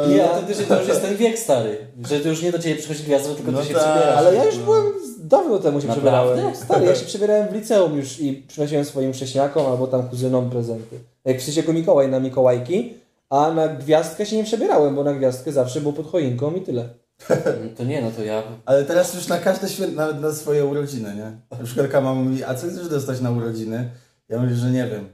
Nie, 0.10 0.30
autentycznie 0.30 0.66
to 0.66 0.80
już 0.80 0.88
jest 0.88 1.02
ten 1.02 1.16
wiek 1.18 1.40
stary. 1.40 1.78
Że 2.10 2.20
to 2.20 2.30
już 2.30 2.42
nie 2.42 2.52
do 2.52 2.60
ciebie 2.60 2.76
przychodzi 2.76 3.04
gwiazda, 3.04 3.36
tylko 3.36 3.52
No 3.52 3.62
ty 3.62 3.68
się 3.68 3.74
tak. 3.74 3.84
przebierasz. 3.84 4.18
Ale 4.18 4.36
ja 4.36 4.46
już 4.46 4.58
byłem 4.58 4.86
dawno 5.20 5.60
temu 5.60 5.82
się 5.82 5.88
Naprawdę? 5.88 6.26
przebierałem. 6.26 6.56
Stary, 6.56 6.86
ja 6.86 6.96
się 6.96 7.06
przebierałem 7.12 7.48
w 7.48 7.54
liceum 7.54 7.98
już 7.98 8.20
i 8.20 8.34
przynosiłem 8.34 8.86
swoim 8.86 9.14
wcześniakom 9.14 9.66
albo 9.66 9.88
tam 9.88 10.10
kuzynom 10.10 10.50
prezenty. 10.50 11.00
Jak 11.26 11.40
w 11.40 11.44
sensie 11.44 11.60
jako 11.62 11.74
Mikołaj 11.74 12.10
na 12.10 12.20
Mikołajki, 12.20 12.94
a 13.30 13.54
na 13.54 13.68
gwiazdkę 13.68 14.26
się 14.26 14.36
nie 14.38 14.44
przebierałem, 14.44 14.96
bo 14.96 15.04
na 15.04 15.14
gwiazdkę 15.14 15.52
zawsze 15.52 15.82
był 15.82 15.94
pod 15.94 16.12
choinką 16.12 16.54
i 16.56 16.62
tyle. 16.62 16.90
To 17.78 17.84
nie, 17.84 18.02
no 18.02 18.12
to 18.12 18.24
ja... 18.24 18.44
Ale 18.66 18.86
teraz 18.86 19.14
już 19.14 19.28
na 19.28 19.38
każde 19.38 19.70
święto, 19.70 19.96
nawet 19.96 20.22
na 20.22 20.34
swoje 20.34 20.66
urodziny, 20.66 21.16
nie? 21.16 21.58
Na 21.58 21.64
przykład 21.66 21.94
mama 21.94 22.14
mówi, 22.14 22.44
a 22.44 22.56
co 22.56 22.68
chcesz 22.68 22.90
dostać 22.90 23.22
na 23.22 23.32
urodziny? 23.32 23.90
Ja 24.30 24.40
mówię, 24.40 24.56
że 24.56 24.72
nie 24.72 24.88
wiem. 24.88 25.10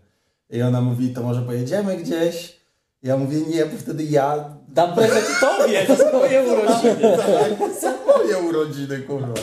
I 0.49 0.62
ona 0.62 0.82
mówi, 0.82 1.10
to 1.14 1.24
może 1.24 1.41
pojedziemy 1.41 1.97
gdzieś? 1.97 2.60
Ja 3.04 3.18
mówię, 3.18 3.38
nie, 3.47 3.66
bo 3.66 3.78
wtedy 3.78 4.04
ja... 4.04 4.58
Dam 4.68 4.95
prezent 4.95 5.26
tobie, 5.39 5.86
to 5.88 5.95
są 5.95 6.12
moje 6.20 6.43
urodziny. 6.43 7.18
To 7.60 7.82
są 7.82 7.93
moje 8.18 8.38
urodziny, 8.38 8.99
kurwa. 8.99 9.34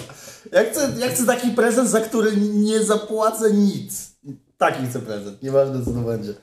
Ja 0.52 0.64
chcę, 0.64 0.92
ja 0.98 1.08
chcę 1.08 1.26
taki 1.26 1.50
prezent, 1.50 1.88
za 1.88 2.00
który 2.00 2.36
nie 2.36 2.82
zapłacę 2.82 3.52
nic. 3.52 4.10
Taki 4.58 4.86
chcę 4.86 4.98
prezent, 4.98 5.42
nieważne 5.42 5.84
co 5.84 5.90
to 5.90 6.00
będzie. 6.00 6.34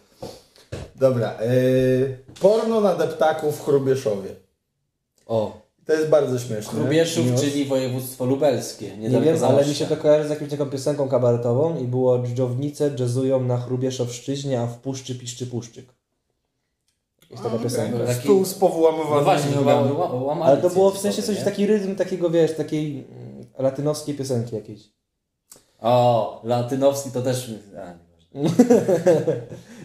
Dobra, 0.96 1.38
yy, 1.42 2.18
porno 2.42 2.82
na 2.82 2.96
deptaku 2.96 3.52
w 3.52 3.66
Chrubieszowie. 3.66 4.30
O, 5.26 5.62
To 5.86 5.94
jest 5.94 6.10
bardzo 6.10 6.40
śmieszne. 6.40 6.80
Chrubieszów, 6.80 7.26
News. 7.26 7.42
czyli 7.42 7.66
województwo 7.66 8.26
lubelskie. 8.26 8.98
Nie 8.98 9.10
wiem, 9.10 9.44
ale 9.44 9.66
mi 9.66 9.76
się 9.76 9.86
to 9.86 9.98
kojarzy 9.98 10.28
z 10.28 10.30
jakąś 10.30 10.50
taką 10.50 10.66
piosenką 10.66 11.10
kabaretową 11.10 11.78
i 11.78 11.84
było 11.84 12.20
dżdżownice 12.20 12.92
jazzują 13.00 13.44
na 13.44 13.58
Chrubieszowszczyźnie, 13.58 14.62
a 14.62 14.68
w 14.68 14.78
puszczy 14.78 15.16
piszczy 15.16 15.48
puszczyk. 15.48 15.97
Jest 17.32 17.44
A, 17.46 17.50
piosenka. 17.60 17.96
okej. 17.96 18.08
Taki- 18.08 18.20
Stół 18.22 18.46
z 18.46 18.60
No 18.62 19.22
właśnie, 19.24 19.62
łamali 19.62 20.52
Ale 20.52 20.62
to 20.62 20.70
było 20.70 20.92
w 20.92 20.98
sensie 20.98 21.22
coś, 21.24 21.38
nie? 21.38 21.44
taki 21.46 21.68
rytm 21.68 21.96
takiego, 21.96 22.30
wiesz, 22.30 22.56
takiej 22.56 23.06
mm, 23.12 23.46
latynosskiej 23.60 24.16
piosenki 24.16 24.56
jakiejś. 24.56 24.82
O, 25.80 26.42
Latynowski 26.44 27.12
to 27.12 27.22
też... 27.22 27.52
A, 27.78 27.94
nieważne. 28.38 28.58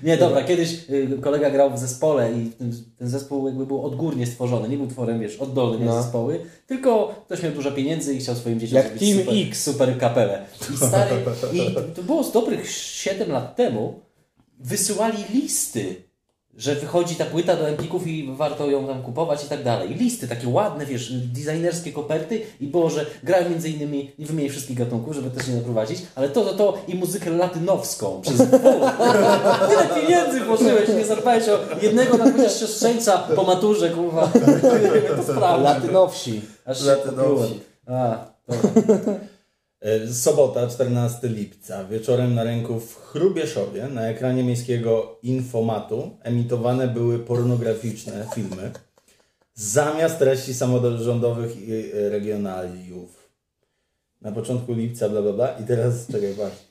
Nie, 0.03 0.17
dobra, 0.27 0.45
kiedyś 0.45 0.91
y, 0.91 1.19
kolega 1.21 1.51
grał 1.51 1.71
w 1.71 1.79
zespole 1.79 2.33
i 2.33 2.51
ten, 2.51 2.73
ten 2.99 3.09
zespół 3.09 3.47
jakby 3.47 3.67
był 3.67 3.85
odgórnie 3.87 4.27
stworzony, 4.27 4.69
nie 4.69 4.77
był 4.77 4.87
tworem, 4.87 5.21
wiesz, 5.21 5.37
oddolnym 5.37 5.85
No. 5.85 6.03
zespoły, 6.03 6.41
tylko 6.67 7.15
ktoś 7.27 7.43
miał 7.43 7.53
dużo 7.53 7.73
pieniędzy 7.73 8.15
i 8.15 8.19
chciał 8.19 8.35
swoim 8.35 8.61
dzieciom 8.61 8.77
Jak 8.77 8.87
zrobić 8.87 9.01
Team 9.11 9.19
super, 9.27 9.49
X. 9.49 9.63
super 9.63 9.99
kapelę. 9.99 10.45
I 10.75 10.77
stary, 10.77 11.17
i 11.53 11.75
to 11.97 12.03
było 12.03 12.25
z 12.25 12.33
dobrych 12.33 12.71
7 12.71 13.31
lat 13.33 13.57
temu, 13.57 14.01
wysyłali 14.59 15.25
listy, 15.35 15.95
że 16.57 16.75
wychodzi 16.75 17.15
ta 17.15 17.25
płyta 17.25 17.57
do 17.57 17.69
Empików 17.69 18.07
i 18.07 18.33
warto 18.37 18.71
ją 18.71 18.87
tam 18.87 19.03
kupować 19.03 19.45
i 19.45 19.49
tak 19.49 19.63
dalej. 19.63 19.91
I 19.91 19.95
listy 19.95 20.29
takie 20.29 20.49
ładne, 20.49 20.87
wiesz, 20.87 21.13
designerskie 21.13 21.93
koperty 21.93 22.43
i 22.61 22.67
było, 22.67 22.91
że 22.91 23.07
grają 23.23 23.51
między 23.51 23.71
innymi, 23.71 24.11
nie 24.19 24.27
wymienię 24.27 24.51
wszystkich 24.51 24.79
gatunków, 24.79 25.15
żeby 25.15 25.31
też 25.31 25.49
nie 25.49 25.55
naprowadzić, 25.55 26.03
ale 26.15 26.29
to, 26.29 26.45
to, 26.45 26.55
to 26.55 26.79
i 26.89 26.95
muzykę 26.95 27.31
latynowską 27.31 28.21
przez. 28.21 28.39
Tyle 29.69 30.01
pieniędzy 30.01 30.41
włożyłeś, 30.41 30.89
nie 30.89 31.05
zadbałeś 31.05 31.49
o 31.49 31.59
jednego 31.83 32.19
na 32.19 32.33
chociaż 32.33 32.61
siostrzeńca 32.61 33.19
po 33.19 33.43
maturze, 33.43 33.91
kurwa. 33.91 34.29
to 35.17 35.23
sprawdzi. 35.23 35.65
Latynowsi. 35.65 36.41
Aż 36.65 36.81
się 36.81 36.87
Latynowsi. 36.87 37.61
A, 37.87 38.17
dobra. 38.49 39.15
E, 39.83 40.13
Sobota, 40.13 40.67
14 40.67 41.29
lipca, 41.29 41.85
wieczorem 41.85 42.35
na 42.35 42.45
rynku 42.45 42.81
w 42.81 42.97
Chrubieszowie 42.97 43.89
na 43.89 44.09
ekranie 44.09 44.45
miejskiego 44.45 45.19
Infomatu 45.23 46.11
emitowane 46.23 46.89
były 46.89 47.19
pornograficzne 47.19 48.27
filmy 48.35 48.71
zamiast 49.55 50.19
treści 50.19 50.55
samorządowych 50.55 51.69
i 51.69 51.73
e, 51.73 52.09
regionaliów. 52.09 53.29
Na 54.21 54.33
początku 54.33 54.73
lipca, 54.73 55.09
bla 55.09 55.23
bla 55.23 55.33
bla 55.33 55.59
i 55.59 55.65
teraz, 55.65 56.07
czekaj, 56.07 56.35
patrz. 56.35 56.63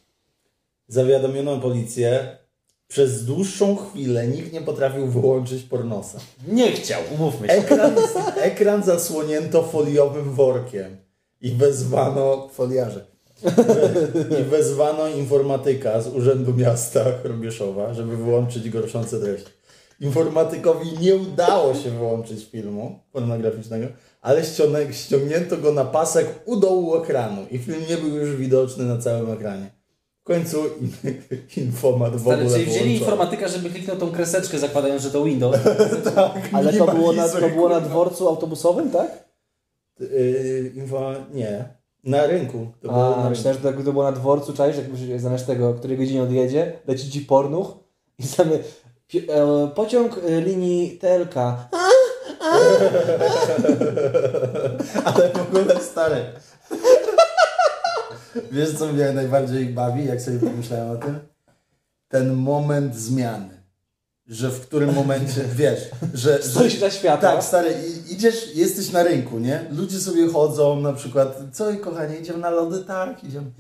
Zawiadomiono 0.88 1.60
policję. 1.60 2.38
Przez 2.88 3.26
dłuższą 3.26 3.76
chwilę 3.76 4.28
nikt 4.28 4.54
nie 4.54 4.62
potrafił 4.62 5.08
wyłączyć 5.08 5.64
pornosa. 5.64 6.20
Nie 6.48 6.72
chciał, 6.72 7.02
umówmy 7.16 7.48
się. 7.48 7.54
Ekran, 7.54 7.96
ekran 8.36 8.84
zasłonięto 8.84 9.64
foliowym 9.64 10.34
workiem 10.34 11.01
i 11.42 11.52
wezwano 11.52 12.48
foliarze. 12.54 13.06
I 14.40 14.44
wezwano 14.44 15.08
informatyka 15.08 16.02
z 16.02 16.08
Urzędu 16.08 16.54
Miasta 16.54 17.04
Chrubieszowa, 17.24 17.94
żeby 17.94 18.18
wyłączyć 18.18 18.70
gorszące 18.70 19.20
treści. 19.20 19.50
Informatykowi 20.00 20.98
nie 21.02 21.16
udało 21.16 21.74
się 21.76 21.90
wyłączyć 21.90 22.46
filmu 22.52 23.00
pornograficznego, 23.12 23.88
ale 24.22 24.42
ściągnię- 24.42 24.92
ściągnięto 24.94 25.58
go 25.58 25.72
na 25.72 25.86
pasek 25.86 26.28
u 26.46 26.56
dołu 26.60 26.96
ekranu 26.96 27.42
i 27.52 27.58
film 27.58 27.82
nie 27.90 27.98
był 27.98 28.16
już 28.16 28.36
widoczny 28.36 28.86
na 28.86 28.98
całym 28.98 29.32
ekranie. 29.32 29.72
W 30.22 30.24
końcu 30.24 30.58
in, 30.82 30.92
informat 31.66 32.16
w 32.16 32.22
Stary, 32.22 32.42
ogóle 32.42 32.58
czyli 32.60 32.72
wzięli 32.72 32.94
informatyka, 32.98 33.48
żeby 33.48 33.70
kliknął 33.70 33.98
tą 33.98 34.12
kreseczkę 34.12 34.60
zakładając, 34.60 35.02
że 35.02 35.12
to 35.12 35.24
Windows. 35.24 35.58
Ale 36.54 36.74
to 36.74 36.88
było, 36.88 37.14
na, 37.14 37.30
to 37.30 37.50
było 37.50 37.70
na 37.70 37.82
dworcu 37.82 38.28
autobusowym, 38.28 38.90
tak? 38.92 39.31
Yy, 40.00 40.72
info, 40.76 41.12
nie. 41.34 41.66
Na 42.04 42.28
rynku. 42.28 42.68
To 42.82 42.88
było 42.88 43.00
na 43.02 43.08
A, 43.08 43.14
rynku. 43.16 43.30
myślałem, 43.30 43.60
że 43.64 43.74
to, 43.74 43.84
to 43.84 43.92
było 43.92 44.04
na 44.04 44.12
dworcu, 44.12 44.54
czaisz, 44.54 44.78
jak 44.78 44.88
już 44.90 45.22
zamiast 45.22 45.48
tego, 45.48 45.70
o 45.70 45.74
której 45.74 45.98
godzinie 45.98 46.24
odjedzie, 46.24 46.80
leci 46.88 47.12
ci 47.12 47.22
pornuch 47.22 47.74
i 48.20 48.24
same 48.28 48.52
pi- 49.08 49.32
e, 49.32 49.68
pociąg 49.76 50.18
e, 50.30 50.42
linii 50.42 50.98
TLK. 51.00 51.36
Ale 55.06 55.30
w 55.30 55.56
ogóle 55.58 55.80
stary. 55.80 56.16
Wiesz, 58.52 58.78
co 58.78 58.88
mnie 58.88 59.12
najbardziej 59.12 59.66
bawi, 59.66 60.06
jak 60.06 60.22
sobie 60.22 60.40
pomyślałem 60.40 60.92
o 60.92 60.96
tym? 60.96 61.20
Ten 62.08 62.34
moment 62.34 62.96
zmiany. 62.96 63.61
Że 64.32 64.50
w 64.50 64.62
którym 64.62 64.94
momencie, 64.96 65.42
wiesz, 65.56 65.80
że... 66.14 66.38
że 66.44 66.50
Stoisz 66.50 66.80
na 66.82 66.90
światło. 66.90 67.30
tak, 67.30 67.44
stary, 67.44 67.74
i- 68.10 68.14
idziesz, 68.14 68.56
jesteś 68.56 68.92
na 68.92 69.04
rynku, 69.04 69.40
nie? 69.40 69.66
Ludzie 69.72 70.00
sobie 70.00 70.28
chodzą, 70.30 70.80
na 70.82 70.94
przykład, 70.94 71.38
co 71.54 71.66
kochanie, 71.82 72.18
idziemy 72.18 72.40
na 72.40 72.50
lody? 72.50 72.84
Tak, 72.88 73.24
idziemy. 73.24 73.52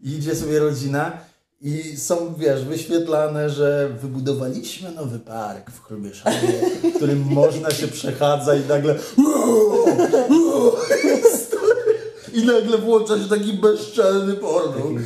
I 0.00 0.10
idzie 0.10 0.34
sobie 0.34 0.58
rodzina 0.58 1.12
i 1.60 1.96
są, 1.96 2.34
wiesz, 2.38 2.64
wyświetlane, 2.64 3.50
że 3.50 3.88
wybudowaliśmy 4.02 4.90
nowy 4.92 5.18
park 5.18 5.70
w 5.70 5.82
Chrubieszowie, 5.82 6.60
w 6.92 6.96
którym 6.96 7.18
można 7.20 7.70
się 7.70 7.88
przechadzać 7.88 8.60
i 8.64 8.68
nagle 8.68 8.94
i 12.34 12.46
nagle 12.46 12.78
włącza 12.78 13.18
się 13.18 13.28
taki 13.28 13.52
bezczelny 13.52 14.34
porno. 14.34 15.00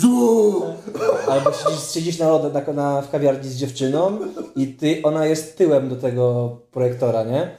Zuu! 0.00 0.64
Albo 1.28 1.52
siedzisz, 1.52 1.92
siedzisz 1.94 2.18
na, 2.18 2.28
lodach 2.28 2.66
na, 2.66 2.72
na, 2.72 3.02
w 3.02 3.10
kawiarni 3.10 3.50
z 3.50 3.56
dziewczyną 3.56 4.18
i 4.56 4.66
ty, 4.66 5.00
ona 5.02 5.26
jest 5.26 5.58
tyłem 5.58 5.88
do 5.88 5.96
tego 5.96 6.56
projektora, 6.70 7.24
nie? 7.24 7.56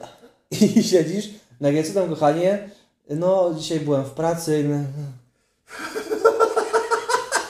I 0.50 0.82
siedzisz, 0.92 1.30
nagle 1.60 1.82
co 1.82 1.94
tam 1.94 2.08
kochanie? 2.08 2.70
No, 3.10 3.54
dzisiaj 3.58 3.80
byłem 3.80 4.04
w 4.04 4.10
pracy. 4.10 4.64
no. 4.68 4.76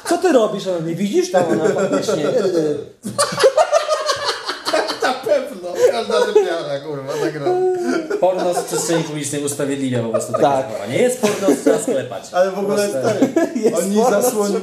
Co 0.08 0.18
ty 0.18 0.32
robisz? 0.32 0.66
Ona, 0.66 0.86
nie 0.86 0.94
widzisz? 0.94 1.30
Tam 1.30 1.44
ona 1.52 1.68
faktycznie. 1.68 2.24
Na 5.02 5.14
pewno, 5.14 5.68
każda 5.90 6.26
typiara, 6.26 6.80
kurwa, 6.80 7.12
tak 7.12 7.34
robi. 7.34 7.73
Porno 8.24 8.54
z 8.54 8.64
przestrzeni 8.64 9.04
publicznej 9.04 9.44
usprawiedliwia 9.44 10.02
po 10.02 10.08
prostu 10.08 10.32
takie 10.32 10.44
Tak. 10.44 10.66
zachowanie. 10.66 10.98
jest 10.98 11.20
porno, 11.20 11.48
trzeba 11.62 11.78
sklepać. 11.78 12.24
Ale 12.32 12.50
w 12.50 12.58
ogóle, 12.58 12.88
stary, 12.88 13.18
oni, 13.82 13.96
porno, 13.96 14.22
zasłoni, 14.22 14.56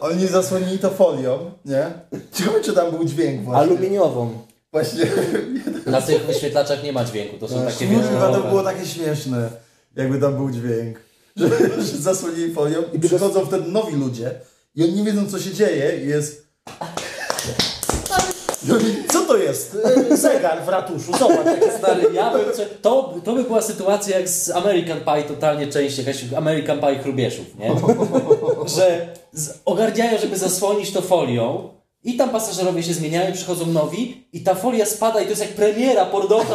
oni 0.00 0.26
zasłonili 0.26 0.78
to 0.78 0.90
folią, 0.90 1.50
nie? 1.64 1.92
Ciekawe, 2.32 2.60
czy 2.60 2.72
tam 2.72 2.90
był 2.90 3.04
dźwięk 3.04 3.42
właśnie. 3.42 3.62
Aluminiową. 3.62 4.30
Właśnie, 4.72 5.06
Na 5.86 6.02
tych 6.02 6.26
wyświetlaczach 6.26 6.82
nie 6.82 6.92
ma 6.92 7.04
dźwięku, 7.04 7.38
to 7.38 7.48
są 7.48 7.62
takie 7.62 7.86
wiesz, 7.86 8.06
to 8.20 8.42
było 8.42 8.62
takie 8.62 8.86
śmieszne, 8.86 9.48
jakby 9.96 10.18
tam 10.18 10.36
był 10.36 10.50
dźwięk. 10.50 11.00
Że, 11.36 11.48
że 11.82 11.98
zasłonili 11.98 12.54
folią 12.54 12.82
i 12.92 12.98
przychodzą 12.98 13.46
wtedy 13.46 13.70
nowi 13.70 13.96
ludzie 13.96 14.30
i 14.74 14.84
oni 14.84 14.92
nie 14.92 15.04
wiedzą, 15.04 15.30
co 15.30 15.38
się 15.38 15.54
dzieje 15.54 16.04
i 16.04 16.08
jest... 16.08 16.46
Oni, 18.64 18.96
Co 19.12 19.20
to 19.20 19.36
jest? 19.36 19.76
E, 20.10 20.16
Zegar 20.16 20.64
w 20.64 20.68
ratuszu, 20.68 21.12
zobacz. 21.18 21.46
jak 21.46 21.72
Stary, 21.78 22.06
ja 22.12 22.30
bym, 22.32 22.42
to, 22.82 23.14
to 23.24 23.32
by 23.32 23.42
była 23.44 23.62
sytuacja 23.62 24.18
jak 24.18 24.28
z 24.28 24.50
American 24.50 25.00
Pie, 25.00 25.22
totalnie 25.22 25.66
część, 25.66 25.98
jakaś 25.98 26.24
American 26.36 26.80
Pie 26.80 26.98
chrubieszów, 26.98 27.46
nie? 27.58 27.70
Że 28.76 29.08
ogarniają, 29.64 30.18
żeby 30.18 30.36
zasłonić 30.36 30.92
to 30.92 31.02
folią 31.02 31.68
i 32.04 32.16
tam 32.16 32.30
pasażerowie 32.30 32.82
się 32.82 32.94
zmieniają, 32.94 33.32
przychodzą 33.32 33.66
nowi 33.66 34.26
i 34.32 34.40
ta 34.40 34.54
folia 34.54 34.86
spada 34.86 35.20
i 35.20 35.24
to 35.24 35.30
jest 35.30 35.40
jak 35.42 35.50
premiera 35.50 36.06
miasta. 36.06 36.54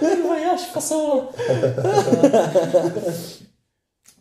Kurwa, 0.00 0.38
Jaś, 0.38 0.60
fasolo. 0.60 1.32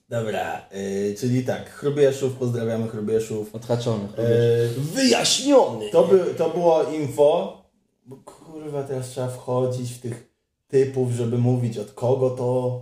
Dobra, 0.09 0.69
y, 0.75 1.15
czyli 1.19 1.45
tak, 1.45 1.69
Chrubieszów, 1.69 2.33
pozdrawiamy 2.33 2.87
Chrubieszów. 2.87 3.55
Odhaczony. 3.55 4.03
Y, 4.03 4.79
Wyjaśniony. 4.79 5.89
to, 5.89 6.03
by, 6.03 6.19
to 6.37 6.49
było 6.49 6.83
info, 6.83 7.61
bo 8.05 8.15
kurwa 8.15 8.83
teraz 8.83 9.09
trzeba 9.09 9.27
wchodzić 9.27 9.93
w 9.93 10.01
tych 10.01 10.29
typów, 10.67 11.11
żeby 11.11 11.37
mówić 11.37 11.77
od 11.77 11.91
kogo 11.91 12.29
to... 12.29 12.81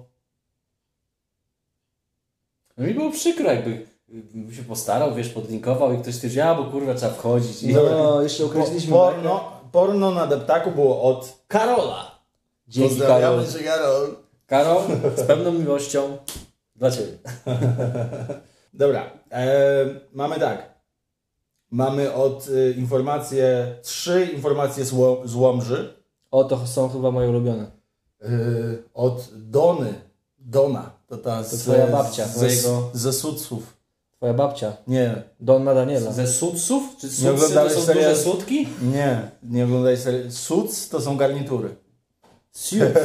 No 2.78 2.88
mi 2.88 2.94
było 2.94 3.12
przykro, 3.12 3.52
jakby 3.52 3.86
bym 4.08 4.54
się 4.54 4.64
postarał, 4.64 5.16
wiesz, 5.16 5.30
podlinkował 5.30 5.94
i 5.94 5.98
ktoś 5.98 6.16
stwierdził, 6.16 6.42
a 6.42 6.56
bo 6.56 6.64
kurwa 6.64 6.94
trzeba 6.94 7.14
wchodzić. 7.14 7.64
I... 7.64 7.74
No, 7.74 8.22
jeszcze 8.22 8.46
określiliśmy 8.46 8.92
Po, 8.92 8.98
porno, 8.98 9.52
porno 9.72 10.12
na 10.12 10.28
deptaku 10.28 10.72
było 10.72 11.02
od 11.02 11.34
Karola. 11.48 12.20
Dzięki 12.68 13.00
Karol. 13.00 13.40
Pozdrawiamy 13.40 13.48
cię 13.54 13.60
Karol. 13.60 14.16
Karol, 14.48 14.82
z 15.18 15.22
pewną 15.28 15.52
miłością 15.52 16.18
dla 16.76 16.92
Ciebie. 16.92 17.18
Dobra, 18.74 19.10
e, 19.32 19.86
mamy 20.14 20.40
tak. 20.40 20.76
Mamy 21.72 22.14
od 22.14 22.48
y, 22.48 22.74
informacje, 22.78 23.76
trzy 23.82 24.26
informacje 24.34 24.86
z, 24.86 24.94
Ło- 24.94 25.22
z 25.28 25.36
Łomży. 25.36 25.94
O, 26.32 26.44
to 26.44 26.68
są 26.68 26.90
chyba 26.90 27.12
moje 27.12 27.30
ulubione. 27.30 27.72
Y, 28.24 28.84
od 28.94 29.30
Dony. 29.36 29.94
Dona. 30.40 30.92
To, 31.08 31.18
ta 31.18 31.44
To 31.44 31.58
twoja 31.58 31.88
babcia, 31.88 32.28
Ze, 32.28 32.34
twojego- 32.48 32.90
ze 32.94 33.14
Suców. 33.14 33.76
Twoja 34.18 34.34
babcia. 34.34 34.74
Nie, 34.88 35.24
Donna 35.40 35.74
Daniela. 35.74 36.12
Ze 36.12 36.28
sudsów? 36.28 36.84
Czy 37.00 37.08
Nie 37.08 37.14
sudsy 37.14 37.54
to 37.54 37.70
są 37.70 37.82
serial- 37.82 38.10
duże 38.10 38.16
sutki? 38.24 38.68
nie, 38.82 39.32
nie 39.44 39.66
oglądaj 39.66 39.98
serii. 39.98 40.30
To 40.92 41.02
są 41.02 41.18
garnitury. 41.18 41.76
Suits. 42.56 43.00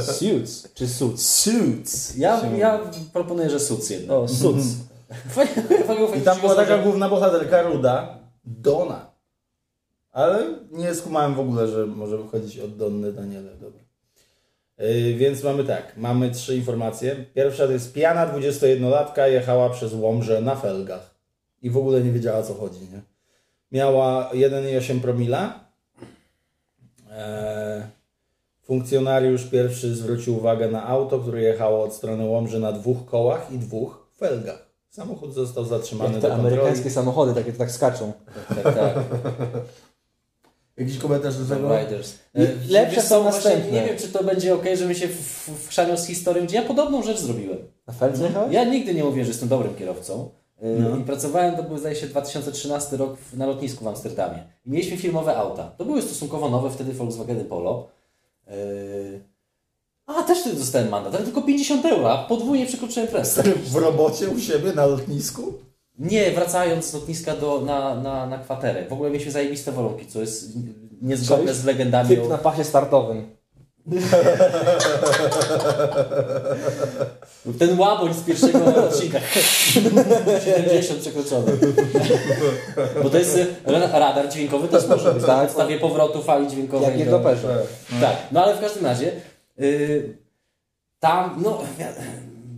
Suits. 0.18 0.74
Czy 0.74 0.88
suits? 0.88 1.42
Suits. 1.42 2.16
Ja, 2.16 2.46
ja 2.56 2.80
proponuję, 3.12 3.50
że 3.50 3.60
suc 3.60 3.90
jednak. 3.90 4.18
O, 4.18 4.28
suits. 4.28 4.66
I 6.18 6.20
tam 6.20 6.40
była 6.40 6.54
taka 6.54 6.78
główna 6.78 7.08
bohaterka 7.08 7.62
ruda, 7.62 8.18
Dona. 8.44 9.12
Ale 10.12 10.44
nie 10.70 10.94
skumałem 10.94 11.34
w 11.34 11.40
ogóle, 11.40 11.68
że 11.68 11.86
może 11.86 12.18
wychodzić 12.18 12.58
od 12.58 12.76
Donny 12.76 13.12
Daniele. 13.12 13.50
Dobra. 13.56 13.80
Yy, 14.78 15.14
więc 15.14 15.42
mamy 15.42 15.64
tak, 15.64 15.96
mamy 15.96 16.30
trzy 16.30 16.56
informacje. 16.56 17.16
Pierwsza 17.34 17.66
to 17.66 17.72
jest 17.72 17.92
pijana 17.92 18.26
21-latka 18.26 19.26
jechała 19.26 19.70
przez 19.70 19.92
Łomże 19.94 20.40
na 20.40 20.56
felgach. 20.56 21.14
I 21.62 21.70
w 21.70 21.76
ogóle 21.76 22.00
nie 22.00 22.12
wiedziała 22.12 22.38
o 22.38 22.42
co 22.42 22.54
chodzi, 22.54 22.80
nie? 22.80 23.00
Miała 23.72 24.30
1,8 24.32 25.00
promila. 25.00 25.60
Eee, 27.10 27.82
funkcjonariusz 28.62 29.44
pierwszy 29.44 29.94
zwrócił 29.94 30.36
uwagę 30.36 30.68
na 30.70 30.86
auto, 30.86 31.18
które 31.18 31.42
jechało 31.42 31.84
od 31.84 31.94
strony 31.94 32.24
Łomży 32.26 32.58
na 32.60 32.72
dwóch 32.72 33.04
kołach 33.06 33.52
i 33.52 33.58
dwóch 33.58 34.06
felgach. 34.16 34.72
Samochód 34.90 35.34
został 35.34 35.64
zatrzymany 35.64 36.12
Jak 36.12 36.22
do 36.22 36.28
te 36.28 36.34
kontroli. 36.34 36.54
amerykańskie 36.56 36.90
samochody, 36.90 37.34
takie 37.34 37.52
tak 37.52 37.70
skaczą. 37.70 38.12
Tak, 38.48 38.74
tak. 38.74 38.94
Jakiś 40.76 40.98
komentarz 40.98 41.36
do 41.36 41.54
tego? 41.54 41.78
Riders. 41.78 42.14
I 42.34 42.40
E, 42.42 42.46
lepsze 42.68 42.96
wiesz 42.96 43.04
są 43.04 43.22
właśnie 43.22 43.50
następne. 43.50 43.80
Nie 43.80 43.86
wiem, 43.86 43.98
czy 43.98 44.08
to 44.08 44.24
będzie 44.24 44.54
ok, 44.54 44.64
że 44.78 44.86
my 44.86 44.94
się 44.94 45.08
w- 45.08 45.50
wchrzanią 45.66 45.96
z 45.96 46.06
historią, 46.06 46.44
gdzie 46.44 46.56
ja 46.56 46.62
podobną 46.62 47.02
rzecz 47.02 47.18
zrobiłem. 47.18 47.58
Na 47.86 47.92
Feldze 47.94 48.24
jechałeś? 48.24 48.52
Ja 48.52 48.64
nigdy 48.64 48.94
nie 48.94 49.04
mówię, 49.04 49.24
że 49.24 49.28
jestem 49.30 49.48
dobrym 49.48 49.74
kierowcą. 49.74 50.30
E, 50.62 50.66
No. 50.68 50.96
I 50.96 51.02
pracowałem, 51.04 51.56
to 51.56 51.62
był 51.62 51.78
zdaje 51.78 51.96
się 51.96 52.06
2013 52.06 52.96
rok 52.96 53.16
w- 53.18 53.36
na 53.36 53.46
lotnisku 53.46 53.84
w 53.84 53.88
Amsterdamie. 53.88 54.44
I 54.66 54.70
mieliśmy 54.70 54.96
firmowe 54.96 55.36
auta. 55.36 55.70
To 55.78 55.84
były 55.84 56.02
stosunkowo 56.02 56.48
nowe 56.50 56.70
wtedy 56.70 56.92
Volkswageny 56.92 57.44
Polo. 57.44 57.88
E, 58.48 58.52
A, 60.06 60.22
też 60.22 60.40
wtedy 60.40 60.56
dostałem 60.56 60.88
mandat, 60.88 61.14
ale 61.14 61.24
tylko 61.24 61.42
50 61.42 61.86
euro, 61.86 62.12
a 62.12 62.24
podwójnie 62.28 62.66
przekroczyłem 62.66 63.08
prędkość. 63.08 63.48
W 63.72 63.76
robocie 63.76 64.28
u 64.28 64.38
siebie 64.40 64.72
na 64.72 64.86
lotnisku? 64.86 65.52
Nie, 65.98 66.30
wracając 66.32 66.84
z 66.84 66.94
lotniska 66.94 67.36
do, 67.36 67.60
na, 67.60 67.94
na, 67.94 68.26
na 68.26 68.38
kwaterę. 68.38 68.88
W 68.88 68.92
ogóle 68.92 69.10
mieliśmy 69.10 69.32
zajebiste 69.32 69.72
warunki, 69.72 70.06
co 70.06 70.20
jest 70.20 70.50
niezgodne 71.02 71.46
Cześć. 71.46 71.58
z 71.60 71.64
legendami. 71.64 72.08
Typ 72.08 72.24
o- 72.24 72.28
na 72.28 72.38
pasie 72.38 72.64
startowym. 72.64 73.26
Ten 77.58 77.78
łaboń 77.80 78.14
z 78.14 78.20
pierwszego 78.22 78.58
odcinka. 78.88 79.18
70 80.44 81.00
przekroczony. 81.00 81.52
Bo 83.02 83.10
to 83.10 83.18
jest 83.18 83.38
e, 83.38 83.46
ra- 83.72 83.98
radar 83.98 84.28
dźwiękowy 84.28 84.68
też 84.68 84.86
może 84.86 85.14
być. 85.14 85.24
Tak. 85.24 85.36
Na 85.36 85.42
podstawie 85.44 85.78
powrotu 85.80 86.22
fali 86.22 86.48
dźwiękowej. 86.48 86.88
Jak 86.88 86.98
nie 86.98 87.04
do-. 87.04 87.10
Tak, 88.00 88.16
no 88.32 88.44
ale 88.44 88.56
w 88.56 88.60
każdym 88.60 88.84
razie 88.86 89.12
y, 89.60 90.16
tam, 91.00 91.42
no 91.44 91.62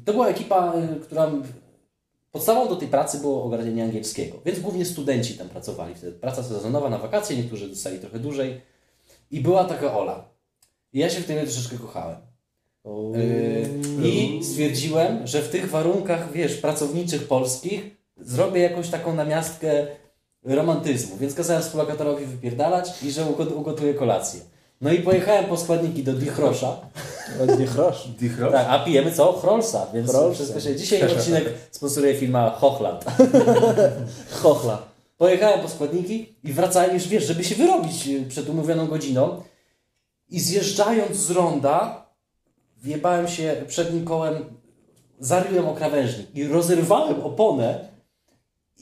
to 0.04 0.12
była 0.12 0.28
ekipa, 0.28 0.72
y, 0.96 1.00
która 1.00 1.30
podstawą 2.32 2.68
do 2.68 2.76
tej 2.76 2.88
pracy 2.88 3.18
było 3.18 3.44
ogarnianie 3.44 3.84
angielskiego, 3.84 4.36
więc 4.46 4.60
głównie 4.60 4.84
studenci 4.84 5.34
tam 5.38 5.48
pracowali 5.48 5.94
wtedy. 5.94 6.12
Praca 6.12 6.42
sezonowa 6.42 6.90
na 6.90 6.98
wakacje, 6.98 7.36
niektórzy 7.36 7.68
dostali 7.68 7.98
trochę 7.98 8.18
dłużej 8.18 8.60
i 9.30 9.40
była 9.40 9.64
taka 9.64 9.98
Ola. 9.98 10.33
I 10.94 10.98
ja 10.98 11.10
się 11.10 11.20
w 11.20 11.24
tym 11.26 11.38
troszeczkę 11.46 11.76
kochałem. 11.78 12.16
Yy, 14.02 14.08
I 14.08 14.40
stwierdziłem, 14.44 15.26
że 15.26 15.42
w 15.42 15.48
tych 15.48 15.70
warunkach, 15.70 16.32
wiesz, 16.32 16.56
pracowniczych 16.56 17.28
polskich 17.28 17.96
zrobię 18.20 18.60
jakąś 18.60 18.88
taką 18.88 19.14
namiastkę 19.14 19.86
romantyzmu. 20.44 21.16
Więc 21.16 21.34
kazałem 21.34 21.62
współlokatorowi 21.62 22.26
wypierdalać 22.26 23.02
i 23.02 23.10
że 23.10 23.22
ugo- 23.24 23.54
ugotuję 23.54 23.94
kolację. 23.94 24.40
No 24.80 24.92
i 24.92 24.98
pojechałem 24.98 25.44
po 25.44 25.56
składniki 25.56 26.02
do 26.02 26.12
Dichrosza. 26.12 26.76
Nie 27.58 27.66
chrosz. 27.66 28.08
Dichro? 28.20 28.52
Tak, 28.52 28.66
a 28.70 28.78
pijemy 28.84 29.12
co? 29.12 29.32
Chrolsa. 29.32 29.86
Więc 29.94 30.10
Chrolsa. 30.10 30.34
wszystko 30.34 30.60
się... 30.60 30.76
Dzisiaj 30.76 31.02
odcinek 31.12 31.44
sponsoruje 31.70 32.14
firma 32.14 32.50
Hochland. 32.50 33.04
Chochla. 34.42 34.82
Pojechałem 35.18 35.60
po 35.60 35.68
składniki 35.68 36.34
i 36.44 36.52
wracałem 36.52 36.94
już, 36.94 37.08
wiesz, 37.08 37.24
żeby 37.24 37.44
się 37.44 37.54
wyrobić 37.54 38.08
y, 38.08 38.24
przed 38.28 38.48
umówioną 38.48 38.86
godziną. 38.86 39.42
I 40.30 40.40
zjeżdżając 40.40 41.16
z 41.16 41.30
ronda, 41.30 42.06
wjebałem 42.82 43.28
się 43.28 43.56
przednim 43.68 44.04
kołem, 44.04 44.44
zaryłem 45.20 45.68
o 45.68 45.74
krawężnik 45.74 46.34
i 46.34 46.48
rozerwałem 46.48 47.22
oponę, 47.22 47.94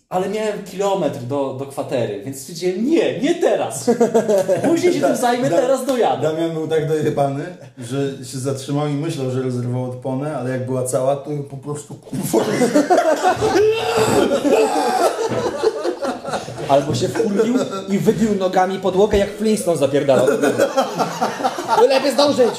ale 0.08 0.28
miałem 0.28 0.64
kilometr 0.64 1.18
do, 1.20 1.54
do 1.54 1.66
kwatery, 1.66 2.22
więc 2.24 2.40
stwierdziłem, 2.40 2.86
nie, 2.86 3.20
nie 3.20 3.34
teraz. 3.34 3.90
Później 4.68 4.92
się 4.92 5.00
tym 5.00 5.16
zajmę, 5.16 5.50
Da- 5.50 5.56
teraz 5.56 5.86
dojadę. 5.86 6.22
Damian 6.22 6.50
był 6.50 6.68
tak 6.68 6.88
dojebany, 6.88 7.44
że 7.78 8.24
się 8.24 8.38
zatrzymał 8.38 8.88
i 8.88 8.92
myślał, 8.92 9.30
że 9.30 9.42
rozerwał 9.42 9.84
odponę, 9.90 10.36
ale 10.36 10.50
jak 10.50 10.66
była 10.66 10.82
cała, 10.84 11.16
to 11.16 11.32
ją 11.32 11.42
po 11.42 11.56
prostu 11.56 11.94
Albo 16.72 16.94
się 16.94 17.08
wkurwił 17.08 17.54
i 17.88 17.98
wybił 17.98 18.34
nogami 18.34 18.78
podłogę, 18.78 19.18
jak 19.18 19.36
Flintstone 19.36 19.76
zapierdalał. 19.78 20.26
By 21.80 21.88
lepiej 21.88 22.12
zdążyć! 22.12 22.54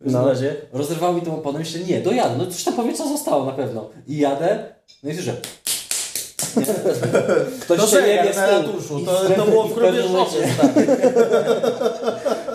W 0.00 0.04
każdym 0.04 0.26
razie 0.26 0.56
rozerwało 0.72 1.12
mi 1.12 1.22
tą 1.22 1.36
oponę, 1.36 1.58
myślę, 1.58 1.80
nie, 1.80 2.00
dojadę, 2.00 2.34
no 2.38 2.46
coś 2.46 2.64
tam 2.64 2.74
powietrza 2.74 3.08
zostało 3.08 3.44
na 3.44 3.52
pewno. 3.52 3.90
I 4.08 4.18
jadę, 4.18 4.64
no 5.02 5.10
i 5.10 5.14
słyszę, 5.14 5.32
Ktoś 7.60 7.78
To 7.78 7.86
się 7.86 7.96
jebie 7.96 8.32
z 8.32 8.36
na 8.36 8.46
tyłu. 8.48 8.62
ratuszu, 8.62 9.00
to, 9.00 9.12
w 9.12 9.34
to 9.36 9.44
było 9.44 9.64
w 9.64 9.72
pewnym 9.74 10.12
momencie, 10.12 10.36
tak. 10.60 10.70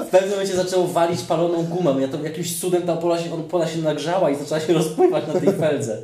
W 0.07 0.09
pewnym 0.11 0.29
momencie 0.31 0.55
zaczęło 0.55 0.87
walić 0.87 1.21
paloną 1.21 1.63
gumę. 1.63 1.95
Ja 2.01 2.07
to 2.07 2.17
jakimś 2.23 2.59
cudem 2.59 2.81
ta 2.81 2.93
opola 2.93 3.19
się, 3.19 3.33
opola 3.33 3.67
się 3.67 3.77
nagrzała 3.77 4.29
i 4.29 4.35
zaczęła 4.35 4.59
się 4.59 4.73
rozpływać 4.73 5.23
na 5.33 5.39
tej 5.39 5.53
feldze. 5.53 6.01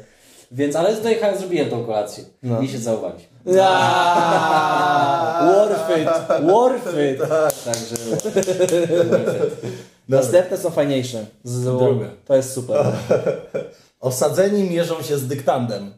Więc, 0.51 0.75
ale 0.75 0.95
dojechałem, 1.01 1.37
zrobiłem 1.37 1.69
tą 1.69 1.85
kolację. 1.85 2.23
No. 2.43 2.61
I 2.61 2.67
się 2.67 2.77
zauważyliśmy. 2.77 3.61
Aaaa, 3.61 5.45
Worth 5.53 5.89
it, 5.99 6.09
worth 6.47 6.87
it. 6.87 7.19
Także 7.65 7.95
Następne 10.09 10.57
są 10.57 10.69
fajniejsze. 10.69 11.25
Z 11.43 11.63
Drugie. 11.63 12.09
To 12.25 12.35
jest 12.35 12.53
super. 12.53 12.85
Osadzeni 13.99 14.69
mierzą 14.69 15.01
się 15.01 15.17
z 15.17 15.27
dyktandem. 15.27 15.93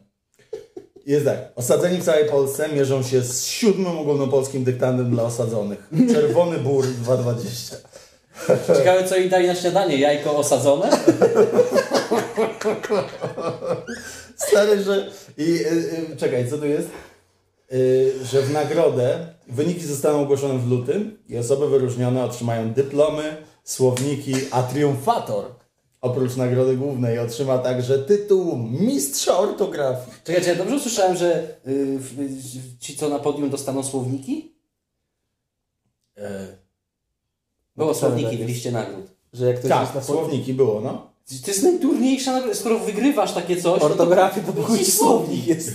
Jest 1.06 1.24
tak. 1.24 1.38
Osadzeni 1.56 1.98
w 1.98 2.04
całej 2.04 2.28
Polsce 2.28 2.68
mierzą 2.68 3.02
się 3.02 3.20
z 3.22 3.44
siódmym 3.44 3.98
ogólnopolskim 3.98 4.64
dyktandem 4.64 5.10
dla 5.10 5.22
osadzonych. 5.22 5.90
Czerwony 6.12 6.58
Bór 6.58 6.86
220. 6.86 7.76
Ciekawe, 8.66 9.04
co 9.04 9.16
jej 9.16 9.30
dali 9.30 9.46
na 9.46 9.54
śniadanie. 9.54 9.98
Jajko 9.98 10.36
osadzone? 10.36 10.90
Stary, 14.36 14.82
że... 14.82 15.10
I, 15.38 15.42
y, 15.42 16.12
y, 16.12 16.16
czekaj, 16.16 16.50
co 16.50 16.58
tu 16.58 16.66
jest? 16.66 16.88
Y, 17.72 18.12
że 18.24 18.42
w 18.42 18.52
nagrodę 18.52 19.34
wyniki 19.48 19.86
zostaną 19.86 20.22
ogłoszone 20.22 20.58
w 20.58 20.70
lutym 20.70 21.18
i 21.28 21.38
osoby 21.38 21.68
wyróżnione 21.68 22.24
otrzymają 22.24 22.72
dyplomy, 22.72 23.36
słowniki, 23.64 24.34
a 24.50 24.62
triumfator 24.62 25.44
oprócz 26.00 26.36
nagrody 26.36 26.76
głównej 26.76 27.18
otrzyma 27.18 27.58
także 27.58 27.98
tytuł 27.98 28.56
mistrza 28.56 29.38
ortografii. 29.38 30.16
Czekaj, 30.24 30.46
ja 30.46 30.54
dobrze 30.54 30.76
usłyszałem, 30.76 31.16
że 31.16 31.56
y, 31.66 31.98
ci, 32.80 32.96
co 32.96 33.08
na 33.08 33.18
podium 33.18 33.50
dostaną 33.50 33.82
słowniki? 33.82 34.54
E, 36.16 36.46
Było 37.78 37.94
słowniki 37.94 38.36
tak 38.36 38.46
w 38.46 38.48
liście 38.48 38.72
nagród. 38.72 39.06
Że 39.32 39.46
jak 39.46 39.58
ktoś 39.58 39.70
tak, 39.70 39.94
na 39.94 40.02
słowniki 40.02 40.54
było, 40.54 40.80
no. 40.80 41.06
To 41.44 41.50
jest 41.50 41.62
najtrudniejsza 41.62 42.32
nagroda. 42.32 42.54
Skoro 42.54 42.78
wygrywasz 42.78 43.32
takie 43.32 43.56
coś, 43.56 43.82
ortografii, 43.82 44.46
to 44.46 44.52
to 44.52 44.62
chuj 44.62 44.84
słownik 44.84 45.46
jest. 45.46 45.72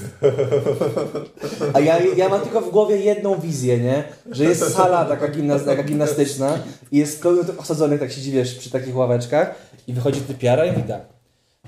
A 1.74 1.80
ja, 1.80 2.00
ja 2.00 2.30
mam 2.30 2.42
tylko 2.42 2.62
w 2.62 2.72
głowie 2.72 2.98
jedną 2.98 3.40
wizję, 3.40 3.78
nie? 3.78 4.04
Że 4.32 4.44
jest 4.44 4.74
sala 4.74 5.06
taka, 5.06 5.28
gimnaz 5.28 5.66
taka 5.66 5.84
gimnastyczna 5.84 6.60
i 6.92 6.98
jest 6.98 7.24
kogoś 7.24 7.46
osadzonych, 7.58 8.00
tak 8.00 8.12
siedzi, 8.12 8.32
wiesz, 8.32 8.56
przy 8.56 8.70
takich 8.70 8.96
ławeczkach 8.96 9.56
i 9.88 9.94
wychodzi 9.94 10.22
typiara 10.22 10.66
i 10.66 10.72
mówi 10.72 10.84
tak. 10.84 11.02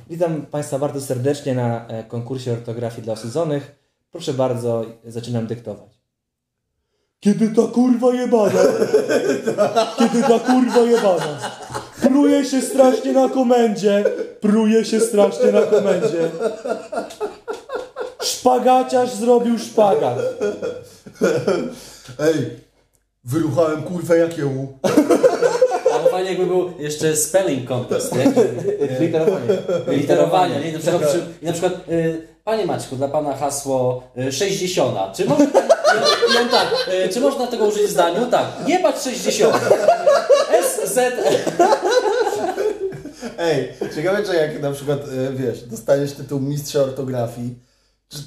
Witam 0.09 0.41
Państwa 0.41 0.79
bardzo 0.79 1.01
serdecznie 1.01 1.55
na 1.55 1.87
e, 1.87 2.03
konkursie 2.03 2.53
ortografii 2.53 3.03
dla 3.03 3.13
osadzonych. 3.13 3.75
Proszę 4.11 4.33
bardzo, 4.33 4.85
zaczynam 5.05 5.47
dyktować. 5.47 5.94
Kiedy 7.19 7.49
ta 7.49 7.61
kurwa 7.61 8.13
jebana? 8.13 8.61
Kiedy 9.99 10.21
ta 10.21 10.39
kurwa 10.39 10.79
jebana? 10.79 11.39
Pruje 12.01 12.45
się 12.45 12.61
strasznie 12.61 13.13
na 13.13 13.29
komendzie. 13.29 14.03
Pruje 14.41 14.85
się 14.85 14.99
strasznie 14.99 15.51
na 15.51 15.61
komendzie. 15.61 16.29
Szpagaciarz 18.21 19.13
zrobił 19.13 19.59
szpagat. 19.59 20.17
Ej, 22.19 22.59
wyruchałem 23.23 23.83
kurwę 23.83 24.17
jak 24.17 24.37
ją. 24.37 24.77
Ale 24.83 24.93
fajnie 26.15 26.29
jakby 26.29 26.45
był 26.45 26.71
jeszcze 26.79 27.15
spelling 27.15 27.67
contest, 27.67 28.15
nie? 28.15 28.25
Literowanie. 29.05 29.57
Literowania, 29.87 30.59
nie? 30.59 30.71
Na 30.71 30.79
przykład, 30.79 31.07
przy, 31.07 31.25
i 31.41 31.45
na 31.45 31.51
przykład 31.51 31.89
y, 31.89 32.27
Panie 32.43 32.65
Maćku, 32.65 32.95
dla 32.95 33.07
Pana 33.07 33.37
hasło 33.37 34.03
y, 34.17 34.31
60. 34.31 34.97
Czy 35.15 35.25
można, 35.25 35.45
i 35.45 36.37
on 36.41 36.49
tak, 36.49 36.67
y, 37.05 37.09
czy 37.09 37.19
można 37.19 37.47
tego 37.47 37.65
użyć 37.65 37.83
w 37.83 37.89
zdaniu? 37.89 38.25
Tak, 38.25 38.45
jebać 38.67 39.03
60. 39.03 39.55
S, 40.51 40.93
Z, 40.93 41.13
Ej, 43.37 43.73
ciekawe, 43.95 44.25
że 44.25 44.35
jak 44.35 44.61
na 44.61 44.71
przykład, 44.71 44.99
wiesz, 45.35 45.61
dostaniesz 45.61 46.11
tytuł 46.11 46.39
mistrza 46.39 46.79
ortografii, 46.79 47.59
czy, 48.09 48.17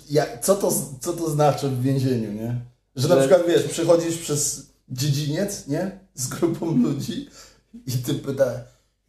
co, 0.41 0.55
to, 0.55 0.73
co 1.01 1.13
to 1.13 1.31
znaczy 1.31 1.69
w 1.69 1.83
więzieniu, 1.83 2.33
nie? 2.33 2.55
Że 2.97 3.09
na 3.09 3.17
przykład, 3.17 3.43
wiesz, 3.49 3.63
przychodzisz 3.63 4.19
przez 4.19 4.67
dziedziniec, 4.89 5.67
nie? 5.67 5.99
Z 6.15 6.29
grupą 6.29 6.77
ludzi 6.77 7.29
i 7.87 7.93
ty 7.93 8.15
pyta, 8.15 8.51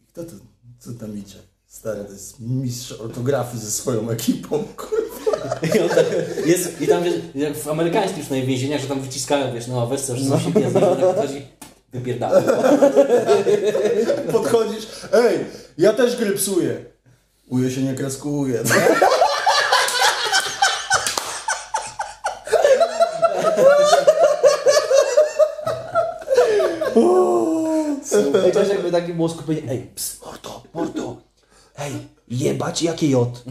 kto 0.08 0.24
to, 0.24 0.32
co 0.78 0.92
tam 0.92 1.18
idzie? 1.18 1.38
Stary, 1.66 2.04
to 2.04 2.12
jest 2.12 2.40
mistrz 2.40 2.92
ortografii 2.92 3.62
ze 3.62 3.70
swoją 3.70 4.10
ekipą, 4.10 4.64
kurwa. 4.76 5.58
I, 5.62 5.80
on 5.80 5.88
tak, 5.88 6.06
jest, 6.46 6.80
I 6.80 6.86
tam 6.86 7.04
wiesz, 7.04 7.14
jak 7.34 7.56
w 7.56 7.68
amerykańskich 7.68 8.18
już 8.18 8.80
że 8.80 8.86
tam 8.88 9.00
wyciskają, 9.00 9.54
wiesz, 9.54 9.66
no 9.66 9.86
weź 9.86 10.00
coś, 10.00 10.28
co 10.28 10.40
się 10.40 10.52
pije, 10.52 10.70
no. 10.74 10.96
tak 10.96 11.16
chodzi, 11.16 11.46
wypierdala. 11.92 12.42
Podchodzisz, 14.32 14.86
ej, 15.12 15.38
ja 15.78 15.92
też 15.92 16.16
gry 16.16 16.32
psuję. 16.32 16.84
Uje 17.48 17.70
się 17.70 17.82
nie 17.82 17.94
kreskuje. 17.94 18.62
Ej, 28.44 28.52
to 28.52 28.58
jest 28.58 28.72
jakby 28.72 28.90
taki 28.92 29.12
było 29.14 29.28
skupienie. 29.28 29.62
Ej, 29.70 29.90
ps, 29.94 30.20
mordo, 30.26 30.62
mordo. 30.74 31.16
Ej, 31.78 31.92
jebać 32.28 32.82
jakie 32.82 33.10
J. 33.16 33.42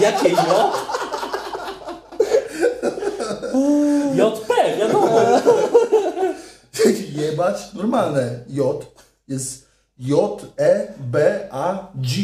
Jakie 0.00 0.28
J? 0.28 0.36
JP, 4.14 4.78
wiadomo. 4.78 5.08
Jebać, 7.22 7.72
normalne. 7.74 8.44
J 8.48 8.86
jest 9.28 9.66
J, 9.98 10.42
E, 10.56 10.92
B, 11.00 11.40
A, 11.50 11.88
G. 11.94 12.22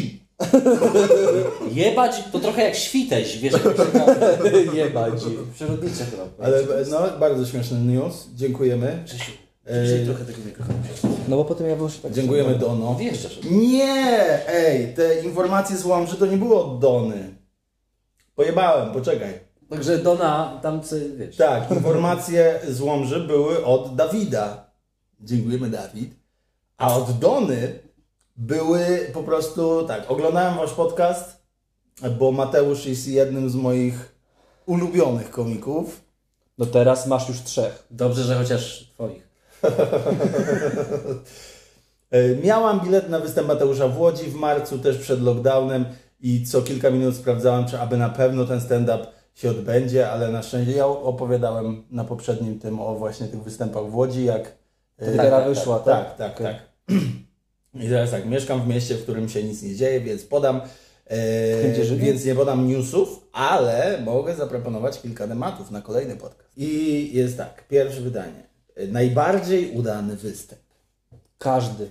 Jebać 1.71 2.23
to 2.31 2.39
trochę 2.39 2.63
jak 2.63 2.75
świteś, 2.75 3.37
wiesz, 3.37 3.53
jak 3.53 3.63
się 3.63 4.77
jebać. 4.77 5.13
przyrodnicze 5.53 6.05
chyba. 6.05 6.23
Ale 6.45 6.63
no, 6.89 7.19
bardzo 7.19 7.45
śmieszny 7.45 7.79
news. 7.79 8.27
Dziękujemy. 8.35 9.03
Bliżej 9.69 10.05
trochę 10.05 10.25
tego 10.25 10.37
mikrofonu. 10.45 10.79
No 11.27 11.37
bo 11.37 11.45
potem 11.45 11.67
ja 11.67 11.75
wyszedł 11.75 12.03
tak. 12.03 12.13
Dziękujemy 12.13 12.55
Dono. 12.55 12.95
Wjeżdżasz. 12.95 13.39
Nie! 13.51 14.47
Ej, 14.47 14.93
te 14.93 15.21
informacje 15.23 15.77
z 15.77 15.85
Łomży 15.85 16.15
to 16.15 16.25
nie 16.25 16.37
było 16.37 16.65
od 16.65 16.79
Dony. 16.79 17.35
Pojebałem, 18.35 18.93
poczekaj. 18.93 19.39
Także 19.69 19.97
Dona, 19.97 20.59
tam 20.61 20.83
sobie, 20.83 21.09
wiesz. 21.09 21.35
Tak, 21.35 21.71
informacje 21.71 22.59
z 22.67 22.81
Łomży 22.81 23.19
były 23.19 23.65
od 23.65 23.95
Dawida. 23.95 24.71
Dziękujemy, 25.21 25.69
Dawid. 25.69 26.15
A 26.77 26.95
od 26.95 27.19
Dony 27.19 27.79
były 28.37 29.09
po 29.13 29.23
prostu 29.23 29.85
tak. 29.87 30.11
Oglądałem 30.11 30.57
wasz 30.57 30.71
podcast, 30.73 31.41
bo 32.19 32.31
Mateusz 32.31 32.85
jest 32.85 33.07
jednym 33.07 33.49
z 33.49 33.55
moich 33.55 34.15
ulubionych 34.65 35.31
komików. 35.31 36.01
No 36.57 36.65
teraz 36.65 37.07
masz 37.07 37.29
już 37.29 37.41
trzech. 37.41 37.87
Dobrze, 37.91 38.23
że 38.23 38.35
chociaż 38.35 38.91
twoich. 38.93 39.28
E, 42.11 42.35
Miałam 42.35 42.79
bilet 42.79 43.09
na 43.09 43.19
występ 43.19 43.47
Mateusza 43.47 43.87
w 43.87 43.99
Łodzi 43.99 44.25
w 44.25 44.35
marcu, 44.35 44.79
też 44.79 44.97
przed 44.97 45.21
lockdownem 45.21 45.85
i 46.19 46.45
co 46.45 46.61
kilka 46.61 46.89
minut 46.89 47.15
sprawdzałam, 47.15 47.67
czy 47.67 47.79
aby 47.79 47.97
na 47.97 48.09
pewno 48.09 48.45
ten 48.45 48.61
stand-up 48.61 49.07
się 49.35 49.49
odbędzie, 49.49 50.09
ale 50.09 50.31
na 50.31 50.43
szczęście 50.43 50.71
ja 50.71 50.85
opowiadałem 50.85 51.83
na 51.91 52.03
poprzednim 52.03 52.59
tym 52.59 52.79
o 52.79 52.95
właśnie 52.95 53.27
tych 53.27 53.43
występach 53.43 53.85
w 53.85 53.95
Łodzi, 53.95 54.25
jak... 54.25 54.57
To 54.97 55.05
e, 55.05 55.11
litera 55.11 55.41
wyszła, 55.41 55.79
tak? 55.79 56.17
Tak, 56.17 56.37
tak, 56.37 56.41
tak. 56.41 56.95
I 57.85 57.89
teraz 57.89 58.11
tak, 58.11 58.25
mieszkam 58.25 58.61
w 58.63 58.67
mieście, 58.67 58.95
w 58.95 59.03
którym 59.03 59.29
się 59.29 59.43
nic 59.43 59.63
nie 59.63 59.75
dzieje, 59.75 60.01
więc 60.01 60.23
podam... 60.23 60.61
E, 61.05 61.95
więc 61.95 62.25
nie 62.25 62.35
podam 62.35 62.67
newsów, 62.67 63.27
ale 63.31 64.01
mogę 64.05 64.35
zaproponować 64.35 65.01
kilka 65.01 65.27
tematów 65.27 65.71
na 65.71 65.81
kolejny 65.81 66.15
podcast. 66.15 66.57
I 66.57 67.09
jest 67.13 67.37
tak, 67.37 67.67
pierwsze 67.67 68.01
wydanie. 68.01 68.48
Najbardziej 68.87 69.71
udany 69.71 70.15
występ. 70.15 70.61
Każdy. 71.37 71.89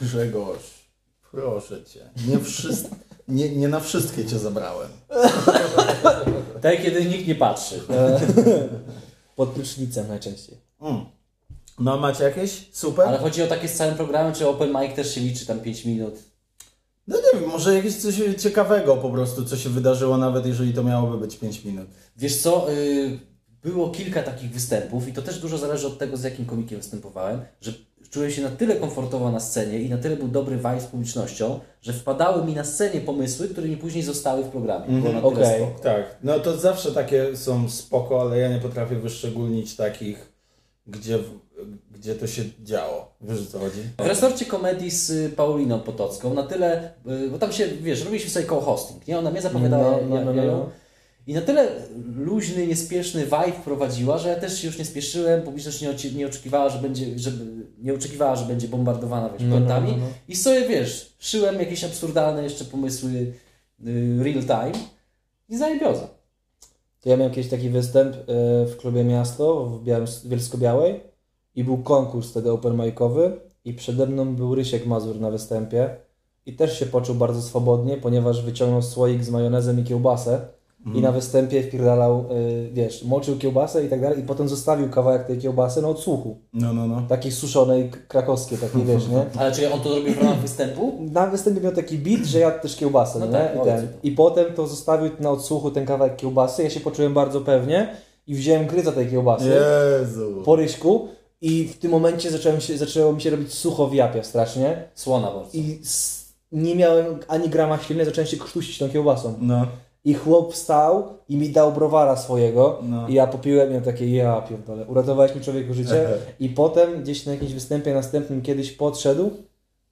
Grzegorz, 0.00 0.88
proszę 1.30 1.84
cię. 1.84 2.10
Nie, 2.28 2.38
wszys- 2.38 2.88
nie, 3.28 3.56
nie 3.56 3.68
na 3.68 3.80
wszystkie 3.80 4.24
cię 4.24 4.38
zabrałem. 4.38 4.88
Tak, 6.62 6.82
kiedy 6.82 7.04
nikt 7.04 7.26
nie 7.28 7.34
patrzy. 7.34 7.80
Pod 9.36 9.48
prysznicem 9.48 10.08
najczęściej. 10.08 10.58
Mm. 10.80 11.04
No 11.78 11.96
macie 11.96 12.24
jakieś? 12.24 12.68
Super? 12.72 13.08
Ale 13.08 13.18
chodzi 13.18 13.42
o 13.42 13.46
takie 13.46 13.68
z 13.68 13.74
całym 13.74 13.94
programem, 13.94 14.34
czy 14.34 14.48
open 14.48 14.68
mic 14.80 14.96
też 14.96 15.14
się 15.14 15.20
liczy 15.20 15.46
tam 15.46 15.60
5 15.60 15.84
minut? 15.84 16.14
No 17.08 17.16
nie 17.16 17.40
wiem, 17.40 17.50
może 17.50 17.74
jakieś 17.74 17.96
coś 17.96 18.14
ciekawego 18.38 18.96
po 18.96 19.10
prostu, 19.10 19.44
co 19.44 19.56
się 19.56 19.68
wydarzyło, 19.68 20.16
nawet 20.16 20.46
jeżeli 20.46 20.74
to 20.74 20.82
miałoby 20.82 21.18
być 21.18 21.36
5 21.36 21.64
minut. 21.64 21.86
Wiesz 22.16 22.36
co, 22.36 22.72
y, 22.72 23.18
było 23.66 23.90
kilka 23.90 24.22
takich 24.22 24.50
występów 24.50 25.08
i 25.08 25.12
to 25.12 25.22
też 25.22 25.38
dużo 25.38 25.58
zależy 25.58 25.86
od 25.86 25.98
tego, 25.98 26.16
z 26.16 26.24
jakim 26.24 26.46
komikiem 26.46 26.78
występowałem, 26.78 27.40
że 27.60 27.72
czułem 28.10 28.30
się 28.30 28.42
na 28.42 28.48
tyle 28.48 28.76
komfortowo 28.76 29.30
na 29.32 29.40
scenie 29.40 29.78
i 29.80 29.90
na 29.90 29.98
tyle 29.98 30.16
był 30.16 30.28
dobry 30.28 30.56
vibe 30.56 30.80
z 30.80 30.84
publicznością, 30.84 31.60
że 31.82 31.92
wpadały 31.92 32.44
mi 32.44 32.54
na 32.54 32.64
scenie 32.64 33.00
pomysły, 33.00 33.48
które 33.48 33.68
mi 33.68 33.76
później 33.76 34.02
zostały 34.04 34.44
w 34.44 34.48
programie. 34.48 35.02
Tyle 35.02 35.22
okej. 35.22 35.62
spoko. 35.62 35.82
Tak, 35.82 36.16
no 36.22 36.38
to 36.38 36.56
zawsze 36.56 36.92
takie 36.92 37.36
są 37.36 37.70
spoko, 37.70 38.20
ale 38.20 38.38
ja 38.38 38.48
nie 38.48 38.58
potrafię 38.58 38.96
wyszczególnić 38.96 39.76
takich, 39.76 40.32
gdzie, 40.86 41.18
gdzie 41.90 42.14
to 42.14 42.26
się 42.26 42.42
działo. 42.62 43.14
Wiesz 43.20 43.42
o 43.42 43.46
co 43.46 43.58
chodzi? 43.58 43.80
W 43.98 44.06
resorcie 44.06 44.44
komedii 44.44 44.90
z 44.90 45.10
y, 45.10 45.30
Pauliną 45.36 45.80
Potocką 45.80 46.34
na 46.34 46.42
tyle, 46.42 46.90
y, 47.26 47.30
bo 47.30 47.38
tam 47.38 47.52
się, 47.52 47.68
wiesz, 47.68 48.04
robiliśmy 48.04 48.30
sobie 48.30 48.46
co-hosting, 48.46 49.08
nie? 49.08 49.18
Ona 49.18 49.30
mnie 49.30 49.42
zapowiadała, 49.42 49.98
No, 50.08 50.24
no, 50.24 50.24
no, 50.24 50.42
ja 50.42 50.52
no. 50.52 50.70
I 51.26 51.34
na 51.34 51.40
tyle 51.40 51.68
luźny, 52.16 52.66
niespieszny 52.66 53.24
vibe 53.24 53.60
prowadziła, 53.64 54.18
że 54.18 54.28
ja 54.28 54.36
też 54.36 54.60
się 54.60 54.66
już 54.66 54.78
nie 54.78 54.84
spieszyłem, 54.84 55.42
publiczność 55.42 55.82
nie, 55.82 56.10
nie 56.12 56.26
oczekiwała, 56.26 56.68
że 56.68 56.78
będzie, 56.78 57.18
żeby, 57.18 57.66
nie 57.78 57.94
oczekiwała, 57.94 58.36
że 58.36 58.46
będzie 58.46 58.68
bombardowana, 58.68 59.30
wiesz, 59.30 59.42
No, 59.42 59.60
no, 59.60 59.80
no, 59.80 59.80
no. 59.80 60.06
I 60.28 60.36
sobie, 60.36 60.68
wiesz, 60.68 61.14
szyłem 61.18 61.58
jakieś 61.58 61.84
absurdalne 61.84 62.42
jeszcze 62.42 62.64
pomysły 62.64 63.10
y, 63.86 64.24
real 64.24 64.42
time 64.42 64.84
i 65.48 65.56
zajebioza. 65.56 66.08
To 67.00 67.10
ja 67.10 67.16
miałem 67.16 67.32
kiedyś 67.32 67.50
taki 67.50 67.70
występ 67.70 68.16
e, 68.16 68.22
w 68.66 68.76
klubie 68.76 69.04
Miasto 69.04 69.66
w 69.66 69.84
Białym, 69.84 70.06
Bielsko-Białej 70.24 71.00
i 71.54 71.64
był 71.64 71.78
konkurs 71.78 72.30
wtedy 72.30 72.52
open 72.52 72.76
micowy 72.76 73.40
i 73.64 73.74
przede 73.74 74.06
mną 74.06 74.36
był 74.36 74.54
Rysiek 74.54 74.86
Mazur 74.86 75.20
na 75.20 75.30
występie 75.30 75.96
i 76.46 76.52
też 76.52 76.78
się 76.78 76.86
poczuł 76.86 77.14
bardzo 77.14 77.42
swobodnie, 77.42 77.96
ponieważ 77.96 78.42
wyciągnął 78.42 78.82
słoik 78.82 79.24
z 79.24 79.30
majonezem 79.30 79.80
i 79.80 79.84
kiełbasę 79.84 80.55
i 80.94 81.00
na 81.00 81.12
występie 81.12 81.62
wpierdalał, 81.62 82.24
y, 82.32 82.70
wiesz, 82.72 83.04
moczył 83.04 83.38
kiełbasę 83.38 83.84
i 83.84 83.88
tak 83.88 84.00
dalej 84.00 84.18
i 84.18 84.22
potem 84.22 84.48
zostawił 84.48 84.88
kawałek 84.90 85.26
tej 85.26 85.38
kiełbasy 85.38 85.82
na 85.82 85.88
odsłuchu. 85.88 86.36
No, 86.52 86.72
no, 86.72 86.86
no. 86.86 87.02
Takiej 87.08 87.32
suszonej, 87.32 87.90
krakowskiej, 88.08 88.58
takiej, 88.58 88.84
wiesz, 88.84 89.08
nie? 89.08 89.24
Ale 89.40 89.52
czy 89.52 89.72
on 89.72 89.80
to 89.80 89.94
zrobił 89.94 90.14
w 90.14 90.18
ramach 90.18 90.38
występu? 90.40 90.92
Na 91.12 91.26
występie 91.26 91.60
miał 91.60 91.72
taki 91.72 91.98
beat, 91.98 92.24
że 92.26 92.38
jadł 92.38 92.62
też 92.62 92.76
kiełbasę, 92.76 93.18
No 93.18 93.26
nie? 93.26 93.32
tak, 93.32 93.56
I, 93.56 93.64
ten. 93.64 93.88
I 94.02 94.10
potem 94.12 94.54
to 94.54 94.66
zostawił 94.66 95.10
na 95.20 95.30
odsłuchu 95.30 95.70
ten 95.70 95.86
kawałek 95.86 96.16
kiełbasy, 96.16 96.62
ja 96.62 96.70
się 96.70 96.80
poczułem 96.80 97.14
bardzo 97.14 97.40
pewnie 97.40 97.88
i 98.26 98.34
wziąłem 98.34 98.66
gryza 98.66 98.92
tej 98.92 99.10
kiełbasy 99.10 99.48
Jezu. 100.00 100.42
po 100.44 100.56
ryśku 100.56 101.08
i 101.40 101.64
w 101.68 101.78
tym 101.78 101.90
momencie 101.90 102.30
zacząłem 102.30 102.60
się, 102.60 102.78
zaczęło 102.78 103.12
mi 103.12 103.20
się 103.20 103.30
robić 103.30 103.54
sucho 103.54 103.86
w 103.88 103.94
japie 103.94 104.24
strasznie 104.24 104.88
Słona 104.94 105.30
bardzo. 105.30 105.50
i 105.52 105.78
s- 105.82 106.26
nie 106.52 106.76
miałem 106.76 107.06
ani 107.28 107.48
grama 107.48 107.78
śliny, 107.78 108.04
zacząłem 108.04 108.28
się 108.28 108.36
krztusić 108.36 108.78
tą 108.78 108.88
kiełbasą. 108.88 109.34
No. 109.40 109.66
I 110.06 110.14
chłop 110.14 110.52
wstał 110.52 111.04
i 111.28 111.36
mi 111.36 111.50
dał 111.50 111.72
browara 111.72 112.16
swojego 112.16 112.82
No. 112.82 113.08
i 113.08 113.14
ja 113.14 113.26
popiłem 113.26 113.68
miałem 113.68 113.84
takie, 113.84 114.14
ja 114.14 114.40
pierdolę, 114.40 114.86
uratowałeś 114.86 115.34
mi 115.34 115.40
człowieku 115.40 115.74
życie. 115.74 116.08
I 116.40 116.48
potem 116.48 117.02
gdzieś 117.02 117.26
na 117.26 117.32
jakimś 117.32 117.52
występie 117.52 117.94
następnym 117.94 118.42
kiedyś 118.42 118.72
podszedł 118.72 119.30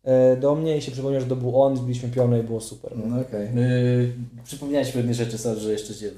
e, 0.03 0.37
do 0.37 0.55
mnie 0.55 0.77
i 0.77 0.83
się 0.83 0.93
przypomniał, 0.93 1.21
że 1.21 1.27
to 1.27 1.37
był 1.37 1.63
on, 1.63 1.77
zbiliśmy 1.77 2.09
pionę 2.09 2.41
i 2.41 2.43
było 2.43 2.61
super. 2.61 2.93
No 2.97 3.21
okej. 3.21 3.55
Yy, 3.55 4.13
przypomniałeś 4.45 4.93
pewne 4.93 5.15
rzeczy, 5.15 5.39
sorry, 5.39 5.61
że 5.61 5.73
jeszcze 5.73 5.95
Cię 5.95 6.11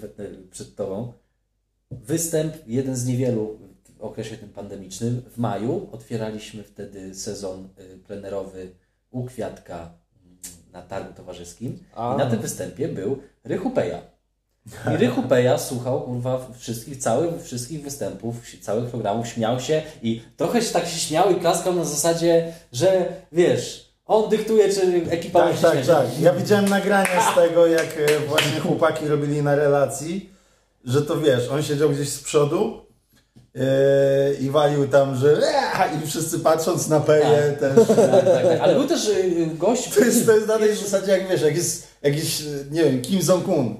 przed 0.50 0.74
Tobą. 0.74 1.12
Występ, 1.90 2.54
jeden 2.66 2.96
z 2.96 3.06
niewielu 3.06 3.58
w 3.98 4.00
okresie 4.00 4.36
tym 4.36 4.48
pandemicznym. 4.48 5.22
W 5.30 5.38
maju 5.38 5.88
otwieraliśmy 5.92 6.62
wtedy 6.62 7.14
sezon 7.14 7.68
y, 7.94 7.98
plenerowy 7.98 8.70
u 9.10 9.24
Kwiatka 9.24 9.76
mm, 9.76 10.38
na 10.72 10.82
targu 10.82 11.12
towarzyskim. 11.14 11.78
A. 11.94 12.14
I 12.14 12.18
na 12.18 12.30
tym 12.30 12.40
występie 12.40 12.88
był 12.88 13.18
Rychu 13.46 13.70
Peja. 13.70 13.98
I 14.94 14.96
Rychu 14.96 15.22
Peja 15.22 15.58
słuchał 15.58 16.00
kurwa 16.02 16.46
wszystkich, 16.58 16.96
całych, 16.98 17.42
wszystkich 17.44 17.82
występów, 17.82 18.36
całych 18.60 18.90
programów, 18.90 19.28
śmiał 19.28 19.60
się 19.60 19.82
i 20.02 20.22
trochę 20.36 20.62
się 20.62 20.72
tak 20.72 20.86
się 20.86 20.98
śmiał 20.98 21.30
i 21.30 21.40
klaskał 21.40 21.74
na 21.74 21.84
zasadzie, 21.84 22.52
że 22.72 23.06
wiesz, 23.32 23.92
on 24.06 24.30
dyktuje, 24.30 24.72
czy 24.74 25.02
ekipa 25.10 25.40
Tak, 25.40 25.50
musi 25.50 25.62
tak, 25.62 25.72
śmiać. 25.72 25.86
tak. 25.86 26.20
Ja 26.20 26.32
widziałem 26.32 26.68
nagrania 26.68 27.32
z 27.32 27.34
tego, 27.34 27.66
jak 27.66 27.86
e, 27.98 28.18
właśnie 28.28 28.60
chłopaki 28.60 29.08
robili 29.08 29.42
na 29.42 29.54
relacji, 29.54 30.30
że 30.84 31.02
to 31.02 31.16
wiesz, 31.20 31.48
on 31.48 31.62
siedział 31.62 31.90
gdzieś 31.90 32.08
z 32.08 32.22
przodu 32.22 32.85
i 34.40 34.50
walił 34.50 34.88
tam, 34.88 35.16
że 35.16 35.40
eee, 35.42 36.04
i 36.04 36.06
wszyscy 36.06 36.38
patrząc 36.38 36.88
na 36.88 37.00
Peję 37.00 37.56
też. 37.60 37.86
Tak, 37.86 37.96
tak, 37.96 38.24
tak. 38.24 38.60
Ale 38.60 38.74
był 38.74 38.86
też 38.86 39.08
y, 39.08 39.46
gość, 39.54 39.94
To 39.94 40.00
jest, 40.00 40.26
to 40.26 40.32
jest 40.32 40.48
na 40.48 40.58
tej 40.58 40.76
zasadzie, 40.76 41.12
jak 41.12 41.28
wiesz, 41.28 41.42
jak 41.42 41.56
jest 41.56 41.86
jakiś, 42.02 42.40
e, 42.40 42.44
nie 42.70 42.84
wiem, 42.84 43.02
Kim 43.02 43.20
Jong-un 43.28 43.74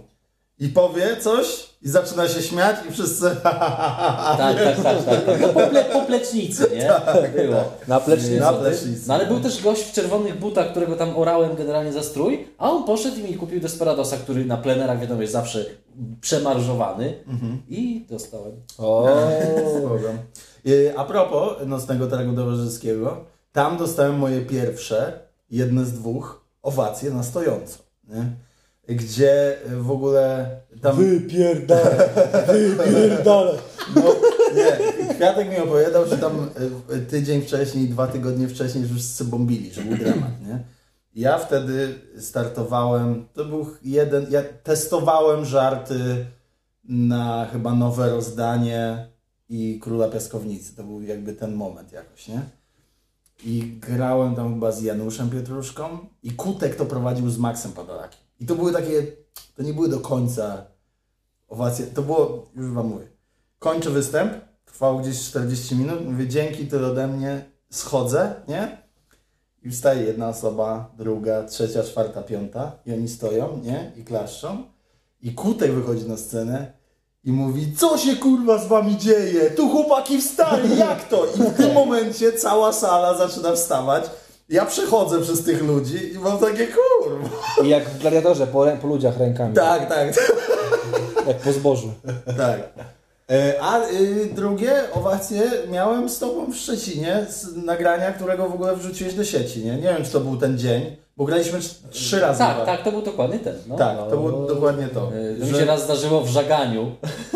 i 0.59 0.69
powie 0.69 1.17
coś 1.21 1.66
i 1.83 1.89
zaczyna 1.89 2.29
się 2.29 2.43
śmiać 2.43 2.77
i 2.89 2.93
wszyscy 2.93 3.37
Tak, 3.43 4.57
tak, 4.57 4.83
tak. 4.83 5.05
tak. 5.05 5.41
No, 5.41 5.49
pople, 5.49 5.85
poplecznicy, 5.85 6.71
nie? 6.75 6.89
Tak, 7.07 7.35
było. 7.37 7.65
Na 7.89 8.01
plecznicy. 8.01 8.41
na 8.41 8.53
plecznicy. 8.53 9.09
No 9.09 9.15
ale 9.15 9.27
był 9.27 9.41
też 9.41 9.63
gość 9.63 9.83
w 9.83 9.93
czerwonych 9.93 10.39
butach, 10.39 10.71
którego 10.71 10.97
tam 10.97 11.17
orałem 11.17 11.57
generalnie 11.57 11.93
za 11.93 12.03
strój, 12.03 12.49
a 12.59 12.71
on 12.71 12.85
poszedł 12.85 13.17
i 13.21 13.23
mi 13.23 13.35
kupił 13.35 13.61
Desperadosa, 13.61 14.17
który 14.17 14.45
na 14.45 14.57
plenerach 14.57 15.01
wiadomo 15.01 15.21
jest 15.21 15.33
zawsze 15.33 15.65
przemarżowany 16.21 17.15
i 17.69 18.07
dostałem. 18.11 18.53
O. 18.79 19.09
Y, 20.67 20.93
A 20.97 21.05
propos 21.05 21.53
nocnego 21.67 22.07
targu 22.07 22.37
towarzyskiego, 22.37 23.25
tam 23.53 23.77
dostałem 23.77 24.19
moje 24.19 24.41
pierwsze, 24.41 25.19
jedne 25.51 25.85
z 25.85 25.93
dwóch, 25.93 26.45
owacje 26.63 27.11
na 27.11 27.23
stojąco. 27.23 27.79
Nie? 28.09 28.25
Gdzie 28.97 29.57
w 29.77 29.91
ogóle 29.91 30.51
tam. 30.81 30.97
wypierdalę, 30.97 32.09
wypierdalę. 32.79 33.59
No, 33.95 34.03
nie, 34.57 34.79
Kwiatek 35.15 35.51
mi 35.51 35.59
opowiadał, 35.59 36.07
że 36.07 36.19
tam 36.19 36.51
y, 36.93 37.01
tydzień 37.01 37.43
wcześniej, 37.43 37.89
dwa 37.89 38.07
tygodnie 38.07 38.49
wcześniej 38.49 38.83
już 38.83 38.93
wszyscy 38.93 39.25
bombili, 39.25 39.73
że 39.73 39.83
był 39.83 39.97
dramat, 39.97 40.47
nie? 40.49 40.65
Ja 41.15 41.39
wtedy 41.39 41.95
startowałem, 42.19 43.29
to 43.35 43.45
był 43.45 43.67
jeden, 43.83 44.27
ja 44.31 44.43
testowałem 44.63 45.45
żarty 45.45 46.27
na 46.85 47.47
chyba 47.53 47.75
nowe 47.75 48.11
rozdanie 48.11 49.09
i 49.49 49.81
Króla 49.83 50.09
Piaskownicy. 50.09 50.77
To 50.77 50.85
był 50.85 51.03
jakby 51.03 51.33
ten 51.33 51.55
moment 51.55 51.93
jakoś, 51.93 52.29
nie? 52.29 52.41
I 53.45 53.79
grałem 53.81 54.35
tam 54.35 54.55
chyba 54.55 54.73
z 54.73 54.83
Januszem 54.83 55.31
Pietruszką 55.31 55.99
i 56.23 56.31
Kutek 56.31 56.77
to 56.77 56.87
prowadził 56.87 57.31
z 57.31 57.39
Maxem 57.39 57.73
Padolakiem. 57.73 58.21
I 58.41 58.47
to 58.47 58.55
były 58.55 58.73
takie, 58.73 59.03
to 59.57 59.63
nie 59.63 59.75
były 59.75 59.89
do 59.89 60.01
końca 60.01 60.65
owacje, 61.49 61.87
to 61.87 62.03
było, 62.03 62.47
już 62.55 62.71
wam 62.73 62.87
mówię, 62.87 63.07
kończę 63.59 63.91
występ, 63.91 64.33
trwał 64.65 64.99
gdzieś 64.99 65.21
40 65.29 65.77
minut, 65.77 66.05
mówię 66.05 66.29
dzięki, 66.29 66.67
tyle 66.67 66.89
ode 66.89 67.07
mnie, 67.07 67.45
schodzę, 67.71 68.35
nie? 68.49 68.87
I 69.63 69.71
wstaje 69.71 70.03
jedna 70.03 70.29
osoba, 70.29 70.91
druga, 70.99 71.45
trzecia, 71.45 71.83
czwarta, 71.83 72.23
piąta 72.23 72.73
i 72.87 72.93
oni 72.93 73.09
stoją, 73.09 73.61
nie? 73.65 73.93
I 73.97 74.05
klaszczą. 74.05 74.63
I 75.23 75.35
Kutek 75.35 75.73
wychodzi 75.73 76.09
na 76.09 76.17
scenę 76.17 76.73
i 77.25 77.33
mówi, 77.33 77.77
co 77.77 77.99
się 77.99 78.17
kurwa 78.17 78.59
z 78.59 78.67
wami 78.67 78.97
dzieje? 78.97 79.51
Tu 79.51 79.69
chłopaki 79.69 80.19
wstali, 80.21 80.79
jak 80.79 81.09
to? 81.09 81.27
I 81.27 81.39
w 81.39 81.57
tym 81.57 81.73
momencie 81.75 82.33
cała 82.33 82.73
sala 82.73 83.19
zaczyna 83.19 83.53
wstawać. 83.53 84.05
Ja 84.49 84.67
przechodzę 84.67 85.21
przez 85.21 85.45
tych 85.45 85.63
ludzi 85.63 86.13
i 86.13 86.19
mam 86.19 86.39
takie 86.39 86.67
kurwa. 86.67 86.96
I 87.65 87.69
jak 87.69 87.85
w 87.89 87.99
gladiatorze, 87.99 88.47
po, 88.47 88.67
po 88.83 88.87
ludziach 88.89 89.19
rękami. 89.19 89.55
Tak, 89.55 89.89
tak, 89.89 90.15
Jak 91.29 91.37
po 91.37 91.53
zbożu. 91.53 91.93
tak. 92.37 92.61
E, 93.31 93.55
A 93.61 93.81
y, 93.89 94.27
drugie 94.35 94.73
owacje 94.95 95.43
miałem 95.71 96.09
z 96.09 96.19
tobą 96.19 96.53
w 96.53 96.57
Szczecinie 96.57 97.27
z 97.31 97.57
nagrania, 97.57 98.13
którego 98.13 98.49
w 98.49 98.55
ogóle 98.55 98.77
wrzuciłeś 98.77 99.15
do 99.15 99.25
sieci, 99.25 99.65
nie? 99.65 99.73
Nie 99.77 99.83
wiem, 99.83 100.05
czy 100.05 100.11
to 100.11 100.21
był 100.21 100.37
ten 100.37 100.59
dzień, 100.59 100.97
bo 101.17 101.25
graliśmy 101.25 101.59
trz- 101.59 101.75
trzy 101.91 102.21
razy. 102.21 102.39
Tak, 102.39 102.53
chyba. 102.55 102.67
tak, 102.67 102.83
to 102.83 102.93
był 102.93 103.03
dokładnie 103.03 103.39
ten. 103.39 103.55
No. 103.67 103.77
Tak, 103.77 103.97
to 103.99 104.17
było 104.17 104.47
dokładnie 104.47 104.87
to. 104.89 105.11
Y, 105.15 105.37
Mi 105.45 105.51
Że- 105.51 105.59
się 105.59 105.65
raz 105.65 105.83
zdarzyło 105.85 106.21
w 106.21 106.29
żaganiu. 106.29 106.93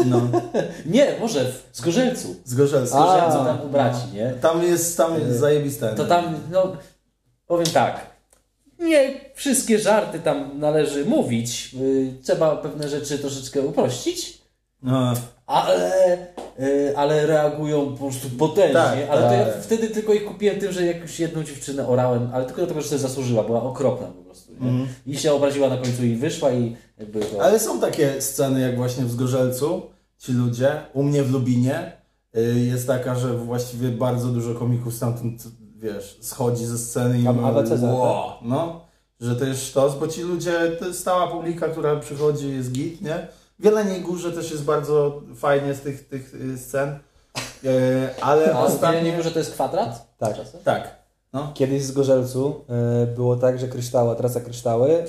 No, 0.06 0.20
Nie, 0.86 1.14
może 1.20 1.44
w 1.44 1.76
Zgorzelcu. 1.76 2.28
z 2.44 2.54
Gorzelska. 2.54 2.98
A, 2.98 3.02
Zgorzelcu 3.02 3.44
tam 3.44 3.66
u 3.66 3.68
braci, 3.68 4.06
nie? 4.14 4.34
Tam 4.40 4.62
jest, 4.62 4.96
tam 4.96 5.14
jest 5.20 5.38
zajebiste. 5.38 5.94
To 5.94 6.04
tam, 6.04 6.34
no, 6.52 6.72
powiem 7.46 7.66
tak. 7.66 8.09
Nie 8.80 9.14
wszystkie 9.34 9.78
żarty 9.78 10.20
tam 10.20 10.58
należy 10.58 11.04
mówić. 11.04 11.74
Y, 11.80 12.12
Trzeba 12.22 12.56
pewne 12.56 12.88
rzeczy 12.88 13.18
troszeczkę 13.18 13.62
uprościć. 13.62 14.40
No, 14.82 15.14
Ale, 15.46 16.18
y, 16.60 16.96
ale 16.96 17.26
reagują 17.26 17.92
po 17.92 17.96
prostu 17.96 18.30
potężnie. 18.30 18.72
Tak, 18.74 19.10
ale 19.10 19.22
to 19.22 19.32
ja 19.34 19.44
tak. 19.44 19.62
wtedy 19.62 19.88
tylko 19.88 20.14
ich 20.14 20.24
kupiłem 20.24 20.60
tym, 20.60 20.72
że 20.72 20.86
jakąś 20.86 21.20
jedną 21.20 21.44
dziewczynę 21.44 21.88
orałem, 21.88 22.30
ale 22.32 22.44
tylko 22.44 22.60
dlatego, 22.60 22.80
że 22.80 22.88
sobie 22.88 22.98
zasłużyła, 22.98 23.42
była 23.42 23.62
okropna 23.62 24.06
po 24.06 24.22
prostu. 24.22 24.52
Mhm. 24.52 24.88
I 25.06 25.16
się 25.16 25.32
obraziła 25.32 25.68
na 25.68 25.76
końcu 25.76 26.04
i 26.04 26.16
wyszła 26.16 26.52
i 26.52 26.76
jakby 26.98 27.20
to... 27.20 27.42
Ale 27.42 27.58
są 27.60 27.80
takie 27.80 28.22
sceny 28.22 28.60
jak 28.60 28.76
właśnie 28.76 29.04
w 29.04 29.10
Zgorzelcu, 29.10 29.82
ci 30.18 30.32
ludzie. 30.32 30.72
U 30.92 31.02
mnie 31.02 31.22
w 31.22 31.30
Lubinie 31.30 31.92
y, 32.36 32.60
jest 32.60 32.86
taka, 32.86 33.14
że 33.14 33.36
właściwie 33.36 33.88
bardzo 33.88 34.28
dużo 34.28 34.54
komików 34.54 34.94
stamtąd, 34.94 35.42
wiesz, 35.80 36.18
schodzi 36.20 36.66
ze 36.66 36.78
sceny 36.78 37.20
i 37.20 37.24
Tam 37.24 37.36
mówią, 37.36 37.48
ABC, 37.48 37.70
tak? 37.70 37.94
wow, 37.94 38.30
no, 38.42 38.80
że 39.20 39.36
to 39.36 39.44
jest 39.44 39.66
sztos, 39.66 39.98
bo 39.98 40.08
ci 40.08 40.22
ludzie, 40.22 40.70
to 40.78 40.86
jest 40.86 41.00
stała 41.00 41.26
publika, 41.26 41.68
która 41.68 41.96
przychodzi, 41.96 42.52
jest 42.52 42.72
git, 42.72 43.02
nie? 43.02 43.28
W 43.58 43.64
Jeleniej 43.64 44.00
Górze 44.00 44.32
też 44.32 44.50
jest 44.50 44.64
bardzo 44.64 45.22
fajnie 45.36 45.74
z 45.74 45.80
tych, 45.80 46.08
tych 46.08 46.34
y, 46.34 46.58
scen, 46.58 46.88
y, 46.88 47.68
ale 48.20 48.54
A 48.54 48.60
ostatnio... 48.60 49.02
nie 49.02 49.22
że 49.22 49.30
to 49.30 49.38
jest 49.38 49.52
kwadrat? 49.52 50.16
Tak. 50.18 50.36
Czasem? 50.36 50.60
Tak, 50.64 50.96
no. 51.32 51.50
Kiedyś 51.54 51.82
z 51.82 51.92
Gorzelcu 51.92 52.64
e, 52.68 53.06
było 53.06 53.36
tak, 53.36 53.58
że 53.58 53.68
kryształa, 53.68 54.14
trasa 54.14 54.40
kryształy, 54.40 55.04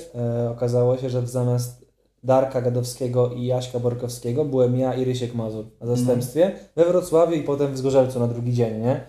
okazało 0.50 0.98
się, 0.98 1.10
że 1.10 1.26
zamiast 1.26 1.82
Darka 2.24 2.60
Gadowskiego 2.60 3.30
i 3.30 3.46
Jaśka 3.46 3.78
Borkowskiego 3.78 4.44
byłem 4.44 4.78
ja 4.78 4.94
i 4.94 5.04
Rysiek 5.04 5.34
Mazur 5.34 5.64
na 5.80 5.86
zastępstwie 5.86 6.52
we 6.76 6.84
Wrocławiu 6.84 7.32
i 7.32 7.42
potem 7.42 7.74
w 7.74 7.78
Zgorzelcu 7.78 8.20
na 8.20 8.28
drugi 8.28 8.52
dzień, 8.52 8.80
nie? 8.80 9.00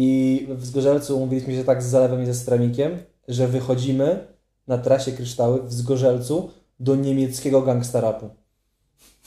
I 0.00 0.46
w 0.50 0.66
Zgorzelcu 0.66 1.16
umówiliśmy 1.16 1.54
się 1.54 1.64
tak 1.64 1.82
z 1.82 1.86
Zalewem 1.86 2.22
i 2.22 2.26
ze 2.26 2.34
Stramikiem, 2.34 2.98
że 3.28 3.48
wychodzimy 3.48 4.26
na 4.66 4.78
trasie 4.78 5.12
kryształy 5.12 5.62
w 5.62 5.72
Zgorzelcu 5.72 6.50
do 6.80 6.96
niemieckiego 6.96 7.62
gangsterapu. 7.62 8.30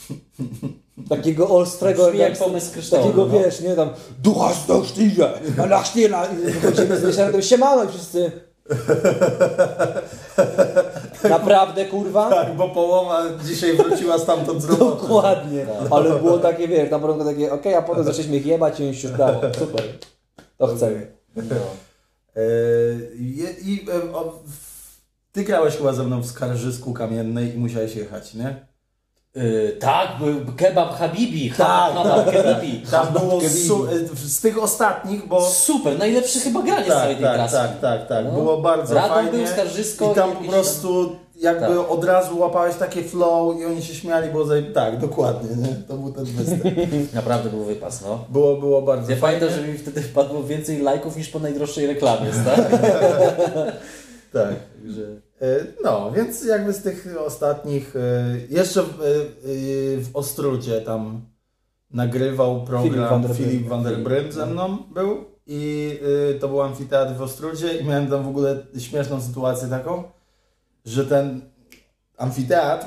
Takiego 1.10 1.50
ostrego 1.50 2.14
jak 2.14 2.38
pomysł. 2.38 2.92
Takiego 2.92 3.26
no. 3.26 3.40
wiesz, 3.40 3.62
nie 3.62 3.76
tam 3.76 3.90
Du 4.24 4.34
hast 4.34 4.68
doch 4.68 4.88
Stiege, 4.88 5.30
na 5.58 5.66
Lachstila 5.66 6.26
i 6.26 6.36
wychodzimy 6.36 7.00
z 7.00 7.04
Rysiakiem, 7.04 7.42
siemano 7.42 7.84
i 7.84 7.88
wszyscy 7.88 8.32
Naprawdę, 11.30 11.86
kurwa? 11.86 12.30
Tak, 12.30 12.56
bo 12.56 12.70
połowa 12.70 13.24
dzisiaj 13.46 13.78
wróciła 13.78 14.20
stamtąd 14.20 14.62
z 14.62 14.66
roboty. 14.66 15.02
Dokładnie. 15.02 15.66
Ale 15.92 16.20
było 16.20 16.38
takie, 16.38 16.68
wiesz, 16.68 16.92
na 16.92 17.00
początku 17.00 17.26
takie, 17.26 17.54
okej, 17.54 17.76
a 17.76 17.82
potem 17.82 18.04
zaczęliśmy 18.04 18.38
ich 18.38 18.46
jebać 18.46 18.80
i 18.80 18.88
już 18.88 19.08
brawo. 19.08 19.42
Super. 19.60 19.84
To 20.62 20.76
chcemy. 20.76 21.12
No. 21.36 21.44
E, 22.36 22.42
je- 23.20 23.52
I 23.66 23.86
e, 23.90 24.14
o, 24.14 24.40
ty 25.32 25.44
grałeś 25.44 25.76
chyba 25.78 25.94
ze 25.94 26.04
mną 26.04 26.22
w 26.22 26.26
Skarżysku 26.26 26.94
Kamiennej 26.94 27.56
i 27.56 27.58
musiałeś 27.58 27.96
jechać, 27.96 28.34
nie? 28.34 28.66
Yy, 29.36 29.78
tak, 29.80 30.08
był 30.20 30.36
kebab 30.58 30.94
Habibi. 30.98 31.52
Tak, 31.52 31.94
kebab 31.94 32.34
Habibi. 32.46 32.86
Tam 32.92 33.14
było 33.14 33.42
su- 33.42 33.88
z 34.16 34.42
tych 34.42 34.64
ostatnich, 34.64 35.28
bo... 35.28 35.50
Super, 35.52 35.98
najlepsze 36.00 36.40
chyba 36.40 36.62
granie 36.62 36.86
z 36.86 36.88
Tak, 36.88 36.98
całej 36.98 37.16
tej 37.16 37.26
tak, 37.26 37.36
traski. 37.36 37.58
tak, 37.58 37.80
tak, 37.82 38.08
tak. 38.08 38.26
No. 38.26 38.32
Było 38.32 38.62
bardzo 38.62 38.96
Radom 38.96 39.10
fajnie. 39.16 39.32
był, 39.32 39.48
Skarżysko 39.48 40.12
I 40.12 40.16
tam 40.16 40.32
i 40.32 40.46
po 40.46 40.52
prostu 40.52 41.16
jakby 41.42 41.66
Tak. 41.76 41.92
od 41.92 42.04
razu 42.04 42.40
łapałeś 42.40 42.76
takie 42.76 43.04
flow 43.04 43.60
i 43.60 43.66
oni 43.66 43.82
się 43.84 43.94
śmiali, 43.96 44.32
bo 44.34 44.46
zaje... 44.46 44.64
tak, 44.64 45.00
dokładnie, 45.00 45.56
nie? 45.68 45.76
To 45.88 45.98
był 45.98 46.12
ten 46.14 46.26
występ. 46.26 46.64
Naprawdę 47.14 47.50
był 47.50 47.64
wypas, 47.64 48.02
no. 48.02 48.26
Było, 48.30 48.58
było 48.58 48.82
bardzo 48.82 49.12
Ja 49.12 49.18
fajnie. 49.18 49.40
pamiętam, 49.40 49.66
że 49.66 49.72
mi 49.72 49.78
wtedy 49.78 50.02
wpadło 50.02 50.44
więcej 50.44 50.82
lajków 50.82 51.18
niż 51.18 51.30
po 51.30 51.40
najdroższej 51.40 51.88
reklamie, 51.88 52.28
tak? 52.46 52.70
Tak. 54.34 54.54
Także... 54.84 55.02
E, 55.42 55.66
No, 55.84 56.12
więc 56.12 56.46
jakby 56.46 56.74
z 56.74 56.82
tych 56.84 57.08
ostatnich, 57.26 57.96
e, 57.96 58.00
jeszcze 58.50 58.84
w, 58.84 58.88
e, 58.88 58.92
w 60.02 60.10
Ostrudzie 60.14 60.82
tam 60.82 61.22
nagrywał 61.94 62.64
program 62.66 62.84
Filip 62.94 63.10
van 63.10 63.22
der 63.22 63.36
Filip 63.36 63.52
Brink. 63.52 63.68
van 63.70 63.84
der 63.84 63.98
Brink 63.98 64.34
ze 64.34 64.46
mną 64.46 64.78
był 64.94 65.26
i 65.48 66.00
to 66.40 66.48
był 66.48 66.62
amfiteatr 66.62 67.14
w 67.16 67.22
Ostrudzie 67.22 67.78
i 67.78 67.86
miałem 67.86 68.08
tam 68.08 68.24
w 68.24 68.28
ogóle 68.28 68.58
śmieszną 68.80 69.22
sytuację 69.22 69.68
taką, 69.68 70.04
że 70.86 71.06
ten 71.06 71.42
amfiteatr 72.18 72.86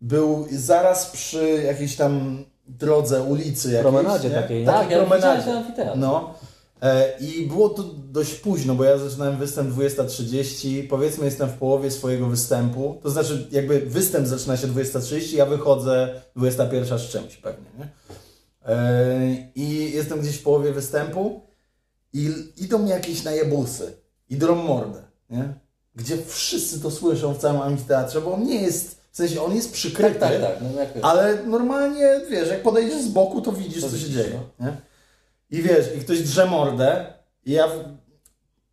był 0.00 0.46
zaraz 0.52 1.10
przy 1.10 1.62
jakiejś 1.66 1.96
tam 1.96 2.44
drodze, 2.68 3.22
ulicy 3.22 3.68
jakiejś. 3.72 3.82
Promenadzie 3.94 4.28
nie? 4.28 4.34
takiej? 4.34 4.64
Tak, 4.66 4.74
Takiej 4.74 4.98
ja 4.98 5.04
promenadzie. 5.06 5.52
amfiteatr. 5.52 5.98
No. 5.98 6.34
E, 6.82 7.18
I 7.20 7.46
było 7.46 7.68
to 7.68 7.82
dość 8.12 8.34
późno, 8.34 8.74
bo 8.74 8.84
ja 8.84 8.98
zaczynałem 8.98 9.36
występ 9.36 9.74
20.30, 9.74 10.88
powiedzmy 10.88 11.24
jestem 11.24 11.48
w 11.48 11.52
połowie 11.58 11.90
swojego 11.90 12.26
występu, 12.26 13.00
to 13.02 13.10
znaczy 13.10 13.48
jakby 13.50 13.80
występ 13.80 14.26
zaczyna 14.26 14.56
się 14.56 14.66
20.30, 14.68 15.36
ja 15.36 15.46
wychodzę 15.46 16.20
21 16.36 16.98
z 16.98 17.02
czymś 17.02 17.36
pewnie, 17.36 17.66
nie? 17.78 17.88
E, 18.66 19.18
I 19.54 19.92
jestem 19.92 20.20
gdzieś 20.20 20.36
w 20.36 20.42
połowie 20.42 20.72
występu 20.72 21.40
i 22.12 22.30
idą 22.56 22.78
mi 22.78 22.90
jakieś 22.90 23.24
najebusy 23.24 23.92
i 24.30 24.36
drą 24.36 24.54
mordę, 24.54 25.02
nie? 25.30 25.54
Gdzie 25.96 26.16
wszyscy 26.26 26.80
to 26.80 26.90
słyszą 26.90 27.34
w 27.34 27.38
całym 27.38 27.60
amfiteatrze, 27.62 28.20
bo 28.20 28.34
on 28.34 28.42
nie 28.44 28.62
jest, 28.62 29.00
w 29.12 29.16
sensie 29.16 29.42
on 29.42 29.54
jest 29.54 29.72
przykryty, 29.72 30.20
Tak, 30.20 30.40
tak, 30.40 30.40
tak. 30.40 30.62
No, 31.02 31.08
ale 31.10 31.42
normalnie, 31.46 32.20
wiesz, 32.30 32.48
jak 32.48 32.62
podejdziesz 32.62 33.02
z 33.02 33.08
boku, 33.08 33.40
to 33.42 33.52
widzisz, 33.52 33.82
To 33.82 33.90
co 33.90 33.98
się 33.98 34.10
dzieje. 34.10 34.40
Nie? 34.60 34.76
I 35.50 35.62
wiesz, 35.62 35.86
i 35.96 36.00
ktoś 36.00 36.20
drze 36.22 36.46
mordę, 36.46 37.06
i 37.44 37.52
ja 37.52 37.66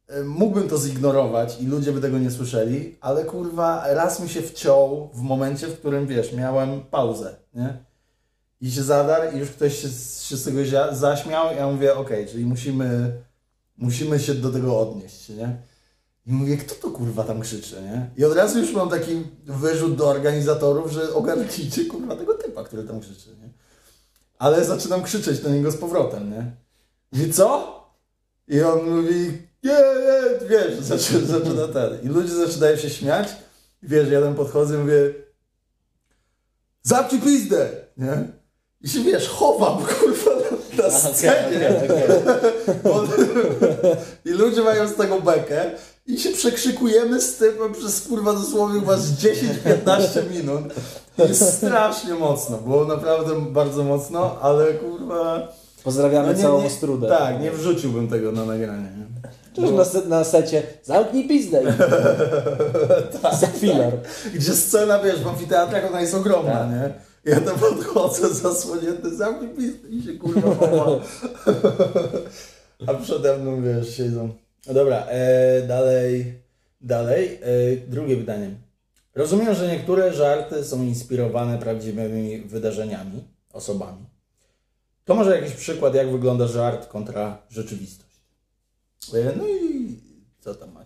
e, 0.08 0.24
mógłbym 0.24 0.70
to 0.70 0.78
zignorować 0.78 1.62
i 1.62 1.66
ludzie 1.66 1.92
by 1.92 2.02
tego 2.02 2.18
nie 2.20 2.32
słyszeli, 2.32 2.98
ale 3.02 3.26
kurwa, 3.26 3.84
raz 3.94 4.20
mi 4.20 4.30
się 4.30 4.42
wciął 4.42 5.10
w 5.14 5.22
momencie, 5.22 5.68
w 5.68 5.80
którym, 5.80 6.08
wiesz, 6.08 6.34
miałem 6.34 6.82
pauzę, 6.82 7.36
nie? 7.54 7.78
I 8.62 8.72
się 8.72 8.84
zadarł 8.84 9.36
i 9.36 9.40
już 9.40 9.50
ktoś 9.50 9.82
się, 9.82 9.88
z- 9.88 10.24
się 10.24 10.38
z 10.38 10.44
tego 10.44 10.60
zaśmiał 10.92 11.54
i 11.54 11.58
ja 11.58 11.68
mówię, 11.68 11.96
okej, 11.96 12.28
czyli 12.28 12.46
musimy, 12.46 13.12
musimy 13.78 14.20
się 14.20 14.34
do 14.34 14.50
tego 14.52 14.80
odnieść, 14.80 15.30
nie? 15.30 15.56
I 16.26 16.34
mówię, 16.34 16.58
kto 16.58 16.76
to 16.76 16.90
kurwa 16.92 17.24
tam 17.24 17.42
krzyczy, 17.42 17.76
nie? 17.82 18.10
I 18.18 18.26
od 18.26 18.34
razu 18.34 18.60
już 18.60 18.74
mam 18.74 18.90
taki 18.90 19.24
wyrzut 19.46 19.96
do 19.96 20.08
organizatorów, 20.08 20.92
że 20.92 21.14
ogarnijcie 21.14 21.86
kurwa 21.86 22.16
tego 22.16 22.34
typa, 22.34 22.64
który 22.64 22.84
tam 22.84 23.00
krzyczy, 23.00 23.30
nie? 23.30 23.50
Ale 24.40 24.66
zaczynam 24.66 25.04
krzyczeć 25.04 25.40
do 25.40 25.50
niego 25.50 25.72
z 25.72 25.78
powrotem, 25.78 26.32
nie? 26.32 26.52
I 27.24 27.34
co? 27.34 27.80
I 28.48 28.62
on 28.62 28.90
mówi, 28.90 29.38
nie, 29.64 29.72
nie, 29.74 30.48
wiesz, 30.48 30.80
zaczyna, 30.94 31.28
zaczyna 31.28 31.68
ten. 31.68 32.02
I 32.04 32.08
ludzie 32.08 32.34
zaczynają 32.34 32.78
się 32.78 32.90
śmiać. 32.90 33.28
I 33.84 33.88
wiesz, 33.88 34.10
ja 34.10 34.22
tam 34.22 34.36
podchodzę 34.36 34.76
i 34.76 34.78
mówię, 34.78 35.14
zamknij 36.84 37.22
pizdę, 37.22 37.70
nie? 37.98 38.28
I 38.82 38.90
się, 38.90 39.00
wiesz, 39.04 39.28
chowam, 39.30 39.78
kurwa, 40.00 40.32
na, 40.78 40.84
na 40.84 40.90
scenie. 40.92 41.78
Okej, 41.78 41.90
okej. 41.90 42.78
Bo- 42.84 43.04
I 44.26 44.30
ludzie 44.30 44.62
mają 44.62 44.88
z 44.88 44.96
tego 44.96 45.22
bekę 45.22 45.72
i 46.08 46.20
się 46.20 46.30
przekrzykujemy 46.32 47.22
z 47.22 47.36
typem 47.38 47.74
przez 47.74 48.02
kurwa 48.08 48.34
dosłownie 48.34 48.80
chyba 48.80 48.98
z 48.98 49.12
10-15 49.12 50.30
minut. 50.32 50.64
Jest 51.18 51.54
strasznie 51.58 52.14
mocno, 52.14 52.58
było 52.58 52.86
naprawdę 52.86 53.42
bardzo 53.52 53.84
mocno, 53.84 54.40
ale 54.42 54.74
kurwa... 54.74 55.54
Pozdrawiamy 55.84 56.28
no 56.28 56.34
nie- 56.34 56.42
całą 56.42 56.62
nie- 56.62 56.68
Ostrudę. 56.68 57.08
Tak, 57.08 57.42
nie 57.42 57.52
wrzuciłbym 57.52 58.08
tego 58.08 58.32
na 58.32 58.46
nagranie. 58.46 58.90
Nie? 58.98 59.04
Czyż 59.56 59.72
na, 59.72 59.86
se- 59.86 60.06
na 60.06 60.24
secie 60.24 60.64
zamknij 60.84 61.28
pizdę. 61.28 61.62
Tak. 63.22 63.36
Za 63.36 63.48
filar. 63.48 63.94
Gdzie 64.34 64.54
scena, 64.54 65.00
wiesz, 65.00 65.22
w 65.24 65.28
amfiteatrach 65.28 65.86
ona 65.90 66.02
jest 66.02 66.14
ogromna, 66.16 66.52
Tak. 66.54 66.70
nie? 66.70 66.94
Ja 67.32 67.42
tam 67.42 67.60
podchodzę 67.60 68.30
zasłonięty, 68.34 69.16
zamknij 69.16 69.50
pizdę 69.50 69.90
i 69.90 70.04
się 70.04 70.14
kurwa. 70.14 70.50
A 72.88 72.94
przede 72.94 73.38
mną, 73.38 73.62
wiesz, 73.64 73.98
siedzą. 73.98 74.30
No 74.68 74.74
dobra, 74.74 75.06
e, 75.10 75.68
dalej, 75.68 76.42
dalej. 76.82 77.40
E, 77.42 77.78
drugie 77.88 78.18
pytanie. 78.18 78.50
Rozumiem, 79.16 79.56
że 79.56 79.68
niektóre 79.68 80.14
żarty 80.14 80.64
są 80.64 80.84
inspirowane 80.84 81.58
prawdziwymi 81.58 82.42
wydarzeniami, 82.42 83.24
osobami. 83.54 84.06
To 85.06 85.16
może 85.16 85.42
jakiś 85.42 85.56
przykład, 85.56 85.96
jak 85.96 86.12
wygląda 86.12 86.48
żart 86.48 86.88
kontra 86.88 87.42
rzeczywistość. 87.50 88.22
E, 89.14 89.34
no 89.38 89.48
i 89.48 90.00
co 90.40 90.56
tam 90.56 90.72
macie? 90.72 90.83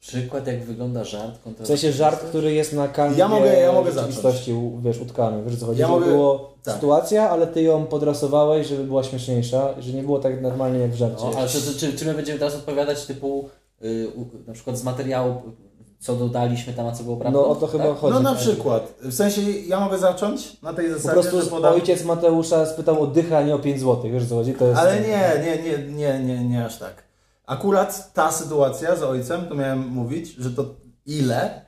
Przykład, 0.00 0.46
jak 0.46 0.64
wygląda 0.64 1.04
żart 1.04 1.42
kontra... 1.44 1.64
W 1.64 1.68
sensie 1.68 1.92
żart, 1.92 2.20
który 2.24 2.52
jest 2.52 2.72
na 2.72 2.88
kanwie 2.88 3.18
Ja 3.18 3.28
mogę- 3.28 3.60
ja 3.60 3.72
mogę 3.72 3.92
rzeczywistości, 3.92 4.54
wiesz, 4.82 5.00
utkany. 5.00 5.42
Wiesz, 5.44 5.56
co 5.60 5.66
chodzi? 5.66 5.80
Ja 5.80 5.88
mogę- 5.88 6.06
było 6.06 6.54
tak. 6.64 6.74
sytuacja, 6.74 7.30
ale 7.30 7.46
ty 7.46 7.62
ją 7.62 7.86
podrasowałeś, 7.86 8.66
żeby 8.66 8.84
była 8.84 9.02
śmieszniejsza, 9.04 9.74
że 9.80 9.92
nie 9.92 10.02
było 10.02 10.18
tak 10.18 10.42
normalnie 10.42 10.78
jak 10.78 10.90
w 10.90 10.94
żarcie. 10.94 11.24
No, 11.24 11.38
ale 11.38 11.48
czy, 11.48 11.74
czy, 11.78 11.92
czy, 11.92 12.04
my 12.04 12.14
będziemy 12.14 12.38
teraz 12.38 12.54
odpowiadać 12.54 13.06
typu 13.06 13.48
y, 13.84 14.08
u, 14.16 14.26
na 14.46 14.52
przykład 14.52 14.78
z 14.78 14.84
materiału, 14.84 15.34
co 15.98 16.16
dodaliśmy 16.16 16.72
tam, 16.72 16.86
a 16.86 16.92
co 16.92 17.04
było 17.04 17.16
prawdą? 17.16 17.40
No 17.40 17.48
o 17.48 17.54
to 17.54 17.66
chyba 17.66 17.84
tak? 17.88 17.96
chodzi. 17.96 18.14
No 18.14 18.20
na 18.20 18.34
przykład. 18.34 18.94
W 19.02 19.14
sensie 19.14 19.40
ja 19.66 19.80
mogę 19.80 19.98
zacząć 19.98 20.62
na 20.62 20.72
tej 20.72 20.88
Po 20.88 20.94
zasadzie, 20.94 21.12
prostu 21.12 21.40
że 21.42 21.50
podam... 21.50 21.74
ojciec 21.74 22.04
Mateusza 22.04 22.66
spytał 22.66 23.02
o 23.02 23.06
dychę, 23.06 23.38
a 23.38 23.42
nie 23.42 23.54
o 23.54 23.58
5 23.58 23.80
zł. 23.80 24.10
Wiesz 24.12 24.28
co 24.28 24.34
chodzi? 24.34 24.54
To 24.54 24.64
jest... 24.66 24.80
Ale 24.80 25.00
nie, 25.00 25.32
nie, 25.44 25.62
nie, 25.62 25.94
nie, 25.94 26.18
nie, 26.24 26.44
nie 26.44 26.64
aż 26.64 26.78
tak. 26.78 27.09
Akurat 27.50 28.14
ta 28.14 28.32
sytuacja 28.32 28.96
z 28.96 29.02
ojcem, 29.02 29.46
to 29.48 29.54
miałem 29.54 29.88
mówić, 29.88 30.34
że 30.38 30.50
to 30.50 30.74
ile, 31.06 31.64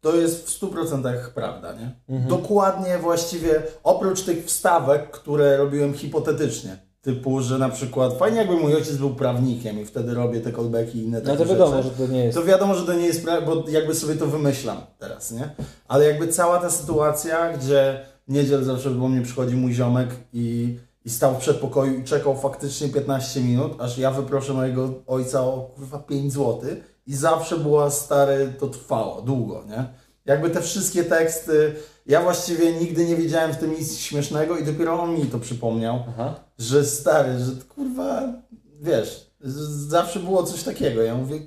to 0.00 0.16
jest 0.16 0.50
w 0.50 0.60
100% 0.60 1.30
prawda, 1.34 1.72
nie? 1.72 2.18
Dokładnie 2.28 2.98
właściwie, 2.98 3.62
oprócz 3.84 4.22
tych 4.22 4.44
wstawek, 4.44 5.10
które 5.10 5.56
robiłem 5.56 5.94
hipotetycznie. 5.94 6.76
Typu, 7.02 7.40
że 7.40 7.58
na 7.58 7.68
przykład 7.68 8.18
fajnie 8.18 8.38
jakby 8.38 8.56
mój 8.56 8.74
ojciec 8.74 8.96
był 8.96 9.14
prawnikiem 9.14 9.80
i 9.80 9.84
wtedy 9.84 10.14
robię 10.14 10.40
te 10.40 10.52
callbacki 10.52 10.98
i 10.98 11.02
inne 11.04 11.20
takie 11.20 11.38
No 11.38 11.44
to 11.44 11.50
wiadomo, 11.50 11.82
rzeczy. 11.82 11.88
że 11.98 12.06
to 12.06 12.12
nie 12.12 12.24
jest. 12.24 12.38
To 12.38 12.44
wiadomo, 12.44 12.74
że 12.74 12.86
to 12.86 12.92
nie 12.94 13.06
jest 13.06 13.24
prawda, 13.24 13.46
bo 13.46 13.64
jakby 13.68 13.94
sobie 13.94 14.14
to 14.14 14.26
wymyślam 14.26 14.76
teraz, 14.98 15.30
nie? 15.32 15.50
Ale 15.88 16.04
jakby 16.04 16.28
cała 16.28 16.58
ta 16.58 16.70
sytuacja, 16.70 17.52
gdzie 17.56 18.00
niedziel 18.28 18.64
zawsze 18.64 18.90
do 18.90 19.08
mnie 19.08 19.22
przychodzi 19.22 19.54
mój 19.56 19.74
ziomek 19.74 20.08
i, 20.32 20.76
i 21.06 21.10
stał 21.10 21.34
w 21.34 21.38
przedpokoju 21.38 22.00
i 22.00 22.04
czekał 22.04 22.36
faktycznie 22.36 22.88
15 22.88 23.40
minut, 23.40 23.80
aż 23.80 23.98
ja 23.98 24.10
wyproszę 24.10 24.52
mojego 24.52 25.02
ojca 25.06 25.40
o 25.40 25.70
kurwa 25.74 25.98
5 25.98 26.32
zł 26.32 26.60
i 27.06 27.14
zawsze 27.14 27.56
była 27.58 27.90
stary, 27.90 28.52
to 28.58 28.66
trwało 28.66 29.22
długo, 29.22 29.64
nie? 29.68 29.84
Jakby 30.24 30.50
te 30.50 30.62
wszystkie 30.62 31.04
teksty, 31.04 31.74
ja 32.06 32.22
właściwie 32.22 32.72
nigdy 32.72 33.06
nie 33.06 33.16
wiedziałem 33.16 33.52
w 33.52 33.56
tym 33.56 33.74
nic 33.78 33.98
śmiesznego 33.98 34.58
i 34.58 34.64
dopiero 34.64 35.02
on 35.02 35.14
mi 35.14 35.26
to 35.26 35.38
przypomniał 35.38 36.04
Aha. 36.08 36.34
że 36.58 36.84
stary, 36.84 37.38
że 37.38 37.52
kurwa, 37.74 38.22
wiesz, 38.80 39.30
zawsze 39.88 40.20
było 40.20 40.42
coś 40.42 40.62
takiego. 40.62 41.02
Ja 41.02 41.14
mówię, 41.14 41.40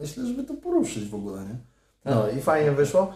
myślę, 0.00 0.26
żeby 0.26 0.44
to 0.44 0.54
poruszyć 0.54 1.08
w 1.08 1.14
ogóle, 1.14 1.42
nie? 1.42 1.56
No 2.04 2.28
i 2.28 2.40
fajnie 2.40 2.72
wyszło. 2.72 3.14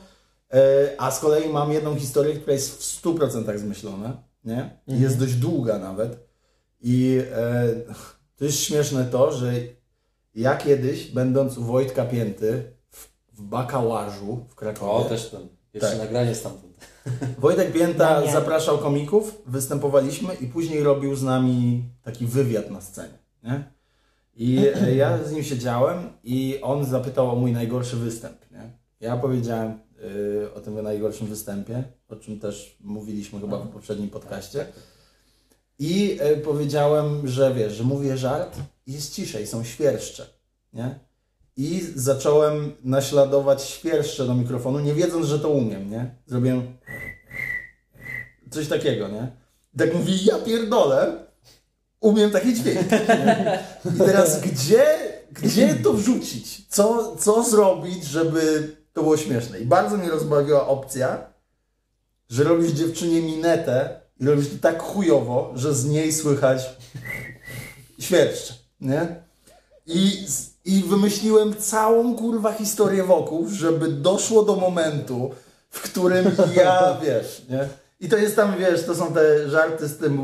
E, 0.53 0.91
a 0.99 1.11
z 1.11 1.21
kolei 1.21 1.49
mam 1.49 1.73
jedną 1.73 1.97
historię, 1.97 2.35
która 2.35 2.53
jest 2.53 2.79
w 2.79 3.03
100% 3.03 3.59
zmyślona, 3.59 4.26
nie? 4.47 4.71
I 4.89 5.01
Jest 5.01 5.19
dość 5.19 5.35
długa 5.35 5.79
nawet. 5.79 6.27
I 6.81 7.21
e, 7.33 7.67
to 8.37 8.45
jest 8.45 8.61
śmieszne 8.61 9.05
to, 9.05 9.33
że 9.33 9.53
ja 10.35 10.57
kiedyś, 10.57 11.11
będąc 11.11 11.59
u 11.59 11.65
Wojtka 11.65 12.05
Pięty 12.05 12.73
w, 12.91 13.09
w 13.33 13.43
Bakałażu 13.43 14.47
w 14.49 14.55
Krakowie, 14.55 14.93
O, 14.93 15.05
też 15.05 15.31
ten. 15.31 15.49
Jeszcze 15.75 15.91
Tak. 15.91 15.99
nagranie 15.99 16.35
stamtąd. 16.35 16.77
Wojtek 17.39 17.73
Pięta 17.73 18.21
Nie. 18.21 18.33
zapraszał 18.33 18.79
komików, 18.79 19.43
występowaliśmy 19.47 20.35
i 20.35 20.47
później 20.47 20.83
robił 20.83 21.15
z 21.17 21.23
nami 21.23 21.85
taki 22.03 22.27
wywiad 22.27 22.71
na 22.71 22.81
scenie. 22.81 23.19
Nie? 23.43 23.65
I 24.37 24.67
e, 24.83 24.95
ja 24.95 25.25
z 25.25 25.33
nim 25.33 25.43
siedziałem 25.43 26.09
i 26.25 26.59
on 26.63 26.85
zapytał 26.85 27.31
o 27.31 27.35
mój 27.37 27.53
najgorszy 27.53 27.97
występ. 27.97 28.51
Nie? 28.51 28.71
Ja 29.01 29.17
powiedziałem 29.17 29.79
o 30.55 30.61
tym 30.61 30.83
najgorszym 30.83 31.27
występie, 31.27 31.85
o 32.09 32.17
czym 32.17 32.41
też 32.41 32.77
mówiliśmy 32.81 33.41
chyba 33.41 33.59
w 33.59 33.69
poprzednim 33.69 34.11
podcaście. 34.11 34.67
I 35.79 36.19
y, 36.23 36.37
powiedziałem, 36.37 37.29
że 37.29 37.55
wiesz, 37.55 37.73
że 37.73 37.85
mówię 37.85 38.17
żart 38.17 38.57
i 38.87 38.93
jest 38.93 39.15
ciszej, 39.15 39.47
są 39.47 39.65
świerszcze. 39.65 40.27
Nie? 40.73 40.99
I 41.57 41.87
zacząłem 41.95 42.73
naśladować 42.85 43.63
świerszcze 43.63 44.27
do 44.27 44.35
mikrofonu, 44.35 44.81
nie 44.81 44.95
wiedząc, 44.95 45.27
że 45.27 45.39
to 45.39 45.49
umiem. 45.51 45.91
Nie? 45.91 46.15
Zrobiłem 46.27 46.77
coś 48.51 48.69
takiego, 48.69 49.09
nie? 49.09 49.29
Tak 49.79 49.95
mówi, 49.95 50.25
ja 50.25 50.39
pierdolę, 50.39 51.27
umiem 52.01 52.31
taki 52.31 52.55
dźwięk. 52.55 52.91
Nie? 52.91 53.65
I 53.95 53.99
teraz 53.99 54.41
gdzie, 54.41 54.85
gdzie 55.33 55.75
to 55.75 55.93
wrzucić? 55.93 56.67
Co, 56.69 57.17
co 57.17 57.43
zrobić, 57.43 58.05
żeby 58.05 58.77
to 58.97 59.03
było 59.03 59.17
śmieszne? 59.17 59.59
I 59.61 59.67
bardzo 59.67 59.97
mnie 59.97 60.11
rozbawiła 60.11 60.67
opcja, 60.67 61.19
że 62.29 62.45
robisz 62.45 62.71
dziewczynie 62.71 63.23
minetę 63.23 64.01
i 64.21 64.27
robisz 64.27 64.49
to 64.49 64.55
tak 64.61 64.83
chujowo, 64.83 65.53
że 65.55 65.75
z 65.75 65.85
niej 65.85 66.13
słychać 66.13 66.77
świerszcze, 67.99 68.55
nie? 68.81 69.17
I, 69.87 70.27
I 70.65 70.83
wymyśliłem 70.83 71.55
całą 71.57 72.17
kurwa 72.17 72.53
historię 72.53 73.05
wokół, 73.05 73.49
żeby 73.49 73.89
doszło 73.89 74.43
do 74.43 74.57
momentu, 74.57 75.31
w 75.71 75.81
którym 75.83 76.27
ja, 76.57 76.97
wiesz, 77.07 77.43
nie? 77.51 77.69
I 78.01 78.09
to 78.09 78.17
jest 78.17 78.37
tam, 78.37 78.59
wiesz, 78.59 78.87
to 78.87 78.95
są 78.95 79.13
te 79.13 79.51
żarty 79.51 79.89
z 79.89 79.97
tym, 79.99 80.21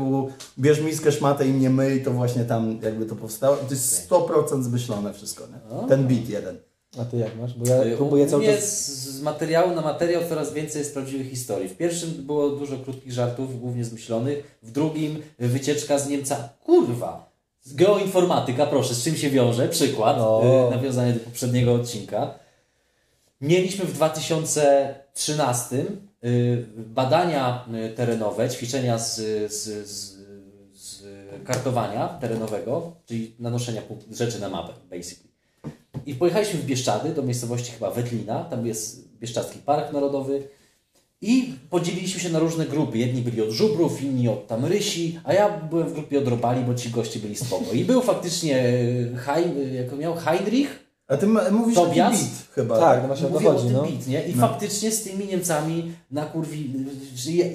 bierz 0.59 0.81
miskę, 0.81 1.11
szmatę 1.11 1.47
i 1.47 1.53
mnie 1.53 1.69
myj, 1.69 2.03
to 2.03 2.11
właśnie 2.11 2.45
tam 2.45 2.79
jakby 2.81 3.05
to 3.05 3.15
powstało. 3.15 3.55
I 3.55 3.65
to 3.65 3.73
jest 3.73 4.09
100% 4.09 4.63
zmyślone 4.63 5.13
wszystko, 5.13 5.43
nie? 5.47 5.87
Ten 5.87 6.07
beat 6.07 6.29
jeden. 6.29 6.72
A 6.97 7.05
ty 7.05 7.17
jak 7.17 7.35
masz? 7.39 7.53
Bo 7.53 7.67
ja 7.67 7.83
Y, 7.83 7.97
próbuję 7.97 8.25
U 8.25 8.29
cały 8.29 8.45
czas... 8.45 8.63
z, 8.63 9.09
z 9.09 9.21
materiału 9.21 9.75
na 9.75 9.81
materiał 9.81 10.21
coraz 10.29 10.53
więcej 10.53 10.79
jest 10.79 10.93
prawdziwych 10.93 11.29
historii. 11.29 11.69
W 11.69 11.77
pierwszym 11.77 12.09
było 12.11 12.49
dużo 12.49 12.77
krótkich 12.77 13.11
żartów, 13.11 13.59
głównie 13.61 13.85
zmyślonych. 13.85 14.57
W 14.63 14.71
drugim 14.71 15.21
wycieczka 15.39 15.99
z 15.99 16.09
Niemca. 16.09 16.49
Kurwa! 16.63 17.33
Geoinformatyka, 17.65 18.65
proszę, 18.65 18.93
z 18.95 19.03
czym 19.03 19.15
się 19.15 19.29
wiąże? 19.29 19.69
Przykład. 19.69 20.17
O. 20.19 20.67
y, 20.67 20.75
Nawiązanie 20.75 21.13
do 21.13 21.19
poprzedniego 21.19 21.73
odcinka. 21.73 22.33
Mieliśmy 23.41 23.85
w 23.85 23.93
2013 23.93 25.75
y, 26.23 26.65
badania 26.77 27.65
y, 27.85 27.89
terenowe, 27.95 28.49
ćwiczenia 28.49 28.97
z, 28.97 29.15
z, 29.53 29.87
z, 29.89 30.17
z 30.73 31.03
kartowania 31.45 32.07
terenowego, 32.07 32.91
czyli 33.05 33.35
nanoszenia 33.39 33.81
rzeczy 34.11 34.39
na 34.39 34.49
mapę, 34.49 34.73
basically. 34.89 35.32
I 36.05 36.15
pojechaliśmy 36.15 36.59
w 36.59 36.65
Bieszczady, 36.65 37.09
do 37.09 37.23
miejscowości 37.23 37.71
chyba 37.71 37.91
Wetlina, 37.91 38.43
tam 38.43 38.67
jest 38.67 39.07
Bieszczadzki 39.19 39.59
Park 39.59 39.93
Narodowy. 39.93 40.43
I 41.21 41.53
podzieliliśmy 41.69 42.19
się 42.21 42.29
na 42.29 42.39
różne 42.39 42.65
grupy. 42.65 42.97
Jedni 42.97 43.21
byli 43.21 43.41
od 43.41 43.49
żubrów, 43.49 44.01
inni 44.03 44.27
od 44.29 44.47
tam 44.47 44.65
rysi, 44.65 45.19
a 45.23 45.33
ja 45.33 45.57
byłem 45.69 45.87
w 45.89 45.93
grupie 45.93 46.19
od 46.19 46.27
robali, 46.27 46.63
bo 46.63 46.73
ci 46.75 46.89
goście 46.89 47.19
byli 47.19 47.35
spoko. 47.35 47.71
I 47.73 47.85
był 47.85 48.01
faktycznie 48.01 48.57
e, 48.59 49.17
Hein, 49.17 49.73
jak 49.73 49.93
on 49.93 49.99
miał, 49.99 50.15
Heinrich, 50.15 50.79
A 51.07 51.17
ty 51.17 51.27
mówisz 51.51 51.75
Tobias? 51.75 52.11
beat 52.13 52.31
chyba. 52.55 52.79
Tak, 52.79 53.01
no 53.01 53.07
właśnie 53.07 53.27
Mówię 53.29 53.49
o 53.49 53.51
chodzi, 53.53 53.63
tym 53.65 53.73
no. 53.73 53.83
beat, 53.83 54.07
nie? 54.07 54.23
I 54.27 54.35
No. 54.35 54.47
faktycznie 54.47 54.91
z 54.91 55.03
tymi 55.03 55.25
Niemcami 55.25 55.91
na 56.11 56.25
kurwi... 56.25 56.73
Ja, 57.35 57.45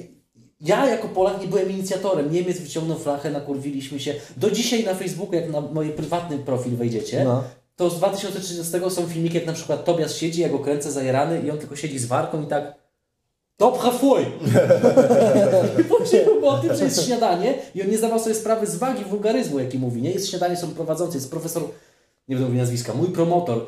ja 0.61 0.85
jako 0.89 1.07
Polak 1.07 1.41
nie 1.41 1.47
byłem 1.47 1.71
inicjatorem. 1.71 2.31
Niemiec 2.33 2.59
wyciągnął 2.59 2.97
flachę, 2.99 3.31
nakurwiliśmy 3.31 3.99
się. 3.99 4.15
Do 4.37 4.51
dzisiaj 4.51 4.83
na 4.83 4.93
Facebooku, 4.95 5.35
jak 5.35 5.51
na 5.51 5.61
mój 5.61 5.89
prywatny 5.89 6.37
profil 6.37 6.75
wejdziecie, 6.75 7.23
No. 7.23 7.43
To 7.79 7.89
z 7.89 7.97
2030 7.97 8.73
są 8.89 9.07
filmiki, 9.07 9.35
jak 9.35 9.45
na 9.45 9.53
przykład 9.53 9.85
Tobias 9.85 10.15
siedzi, 10.15 10.41
ja 10.41 10.49
go 10.49 10.59
kręcę 10.59 10.91
zajarany 10.91 11.41
i 11.41 11.51
on 11.51 11.57
tylko 11.57 11.75
siedzi 11.75 11.99
z 11.99 12.05
warką 12.05 12.43
i 12.43 12.45
tak 12.47 12.73
Dobra, 13.57 13.91
fuj! 13.91 14.25
I 15.79 15.83
później 15.83 16.25
było 16.25 16.51
o 16.51 16.57
tym, 16.57 16.75
że 16.75 16.83
jest 16.83 17.05
śniadanie 17.05 17.53
i 17.75 17.81
on 17.81 17.89
nie 17.89 17.97
zdawał 17.97 18.19
sobie 18.19 18.35
sprawy 18.35 18.67
z 18.67 18.75
wagi 18.75 19.03
wulgaryzmu, 19.05 19.59
jaki 19.59 19.79
mówi, 19.79 20.01
nie? 20.01 20.11
Jest 20.11 20.29
śniadanie, 20.29 20.57
są 20.57 20.71
prowadzący, 20.71 21.17
jest 21.17 21.31
profesor, 21.31 21.63
nie 22.27 22.35
będę 22.35 22.45
mówił 22.45 22.61
nazwiska, 22.61 22.93
mój 22.93 23.07
promotor, 23.07 23.65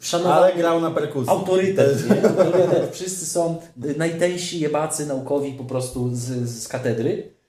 szanowany 0.00 0.46
Ale 0.46 0.54
grał 0.54 0.80
na 0.80 0.90
perkusji. 0.90 1.30
autorytet, 1.30 2.10
nie? 2.10 2.28
autorytet. 2.28 2.90
Wszyscy 2.92 3.26
są 3.26 3.60
najtęsi 3.76 4.60
jebacy 4.60 5.06
naukowi 5.06 5.52
po 5.52 5.64
prostu 5.64 6.10
z, 6.14 6.48
z 6.48 6.68
katedry. 6.68 7.39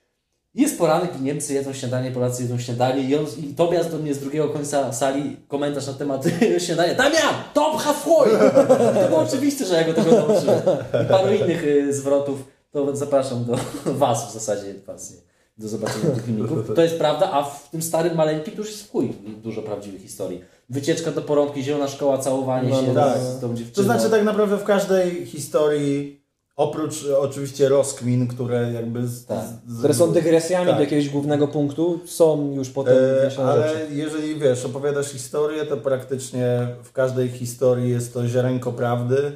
Jest 0.54 0.78
poranek 0.78 1.10
i 1.20 1.22
Niemcy 1.22 1.54
jedzą 1.54 1.72
śniadanie, 1.72 2.10
Polacy 2.10 2.42
jedzą 2.42 2.58
śniadanie 2.58 3.02
i, 3.02 3.16
on, 3.16 3.26
i 3.38 3.54
Tobias 3.54 3.90
do 3.90 3.98
mnie 3.98 4.14
z 4.14 4.18
drugiego 4.18 4.48
końca 4.48 4.92
sali 4.92 5.36
komentarz 5.48 5.86
na 5.86 5.92
temat 5.92 6.24
śniadania. 6.66 6.94
Damian, 6.94 7.34
top 7.54 7.76
hafoj! 7.76 8.28
To 9.02 9.08
było 9.08 9.20
oczywiste, 9.20 9.64
że 9.64 9.74
ja 9.74 9.84
go 9.84 9.94
tego 9.94 10.10
nauczyłem. 10.16 10.60
I 11.04 11.08
paru 11.08 11.34
innych 11.34 11.64
y, 11.64 11.94
zwrotów. 11.94 12.44
To 12.70 12.96
zapraszam 12.96 13.44
do 13.44 13.56
Was 13.92 14.30
w 14.30 14.32
zasadzie, 14.34 14.74
Was, 14.86 15.10
nie? 15.10 15.16
do 15.58 15.68
zobaczenia 15.68 16.10
tych 16.14 16.24
filmików. 16.24 16.58
To 16.76 16.82
jest 16.82 16.98
prawda, 16.98 17.30
a 17.32 17.44
w 17.44 17.70
tym 17.70 17.82
starym 17.82 18.14
maleńkim 18.16 18.54
to 18.54 18.58
już 18.60 18.70
jest 18.70 18.90
chuj 18.92 19.12
dużo 19.42 19.62
prawdziwych 19.62 20.02
historii. 20.02 20.40
Wycieczka 20.70 21.10
do 21.10 21.22
porąbki, 21.22 21.62
zielona 21.62 21.88
szkoła, 21.88 22.18
całowanie 22.18 22.68
No, 22.70 22.80
się 22.80 22.92
no, 22.92 22.94
tak. 22.94 23.18
z 23.18 23.40
tą 23.40 23.54
dziewczyną. 23.54 23.74
To 23.74 23.82
znaczy 23.82 24.10
tak 24.10 24.24
naprawdę 24.24 24.56
w 24.56 24.64
każdej 24.64 25.26
historii, 25.26 26.21
oprócz 26.56 27.04
e, 27.04 27.18
oczywiście 27.18 27.68
rozkmin, 27.68 28.26
które 28.28 28.72
jakby... 28.72 29.08
Z, 29.08 29.26
Tak. 29.26 29.44
z, 29.66 29.78
Które 29.78 29.94
są 29.94 30.12
dygresjami 30.12 30.66
Tak. 30.66 30.74
do 30.76 30.80
jakiegoś 30.82 31.08
głównego 31.08 31.48
punktu, 31.48 32.00
są 32.06 32.52
już 32.54 32.70
potem 32.70 32.96
E, 32.96 33.30
rzeczy. 33.30 33.42
ale 33.42 33.86
jeżeli 33.90 34.38
wiesz, 34.40 34.64
opowiadasz 34.64 35.06
historię, 35.06 35.66
to 35.66 35.76
praktycznie 35.76 36.68
w 36.82 36.92
każdej 36.92 37.28
historii 37.28 37.90
jest 37.90 38.14
to 38.14 38.28
ziarenko 38.28 38.72
prawdy. 38.72 39.32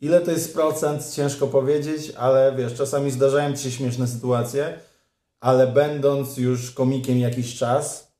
Ile 0.00 0.20
to 0.20 0.30
jest 0.30 0.54
procent, 0.54 1.10
ciężko 1.12 1.46
powiedzieć, 1.46 2.12
ale 2.16 2.54
wiesz, 2.56 2.74
czasami 2.74 3.10
zdarzają 3.10 3.56
ci 3.56 3.62
się 3.62 3.70
śmieszne 3.70 4.06
sytuacje, 4.06 4.78
ale 5.40 5.66
będąc 5.66 6.36
już 6.36 6.70
komikiem 6.70 7.18
jakiś 7.18 7.56
czas, 7.56 8.10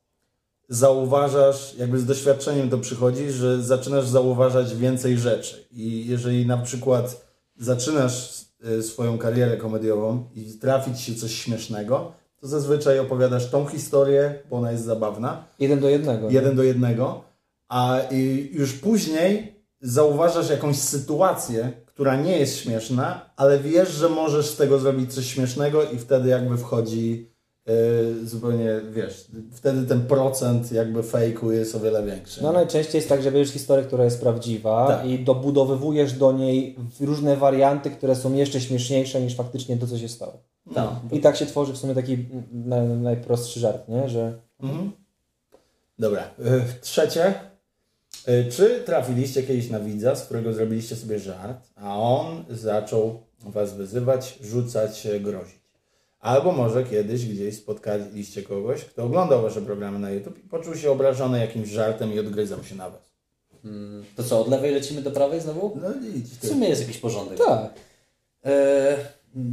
zauważasz, 0.69 1.75
jakby 1.77 1.99
z 1.99 2.05
doświadczeniem 2.05 2.69
to 2.69 2.77
przychodzi, 2.77 3.31
że 3.31 3.63
zaczynasz 3.63 4.07
zauważać 4.07 4.75
więcej 4.75 5.17
rzeczy. 5.17 5.65
I 5.71 6.05
jeżeli 6.07 6.45
na 6.45 6.57
przykład 6.57 7.30
zaczynasz 7.57 8.45
e, 8.79 8.81
swoją 8.83 9.17
karierę 9.17 9.57
komediową 9.57 10.29
i 10.35 10.53
trafi 10.59 10.95
ci 10.95 11.03
się 11.03 11.15
coś 11.15 11.35
śmiesznego, 11.35 12.11
to 12.39 12.47
zazwyczaj 12.47 12.99
opowiadasz 12.99 13.49
tą 13.49 13.65
historię, 13.65 14.39
bo 14.49 14.57
ona 14.57 14.71
jest 14.71 14.83
zabawna, 14.85 15.43
Jeden 15.59 15.79
do 15.79 15.89
jednego. 15.89 16.27
nie? 16.27 16.33
jeden 16.33 16.55
do 16.55 16.63
jednego, 16.63 17.23
a 17.69 17.99
już 18.51 18.73
później 18.73 19.55
zauważasz 19.81 20.49
jakąś 20.49 20.77
sytuację, 20.77 21.71
która 21.85 22.15
nie 22.15 22.37
jest 22.39 22.57
śmieszna, 22.57 23.29
ale 23.37 23.59
wiesz, 23.59 23.89
że 23.91 24.09
możesz 24.09 24.45
z 24.49 24.55
tego 24.55 24.79
zrobić 24.79 25.13
coś 25.13 25.25
śmiesznego 25.25 25.83
i 25.91 25.97
wtedy 25.97 26.29
jakby 26.29 26.57
wchodzi 26.57 27.30
y, 27.69 28.27
zupełnie, 28.27 28.81
wiesz, 28.91 29.27
wtedy 29.51 29.87
ten 29.87 30.01
procent 30.01 30.71
jakby 30.71 31.03
fejku 31.03 31.51
jest 31.51 31.75
o 31.75 31.79
wiele 31.79 32.03
większy. 32.05 32.43
No 32.43 32.51
najczęściej 32.51 32.95
jest 32.99 33.09
tak, 33.09 33.21
że 33.23 33.31
bierzesz 33.31 33.53
historię, 33.53 33.85
która 33.85 34.03
jest 34.03 34.21
prawdziwa 34.21 34.87
Tak. 34.87 35.05
i 35.05 35.19
dobudowywujesz 35.23 36.13
do 36.13 36.31
niej 36.31 36.75
różne 36.99 37.37
warianty, 37.37 37.89
które 37.91 38.15
są 38.15 38.33
jeszcze 38.33 38.61
śmieszniejsze 38.61 39.21
niż 39.21 39.35
faktycznie 39.35 39.77
to, 39.77 39.87
co 39.87 39.97
się 39.97 40.09
stało. 40.09 40.33
No. 40.75 40.99
I 41.11 41.19
tak 41.19 41.37
się 41.37 41.45
tworzy 41.45 41.73
w 41.73 41.77
sumie 41.77 41.95
taki 41.95 42.17
na, 42.51 42.83
najprostszy 42.83 43.59
żart, 43.59 43.87
nie? 43.89 44.09
Że 44.09 44.33
Mhm. 44.59 44.91
Dobra, 45.99 46.23
y, 46.39 46.81
trzecie. 46.81 47.33
Y, 48.27 48.51
Czy 48.51 48.83
trafiliście 48.85 49.43
kiedyś 49.43 49.69
na 49.69 49.79
widza, 49.79 50.15
z 50.15 50.25
którego 50.25 50.53
zrobiliście 50.53 50.95
sobie 50.95 51.19
żart, 51.19 51.67
a 51.75 51.97
on 51.99 52.43
zaczął 52.49 53.19
was 53.45 53.73
wyzywać, 53.73 54.39
rzucać, 54.43 55.07
grozić? 55.21 55.60
Albo 56.21 56.51
może 56.51 56.83
kiedyś 56.83 57.25
gdzieś 57.25 57.57
spotkaliście 57.57 58.43
kogoś, 58.43 58.85
kto 58.85 59.03
oglądał 59.03 59.41
wasze 59.41 59.61
programy 59.61 59.99
na 59.99 60.11
YouTube 60.11 60.37
i 60.45 60.47
poczuł 60.49 60.75
się 60.75 60.91
obrażony 60.91 61.39
jakimś 61.39 61.69
żartem 61.69 62.13
i 62.13 62.19
odgryzał 62.19 62.63
się 62.63 62.75
na 62.75 62.89
was. 62.89 63.11
Mm, 63.65 64.03
To 64.15 64.23
co, 64.23 64.41
od 64.41 64.47
lewej 64.49 64.73
lecimy 64.73 65.01
do 65.01 65.11
prawej 65.11 65.41
znowu? 65.41 65.77
No 65.81 65.87
idź 66.15 66.25
W 66.41 66.47
sumie 66.47 66.69
jest 66.69 66.81
jakiś 66.81 66.97
porządek. 66.97 67.37
tak. 67.47 67.73
E, 68.45 68.97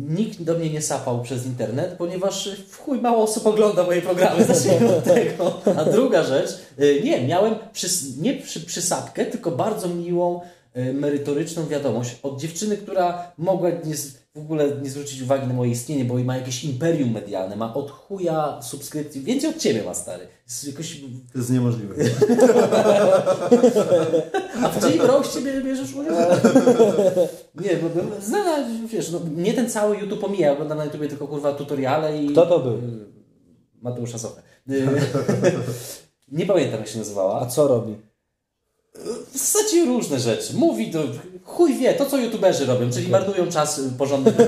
nikt 0.08 0.42
do 0.42 0.54
mnie 0.58 0.70
nie 0.70 0.82
sapał 0.82 1.22
przez 1.22 1.46
internet, 1.46 1.94
ponieważ 1.98 2.50
w 2.68 2.76
chuj 2.78 3.00
mało 3.00 3.22
osób 3.22 3.46
ogląda 3.46 3.84
moje 3.84 4.02
programy. 4.02 4.44
Zacznijmy 4.44 4.96
od 4.96 5.04
tego. 5.14 5.60
A 5.76 5.84
druga 5.84 6.22
rzecz, 6.22 6.50
e, 6.78 7.00
nie, 7.00 7.26
miałem 7.26 7.54
przys, 7.72 8.16
nie 8.16 8.34
przy, 8.34 8.60
przysapkę, 8.60 9.26
tylko 9.26 9.50
bardzo 9.50 9.88
miłą, 9.88 10.40
e, 10.74 10.92
merytoryczną 10.92 11.66
wiadomość 11.66 12.16
od 12.22 12.40
dziewczyny, 12.40 12.76
która 12.76 13.32
mogła 13.38 13.70
nie, 13.70 13.94
w 14.38 14.40
ogóle 14.40 14.68
nie 14.82 14.90
zwrócić 14.90 15.22
uwagi 15.22 15.46
na 15.46 15.54
moje 15.54 15.70
istnienie, 15.70 16.04
bo 16.04 16.14
ma 16.14 16.36
jakieś 16.36 16.64
imperium 16.64 17.10
medialne, 17.10 17.56
ma 17.56 17.74
od 17.74 17.90
chuja 17.90 18.62
subskrypcji, 18.62 19.20
więcej 19.20 19.50
od 19.50 19.56
Ciebie 19.56 19.82
ma, 19.84 19.94
stary. 19.94 20.26
Jest 20.46 20.66
jakoś 20.66 21.00
To 21.32 21.38
jest 21.38 21.50
niemożliwe. 21.50 21.94
A 24.62 24.68
w 24.68 24.80
czyim 24.86 25.02
roście 25.02 25.40
bie- 25.40 25.62
bierzesz 25.64 25.94
udział? 25.94 26.14
Nie, 27.64 27.76
bo 27.76 27.88
znana, 28.22 28.68
wiesz, 28.86 29.10
no, 29.10 29.20
mnie 29.20 29.54
ten 29.54 29.70
cały 29.70 29.96
YouTube 29.96 30.20
pomija, 30.20 30.52
oglądam 30.52 30.78
na 30.78 30.84
YouTubie 30.84 31.08
tylko 31.08 31.28
kurwa 31.28 31.52
tutoriale 31.52 32.22
i... 32.22 32.28
Kto 32.30 32.46
to 32.46 32.58
był? 32.58 32.78
Mateusza 33.82 34.18
Sochę. 34.18 34.42
Y, 34.70 34.86
Nie 36.32 36.46
pamiętam 36.46 36.80
jak 36.80 36.88
się 36.88 36.94
A 36.96 36.98
nazywała. 36.98 37.46
co 37.46 37.68
robi? 37.68 37.94
W 39.32 39.38
zasadzie 39.38 39.84
różne 39.84 40.18
rzeczy. 40.20 40.54
Mówi 40.56 40.90
to, 40.90 40.98
chuj 41.48 41.74
wie, 41.74 41.94
to 41.94 42.06
co 42.06 42.16
youtuberzy 42.16 42.66
robią, 42.66 42.90
czyli 42.90 43.08
marnują 43.08 43.50
czas 43.50 43.78
y, 43.78 43.92
porządnym 43.98 44.34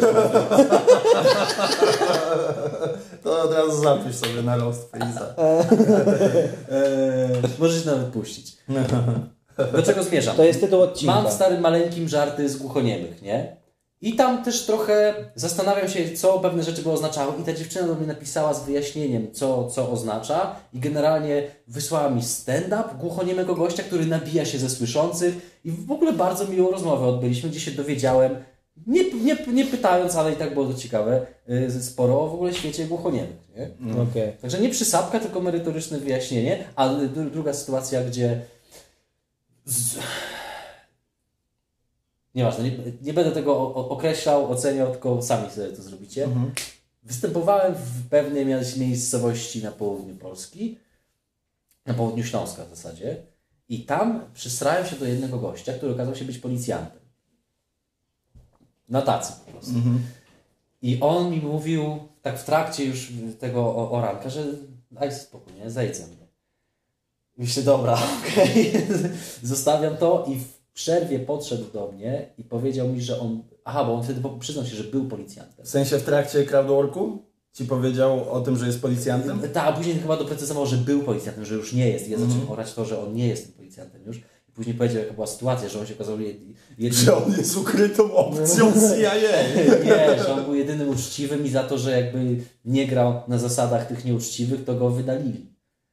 To 3.23 3.43
od 3.43 3.53
razu 3.53 3.83
zapisz 3.83 4.17
sobie 4.17 4.43
na 4.43 4.57
roast 4.57 4.91
Freeza. 4.91 5.35
Eee, 6.71 7.43
możesz 7.59 7.85
nawet 7.85 8.07
puścić. 8.07 8.57
Do 9.77 9.83
czego 9.83 10.03
zmierzam? 10.03 10.37
To 10.37 10.45
jest 10.45 10.61
tytuł 10.61 10.83
odcinka. 10.83 11.15
Mam 11.15 11.29
w 11.29 11.33
starym 11.33 11.61
maleńkim 11.61 12.09
żarty 12.09 12.49
z 12.49 12.57
głuchoniemych, 12.57 13.23
nie? 13.23 13.57
I 14.03 14.17
tam 14.17 14.45
też 14.45 14.67
trochę 14.67 15.15
zastanawiam 15.35 15.89
się, 15.89 16.13
co 16.13 16.39
pewne 16.39 16.63
rzeczy 16.63 16.83
by 16.83 16.91
oznaczały. 16.91 17.33
I 17.41 17.45
ta 17.45 17.53
dziewczyna 17.53 17.87
do 17.87 17.95
mnie 17.95 18.07
napisała 18.07 18.55
z 18.55 18.65
wyjaśnieniem, 18.65 19.33
co, 19.33 19.71
co 19.71 19.91
oznacza. 19.91 20.57
I 20.73 20.79
generalnie 20.79 21.43
wysłała 21.69 22.11
mi 22.11 22.23
stand-up 22.23 22.85
głuchoniemego 22.99 23.55
gościa, 23.55 23.83
który 23.83 24.07
nabija 24.07 24.45
się 24.45 24.59
ze 24.59 24.71
słyszących. 24.71 25.61
I 25.65 25.71
w 25.71 25.93
ogóle 25.93 26.13
bardzo 26.13 26.47
miłą 26.47 26.71
rozmowę 26.71 27.07
odbyliśmy, 27.07 27.51
gdzie 27.51 27.61
się 27.61 27.71
dowiedziałem, 27.71 28.37
nie, 28.87 29.13
nie, 29.15 29.37
nie 29.47 29.65
pytając, 29.65 30.17
ale 30.17 30.33
i 30.33 30.37
tak 30.37 30.55
było 30.55 30.67
to 30.67 30.75
ciekawe, 30.75 31.27
y, 31.51 31.83
sporo 31.83 32.21
o 32.21 32.29
w 32.29 32.35
ogóle 32.35 32.55
świecie 32.55 32.87
głuchoniemych. 32.87 33.37
Nie? 33.57 33.71
Okej. 34.03 34.33
Także 34.43 34.61
nie 34.61 34.69
przysapka, 34.69 35.21
tylko 35.21 35.41
merytoryczne 35.41 35.99
wyjaśnienie. 35.99 36.65
A 36.77 36.89
dru- 36.89 37.31
druga 37.31 37.53
sytuacja, 37.53 38.05
gdzie. 38.05 38.41
Z... 39.65 39.99
Nieważne, 42.35 42.65
nie, 42.65 42.77
nie 43.03 43.13
będę 43.13 43.33
tego 43.33 43.53
o- 43.57 43.75
o- 43.75 43.89
określał, 43.89 44.51
oceniał, 44.53 44.91
tylko 44.91 45.23
sami 45.23 45.51
sobie 45.51 45.69
to 45.69 45.83
zrobicie. 45.83 46.29
Występowałem 47.03 47.75
w 47.75 48.09
pewnej 48.09 48.47
miejscowości 48.79 49.63
na 49.63 49.73
południu 49.73 50.17
Polski, 50.17 50.79
na 51.87 51.95
południu 51.95 52.25
Śląska 52.25 52.65
w 52.65 52.69
zasadzie, 52.71 53.23
i 53.69 53.85
tam 53.85 54.25
przysrałem 54.35 54.87
się 54.87 54.97
do 54.97 55.05
jednego 55.05 55.39
gościa, 55.39 55.73
który 55.73 55.93
okazał 55.93 56.15
się 56.17 56.25
być 56.25 56.39
policjantem. 56.39 57.01
Na 58.89 59.03
tacy 59.03 59.33
po 59.47 59.53
prostu. 59.53 59.73
I 60.83 61.01
on 61.01 61.31
mi 61.31 61.37
mówił, 61.41 61.99
tak 62.23 62.39
w 62.39 62.45
trakcie 62.45 62.85
już 62.85 63.13
tego 63.39 63.61
o- 63.61 63.91
oranka, 63.91 64.31
że 64.31 64.45
daj 64.91 65.15
spokój, 65.15 65.53
nie? 65.53 65.71
Zejdź 65.71 65.97
ze 65.97 66.07
mnie. 66.07 66.27
Myślę, 67.39 67.63
dobra, 67.63 67.99
okej, 68.19 68.73
zostawiam 69.43 69.97
to 69.97 70.25
i 70.29 70.37
w 70.37 70.60
przerwie 70.81 71.19
podszedł 71.19 71.65
do 71.73 71.93
mnie 71.93 72.27
i 72.39 72.45
powiedział 72.45 72.89
mi, 72.89 73.03
że 73.03 73.21
on, 73.21 73.43
aha, 73.65 73.85
bo 73.85 73.95
on 73.95 74.03
wtedy 74.03 74.21
przyznał 74.41 74.67
się, 74.67 74.77
że 74.77 74.85
był 74.85 75.05
policjantem. 75.05 75.67
W 75.67 75.69
sensie 75.69 75.99
w 75.99 76.03
trakcie 76.03 76.45
crowdworku 76.45 77.23
ci 77.53 77.65
powiedział 77.65 78.31
o 78.31 78.41
tym, 78.41 78.57
że 78.57 78.67
jest 78.67 78.83
policjantem? 78.83 79.41
Tak, 79.41 79.69
a 79.69 79.73
później 79.73 79.99
chyba 79.99 80.17
doprecyzował, 80.17 80.67
że 80.67 80.77
był 80.77 81.03
policjantem, 81.03 81.45
że 81.45 81.55
już 81.55 81.73
nie 81.73 81.89
jest. 81.89 82.09
Ja 82.09 82.19
zacząłem 82.19 82.51
orać 82.51 82.75
to, 82.75 82.85
że 82.85 83.03
on 83.03 83.15
nie 83.15 83.29
jest 83.29 83.45
tym 83.45 83.53
policjantem 83.53 84.03
już. 84.07 84.17
I 84.49 84.53
później 84.55 84.75
powiedział, 84.75 85.03
jaka 85.03 85.15
była 85.15 85.27
sytuacja, 85.27 85.69
że 85.69 85.81
on 85.81 85.87
się 85.87 85.95
okazał 85.95 86.19
jed- 86.19 86.55
jedynym... 86.79 87.05
Że 87.05 87.17
on 87.17 87.33
jest 87.39 87.57
ukrytą 87.57 88.15
opcją 88.15 88.73
CIA. 89.01 89.15
Nie, 89.85 90.23
że 90.23 90.35
on 90.35 90.45
był 90.45 90.55
jedynym 90.55 90.89
uczciwym 90.89 91.47
i 91.47 91.49
za 91.49 91.63
to, 91.63 91.79
że 91.79 91.91
jakby 92.01 92.37
nie 92.65 92.87
grał 92.87 93.23
na 93.29 93.39
zasadach 93.39 93.87
tych 93.87 94.05
nieuczciwych, 94.05 94.65
to 94.65 94.75
go 94.75 94.91
wydalili. 94.91 95.47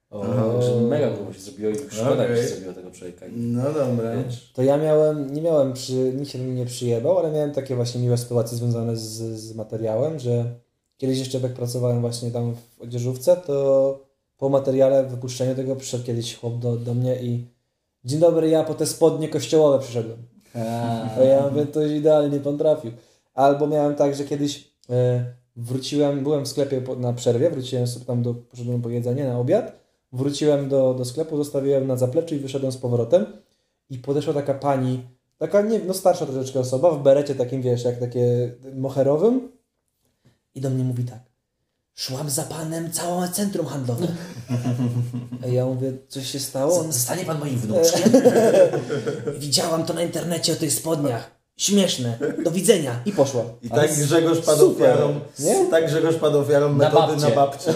Także 0.10 0.82
mega 0.82 1.12
było 1.12 1.34
się 1.34 1.40
zrobiło 1.40 1.72
i 1.72 1.76
szkoda 1.90 2.28
mi 2.28 2.36
się 2.36 2.44
zrobiło 2.44 2.74
tego 2.74 2.92
człowieka. 2.92 3.26
No 3.36 3.64
dobra. 3.64 4.24
Wiesz? 4.24 4.52
To 4.54 4.64
ja 4.64 4.78
miałem, 4.78 5.34
nie 5.34 5.42
miałem 5.42 5.74
przy, 5.74 5.94
nikt 5.94 6.32
się 6.32 6.38
do 6.38 6.44
mnie 6.44 6.54
nie 6.54 6.66
przyjebał, 6.66 7.18
ale 7.18 7.32
miałem 7.32 7.52
takie 7.52 7.76
właśnie 7.76 8.02
miłe 8.02 8.18
sytuacje 8.18 8.58
związane 8.58 8.96
z, 8.96 9.40
z 9.40 9.56
materiałem, 9.56 10.20
że 10.20 10.46
kiedyś 10.98 11.20
jeszcze 11.20 11.40
jak 11.40 11.54
pracowałem 11.54 12.02
właśnie 12.02 12.32
tam 12.32 12.56
w 12.56 12.82
odzieżówce, 12.82 13.36
to 13.36 14.00
po 14.38 14.50
materiale, 14.50 15.06
wypuszczeniu 15.06 15.56
tego 15.56 15.76
przyszedł 15.76 16.04
kiedyś 16.04 16.36
chłop 16.36 16.60
do, 16.60 16.76
do 16.76 16.94
mnie 16.94 17.16
i 17.16 17.46
dzień 18.06 18.20
dobry, 18.20 18.50
ja 18.50 18.64
po 18.64 18.74
te 18.74 18.86
spodnie 18.86 19.30
kościołowe 19.30 19.80
przyszedłem. 19.80 20.18
A 21.18 21.24
ja 21.24 21.50
mówię, 21.50 21.66
to 21.66 21.86
idealnie 21.86 22.40
pan 22.40 22.58
trafił. 22.58 22.92
Albo 23.34 23.68
miałem 23.68 23.96
tak, 23.96 24.16
że 24.16 24.24
kiedyś 24.24 24.72
e, 24.90 25.26
wróciłem, 25.56 26.24
byłem 26.24 26.46
w 26.46 26.48
sklepie 26.48 26.82
po, 26.82 26.96
na 26.96 27.14
przerwie, 27.14 27.50
wróciłem 27.50 27.88
sobie 27.88 28.06
tam 28.06 28.24
do, 28.24 28.34
poszedłem 28.34 28.82
po 28.82 28.90
jedzenie 28.90 29.24
na 29.28 29.40
obiad, 29.40 29.87
wróciłem 30.12 30.70
do, 30.70 30.94
do 30.94 31.06
sklepu, 31.06 31.38
zostawiłem 31.38 31.88
na 31.88 31.98
zapleczu 31.98 32.36
i 32.36 32.40
wyszedłem 32.40 32.72
z 32.72 32.78
powrotem 32.78 33.26
i 33.90 33.98
podeszła 33.98 34.34
taka 34.34 34.54
pani, 34.54 35.08
taka 35.38 35.62
nie, 35.62 35.80
no 35.80 35.94
starsza 35.94 36.26
troszeczkę 36.26 36.60
osoba, 36.60 36.92
w 36.92 37.04
berecie 37.04 37.36
takim, 37.36 37.62
wiesz, 37.62 37.84
jak 37.84 38.00
takie 38.00 38.56
moherowym 38.76 39.52
i 40.56 40.62
do 40.62 40.70
mnie 40.70 40.84
mówi 40.84 41.04
tak, 41.04 41.20
szłam 41.96 42.30
za 42.30 42.44
panem 42.44 42.92
całe 42.92 43.30
centrum 43.30 43.66
handlowe. 43.66 44.08
A 45.44 45.48
ja 45.48 45.66
mówię, 45.66 45.94
coś 46.08 46.28
się 46.28 46.40
stało? 46.40 46.84
Zostanie 46.84 47.26
pan 47.26 47.40
moim 47.40 47.58
wnuczkiem? 47.58 48.12
Widziałam 49.40 49.86
to 49.86 49.94
na 49.94 50.02
internecie 50.02 50.54
o 50.54 50.56
tych 50.56 50.74
spodniach. 50.74 51.37
Śmieszne. 51.58 52.18
Do 52.44 52.52
widzenia. 52.52 53.00
I 53.06 53.12
poszła. 53.12 53.42
I 53.64 53.70
tak 53.70 53.96
Grzegorz 53.96 54.40
padł 54.40 54.60
super, 54.60 54.92
ofiarą, 54.92 55.20
nie? 55.40 55.66
tak 55.72 55.86
Grzegorz 55.88 56.16
padł 56.16 56.40
ofiarą 56.40 56.70
Na 56.70 56.74
metody 56.76 57.14
babcie. 57.14 57.30
na 57.30 57.36
babcie. 57.36 57.72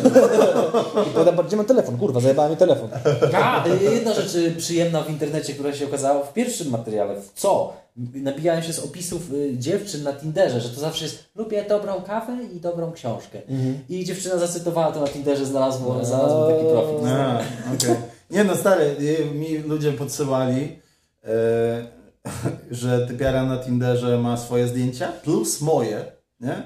I 1.08 1.14
potem, 1.14 1.36
gdzie 1.48 1.58
mam 1.58 1.66
telefon? 1.66 1.98
Kurwa, 1.98 2.20
zajebałem 2.20 2.52
mi 2.52 2.58
telefon. 2.58 2.90
A, 3.36 3.64
jedna 3.82 4.14
rzecz 4.14 4.36
y, 4.36 4.52
przyjemna 4.58 5.02
w 5.02 5.10
internecie, 5.10 5.53
która 5.53 5.74
się 5.74 5.86
okazała 5.86 6.24
w 6.24 6.34
pierwszym 6.34 6.70
materiale. 6.70 7.22
W 7.22 7.32
co? 7.36 7.74
Nabijałem 8.14 8.64
się 8.64 8.74
z 8.74 8.80
opisów 8.80 9.34
y, 9.34 9.53
dziewczyn 9.58 10.03
na 10.03 10.14
Tinderze, 10.14 10.62
że 10.62 10.70
to 10.70 10.80
zawsze 10.80 11.03
jest 11.06 11.24
lubię 11.36 11.66
dobrą 11.70 12.02
kawę 12.02 12.38
i 12.56 12.60
dobrą 12.60 12.91
książkę. 12.91 13.41
I 13.90 14.06
dziewczyna 14.06 14.38
zacytowała 14.38 14.91
to 14.91 15.02
na 15.02 15.08
Tinderze, 15.08 15.45
znalazła, 15.45 16.03
znalazła 16.06 16.48
taki 16.52 16.64
profil. 16.66 17.08
A, 17.08 17.40
okej. 17.76 17.95
Nie 18.32 18.44
no 18.44 18.56
stary, 18.56 18.95
y, 18.99 19.26
mi 19.36 19.58
ludzie 19.58 19.91
podsyłali, 19.91 20.80
e, 21.24 22.01
że 22.72 23.07
typiara 23.07 23.43
na 23.43 23.57
Tinderze 23.57 24.18
ma 24.18 24.38
swoje 24.38 24.68
zdjęcia 24.68 25.11
plus 25.23 25.61
moje, 25.61 26.06
nie? 26.39 26.64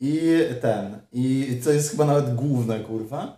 I 0.00 0.38
ten, 0.60 0.98
i 1.12 1.60
to 1.64 1.70
jest 1.70 1.90
chyba 1.90 2.04
nawet 2.04 2.34
główne, 2.34 2.80
kurwa. 2.80 3.36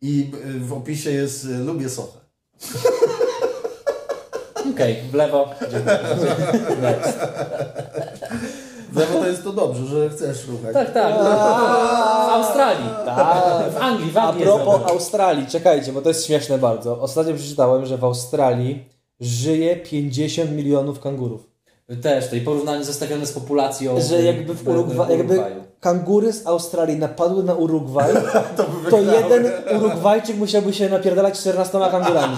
I 0.00 0.30
w 0.60 0.72
opisie 0.72 1.10
jest 1.10 1.44
y, 1.44 1.58
lubię 1.58 1.88
sochę. 1.88 2.18
Okej, 4.74 4.96
w 5.10 5.14
lewo. 5.14 5.50
Dziękuję. 5.60 5.98
Next. 6.82 7.18
No 8.94 9.00
to 9.02 9.26
jest 9.26 9.44
to 9.44 9.52
dobrze, 9.52 9.86
że 9.86 10.10
chcesz 10.10 10.46
ruchać. 10.48 10.74
Tak, 10.74 10.92
tak. 10.92 11.14
W 11.14 12.32
Australii. 12.32 12.88
W 13.72 13.76
Anglii, 13.76 14.10
w 14.10 14.18
A 14.18 14.22
Anglii. 14.22 14.44
propos 14.44 14.80
jest 14.80 14.90
Australii, 14.90 15.46
czekajcie, 15.46 15.92
bo 15.92 16.02
to 16.02 16.08
jest 16.08 16.26
śmieszne 16.26 16.58
bardzo. 16.58 17.00
Ostatnio 17.00 17.34
przeczytałem, 17.34 17.86
że 17.86 17.98
w 17.98 18.04
Australii 18.04 18.84
żyje 19.22 19.76
50 19.76 20.50
milionów 20.52 21.00
kangurów. 21.00 21.52
Też, 22.02 22.28
to 22.28 22.36
i 22.36 22.40
porównanie 22.40 22.84
zestawione 22.84 23.26
z 23.26 23.32
populacją. 23.32 24.00
Że 24.00 24.22
jakby 24.22 24.54
w 24.54 24.64
Urugwa- 24.64 25.10
jakby 25.10 25.34
Urugwaju. 25.34 25.64
kangury 25.80 26.32
z 26.32 26.46
Australii 26.46 26.96
napadły 26.96 27.44
na 27.44 27.54
Urugwaj, 27.54 28.12
To 28.56 28.62
by 28.64 28.90
to 28.90 29.00
jeden 29.00 29.52
Urugwajczyk 29.76 30.36
musiałby 30.36 30.72
się 30.72 30.88
napierdalać 30.88 31.40
14 31.40 31.78
kangurami. 31.90 32.36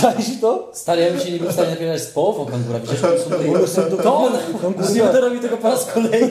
Czaisz 0.00 0.40
to? 0.40 0.70
Stary, 0.74 1.02
ja 1.02 1.10
bym 1.10 1.20
się 1.20 1.32
nie 1.32 1.38
był 1.38 1.48
w 1.48 1.52
stanie 1.52 1.70
napierać 1.70 2.02
z 2.02 2.06
połową 2.06 2.46
kangura. 2.46 2.78
Widzisz, 2.80 3.04
one 3.04 3.66
są 3.66 3.82
To 4.02 4.16
on 5.10 5.16
robił 5.16 5.40
tego 5.40 5.56
po 5.56 5.68
raz 5.68 5.84
kolejny. 5.92 6.30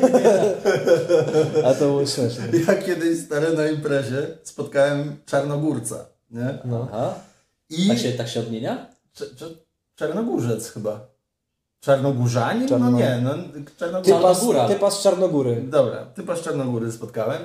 A 1.66 1.74
to 1.74 1.80
było 1.86 2.06
śmieszne. 2.06 2.44
Ja 2.68 2.76
kiedyś 2.76 3.20
stary 3.26 3.58
na 3.58 3.68
imprezie 3.68 4.28
spotkałem 4.44 5.16
czarnogórca, 5.26 6.06
nie? 6.32 6.58
No. 6.66 6.88
Aha. 6.94 7.14
I 7.70 7.88
Tak 7.88 7.98
się, 7.98 8.12
tak 8.12 8.28
się 8.28 8.40
odmienia? 8.40 8.88
Cz- 9.18 9.36
cz- 9.36 9.65
czarnogórzec 9.96 10.70
chyba. 10.72 11.08
Czarnogórzanin? 11.80 12.68
Czarno- 12.68 12.92
No 12.92 12.98
nie, 12.98 13.20
no 13.24 13.32
czarnogórzec. 13.78 14.16
Typa 14.18 14.34
z, 14.34 14.38
Czarnogóra. 14.40 14.68
typa 14.68 14.92
z 14.92 15.02
Czarnogóry. 15.04 15.62
Dobra, 15.70 16.06
typa 16.06 16.36
z 16.36 16.42
Czarnogóry 16.42 16.92
spotkałem. 16.92 17.42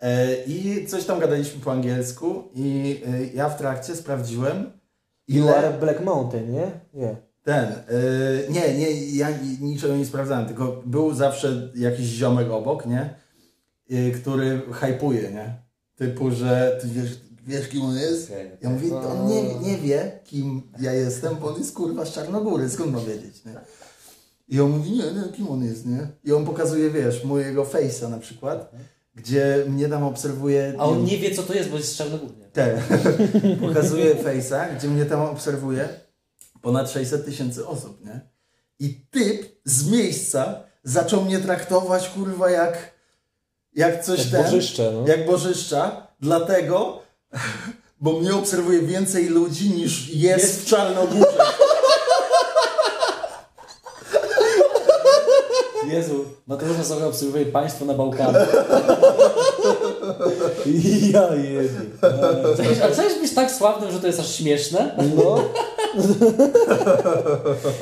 E, 0.00 0.34
I 0.44 0.86
coś 0.86 1.04
tam 1.04 1.18
gadaliśmy 1.20 1.60
po 1.60 1.72
angielsku 1.72 2.44
i 2.54 3.00
e, 3.06 3.24
ja 3.34 3.48
w 3.48 3.58
trakcie 3.58 3.96
sprawdziłem 3.96 4.70
You 5.28 5.48
are 5.48 5.68
ile 5.68 5.78
Black 5.78 6.00
Mountain, 6.04 6.52
nie? 6.52 6.70
Nie. 6.94 7.16
ten, 7.42 7.64
e, 7.64 7.74
nie, 8.50 8.74
nie, 8.78 9.16
ja 9.16 9.30
ni- 9.30 9.58
niczego 9.60 9.96
nie 9.96 10.06
sprawdzałem, 10.06 10.46
tylko 10.46 10.82
był 10.86 11.14
zawsze 11.14 11.70
jakiś 11.74 12.06
ziomek 12.06 12.50
obok, 12.50 12.86
nie? 12.86 13.14
Który 14.22 14.62
hypuje, 14.72 15.22
nie? 15.32 15.62
Typu, 15.96 16.30
że 16.30 16.78
ty 16.82 16.88
wiesz, 16.88 17.20
wiesz 17.48 17.68
kim 17.68 17.82
on 17.82 17.96
jest? 17.96 18.32
Ja 18.62 18.70
mówię, 18.70 18.90
to 18.90 19.10
on 19.10 19.26
nie, 19.26 19.54
nie 19.54 19.78
wie 19.78 20.20
kim 20.24 20.62
ja 20.80 20.92
jestem, 20.92 21.36
bo 21.36 21.48
on 21.48 21.58
jest 21.58 21.74
kurwa 21.74 22.04
z 22.04 22.12
Czarnogóry, 22.12 22.70
skąd 22.70 22.92
ma 22.92 23.00
wiedzieć, 23.00 23.44
nie? 23.44 23.54
I 24.48 24.60
on 24.60 24.70
mówi, 24.70 24.90
nie, 24.90 24.96
nie, 25.12 25.32
kim 25.36 25.48
on 25.48 25.64
jest, 25.64 25.86
nie? 25.86 26.08
I 26.24 26.32
on 26.32 26.44
pokazuje, 26.44 26.90
wiesz, 26.90 27.24
mojego 27.24 27.64
face'a 27.64 28.10
na 28.10 28.18
przykład, 28.18 28.72
gdzie 29.14 29.64
mnie 29.68 29.88
tam 29.88 30.02
obserwuje... 30.02 30.74
A 30.78 30.84
on 30.84 31.04
nie 31.04 31.18
wie, 31.18 31.34
co 31.34 31.42
to 31.42 31.54
jest, 31.54 31.70
bo 31.70 31.76
jest 31.76 31.92
z 31.92 31.96
Czarnogórnie. 31.96 32.44
Te. 32.52 32.82
Pokazuje 33.68 34.14
face'a, 34.14 34.76
gdzie 34.76 34.88
mnie 34.88 35.04
tam 35.04 35.20
obserwuje 35.20 35.88
ponad 36.62 36.90
600 36.90 37.24
tysięcy 37.24 37.66
osób, 37.66 38.04
nie? 38.04 38.20
I 38.78 39.06
typ 39.10 39.60
z 39.64 39.90
miejsca 39.90 40.62
zaczął 40.84 41.24
mnie 41.24 41.38
traktować, 41.38 42.08
kurwa, 42.08 42.50
jak, 42.50 42.94
jak 43.72 44.04
coś 44.04 44.18
Jak 44.18 44.28
ten... 44.28 44.44
bożyszcze, 44.44 44.92
no. 44.94 45.08
Jak 45.08 45.26
bożyszcza, 45.26 46.06
dlatego, 46.20 47.02
bo 48.00 48.12
mnie 48.12 48.34
obserwuje 48.34 48.82
więcej 48.82 49.28
ludzi 49.28 49.70
niż 49.70 50.14
jest, 50.14 50.62
w 50.62 50.66
Czarnogórze. 50.66 51.26
Jezu, 55.88 56.24
Mateusz 56.46 56.86
sobie 56.86 57.06
obserwuje 57.06 57.46
państwo 57.46 57.84
na 57.84 57.94
Bałkanach. 57.94 58.48
Ja. 61.12 61.28
Cześć, 62.56 62.80
a 62.80 62.88
chcesz 62.88 63.18
być 63.20 63.34
tak 63.34 63.50
sławnym, 63.50 63.92
że 63.92 64.00
to 64.00 64.06
jest 64.06 64.20
aż 64.20 64.34
śmieszne? 64.34 64.96
No, 65.16 65.44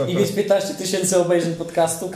I 0.09 0.17
mieć 0.17 0.33
15 0.33 0.75
tysięcy 0.75 1.19
obejrzeń 1.19 1.55
podcastu? 1.55 2.11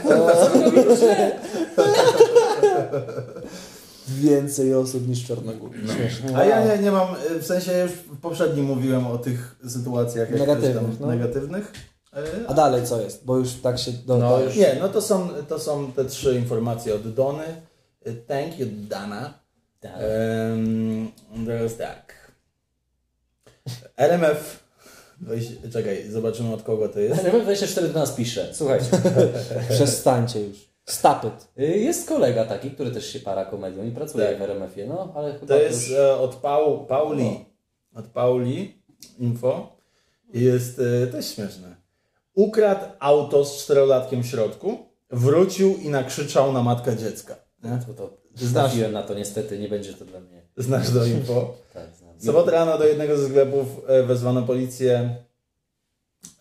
Więcej 4.07 4.73
osób 4.75 5.07
niż 5.07 5.23
w 5.23 5.27
Czarnogórze. 5.27 5.79
Śmieszne. 5.95 6.37
A 6.37 6.45
ja 6.45 6.65
nie, 6.75 6.83
nie 6.83 6.91
mam, 6.91 7.15
y, 7.35 7.39
w 7.39 7.45
sensie 7.45 7.71
już 7.79 7.91
w 7.91 8.17
poprzednim 8.21 8.65
mówiłem 8.65 9.07
o 9.07 9.17
tych 9.17 9.55
sytuacjach 9.67 10.31
jak 10.31 10.39
Negatywnych, 10.39 10.99
no. 10.99 11.07
negatywnych. 11.07 11.71
Y, 12.43 12.47
A 12.47 12.53
dalej 12.53 12.85
co 12.85 13.01
jest? 13.01 13.25
Bo 13.25 13.37
już 13.37 13.53
tak 13.53 13.79
się... 13.79 13.91
Do, 13.91 14.17
No, 14.17 14.29
to 14.29 14.43
już- 14.43 14.55
Nie, 14.55 14.77
no 14.79 14.89
to 14.89 15.01
są, 15.01 15.29
to 15.47 15.59
są 15.59 15.91
te 15.91 16.05
trzy 16.05 16.35
informacje 16.35 16.95
od 16.95 17.13
Dony. 17.13 17.43
Y, 18.07 18.23
Thank 18.27 18.59
you, 18.59 18.67
Dana. 18.89 19.33
Tak. 19.79 19.91
Um, 20.51 21.11
teraz 21.45 21.77
tak. 21.77 22.31
RMF. 23.97 24.63
Weź, 25.21 25.45
czekaj, 25.73 26.09
zobaczymy 26.11 26.53
od 26.53 26.63
kogo 26.63 26.89
to 26.89 26.99
jest. 26.99 27.23
RMF24 27.23 27.87
do 27.93 27.99
nas 27.99 28.11
pisze. 28.11 28.49
Słuchajcie, 28.53 28.85
Przestańcie 29.69 30.41
już. 30.41 30.70
Stop 30.91 31.23
it. 31.25 31.47
y, 31.63 31.77
jest 31.77 32.07
kolega 32.07 32.45
taki, 32.45 32.71
który 32.71 32.91
też 32.91 33.13
się 33.13 33.19
para 33.19 33.45
komedią 33.45 33.83
i 33.85 33.91
pracuje 33.91 34.25
Tak. 34.27 34.39
w 34.39 34.41
RMF-ie, 34.41 34.87
no 34.87 35.13
ale 35.15 35.33
chyba 35.33 35.47
To 35.47 35.61
jest 35.61 35.89
już... 35.89 35.97
e, 35.97 36.15
od 36.17 36.35
Pau, 36.35 36.85
Pauli. 36.85 37.45
Od 37.95 38.05
Pauli 38.05 38.81
info. 39.19 39.75
Jest 40.33 40.81
e, 41.03 41.07
też 41.07 41.35
śmieszne. 41.35 41.75
Ukradł 42.33 42.85
auto 42.99 43.45
z 43.45 43.63
czterolatkiem 43.63 44.23
w 44.23 44.27
środku, 44.27 44.77
wrócił 45.09 45.77
i 45.77 45.89
nakrzyczał 45.89 46.53
na 46.53 46.63
matkę 46.63 46.97
dziecka. 46.97 47.35
Nie? 47.63 47.79
To, 47.87 47.93
to 47.93 48.09
Znasz. 48.35 48.73
na 48.91 49.03
to, 49.03 49.13
niestety 49.13 49.59
nie 49.59 49.67
będzie 49.69 49.93
to 49.93 50.05
dla 50.05 50.19
mnie. 50.19 50.41
Znasz 50.57 50.91
do 50.91 51.05
info? 51.05 51.53
Tak, 51.73 51.83
znam. 51.99 52.17
W 52.17 52.25
sobotę 52.25 52.51
rano 52.51 52.77
do 52.77 52.87
jednego 52.87 53.17
ze 53.17 53.27
sklepów 53.29 53.65
e, 53.87 54.03
wezwano 54.03 54.41
policję. 54.41 55.15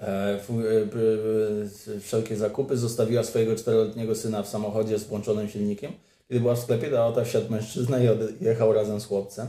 E, 0.00 0.06
e, 0.06 2.00
Wszelkie 2.00 2.36
zakupy 2.36 2.76
zostawiła 2.76 3.24
swojego 3.24 3.56
czteroletniego 3.56 4.14
syna 4.14 4.42
w 4.42 4.48
samochodzie 4.48 4.98
z 4.98 5.04
włączonym 5.04 5.48
silnikiem. 5.48 5.92
Kiedy 6.28 6.40
była 6.40 6.54
w 6.54 6.58
sklepie, 6.58 6.90
do 6.90 7.04
auta 7.04 7.24
wsiadł 7.24 7.52
mężczyzna 7.52 7.98
i 8.02 8.08
odjechał 8.08 8.72
razem 8.72 9.00
z 9.00 9.06
chłopcem. 9.06 9.48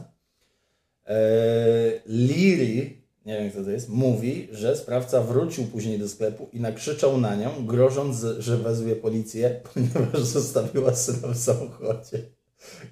E, 1.08 1.20
Liri, 2.06 3.02
nie 3.26 3.40
wiem 3.40 3.52
kto 3.52 3.64
to 3.64 3.70
jest, 3.70 3.90
mówi, 3.90 4.48
że 4.52 4.76
sprawca 4.76 5.22
wrócił 5.22 5.64
później 5.64 6.00
do 6.00 6.10
sklepu 6.10 6.50
i 6.54 6.60
nakrzyczał 6.60 7.18
na 7.18 7.36
nią, 7.36 7.66
grożąc, 7.66 8.26
że 8.40 8.58
wezwie 8.58 8.96
policję, 8.96 9.60
ponieważ 9.74 10.22
zostawiła 10.22 10.96
syna 10.96 11.28
w 11.28 11.38
samochodzie. 11.38 12.20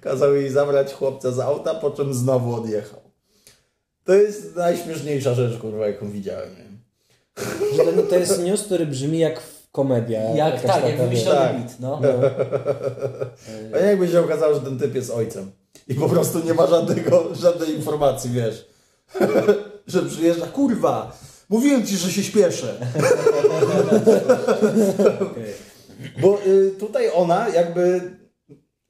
Kazał 0.00 0.34
jej 0.34 0.50
zabrać 0.50 0.92
chłopca 0.92 1.32
z 1.32 1.38
auta, 1.38 1.74
po 1.74 1.90
czym 1.90 2.14
znowu 2.14 2.54
odjechał. 2.54 3.00
To 4.04 4.14
jest 4.14 4.56
najśmieszniejsza 4.56 5.34
rzecz, 5.34 5.58
kurwa, 5.58 5.86
jaką 5.86 6.10
widziałem. 6.10 6.50
Nie? 6.50 6.69
Że 7.76 7.92
to, 7.92 8.02
to 8.02 8.16
jest 8.16 8.42
news, 8.42 8.62
który 8.62 8.86
brzmi 8.86 9.18
jak 9.18 9.40
komedia. 9.72 10.20
Jak 10.20 10.62
tak, 10.62 10.84
jak 10.84 10.98
wymyślony 10.98 11.38
Tak. 11.38 11.56
bit, 11.56 11.80
no. 11.80 12.00
A 13.74 13.78
jakby 13.78 14.08
się 14.08 14.20
okazało, 14.20 14.54
że 14.54 14.60
ten 14.60 14.78
typ 14.78 14.94
jest 14.94 15.10
ojcem 15.10 15.50
i 15.88 15.94
po 15.94 16.08
prostu 16.08 16.38
nie 16.44 16.54
ma 16.54 16.66
żadnego, 16.66 17.34
żadnej 17.34 17.74
informacji, 17.76 18.30
wiesz, 18.30 18.66
że 19.86 20.02
przyjeżdża, 20.02 20.46
kurwa, 20.46 21.18
mówiłem 21.48 21.86
ci, 21.86 21.96
że 21.96 22.12
się 22.12 22.22
śpieszę. 22.22 22.74
Bo 26.22 26.38
y, 26.46 26.70
tutaj 26.78 27.10
ona 27.14 27.48
jakby 27.48 28.00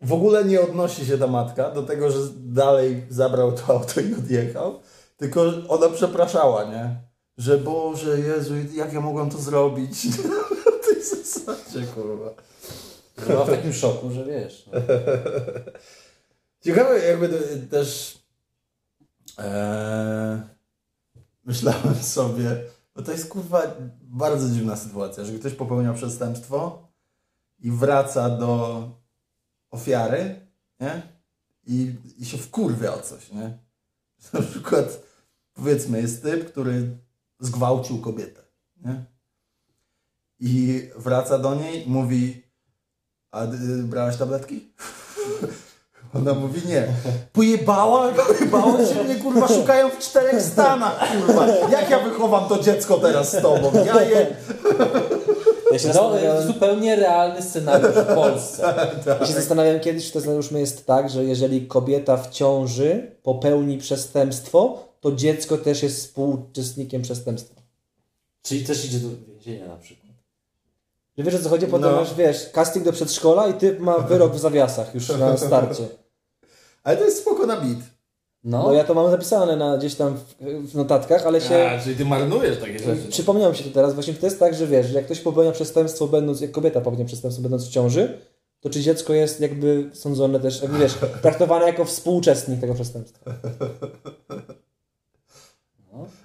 w 0.02 0.12
ogóle 0.12 0.44
nie 0.44 0.60
odnosi 0.60 1.06
się 1.06 1.18
ta 1.18 1.26
matka 1.26 1.70
do 1.70 1.82
tego, 1.82 2.10
że 2.10 2.18
dalej 2.36 3.06
zabrał 3.08 3.52
to 3.52 3.62
auto 3.68 4.00
i 4.00 4.14
odjechał, 4.14 4.80
tylko 5.16 5.44
ona 5.68 5.88
przepraszała, 5.88 6.64
nie? 6.64 7.09
Że 7.40 7.58
Boże, 7.58 8.20
Jezu, 8.20 8.54
jak 8.74 8.92
ja 8.92 9.00
mogłam 9.00 9.30
to 9.30 9.38
zrobić? 9.38 10.06
W 10.82 10.86
tej 10.86 11.04
zasadzie, 11.04 11.86
kurwa. 11.86 12.30
Była 13.26 13.44
w 13.44 13.50
takim 13.50 13.72
szoku, 13.72 14.10
że 14.10 14.24
wiesz. 14.24 14.66
No. 14.66 14.80
Ciekawe 16.60 16.98
jakby 16.98 17.28
też 17.70 18.18
e, 19.38 20.42
myślałem 21.44 21.94
sobie, 21.94 22.62
bo 22.94 23.02
to 23.02 23.12
jest 23.12 23.28
kurwa 23.28 23.62
bardzo 24.02 24.48
dziwna 24.48 24.76
sytuacja, 24.76 25.24
że 25.24 25.32
ktoś 25.32 25.54
popełnia 25.54 25.92
przestępstwo 25.92 26.88
i 27.58 27.70
wraca 27.70 28.30
do 28.30 28.82
ofiary, 29.70 30.46
nie? 30.80 31.02
I, 31.66 31.94
i 32.18 32.24
się 32.24 32.38
wkurwia 32.38 32.94
o 32.94 33.00
coś, 33.00 33.32
nie? 33.32 33.58
Na 34.32 34.42
przykład 34.42 35.02
powiedzmy 35.54 36.00
jest 36.00 36.22
typ, 36.22 36.52
który 36.52 36.98
zgwałcił 37.40 38.00
kobietę, 38.00 38.40
nie? 38.84 39.04
I 40.40 40.82
wraca 40.96 41.38
do 41.38 41.54
niej 41.54 41.86
i 41.88 41.90
mówi 41.90 42.42
a 43.32 43.44
y, 43.44 43.48
brałaś 43.82 44.16
tabletki? 44.16 44.72
Ona 46.14 46.34
mówi 46.34 46.60
nie. 46.68 46.86
Pojebała, 47.32 48.08
pojebała 48.12 48.86
się 48.86 49.04
mnie, 49.04 49.14
kurwa, 49.14 49.48
szukają 49.48 49.90
w 49.90 49.98
czterech 49.98 50.42
stanach, 50.42 51.12
kurwa. 51.12 51.46
Jak 51.46 51.90
ja 51.90 51.98
wychowam 51.98 52.48
to 52.48 52.58
dziecko 52.58 52.98
teraz 52.98 53.32
z 53.32 53.42
tobą? 53.42 53.72
Ja 53.86 54.02
je... 54.02 54.26
Ja 55.72 55.78
się, 55.78 55.88
No, 55.94 56.12
zupełnie 56.46 56.96
realny 56.96 57.42
scenariusz 57.42 57.94
w 57.94 58.14
Polsce. 58.14 58.74
ja 59.20 59.26
się 59.26 59.32
zastanawiałem 59.32 59.80
kiedyś, 59.80 60.06
czy 60.06 60.12
to 60.12 60.20
załóżmy 60.20 60.60
jest 60.60 60.86
tak, 60.86 61.10
że 61.10 61.24
jeżeli 61.24 61.66
kobieta 61.66 62.16
w 62.16 62.30
ciąży 62.30 63.16
popełni 63.22 63.78
przestępstwo, 63.78 64.78
to 65.00 65.12
dziecko 65.12 65.58
też 65.58 65.82
jest 65.82 65.96
współuczestnikiem 66.06 67.02
przestępstwa. 67.02 67.60
Czyli 68.42 68.64
też 68.64 68.84
idzie 68.84 68.98
do 68.98 69.08
więzienia 69.28 69.66
na 69.68 69.76
przykład. 69.76 70.10
Że 71.18 71.24
wiesz 71.24 71.34
o 71.34 71.38
co 71.38 71.48
chodzi? 71.48 71.66
Potem 71.66 71.90
No. 71.90 71.96
masz, 71.96 72.14
wiesz, 72.14 72.50
casting 72.52 72.84
do 72.84 72.92
przedszkola 72.92 73.48
i 73.48 73.54
typ 73.54 73.80
ma 73.80 73.98
wyrok 73.98 74.34
w 74.34 74.38
zawiasach 74.38 74.94
już 74.94 75.08
na 75.08 75.36
starcie. 75.46 75.88
Ale 76.82 76.96
to 76.96 77.04
jest 77.04 77.18
spoko 77.20 77.46
na 77.46 77.60
bit. 77.60 77.78
No, 78.44 78.62
Bo 78.62 78.72
ja 78.72 78.84
to 78.84 78.94
mam 78.94 79.10
zapisane 79.10 79.56
na, 79.56 79.78
gdzieś 79.78 79.94
tam 79.94 80.16
w, 80.16 80.44
w 80.70 80.74
notatkach, 80.74 81.26
ale 81.26 81.40
się... 81.40 81.70
czyli 81.84 81.96
ty 81.96 82.04
marnujesz 82.04 82.58
takie 82.58 82.78
rzeczy. 82.78 83.08
Przypomniało 83.10 83.50
mi 83.52 83.58
się 83.58 83.64
to 83.64 83.70
teraz, 83.70 83.94
właśnie 83.94 84.14
to 84.14 84.26
jest 84.26 84.38
tak, 84.40 84.54
że 84.54 84.66
wiesz, 84.66 84.86
że 84.86 84.94
jak 84.94 85.04
ktoś 85.04 85.20
popełnia 85.20 85.52
przestępstwo 85.52 86.06
będąc, 86.06 86.40
jak 86.40 86.50
kobieta 86.50 86.80
popełnia 86.80 87.04
przestępstwo 87.04 87.42
będąc 87.42 87.66
w 87.66 87.70
ciąży, 87.70 88.18
to 88.60 88.70
czy 88.70 88.80
dziecko 88.80 89.12
jest 89.14 89.40
jakby 89.40 89.90
sądzone 89.94 90.40
też, 90.40 90.62
jakby 90.62 90.78
wiesz, 90.78 90.94
traktowane 91.22 91.66
jako 91.66 91.84
współuczestnik 91.84 92.60
tego 92.60 92.74
przestępstwa. 92.74 93.30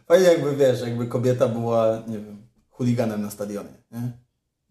Fajnie 0.07 0.27
jakby, 0.27 0.55
wiesz, 0.55 0.81
jakby 0.81 1.07
kobieta 1.07 1.47
była, 1.47 2.03
nie 2.07 2.19
wiem, 2.19 2.47
chuliganem 2.69 3.21
na 3.21 3.31
stadionie, 3.31 3.73
nie? 3.91 4.11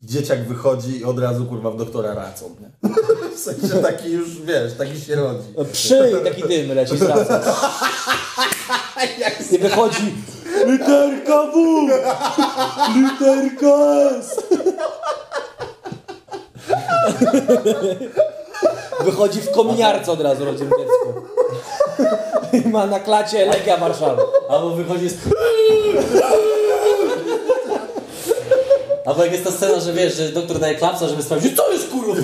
Dzieciak 0.02 0.48
wychodzi 0.48 0.98
i 0.98 1.04
od 1.04 1.18
razu, 1.18 1.46
kurwa, 1.46 1.70
w 1.70 1.76
doktora 1.76 2.14
racą, 2.14 2.56
nie? 2.60 2.90
W 3.34 3.38
sensie 3.38 3.68
taki 3.68 4.12
już, 4.12 4.40
wiesz, 4.42 4.74
taki 4.74 5.00
się 5.00 5.14
rodzi. 5.14 5.48
No, 5.58 5.64
przy 5.64 6.12
i 6.20 6.24
taki 6.24 6.42
dym 6.42 6.76
leci 6.76 6.98
z 6.98 7.02
racą. 7.02 7.34
I 9.52 9.58
wychodzi 9.58 10.14
literka 10.66 11.42
W, 11.42 11.88
literka 12.94 13.76
S. 14.18 14.40
Wychodzi 19.04 19.40
w 19.40 19.50
kominiarce 19.50 20.12
od 20.12 20.20
razu 20.20 20.44
rodzim 20.44 20.70
dziecko. 20.78 21.22
I 22.52 22.68
ma 22.68 22.86
na 22.86 23.00
klacie 23.00 23.46
Legia 23.46 23.76
Warszawa. 23.76 24.22
albo 24.48 24.70
wychodzi 24.70 25.10
z... 25.10 25.14
Albo 29.04 29.24
jak 29.24 29.32
jest 29.32 29.44
ta 29.44 29.50
scena, 29.50 29.80
że 29.80 29.92
wiesz, 29.92 30.16
że 30.16 30.28
doktor 30.28 30.58
daje 30.58 30.74
klapsa, 30.74 31.08
żeby 31.08 31.22
sprawdzić, 31.22 31.56
co 31.56 31.72
jest 31.72 31.90
kurwa 31.90 32.14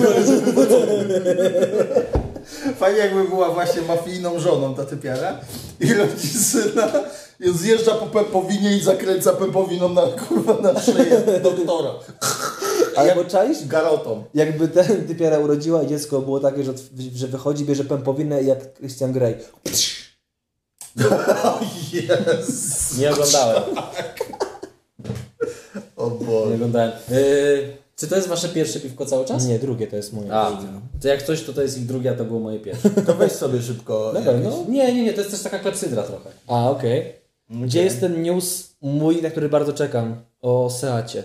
Fajnie 2.79 2.99
jakby 2.99 3.23
była 3.23 3.49
właśnie 3.49 3.81
mafijną 3.81 4.39
żoną 4.39 4.75
ta 4.75 4.85
typiara 4.85 5.39
i 5.79 5.93
rodzi 5.93 6.27
syna 6.27 6.91
i 7.39 7.51
zjeżdża 7.57 7.95
po 7.95 8.05
pępowinie 8.05 8.77
i 8.77 8.81
zakręca 8.81 9.33
pępowiną 9.33 9.89
na, 9.89 10.01
kurwa, 10.01 10.53
na 10.53 10.81
szyję 10.81 11.23
doktora. 11.43 11.91
Albo 12.95 13.25
czaisz? 13.25 13.67
Garotą. 13.67 14.23
Jakby 14.33 14.67
ten 14.67 15.07
typiara 15.07 15.39
urodziła 15.39 15.83
i 15.83 15.87
dziecko 15.87 16.21
było 16.21 16.39
takie, 16.39 16.63
że, 16.63 16.73
że 17.15 17.27
wychodzi, 17.27 17.65
bierze 17.65 17.83
pępowinę 17.83 18.43
i 18.43 18.47
jak 18.47 18.73
Christian 18.73 19.11
Grey. 19.13 19.35
Yes. 21.93 22.97
Nie 22.97 23.11
oglądałem. 23.11 23.63
O 25.97 26.09
Nie 26.09 26.25
Boże. 26.25 26.55
oglądałem. 26.55 26.91
Yy, 27.09 27.77
Czy 28.01 28.07
to 28.07 28.15
jest 28.15 28.27
wasze 28.27 28.49
pierwsze 28.49 28.79
piwko 28.79 29.05
cały 29.05 29.25
czas? 29.25 29.45
Nie, 29.45 29.59
drugie 29.59 29.87
to 29.87 29.95
jest 29.95 30.13
moje. 30.13 30.33
A, 30.33 30.61
to 31.01 31.07
jak 31.07 31.23
coś, 31.23 31.43
to 31.43 31.53
to 31.53 31.61
jest 31.61 31.77
ich 31.77 31.85
drugie, 31.85 32.11
a 32.11 32.13
to 32.13 32.25
było 32.25 32.39
moje 32.39 32.59
pierwsze. 32.59 32.89
To 33.07 33.13
weź 33.15 33.31
sobie 33.31 33.61
szybko. 33.61 34.11
Na 34.13 34.21
pewno? 34.21 34.65
Nie, 34.69 34.93
nie, 34.93 35.03
nie, 35.03 35.13
to 35.13 35.19
jest 35.19 35.31
też 35.31 35.41
taka 35.43 35.59
klepsydra 35.59 36.03
trochę. 36.03 36.29
A, 36.47 36.69
okej. 36.69 37.13
Gdzie 37.49 37.83
jest 37.83 37.99
ten 37.99 38.21
news 38.21 38.75
mój, 38.81 39.21
na 39.21 39.29
który 39.29 39.49
bardzo 39.49 39.73
czekam? 39.73 40.15
O 40.41 40.69
Seacie. 40.69 41.23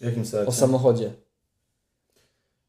W 0.00 0.04
jakim 0.04 0.26
sensie? 0.26 0.46
O 0.48 0.52
samochodzie. 0.52 1.10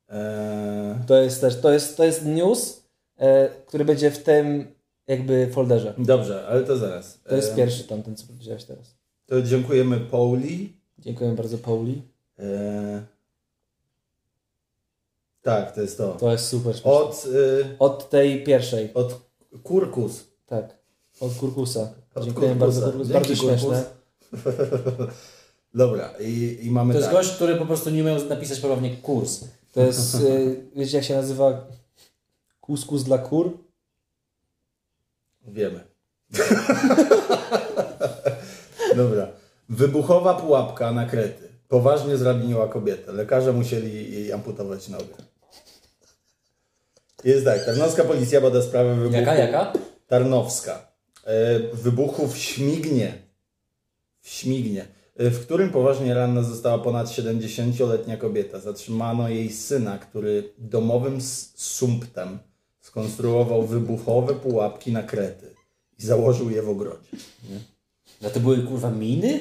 Eee, 0.10 0.96
To 1.08 1.16
jest 1.22 1.42
też, 1.42 1.62
to 1.62 1.72
jest, 1.72 1.98
to 1.98 2.04
jest 2.04 2.26
news, 2.26 2.82
e, 3.18 3.50
który 3.66 3.86
będzie 3.86 4.12
w 4.12 4.24
tym 4.24 4.68
jakby 5.08 5.50
folderze. 5.54 5.94
dobrze, 5.98 6.48
ale 6.48 6.64
to 6.64 6.78
zaraz. 6.78 7.20
To 7.30 7.36
jest 7.36 7.50
Eee, 7.50 7.56
pierwszy 7.56 7.84
tamten, 7.84 8.16
co 8.16 8.28
powiedziałeś 8.28 8.64
teraz. 8.64 8.96
To 9.26 9.42
dziękujemy 9.42 10.00
Pauli. 10.00 10.74
Dziękuję 11.00 11.32
bardzo 11.32 11.58
Pauli. 11.58 12.02
Eee, 12.40 12.46
tak, 15.46 15.76
to 15.76 15.82
jest 15.82 15.98
to. 15.98 16.12
To 16.20 16.32
jest 16.32 16.48
super. 16.48 16.74
śmieszne. 16.74 16.92
Od, 16.92 17.26
y, 17.26 17.66
Od 17.80 18.10
tej 18.10 18.44
pierwszej, 18.44 18.94
od 18.94 19.22
Kurkus. 19.64 20.24
tak. 20.46 20.78
Od 21.20 21.34
Kurkusa. 21.34 21.94
Od 22.16 22.24
Dziękuję 22.24 22.50
Kurkusa. 22.56 22.82
bardzo, 22.82 22.92
Kurkus. 22.92 23.08
Bardzo 23.08 23.28
Kurkus. 23.36 23.46
śmieszne. 23.62 23.84
Dobra, 25.74 26.10
i, 26.20 26.58
i 26.62 26.72
mamy 26.72 26.94
To 26.94 27.00
jest 27.00 27.10
tak. 27.10 27.18
gość, 27.18 27.32
który 27.36 27.56
po 27.56 27.66
prostu 27.66 27.90
nie 27.90 28.02
umiał 28.02 28.26
napisać 28.30 28.60
poprawnie 28.60 28.98
kurs. 28.98 29.40
To 29.74 29.82
jest, 29.82 30.16
y, 30.16 30.62
wiecie 30.76 30.98
jak 30.98 31.06
się 31.06 31.16
nazywa 31.16 31.68
kuskus 32.62 33.04
dla 33.04 33.18
kur? 33.18 33.58
Wiemy. 35.48 35.80
Dobra. 38.96 39.28
Wybuchowa 39.70 40.34
pułapka 40.34 40.92
na 40.92 41.06
krety. 41.06 41.48
Poważnie 41.68 42.18
zraniła 42.18 42.68
kobietę. 42.68 43.12
Lekarze 43.12 43.54
musieli 43.54 44.14
jej 44.14 44.34
amputować 44.34 44.90
nogę. 44.90 45.04
Jest 47.26 47.46
tak, 47.46 47.66
tarnowska 47.66 48.04
policja 48.04 48.42
bada 48.42 48.62
sprawę 48.62 48.96
wybuchu. 48.96 49.16
Jaka, 49.16 49.36
jaka? 49.36 49.74
Tarnowska. 50.08 50.88
E, 51.26 51.60
wybuchu 51.74 52.28
w 52.28 52.38
Śmignie. 52.38 53.14
W 54.22 54.30
Śmignie. 54.30 54.86
e, 55.18 55.30
W 55.30 55.46
którym 55.46 55.70
poważnie 55.70 56.14
ranna 56.14 56.44
została 56.44 56.80
ponad 56.80 57.08
70-letnia 57.08 58.18
kobieta. 58.18 58.60
Zatrzymano 58.60 59.30
jej 59.30 59.52
syna, 59.52 59.98
który 59.98 60.54
domowym 60.58 61.22
sumptem 61.56 62.40
skonstruował 62.82 63.66
wybuchowe 63.66 64.34
pułapki 64.34 64.92
na 64.92 65.04
krety 65.04 65.56
i 66.00 66.06
założył 66.06 66.50
je 66.50 66.62
w 66.62 66.70
ogrodzie. 66.70 67.10
No 68.22 68.30
to 68.30 68.40
były 68.40 68.58
kurwa 68.58 68.92
miny? 68.92 69.40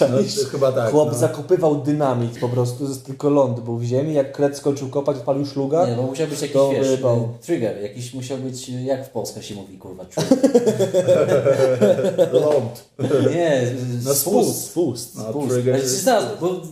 No, 0.00 0.06
to 0.44 0.48
chyba 0.50 0.72
tak. 0.72 0.90
Chłop 0.90 1.08
no. 1.12 1.18
zakopywał 1.18 1.82
dynamit 1.82 2.38
po 2.40 2.48
prostu, 2.48 2.86
tylko 3.06 3.30
ląd 3.30 3.60
był 3.60 3.78
w 3.78 3.84
ziemi, 3.84 4.14
jak 4.14 4.32
kret 4.32 4.56
skończył 4.56 4.88
kopać, 4.88 5.16
odpalił 5.16 5.46
szluga. 5.46 5.86
Nie, 5.90 5.96
bo 5.96 6.02
musiał 6.02 6.28
być 6.28 6.42
jakiś, 6.42 6.56
wiesz, 6.72 7.00
trigger. 7.42 7.82
Jakiś 7.82 8.14
musiał 8.14 8.38
być, 8.38 8.68
jak 8.68 9.06
w 9.06 9.10
Polsce 9.10 9.42
się 9.42 9.54
mówi, 9.54 9.78
kurwa, 9.78 10.04
trigger. 10.10 10.38
Ląd. 12.32 12.88
Nie, 13.30 13.62
No, 14.04 14.14
spust. 14.14 14.64
spust. 14.64 15.16
No, 15.16 15.30
Spust. 15.30 15.54
trigger 15.54 15.80
bo 16.40 16.62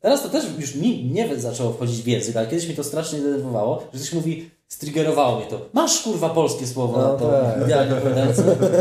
teraz 0.00 0.22
to 0.22 0.28
też 0.28 0.44
już 0.58 0.74
mi 0.74 1.04
nie 1.04 1.40
zaczęło 1.40 1.72
wchodzić 1.72 2.02
w 2.02 2.06
język, 2.06 2.36
ale 2.36 2.46
kiedyś 2.46 2.68
mi 2.68 2.74
to 2.74 2.84
strasznie 2.84 3.18
denerwowało, 3.18 3.82
że 3.92 3.98
ktoś 3.98 4.12
mówi, 4.12 4.50
striggerowało 4.72 5.36
mnie 5.36 5.46
to. 5.46 5.60
Masz 5.72 6.02
kurwa 6.02 6.28
polskie 6.28 6.66
słowo 6.66 6.98
No 6.98 7.12
na 7.12 7.18
to. 7.18 7.30
tak. 7.30 7.68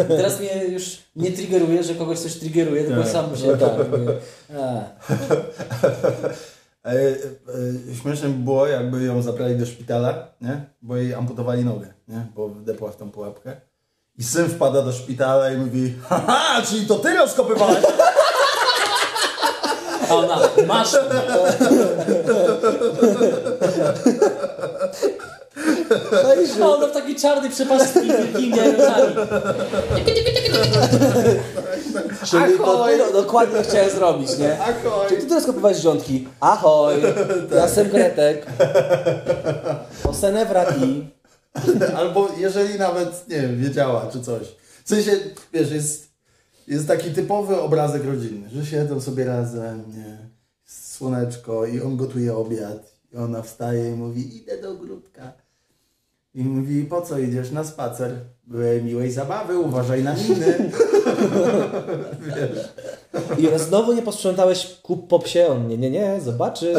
Teraz 0.08 0.40
mnie 0.40 0.66
już 0.66 0.98
nie 1.16 1.32
triggeruje, 1.32 1.84
że 1.84 1.96
kogoś 1.96 2.20
coś 2.20 2.34
triggeruje, 2.36 2.84
tylko 2.84 3.02
Tak. 3.04 3.12
sam 3.12 3.38
się... 3.38 3.58
Tak. 3.58 3.72
A. 4.60 4.82
E, 6.86 6.92
e, 6.92 7.16
śmieszne 8.02 8.30
by 8.30 8.44
było, 8.44 8.68
jakby 8.68 9.04
ją 9.04 9.22
zabrali 9.22 9.56
do 9.58 9.66
szpitala, 9.66 10.28
nie? 10.42 10.66
bo 10.82 10.96
jej 10.96 11.14
amputowali 11.14 11.66
nogę, 11.66 11.94
nie? 12.08 12.26
bo 12.36 12.48
wdepła 12.50 12.92
w 12.92 12.96
tą 12.98 13.12
pułapkę. 13.12 13.62
I 14.18 14.24
syn 14.24 14.50
wpada 14.50 14.82
do 14.82 14.92
szpitala 14.92 15.52
i 15.52 15.58
mówi, 15.58 15.94
haha, 16.10 16.62
czyli 16.62 16.86
to 16.88 16.96
ty 16.96 17.14
rozkopywałeś? 17.18 17.84
A 20.10 20.16
ona, 20.22 20.40
masz. 20.68 20.96
A 26.62 26.66
ona 26.68 26.88
w 26.88 26.92
takiej 26.92 27.16
czarnej 27.16 27.50
przepastki 27.50 28.08
wielkimi. 28.08 28.58
Czyli 32.26 32.58
to 32.58 32.86
ty, 32.88 32.98
no, 32.98 33.22
dokładnie 33.22 33.64
chciałem 33.64 33.90
zrobić, 33.90 34.38
nie? 34.38 34.62
Ahoj. 34.62 35.10
Czy 35.10 35.18
ty 35.18 35.26
teraz 35.26 35.46
kopywałeś 35.46 35.78
rządki? 35.78 36.28
Ahoj, 36.40 36.96
ja 37.56 37.64
jestem 37.64 37.90
Gretek. 37.90 38.46
Osenę 40.04 40.46
wraki. 40.46 41.08
Albo 41.96 42.30
jeżeli 42.38 42.80
nawet, 42.80 43.28
nie 43.30 43.42
wiem, 43.42 43.58
wiedziała 43.58 44.08
czy 44.14 44.22
coś. 44.22 44.48
W 44.84 44.90
sensie, 44.90 45.12
wiesz, 45.54 45.72
jest, 45.72 46.12
jest 46.68 46.88
taki 46.88 47.12
typowy 47.12 47.62
obrazek 47.62 48.06
rodzinny, 48.06 48.50
że 48.50 48.66
siedzą 48.66 49.02
sobie 49.02 49.26
razem, 49.26 49.84
nie? 49.98 50.18
Słoneczko 50.66 51.66
i 51.66 51.82
on 51.82 51.98
gotuje 51.98 52.36
obiad. 52.36 52.92
I 53.14 53.18
ona 53.18 53.42
wstaje 53.42 53.90
i 53.92 53.94
mówi, 53.94 54.38
idę 54.38 54.62
do 54.62 54.72
ogródka. 54.72 55.34
I 56.34 56.44
mówi, 56.44 56.84
po 56.84 57.02
co 57.02 57.20
idziesz 57.20 57.52
na 57.52 57.64
spacer? 57.64 58.12
Miłej 58.84 59.12
zabawy, 59.12 59.60
uważaj 59.60 60.04
na 60.04 60.14
miny. 60.14 60.72
I 63.38 63.60
znowu 63.60 63.94
nie 63.94 64.02
posprzątałeś 64.02 64.80
kup 64.84 65.08
po 65.08 65.20
psie. 65.20 65.48
On 65.48 65.68
nie, 65.68 65.78
nie, 65.78 65.92
nie, 65.92 66.22
zobaczysz. 66.22 66.78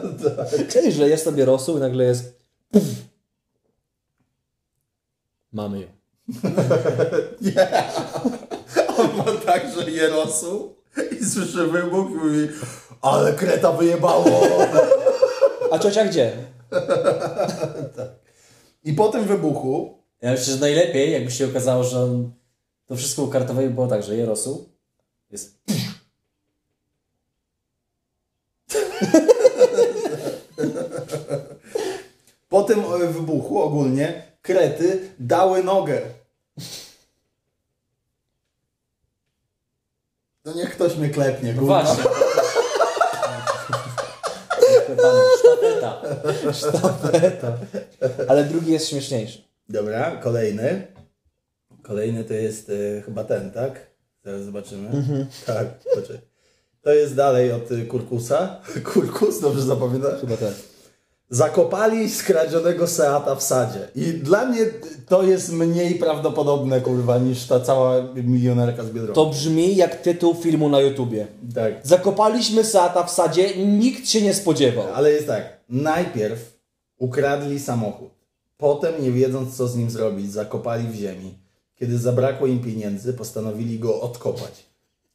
Czyli, 0.72 0.92
że 0.92 1.08
jest 1.08 1.24
sobie 1.24 1.44
rosół 1.44 1.76
i 1.76 1.80
nagle 1.80 2.04
jest... 2.04 2.38
Mamy 5.52 5.80
ją. 5.80 5.86
On 8.98 9.16
ma 9.16 9.24
tak, 9.46 9.66
że 9.74 9.90
je 9.90 10.08
rosół 10.08 10.74
i 11.20 11.24
słyszy 11.24 11.66
wybuch 11.66 12.10
i 12.10 12.14
mówi, 12.14 12.48
ale 13.02 13.32
kreta 13.32 13.72
wyjebało. 13.72 14.40
A 15.70 15.78
ciocia 15.78 16.04
gdzie? 16.04 16.32
I 18.88 18.92
po 18.92 19.08
tym 19.08 19.24
wybuchu 19.24 19.98
Ja 20.22 20.30
myślę, 20.30 20.44
że 20.54 20.60
najlepiej, 20.60 21.12
jakby 21.12 21.30
się 21.30 21.46
okazało, 21.46 21.84
że 21.84 22.00
on 22.02 22.32
to 22.86 22.96
wszystko 22.96 23.22
ukartował 23.22 23.70
było 23.70 23.86
tak, 23.86 24.02
że 24.02 24.16
je 24.16 24.26
rosół 24.26 24.68
jest 25.30 25.58
Po 32.48 32.62
tym 32.62 32.80
e, 32.80 33.06
wybuchu 33.12 33.62
ogólnie 33.62 34.22
krety 34.42 35.10
dały 35.18 35.64
nogę. 35.64 36.00
No 40.44 40.54
niech 40.54 40.70
ktoś 40.74 40.96
mnie 40.96 41.10
klepnie, 41.10 41.52
No 41.52 41.58
kurwa. 41.60 41.82
właśnie. 41.82 42.04
Sztafeta. 46.58 47.56
Ale 48.28 48.44
drugi 48.44 48.72
jest 48.72 48.88
śmieszniejszy. 48.88 49.38
Dobra, 49.68 50.16
kolejny. 50.16 50.86
Kolejny 51.82 52.24
to 52.24 52.34
jest 52.34 52.70
e, 52.70 53.02
chyba 53.02 53.24
ten, 53.24 53.50
tak? 53.50 53.86
Zaraz 54.24 54.42
zobaczymy. 54.42 54.90
Tak, 55.46 55.66
poczekaj. 55.94 56.20
To 56.82 56.92
jest 56.92 57.14
dalej 57.14 57.52
od 57.52 57.72
e, 57.72 57.84
Kurkusa. 57.84 58.60
Kurkus, 58.84 59.40
dobrze 59.40 59.62
zapamiętasz? 59.62 60.20
Chyba 60.20 60.36
tak. 60.36 60.54
Zakopali 61.30 62.10
skradzionego 62.10 62.86
Seata 62.86 63.34
w 63.34 63.42
sadzie. 63.42 63.88
I 63.94 64.04
dla 64.12 64.46
mnie 64.46 64.66
to 65.08 65.22
jest 65.22 65.52
mniej 65.52 65.94
prawdopodobne, 65.94 66.80
kurwa, 66.80 67.18
niż 67.18 67.44
ta 67.44 67.60
cała 67.60 68.02
milionerka 68.14 68.84
z 68.84 68.86
Biedronki. 68.86 69.14
To 69.14 69.26
brzmi 69.26 69.76
jak 69.76 69.96
tytuł 69.96 70.34
filmu 70.34 70.68
na 70.68 70.80
YouTubie. 70.80 71.26
Tak. 71.54 71.74
Zakopaliśmy 71.82 72.64
Seata 72.64 73.04
w 73.04 73.10
sadzie, 73.10 73.66
nikt 73.66 74.08
się 74.08 74.22
nie 74.22 74.34
spodziewał. 74.34 74.84
Ale 74.94 75.10
jest 75.10 75.26
tak. 75.26 75.60
Najpierw 75.68 76.58
ukradli 76.98 77.60
samochód. 77.60 78.10
Potem, 78.56 79.02
nie 79.02 79.10
wiedząc 79.10 79.56
co 79.56 79.68
z 79.68 79.76
nim 79.76 79.90
zrobić, 79.90 80.32
zakopali 80.32 80.88
w 80.88 80.94
ziemi. 80.94 81.38
Kiedy 81.76 81.98
zabrakło 81.98 82.46
im 82.46 82.62
pieniędzy, 82.62 83.12
postanowili 83.12 83.78
go 83.78 84.00
odkopać. 84.00 84.66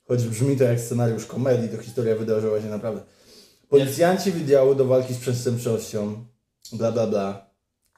Choć 0.07 0.23
brzmi 0.23 0.57
to 0.57 0.64
jak 0.64 0.80
scenariusz 0.80 1.26
komedii, 1.26 1.69
to 1.69 1.84
historia 1.84 2.15
wydarzyła 2.15 2.61
się 2.61 2.69
naprawdę. 2.69 3.02
Policjanci 3.73 4.31
Wydziału 4.31 4.75
do 4.75 4.85
Walki 4.85 5.13
z 5.13 5.17
Przestępczością, 5.17 6.25
bla 6.73 6.91
bla 6.91 7.07
bla, 7.07 7.45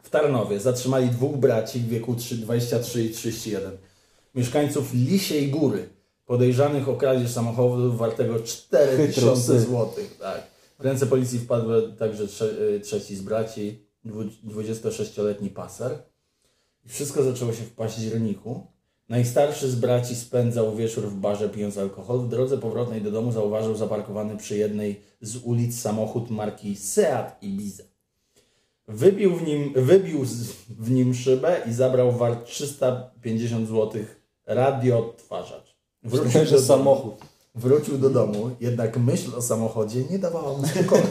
w 0.04 0.10
Tarnowie 0.10 0.60
zatrzymali 0.60 1.10
dwóch 1.10 1.38
braci 1.38 1.80
w 1.80 1.88
wieku 1.90 2.16
3, 2.16 2.36
23 2.38 3.04
i 3.06 3.10
31. 3.10 3.78
Mieszkańców 4.36 4.94
Lisiej 4.94 5.52
Góry, 5.52 5.90
podejrzanych 6.26 6.90
o 6.90 6.96
kradzież 6.96 7.32
samochodu 7.32 7.94
wartego 7.98 8.40
4000 8.40 8.98
Chytrosy. 9.08 9.60
zł. 9.60 9.88
Tak. 10.20 10.44
W 10.80 10.84
ręce 10.86 11.06
policji 11.08 11.40
wpadł 11.40 11.92
także 12.00 12.28
trze, 12.28 12.46
y, 12.76 12.80
trzeci 12.80 13.16
z 13.16 13.22
braci, 13.22 13.80
dwu- 14.06 14.24
26-letni 14.44 15.50
paser. 15.50 15.92
I 16.86 16.90
wszystko 16.90 17.24
zaczęło 17.24 17.54
się 17.54 17.64
w 17.64 17.72
październiku, 17.72 18.68
Najstarszy 19.10 19.70
z 19.70 19.76
braci 19.76 20.16
spędzał 20.16 20.76
wieczór 20.76 21.04
w 21.04 21.16
barze 21.16 21.50
pijąc 21.50 21.78
alkohol. 21.78 22.20
W 22.20 22.30
drodze 22.30 22.58
powrotnej 22.58 23.02
do 23.02 23.12
domu 23.12 23.32
zauważył 23.32 23.76
zaparkowany 23.76 24.38
przy 24.38 24.58
jednej 24.58 25.02
z 25.22 25.38
ulic 25.38 25.82
samochód 25.82 26.30
marki 26.30 26.76
Seat 26.76 27.44
Ibiza. 27.44 27.84
Wybił 28.88 29.36
w 29.36 29.48
nim, 29.48 29.74
wybił 29.76 30.26
w 30.70 30.92
nim 30.92 31.14
szybę 31.14 31.62
i 31.70 31.74
zabrał 31.74 32.12
wart 32.12 32.46
350 32.46 33.68
zł 33.70 34.04
radioodtwarzacz. 34.46 35.76
Wrócił 36.04 36.46
do 36.46 36.62
samochód. 36.62 37.16
Wrócił 37.56 37.98
do 37.98 38.10
domu, 38.10 38.50
jednak 38.60 38.98
myśl 38.98 39.36
o 39.36 39.42
samochodzie 39.42 40.04
nie 40.12 40.20
dawała 40.20 40.58
mu 40.58 40.68
spokoju. 40.68 41.04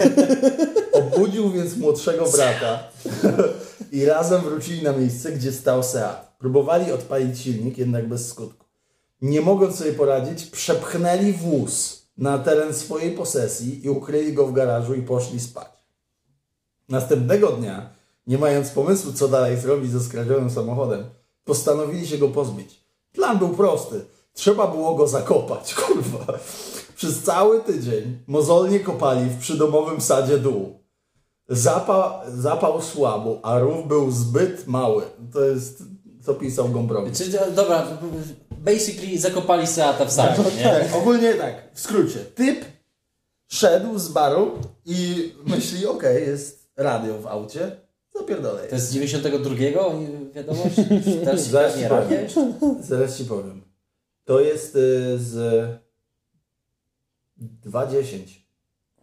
Obudził 0.93 1.51
więc 1.51 1.77
młodszego 1.77 2.25
brata 2.31 2.89
i 3.93 4.05
razem 4.05 4.41
wrócili 4.41 4.83
na 4.83 4.93
miejsce, 4.93 5.33
gdzie 5.33 5.53
stał 5.53 5.83
Seat. 5.83 6.34
Próbowali 6.39 6.93
odpalić 6.93 7.41
silnik, 7.41 7.79
jednak 7.79 8.09
bez 8.09 8.29
skutku. 8.29 8.67
Nie 9.23 9.41
mogąc 9.41 9.77
sobie 9.79 9.93
poradzić, 9.93 10.47
przepchnęli 10.47 11.33
wóz 11.33 12.03
na 12.19 12.39
teren 12.39 12.75
swojej 12.75 13.13
posesji 13.13 13.87
i 13.87 13.91
ukryli 13.91 14.33
go 14.33 14.47
w 14.47 14.53
garażu 14.53 14.95
i 14.95 15.03
poszli 15.03 15.41
spać. 15.41 15.69
Następnego 16.89 17.49
dnia, 17.49 17.91
nie 18.27 18.39
mając 18.39 18.71
pomysłu, 18.71 19.13
co 19.13 19.29
dalej 19.29 19.57
zrobić 19.57 19.91
ze 19.91 20.01
skradzionym 20.01 20.51
samochodem, 20.51 21.05
postanowili 21.45 22.07
się 22.07 22.19
go 22.19 22.29
pozbyć. 22.29 22.85
Plan 23.13 23.39
był 23.39 23.49
prosty. 23.49 24.05
Trzeba 24.33 24.67
było 24.67 24.95
go 24.95 25.07
zakopać, 25.07 25.75
kurwa. 25.81 26.39
Przez 26.97 27.23
cały 27.23 27.61
tydzień 27.61 28.19
mozolnie 28.27 28.81
kopali 28.81 29.31
w 29.31 29.39
przydomowym 29.39 30.01
sadzie 30.01 30.39
dół. 30.39 30.79
Zapał, 31.49 32.13
zapał 32.29 32.83
słabo, 32.83 33.41
a 33.43 33.59
rów 33.59 33.89
był 33.89 34.11
zbyt 34.11 34.67
mały. 34.67 35.03
To 35.33 35.45
jest, 35.45 35.83
co 36.27 36.35
pisał 36.35 36.69
Gombrowicz. 36.69 37.17
Czyli, 37.19 37.33
dobra, 37.55 37.87
basically 38.51 39.19
zakopali 39.19 39.67
Seata 39.67 40.05
w 40.05 40.13
sadzie, 40.13 40.43
nie? 40.57 40.63
Tak, 40.65 40.95
ogólnie 40.95 41.35
tak, 41.35 41.55
w 41.75 41.81
skrócie. 41.81 42.19
Typ 42.19 42.65
szedł 43.49 43.99
z 43.99 44.09
baru 44.09 44.59
i 44.85 45.33
myśli, 45.47 45.87
okej, 45.87 46.27
jest 46.27 46.71
radio 46.77 47.19
w 47.19 47.27
aucie, 47.27 47.77
zapierdolę. 48.15 48.63
To 48.63 48.75
jest 48.75 48.89
z 48.89 48.93
92 48.93 49.55
wiadomość? 50.35 50.77
Teraz 51.25 51.47
Zaraz 51.47 51.75
ci 51.79 51.85
powiem. 51.89 52.11
nie? 52.11 52.29
Zaraz 52.85 53.19
ci 53.19 53.25
powiem. 53.25 53.63
To 54.25 54.41
jest 54.41 54.77
y, 54.77 55.19
z 55.19 55.35
2.10 57.67 58.19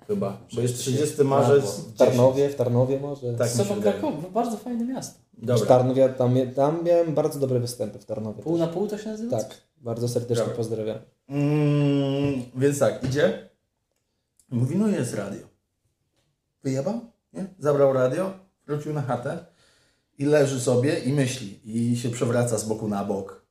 chyba, 0.07 0.37
bo 0.55 0.61
jest 0.61 0.77
30 0.77 1.23
marzec. 1.23 1.79
W 1.79 1.97
Tarnowie, 1.97 2.49
w 2.49 2.55
Tarnowie 2.55 2.99
może. 2.99 3.33
Tak 3.33 3.47
mi 3.51 3.57
się 3.57 3.63
Sobo 3.63 3.75
wydaje. 3.75 3.99
Krakow, 3.99 4.31
bardzo 4.31 4.57
fajne 4.57 4.85
miasto. 4.85 5.20
W 5.37 5.45
Dobra. 5.45 5.65
Tarnowie, 5.65 6.09
tam, 6.09 6.35
tam 6.55 6.83
miałem 6.83 7.13
bardzo 7.13 7.39
dobre 7.39 7.59
występy 7.59 7.99
w 7.99 8.05
Tarnowie. 8.05 8.43
Pół 8.43 8.57
też. 8.57 8.67
na 8.67 8.73
pół 8.73 8.87
to 8.87 8.97
się 8.97 9.09
nazywa? 9.09 9.37
Tak, 9.37 9.57
bardzo 9.77 10.07
serdecznie 10.07 10.35
Dobra. 10.43 10.57
pozdrawiam. 10.57 10.97
Mm, 11.29 12.41
więc 12.55 12.79
tak, 12.79 13.03
idzie. 13.03 13.49
Mówi, 14.49 14.75
no 14.75 14.87
jest 14.87 15.13
radio. 15.13 15.47
Wyjebał, 16.63 16.99
nie? 17.33 17.45
Zabrał 17.59 17.93
radio, 17.93 18.33
wrócił 18.67 18.93
na 18.93 19.01
chatę 19.01 19.45
i 20.17 20.25
leży 20.25 20.61
sobie 20.61 20.99
i 20.99 21.13
myśli. 21.13 21.59
I 21.63 21.97
się 21.97 22.09
przewraca 22.09 22.57
z 22.57 22.63
boku 22.63 22.87
na 22.87 23.05
bok. 23.05 23.45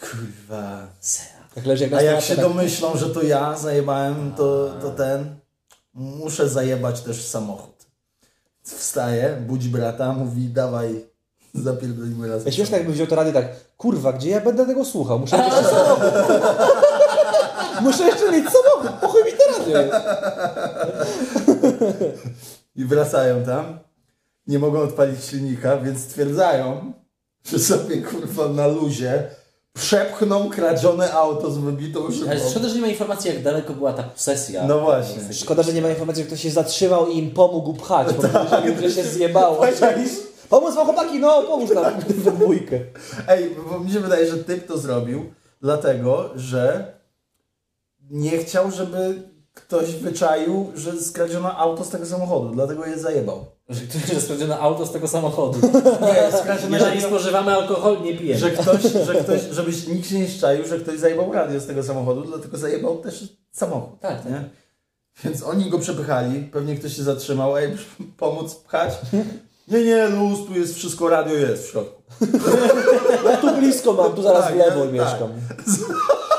Kurwa. 0.00 0.88
Seat. 1.00 1.54
Tak 1.54 1.66
leży 1.66 1.82
jak 1.82 1.92
na 1.92 1.98
A 1.98 2.02
jak 2.02 2.20
się 2.20 2.36
tak- 2.36 2.44
domyślą, 2.44 2.96
że 2.96 3.10
to 3.10 3.22
ja 3.22 3.58
zajebałem, 3.58 4.32
to, 4.36 4.74
to 4.82 4.90
ten. 4.90 5.36
Muszę 5.94 6.48
zajebać 6.48 7.00
też 7.00 7.26
samochód. 7.26 7.86
Wstaje, 8.62 9.36
budzi 9.46 9.68
brata, 9.68 10.12
mówi 10.12 10.48
dawaj, 10.48 11.04
zapierdolimy 11.54 12.28
razem. 12.28 12.46
Ja 12.46 12.52
śmieszne 12.52 12.78
jakby 12.78 12.92
wziął 12.92 13.06
to 13.06 13.16
radio 13.16 13.32
tak, 13.32 13.46
kurwa, 13.76 14.12
gdzie 14.12 14.30
ja 14.30 14.40
będę 14.40 14.66
tego 14.66 14.84
słuchał? 14.84 15.18
Muszę 15.18 15.38
mieć 15.38 15.52
samochód. 15.52 16.12
Muszę 17.82 18.04
jeszcze 18.04 18.32
mieć 18.32 18.44
samochód, 18.44 19.00
po 19.00 19.08
chuj 19.08 19.24
mi 19.24 19.30
to 19.32 19.58
radio. 19.58 19.98
I 22.76 22.84
wracają 22.84 23.44
tam. 23.44 23.78
Nie 24.46 24.58
mogą 24.58 24.80
odpalić 24.80 25.24
silnika, 25.24 25.76
więc 25.76 26.00
stwierdzają, 26.00 26.92
że 27.44 27.58
sobie 27.58 28.02
kurwa 28.02 28.48
na 28.48 28.66
luzie 28.66 29.30
przepchną 29.72 30.50
kradzione 30.50 31.12
auto 31.12 31.50
z 31.50 31.58
wybitą 31.58 32.10
szybą. 32.10 32.30
Ale 32.30 32.50
szkoda, 32.50 32.68
że 32.68 32.74
nie 32.74 32.80
ma 32.80 32.86
informacji, 32.86 33.30
jak 33.30 33.42
daleko 33.42 33.72
była 33.72 33.92
ta 33.92 34.02
posesja. 34.02 34.66
No 34.66 34.80
właśnie. 34.80 35.34
Szkoda, 35.34 35.62
że 35.62 35.72
nie 35.72 35.82
ma 35.82 35.88
informacji, 35.88 36.22
że 36.22 36.26
ktoś 36.26 36.40
się 36.40 36.50
zatrzymał 36.50 37.08
i 37.08 37.18
im 37.18 37.30
pomógł 37.30 37.74
pchać, 37.74 38.14
bo 38.14 38.22
myślałem, 38.22 38.80
że 38.80 38.90
się 38.90 39.02
zjebało. 39.04 39.66
Pomóc 40.48 40.74
wam 40.74 40.86
chłopaki, 40.86 41.18
no 41.18 41.42
pomóż 41.42 41.70
nam 41.70 41.84
we 42.24 42.32
dwójkę. 42.32 42.80
Ej, 43.28 43.56
bo 43.70 43.80
mi 43.80 43.90
się 43.90 44.00
wydaje, 44.00 44.30
że 44.30 44.44
typ 44.44 44.66
to 44.66 44.78
zrobił, 44.78 45.34
dlatego, 45.62 46.30
że 46.34 46.92
nie 48.10 48.38
chciał, 48.38 48.70
żeby 48.70 49.29
ktoś 49.54 49.94
wyczaił, 49.94 50.72
że 50.74 51.00
skradziono 51.00 51.56
auto 51.58 51.84
z 51.84 51.88
tego 51.88 52.06
samochodu, 52.06 52.50
dlatego 52.54 52.86
je 52.86 52.98
zajebał. 52.98 53.44
Że 53.68 53.80
ktoś 53.80 54.02
że 54.14 54.20
skradziono 54.20 54.58
auto 54.58 54.86
z 54.86 54.92
tego 54.92 55.08
samochodu. 55.08 55.58
Nie, 56.02 56.38
skradziono 56.38 56.76
Jeżeli 56.76 57.02
spożywamy 57.02 57.52
alkohol, 57.52 58.02
nie 58.02 58.18
pijemy. 58.18 58.40
że 58.40 58.50
ktoś, 58.50 58.82
że 59.06 59.14
ktoś, 59.14 59.40
żebyś 59.50 59.86
nikt 59.86 60.08
się 60.08 60.18
nie 60.18 60.28
szczaił, 60.28 60.66
że 60.66 60.78
ktoś 60.78 60.98
zajebał 60.98 61.32
radio 61.32 61.60
z 61.60 61.66
tego 61.66 61.82
samochodu, 61.82 62.22
dlatego 62.22 62.58
zajebał 62.58 62.98
też 62.98 63.24
samochód. 63.52 64.00
Tak, 64.00 64.22
tak. 64.22 64.32
Nie? 64.32 64.48
Więc 65.24 65.42
oni 65.42 65.70
go 65.70 65.78
przepychali, 65.78 66.40
pewnie 66.42 66.76
ktoś 66.76 66.96
się 66.96 67.02
zatrzymał, 67.02 67.56
ej, 67.56 67.76
pomóc 68.16 68.54
pchać. 68.54 68.92
Nie, 69.68 69.84
nie, 69.84 70.08
luz, 70.08 70.46
tu 70.46 70.54
jest 70.54 70.74
wszystko, 70.74 71.08
radio 71.08 71.34
jest 71.34 71.66
w 71.66 71.70
środku. 71.70 72.02
Ja 73.24 73.36
tu 73.36 73.56
blisko 73.56 73.92
mam, 73.92 74.12
tu 74.12 74.22
zaraz 74.22 74.44
Tak, 74.44 74.54
w 74.54 74.56
lewo 74.56 74.80
tak. 74.84 74.92
mieszkam. 74.92 75.30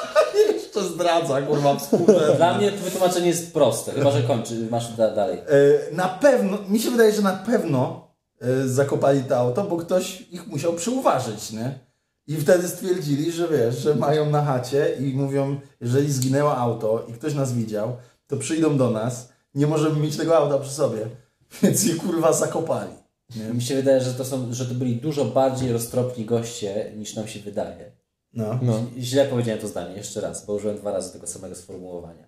Zdradza, 0.84 1.42
kurwa, 1.42 1.76
współrzędny. 1.76 2.36
Dla 2.38 2.58
mnie 2.58 2.72
to 2.72 2.78
wytłumaczenie 2.78 3.28
jest 3.28 3.54
proste, 3.54 3.92
chyba 3.92 4.12
że 4.12 4.24
kończy, 4.24 4.68
masz 4.72 4.94
da, 4.94 5.12
dalej. 5.16 5.38
E, 5.40 5.96
Na 5.96 6.08
pewno, 6.10 6.58
mi 6.70 6.80
się 6.80 6.92
wydaje, 6.92 7.14
że 7.14 7.22
na 7.22 7.34
pewno 7.34 8.08
e, 8.42 8.68
zakopali 8.68 9.24
to 9.24 9.38
auto, 9.38 9.64
bo 9.64 9.78
ktoś 9.78 10.22
ich 10.22 10.48
musiał 10.48 10.74
przyuważyć, 10.74 11.52
nie? 11.52 11.80
I 12.28 12.38
wtedy 12.38 12.68
stwierdzili, 12.68 13.32
że 13.32 13.48
wiesz, 13.48 13.78
że 13.78 13.96
mają 13.96 14.30
na 14.30 14.42
chacie 14.46 14.96
i 15.00 15.14
mówią, 15.14 15.60
jeżeli 15.82 16.12
zginęło 16.12 16.58
auto 16.58 17.06
i 17.10 17.14
ktoś 17.14 17.34
nas 17.34 17.54
widział, 17.54 17.96
to 18.28 18.38
przyjdą 18.38 18.78
do 18.78 18.90
nas, 18.90 19.30
nie 19.56 19.68
możemy 19.68 20.00
mieć 20.00 20.18
tego 20.18 20.38
auta 20.38 20.60
przy 20.60 20.72
sobie, 20.72 20.98
więc 21.64 21.86
je 21.86 21.96
kurwa 21.96 22.34
zakopali. 22.34 22.92
Nie? 23.36 23.44
Mi 23.54 23.62
się 23.62 23.76
wydaje, 23.76 24.02
że 24.02 24.14
to, 24.14 24.26
są, 24.26 24.54
że 24.54 24.66
to 24.66 24.74
byli 24.74 24.96
dużo 24.96 25.26
bardziej 25.26 25.74
roztropni 25.74 26.26
goście, 26.26 26.92
niż 26.98 27.16
nam 27.16 27.28
się 27.28 27.40
wydaje. 27.40 27.92
No. 28.34 28.60
No. 28.62 28.74
Źle 28.98 29.26
powiedziałem 29.26 29.62
to 29.62 29.68
zdanie, 29.68 29.96
jeszcze 29.96 30.22
raz, 30.22 30.46
bo 30.46 30.54
użyłem 30.54 30.78
dwa 30.78 30.92
razy 30.92 31.14
tego 31.14 31.28
samego 31.28 31.56
sformułowania. 31.56 32.24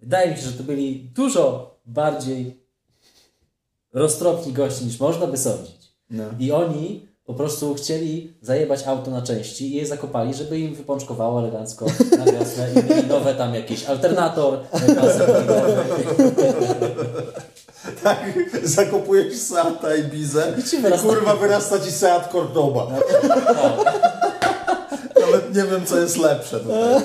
Wydaje 0.00 0.30
mi 0.30 0.36
się, 0.36 0.42
że 0.42 0.52
to 0.52 0.62
byli 0.62 1.10
dużo 1.14 1.74
bardziej 1.86 2.64
roztropni 3.92 4.52
goście, 4.52 4.84
niż 4.84 5.00
można 5.00 5.26
by 5.26 5.36
sądzić. 5.38 5.94
No. 6.10 6.24
I 6.38 6.52
oni 6.52 7.08
po 7.24 7.34
prostu 7.34 7.74
chcieli 7.74 8.34
zajebać 8.42 8.82
auto 8.86 9.10
na 9.10 9.22
części 9.22 9.66
i 9.72 9.74
je 9.76 9.86
zakopali, 9.86 10.34
żeby 10.34 10.58
im 10.60 10.74
wypączkowało 10.74 11.40
elegancko 11.40 11.86
na 12.18 12.24
wiosnę 12.24 12.68
i 12.72 12.88
mieli 12.88 13.08
nowe 13.08 13.34
tam 13.34 13.54
jakiś 13.54 13.84
alternator, 13.84 14.58
Tak, 18.02 18.24
zakopujesz 18.62 19.36
Seata 19.38 19.96
i 19.96 20.02
Bizę 20.02 20.52
I 20.58 20.62
ci 20.64 20.78
wyrasta- 20.82 21.02
kurwa 21.08 21.36
wyrasta 21.36 21.78
ci 21.80 21.90
Seat 21.92 22.32
Cordoba. 22.32 22.86
Nawet 25.34 25.54
nie 25.56 25.62
wiem, 25.62 25.86
co 25.86 25.98
jest 26.00 26.16
lepsze 26.16 26.60
tutaj. 26.60 27.00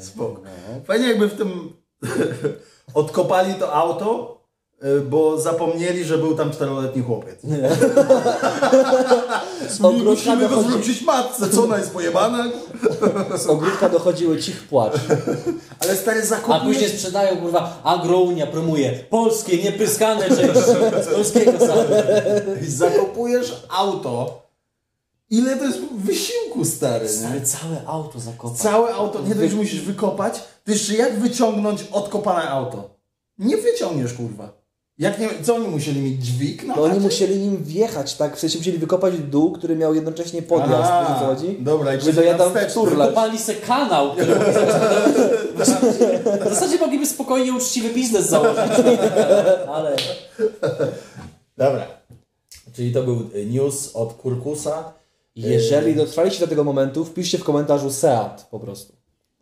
Spoko. 0.00 0.40
Fajnie 0.86 1.08
jakby 1.08 1.28
w 1.28 1.34
tym 1.36 1.72
odkopali 2.94 3.54
to 3.54 3.72
auto, 3.72 4.40
y, 4.84 5.00
bo 5.00 5.40
zapomnieli, 5.40 6.04
że 6.04 6.18
był 6.18 6.34
tam 6.36 6.50
czteroletni 6.50 7.02
chłopiec. 7.02 7.36
Z 9.68 9.80
ogródka, 9.84 10.10
Musimy 10.10 10.36
go 10.36 10.48
dochodzi, 10.48 10.68
zwrócić 10.68 11.02
matce, 11.02 11.48
co 11.48 11.64
ona 11.64 11.78
jest 11.78 11.90
pojebana? 11.92 12.44
z 13.36 13.46
ogródka 13.46 13.88
dochodziły 13.88 14.38
cich 14.38 14.62
płacz. 14.68 14.92
Ale 15.82 15.96
stary 15.96 16.20
A 16.20 16.24
zakopujesz... 16.26 16.62
później 16.64 16.90
sprzedają, 16.90 17.36
kurwa, 17.36 17.80
Agrounia 17.84 18.46
promuje 18.46 18.90
polskie, 19.10 19.62
niepryskane 19.62 20.28
części 20.28 20.60
z 21.02 21.06
polskiego 21.14 21.52
samochodu. 21.58 21.94
zakopujesz 22.68 23.62
auto. 23.78 24.39
Ile 25.30 25.56
to 25.56 25.64
jest 25.64 25.78
wysiłku, 25.94 26.64
stary, 26.64 27.04
nie? 27.04 27.10
Stary, 27.12 27.40
całe 27.40 27.86
auto 27.86 28.20
zakopał. 28.20 28.56
Całe 28.56 28.94
auto, 28.94 29.22
nie 29.22 29.34
dość, 29.34 29.50
że 29.50 29.56
musisz 29.56 29.80
wykopać, 29.80 30.34
to 30.64 30.72
jeszcze 30.72 30.94
jak 30.94 31.18
wyciągnąć 31.18 31.84
odkopane 31.92 32.50
auto? 32.50 32.90
Nie 33.38 33.56
wyciągniesz, 33.56 34.12
kurwa. 34.12 34.60
Jak 34.98 35.18
nie, 35.18 35.28
co 35.42 35.54
oni 35.56 35.68
musieli 35.68 36.00
mieć 36.00 36.24
dźwig? 36.26 36.64
No, 36.66 36.74
No 36.76 36.82
oni 36.82 37.00
musieli 37.00 37.38
nim 37.38 37.64
wjechać, 37.64 38.14
tak? 38.14 38.36
W 38.36 38.40
sensie 38.40 38.58
musieli 38.58 38.78
wykopać 38.78 39.18
dół, 39.18 39.52
który 39.52 39.76
miał 39.76 39.94
jednocześnie 39.94 40.42
podjazd, 40.42 40.90
A, 40.92 41.00
wiesz 41.04 41.16
o 41.16 41.20
co 41.20 41.26
chodzi? 41.26 41.56
dobra, 41.60 41.94
i 41.94 42.00
Żeby. 42.00 42.22
Kopali 42.96 43.38
se 43.38 43.54
kanał, 43.54 44.12
który 44.12 44.34
mogli 44.36 44.52
zacząć- 44.52 45.96
W 46.46 46.48
zasadzie 46.54 46.78
mogliby 46.78 47.06
spokojnie 47.06 47.52
uczciwy 47.52 47.90
biznes 47.94 48.26
założyć. 48.28 48.56
Ale 49.74 49.96
Dobra. 51.56 51.86
Czyli 52.72 52.92
to 52.92 53.02
był 53.02 53.30
news 53.46 53.90
od 53.96 54.12
Kurkusa 54.12 54.92
Jeżeli 55.48 55.94
dotrwaliście 55.94 56.40
do 56.40 56.46
tego 56.46 56.64
momentu, 56.64 57.04
wpiszcie 57.04 57.38
w 57.38 57.44
komentarzu 57.44 57.90
SEAT 57.90 58.46
po 58.50 58.60
prostu. 58.60 58.92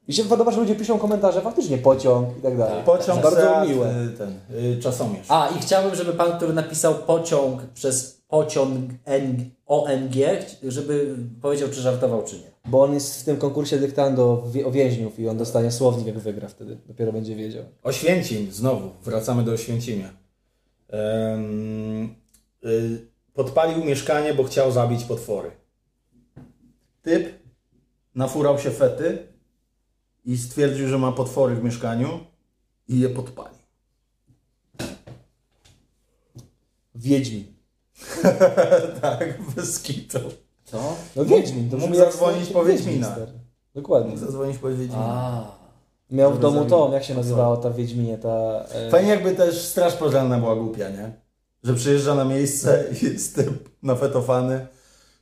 I 0.08 0.12
się 0.12 0.24
podoba, 0.24 0.50
że 0.50 0.60
ludzie 0.60 0.74
piszą 0.74 0.98
komentarze, 0.98 1.40
faktycznie 1.40 1.78
pociąg 1.78 2.38
i 2.38 2.40
tak 2.40 2.56
dalej. 2.58 2.84
Pociąg 2.84 3.22
bardzo 3.22 3.40
Seat, 3.40 3.68
miłe. 3.68 3.86
y, 4.04 4.08
ten, 4.18 4.32
y, 4.78 4.78
czasomierz. 4.82 5.26
A, 5.28 5.48
i 5.58 5.60
chciałbym, 5.60 5.94
żeby 5.94 6.12
pan, 6.12 6.32
który 6.36 6.52
napisał 6.52 6.94
pociąg 6.94 7.62
przez 7.74 8.22
pociąg 8.28 8.90
N- 9.04 9.50
ONG, 9.66 10.14
żeby 10.62 11.16
powiedział, 11.42 11.68
czy 11.68 11.80
żartował, 11.80 12.22
czy 12.24 12.36
nie. 12.36 12.50
Bo 12.70 12.82
on 12.82 12.94
jest 12.94 13.20
w 13.20 13.24
tym 13.24 13.36
konkursie 13.36 13.78
dyktando 13.78 14.44
o 14.64 14.70
więźniów 14.70 15.18
i 15.18 15.28
on 15.28 15.38
dostanie 15.38 15.70
słownik, 15.70 16.06
jak 16.06 16.18
wygra 16.18 16.48
wtedy. 16.48 16.78
Dopiero 16.86 17.12
będzie 17.12 17.36
wiedział. 17.36 17.64
Oświęcim, 17.82 18.52
znowu, 18.52 18.90
wracamy 19.04 19.42
do 19.42 19.52
Oświęcimia. 19.52 20.08
Y, 22.64 23.06
podpalił 23.34 23.84
mieszkanie, 23.84 24.34
bo 24.34 24.44
chciał 24.44 24.72
zabić 24.72 25.04
potwory. 25.04 25.50
Typ 27.08 27.28
nafurał 28.14 28.58
się 28.58 28.70
fety 28.70 29.18
i 30.24 30.38
stwierdził, 30.38 30.88
że 30.88 30.98
ma 30.98 31.12
potwory 31.12 31.54
w 31.54 31.64
mieszkaniu 31.64 32.20
i 32.88 33.00
je 33.00 33.08
podpalił. 33.08 33.58
Wiedźmin. 36.94 37.44
tak, 39.02 39.42
bez 39.56 39.82
kitu. 39.82 40.18
Co? 40.64 40.96
No 41.16 41.24
Wiedźmin. 41.24 41.70
To 41.70 41.76
Mógł 41.76 41.94
zadzwonić 41.94 42.50
po 42.50 42.64
Wiedźmin, 42.64 42.94
Wiedźmina. 42.94 43.16
Dokładnie. 43.74 44.10
Mógł 44.10 44.20
zadzwonić 44.20 44.58
po 44.58 44.68
Wiedźmina. 44.68 45.04
A. 45.04 45.58
Miał 46.10 46.34
w 46.34 46.38
domu 46.38 46.64
to, 46.64 46.90
jak 46.92 47.04
się 47.04 47.14
nazywała 47.14 47.56
ta 47.56 47.70
Wiedźminie, 47.70 48.18
ta... 48.18 48.64
E... 48.72 48.90
Fajnie 48.90 49.10
jakby 49.10 49.34
też 49.34 49.64
straż 49.64 49.96
pożarna 49.96 50.38
była 50.38 50.56
głupia, 50.56 50.90
nie? 50.90 51.12
Że 51.62 51.74
przyjeżdża 51.74 52.14
na 52.14 52.24
miejsce 52.24 52.84
i 52.92 53.04
jest 53.04 53.34
typ 53.34 53.68
nafetowany. 53.82 54.66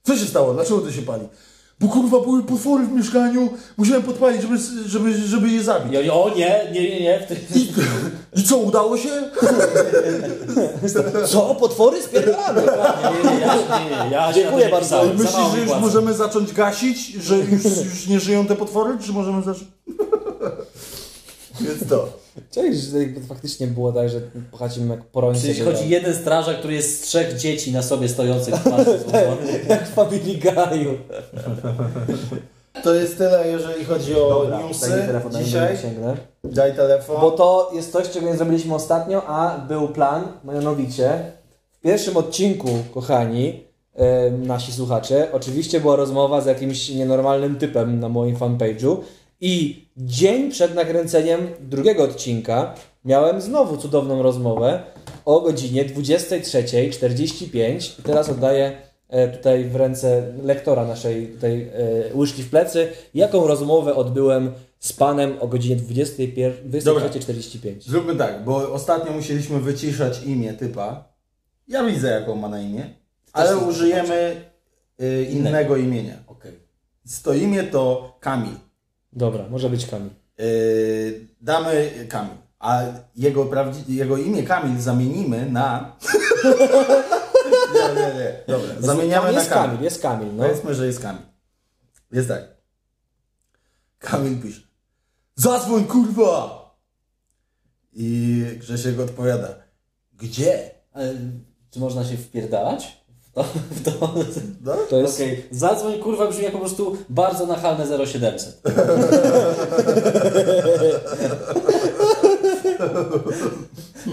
Co 0.03 0.17
się 0.17 0.27
stało? 0.27 0.55
Dlaczego 0.55 0.81
to 0.81 0.93
się 0.93 1.03
pali? 1.03 1.29
Bo 1.81 1.89
kurwa 1.89 2.21
były 2.21 2.43
potwory 2.43 2.87
w 2.87 2.93
mieszkaniu, 2.93 3.49
musiałem 3.77 4.03
podpalić, 4.03 4.43
żeby, 4.43 4.59
żeby, 4.87 5.15
żeby 5.15 5.49
je 5.49 5.63
zabić. 5.63 5.93
I 5.93 5.97
oni, 5.99 6.11
o 6.11 6.33
nie, 6.37 6.71
nie, 6.73 6.91
nie, 6.91 7.01
nie. 7.01 7.21
W 7.21 7.27
tym... 7.27 7.37
I, 7.55 7.73
I 8.41 8.45
co, 8.45 8.57
udało 8.57 8.97
się? 8.97 9.09
Co? 11.27 11.55
Potwory 11.55 12.03
spierdalane? 12.03 12.63
Nie, 13.25 13.31
nie, 13.31 13.41
ja, 13.41 13.55
nie, 13.55 14.05
nie, 14.05 14.11
ja 14.11 14.29
się 14.29 14.35
Dziękuję 14.35 14.65
nie 14.65 14.71
bardzo. 14.71 14.87
pisałem. 14.87 15.17
Myślisz, 15.17 15.53
że 15.55 15.59
już 15.61 15.81
możemy 15.81 16.15
zacząć 16.15 16.53
gasić? 16.53 17.07
Że 17.13 17.39
już, 17.39 17.65
już 17.65 18.07
nie 18.07 18.21
żyją 18.21 18.47
te 18.47 18.57
potwory? 18.57 18.99
Czy 19.07 19.13
możemy 19.13 19.43
zacząć? 19.43 19.69
Więc 21.61 21.89
to. 21.89 22.26
Cześć, 22.51 22.81
że 22.81 22.99
faktycznie 23.29 23.67
było 23.67 23.93
tak, 23.93 24.09
że 24.09 24.21
pochacimy 24.51 24.95
jak 24.95 25.05
porońcy. 25.05 25.41
Czyli 25.41 25.61
chodzi 25.61 25.89
jeden 25.89 26.15
strażak, 26.15 26.59
który 26.59 26.75
jest 26.75 26.99
z 26.99 27.07
trzech 27.07 27.37
dzieci 27.37 27.73
na 27.73 27.83
sobie 27.83 28.09
stojących 28.09 28.55
w 28.55 28.63
złożony. 28.63 29.61
Jak 29.69 29.89
w 29.89 29.95
Family 29.95 30.39
Guy'u. 30.39 30.95
To 32.83 32.95
jest 32.95 33.19
tyle, 33.19 33.49
jeżeli 33.49 33.85
chodzi 33.85 34.15
o 34.15 34.29
Dobra, 34.29 34.63
newsy 34.63 34.91
daj 34.91 35.07
telefon, 35.07 35.33
dzisiaj. 35.45 35.77
Daj 36.45 36.77
telefon. 36.77 37.21
Bo 37.21 37.31
to 37.31 37.71
jest 37.75 37.93
coś, 37.93 38.11
czego 38.11 38.27
nie 38.27 38.37
zrobiliśmy 38.37 38.75
ostatnio, 38.75 39.27
a 39.27 39.59
był 39.59 39.89
plan, 39.89 40.23
mianowicie 40.45 41.21
w 41.73 41.81
pierwszym 41.81 42.17
odcinku, 42.17 42.69
kochani, 42.95 43.65
nasi 44.39 44.73
słuchacze, 44.73 45.29
oczywiście 45.33 45.81
była 45.81 45.97
rozmowa 45.97 46.41
z 46.41 46.47
jakimś 46.47 46.89
nienormalnym 46.89 47.57
typem 47.57 48.01
na 48.01 48.09
moim 48.09 48.37
fanpage'u 48.37 48.97
i 49.41 49.87
dzień 49.97 50.51
przed 50.51 50.75
nakręceniem 50.75 51.49
drugiego 51.61 52.05
odcinka 52.05 52.75
miałem 53.05 53.41
znowu 53.41 53.77
cudowną 53.77 54.23
rozmowę 54.23 54.83
o 55.25 55.41
godzinie 55.41 55.85
23.45 55.85 58.01
i 58.01 58.03
teraz 58.03 58.29
oddaję 58.29 58.77
e, 59.09 59.29
tutaj 59.29 59.65
w 59.65 59.77
ręce 59.77 60.33
lektora 60.43 60.85
naszej 60.85 61.27
tutaj 61.27 61.63
e, 61.63 61.69
łyżki 62.15 62.43
w 62.43 62.51
plecy, 62.51 62.89
jaką 63.15 63.47
rozmowę 63.47 63.95
odbyłem 63.95 64.53
z 64.79 64.93
panem 64.93 65.37
o 65.41 65.49
godzinie 65.49 65.77
21 65.77 66.71
Dobra. 66.85 67.09
23.45. 67.09 67.75
Zróbmy 67.81 68.17
tak, 68.17 68.45
bo 68.45 68.73
ostatnio 68.73 69.13
musieliśmy 69.13 69.61
wyciszać 69.61 70.23
imię 70.23 70.55
typa. 70.55 71.17
Ja 71.69 71.85
widzę, 71.85 72.11
jaką 72.11 72.37
ma 72.37 72.49
na 72.49 72.61
imię, 72.61 72.95
ale 73.33 73.57
użyjemy 73.57 74.45
y, 75.03 75.27
innego 75.31 75.77
imienia. 75.77 76.15
Okej. 76.27 76.53
To 77.23 77.35
imię 77.35 77.63
to 77.63 78.17
Kamil. 78.21 78.66
Dobra, 79.17 79.49
może 79.49 79.71
być 79.71 79.87
Kamil. 79.87 80.11
Y, 80.41 81.29
damy 81.41 81.91
Kamil. 82.09 82.37
A 82.59 82.83
jego, 83.17 83.45
prawdzi- 83.45 83.85
jego 83.95 84.17
imię 84.17 84.43
Kamil 84.43 84.81
zamienimy 84.81 85.51
na. 85.51 85.97
nie, 87.75 87.95
nie, 87.95 88.15
nie. 88.15 88.41
Dobra, 88.49 88.69
zamieniamy 88.81 89.33
na 89.33 89.39
jest 89.39 89.51
Kamil. 89.51 89.71
Kamil, 89.71 89.85
jest 89.85 90.03
Kamil, 90.03 90.35
no. 90.35 90.43
Powiedzmy, 90.43 90.75
że 90.75 90.87
jest 90.87 91.01
Kamil. 91.01 91.23
Jest 92.13 92.29
tak. 92.29 92.43
Kamil 93.99 94.43
pisze. 94.43 94.61
Zadzwoń 95.35 95.85
kurwa! 95.85 96.67
I 97.93 98.43
Grzesiek 98.59 99.01
odpowiada. 99.01 99.55
Gdzie? 100.13 100.71
Ale 100.93 101.15
Czy 101.71 101.81
można 101.81 102.05
się 102.05 102.17
wpierdalać? 102.17 103.06
To, 103.37 103.45
to. 103.85 104.15
No? 104.65 104.73
To 104.91 104.97
jest... 104.97 105.15
Okej, 105.15 105.45
zadzwoń 105.51 105.99
kurwa 105.99 106.27
brzmi 106.27 106.45
jak 106.45 106.53
po 106.53 106.59
prostu 106.59 106.97
bardzo 107.09 107.47
nachalne 107.47 108.07
0700. 108.07 108.63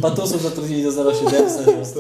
Patusów 0.02 0.42
zatrudnili 0.42 0.84
do 0.84 1.14
0700 1.14 1.66
po 1.66 1.72
prostu. 1.72 2.00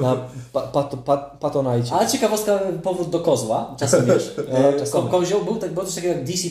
Na 0.00 0.16
pa, 0.52 0.60
pato, 0.60 0.96
pat, 0.96 1.36
patonajcie. 1.40 1.94
A 1.94 2.06
ciekawostka, 2.06 2.58
powrót 2.82 3.10
do 3.10 3.20
kozła, 3.20 3.74
czasem 3.78 4.06
wiesz, 4.06 4.34
No, 4.52 4.58
e, 4.58 4.72
czasem. 4.78 5.02
ko, 5.02 5.08
kozioł 5.08 5.44
był, 5.44 5.56
tak, 5.56 5.72
było 5.72 5.86
coś 5.86 5.94
takiego 5.94 6.14
jak 6.14 6.24
DC++, 6.24 6.48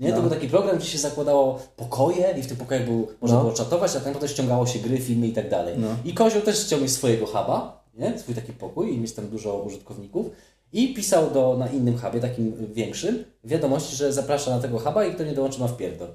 nie? 0.00 0.12
To 0.12 0.20
był 0.20 0.30
taki 0.30 0.48
program, 0.48 0.78
gdzie 0.78 0.86
się 0.88 0.98
zakładało 0.98 1.58
pokoje 1.76 2.34
i 2.38 2.42
w 2.42 2.46
tych 2.46 2.58
pokojach 2.58 2.84
był, 2.84 3.08
można 3.20 3.36
No. 3.36 3.42
było 3.42 3.54
czatować, 3.54 3.96
a 3.96 4.00
tam 4.00 4.12
potem 4.14 4.28
ściągało 4.28 4.66
się 4.66 4.78
gry, 4.78 4.98
filmy 4.98 5.26
i 5.26 5.32
tak 5.32 5.50
dalej. 5.50 5.74
I 6.04 6.14
kozioł 6.14 6.42
też 6.42 6.64
chciał 6.64 6.80
mieć 6.80 6.92
swojego 6.92 7.26
huba, 7.26 7.77
nie? 7.98 8.18
swój 8.18 8.34
taki 8.34 8.52
pokój 8.52 8.94
i 8.94 8.98
mieć 8.98 9.12
tam 9.12 9.28
dużo 9.28 9.58
użytkowników 9.58 10.26
i 10.72 10.94
pisał 10.94 11.30
do, 11.30 11.56
na 11.58 11.68
innym 11.68 11.98
hubie, 11.98 12.20
takim 12.20 12.72
większym, 12.72 13.24
wiadomości, 13.44 13.96
że 13.96 14.12
zaprasza 14.12 14.50
na 14.50 14.62
tego 14.62 14.78
huba 14.78 15.04
i 15.04 15.14
kto 15.14 15.24
nie 15.24 15.32
dołączy 15.32 15.60
ma 15.60 15.68
wpierdol. 15.68 16.08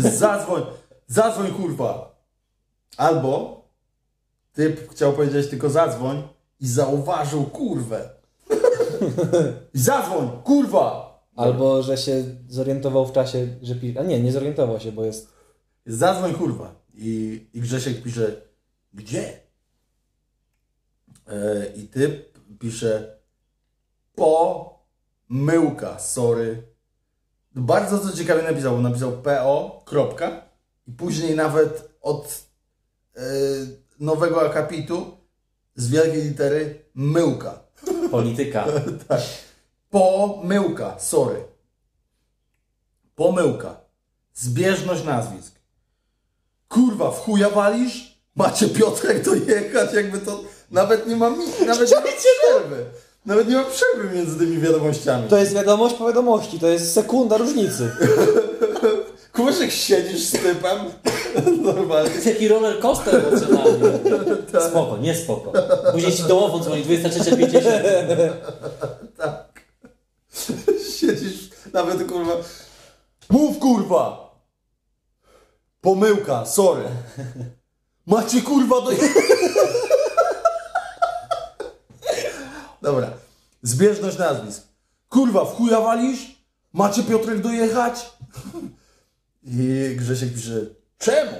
Zadzwoń, 0.18 0.62
zadzwoń 1.06 1.52
kurwa. 1.52 2.20
Albo 2.96 3.64
typ 4.52 4.90
chciał 4.90 5.12
powiedzieć 5.12 5.50
tylko 5.50 5.70
zadzwoń 5.70 6.22
i 6.60 6.68
zauważył 6.68 7.44
kurwę. 7.44 8.10
I 9.74 9.78
zadzwoń, 9.78 10.28
kurwa! 10.44 11.10
Albo, 11.36 11.82
że 11.82 11.96
się 11.96 12.24
zorientował 12.48 13.06
w 13.06 13.12
czasie, 13.12 13.48
że 13.62 13.74
pisze... 13.74 14.00
A 14.00 14.02
nie, 14.02 14.20
nie 14.20 14.32
zorientował 14.32 14.80
się, 14.80 14.92
bo 14.92 15.04
jest... 15.04 15.28
Zadzwoń 15.86 16.34
kurwa. 16.34 16.79
I, 16.94 17.46
i 17.52 17.60
Grzesiek 17.60 18.02
pisze, 18.02 18.42
gdzie? 18.94 19.40
E, 21.26 21.66
I 21.76 21.88
typ 21.88 22.38
pisze, 22.58 23.18
pomyłka, 24.14 25.98
sorry. 25.98 26.62
Bardzo 27.54 27.98
co 27.98 28.16
ciekawie 28.16 28.42
napisał, 28.42 28.76
bo 28.76 28.82
napisał 28.82 29.12
PO, 29.12 29.82
kropka. 29.86 30.42
I 30.86 30.92
później 30.92 31.36
nawet 31.36 31.90
od 32.00 32.44
e, 33.16 33.20
nowego 34.00 34.50
akapitu 34.50 35.16
z 35.74 35.88
wielkiej 35.88 36.22
litery 36.22 36.84
myłka. 36.94 37.62
Polityka. 38.10 38.66
Pomyłka, 39.90 40.98
sorry. 40.98 41.44
Pomyłka. 43.14 43.80
Zbieżność 44.34 45.04
nazwisk. 45.04 45.59
Kurwa, 46.70 47.10
w 47.10 47.18
chuja 47.20 47.50
walisz? 47.50 48.20
Macie 48.36 48.68
Piotrek 48.68 49.24
dojechać, 49.24 49.94
jakby 49.94 50.18
to 50.18 50.40
nawet 50.70 51.06
nie 51.06 51.16
ma 51.16 51.30
mi, 51.30 51.44
nawet 51.66 51.90
nie 51.90 51.96
ma 51.96 52.02
przerwy. 52.02 52.84
Nawet 53.26 53.48
nie 53.48 53.56
ma 53.56 53.64
przerwy 53.64 54.16
między 54.16 54.38
tymi 54.38 54.58
wiadomościami. 54.58 55.28
To 55.28 55.36
jest 55.36 55.54
wiadomość 55.54 55.94
po 55.94 56.06
wiadomości, 56.06 56.60
to 56.60 56.68
jest 56.68 56.94
sekunda 56.94 57.36
różnicy. 57.36 57.90
Kurzek 59.32 59.70
siedzisz 59.70 60.24
z 60.24 60.32
typem, 60.32 60.78
normalnie. 61.74 62.10
Taki 62.10 62.48
roller 62.48 62.80
coaster 62.80 63.14
emocjonalny. 63.14 63.98
Spoko, 64.70 64.96
nie 64.96 65.14
spoko. 65.14 65.52
Później 65.92 66.12
ci 66.12 66.22
dołową 66.22 66.62
dzwoni 66.62 66.84
23.50. 66.84 68.30
Siedzisz, 70.98 71.50
nawet 71.72 72.04
kurwa. 72.04 72.32
Mów 73.30 73.58
kurwa! 73.58 74.29
Pomyłka, 75.80 76.46
sorry. 76.46 76.84
Macie 78.06 78.42
kurwa 78.42 78.80
do. 78.80 78.90
Dobra. 82.82 83.10
Zbieżność 83.62 84.18
nazwisk. 84.18 84.62
Kurwa, 85.08 85.44
w 85.44 85.54
chuja 85.56 85.80
walisz? 85.80 86.40
Macie 86.72 87.02
Piotrek 87.02 87.40
dojechać? 87.40 88.10
I 89.44 89.92
Grzesiek 89.96 90.34
pisze, 90.34 90.60
czemu? 90.98 91.36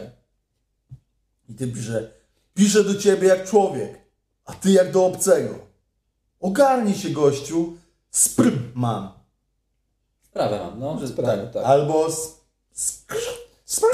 I 1.49 1.55
ty 1.55 1.67
pisze, 1.69 2.11
piszę 2.55 2.85
do 2.85 2.95
ciebie 2.95 3.29
jak 3.29 3.49
człowiek, 3.51 4.01
A 4.45 4.53
ty 4.53 4.71
jak 4.71 4.93
do 4.93 5.07
obcego. 5.07 5.55
Ogarnij 6.41 6.95
się, 6.95 7.11
gościu. 7.11 7.77
Spr 8.11 8.53
mam. 8.75 9.13
Sprawę 10.23 10.59
mam, 10.59 10.79
no. 10.81 10.99
Że, 11.01 11.09
Sprawę, 11.09 11.51
tak. 11.55 11.65
Albo 11.65 12.07
s- 12.07 12.35
spr 13.65 13.87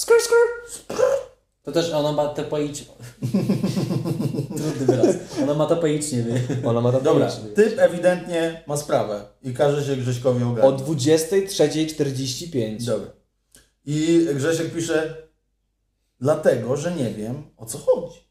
Skr, 0.00 0.12
skr. 0.20 0.34
to 1.62 1.72
też 1.72 1.92
ono 1.92 2.12
ma 2.12 2.28
to 2.28 2.44
poić... 2.44 2.84
Trudny 4.56 4.86
wyraz. 4.86 5.16
Ono 5.42 5.54
ma 5.54 5.66
to 5.66 5.76
poicznie, 5.76 6.22
wie. 6.22 6.40
Ona 6.68 6.80
ma 6.80 6.92
to 6.92 7.00
Dobra, 7.00 7.30
typ 7.54 7.78
ewidentnie 7.78 8.64
ma 8.66 8.76
sprawę 8.76 9.24
i 9.42 9.54
każe 9.54 9.84
się 9.84 9.96
Grześkowi 9.96 10.44
O 10.44 10.50
ogarnąć. 10.50 10.82
23.45. 10.82 12.84
Dobra. 12.86 13.10
I 13.84 14.26
Grzesiek 14.34 14.74
pisze, 14.74 15.16
dlatego, 16.20 16.76
że 16.76 16.92
nie 16.92 17.10
wiem 17.10 17.42
o 17.56 17.66
co 17.66 17.78
chodzi. 17.78 18.28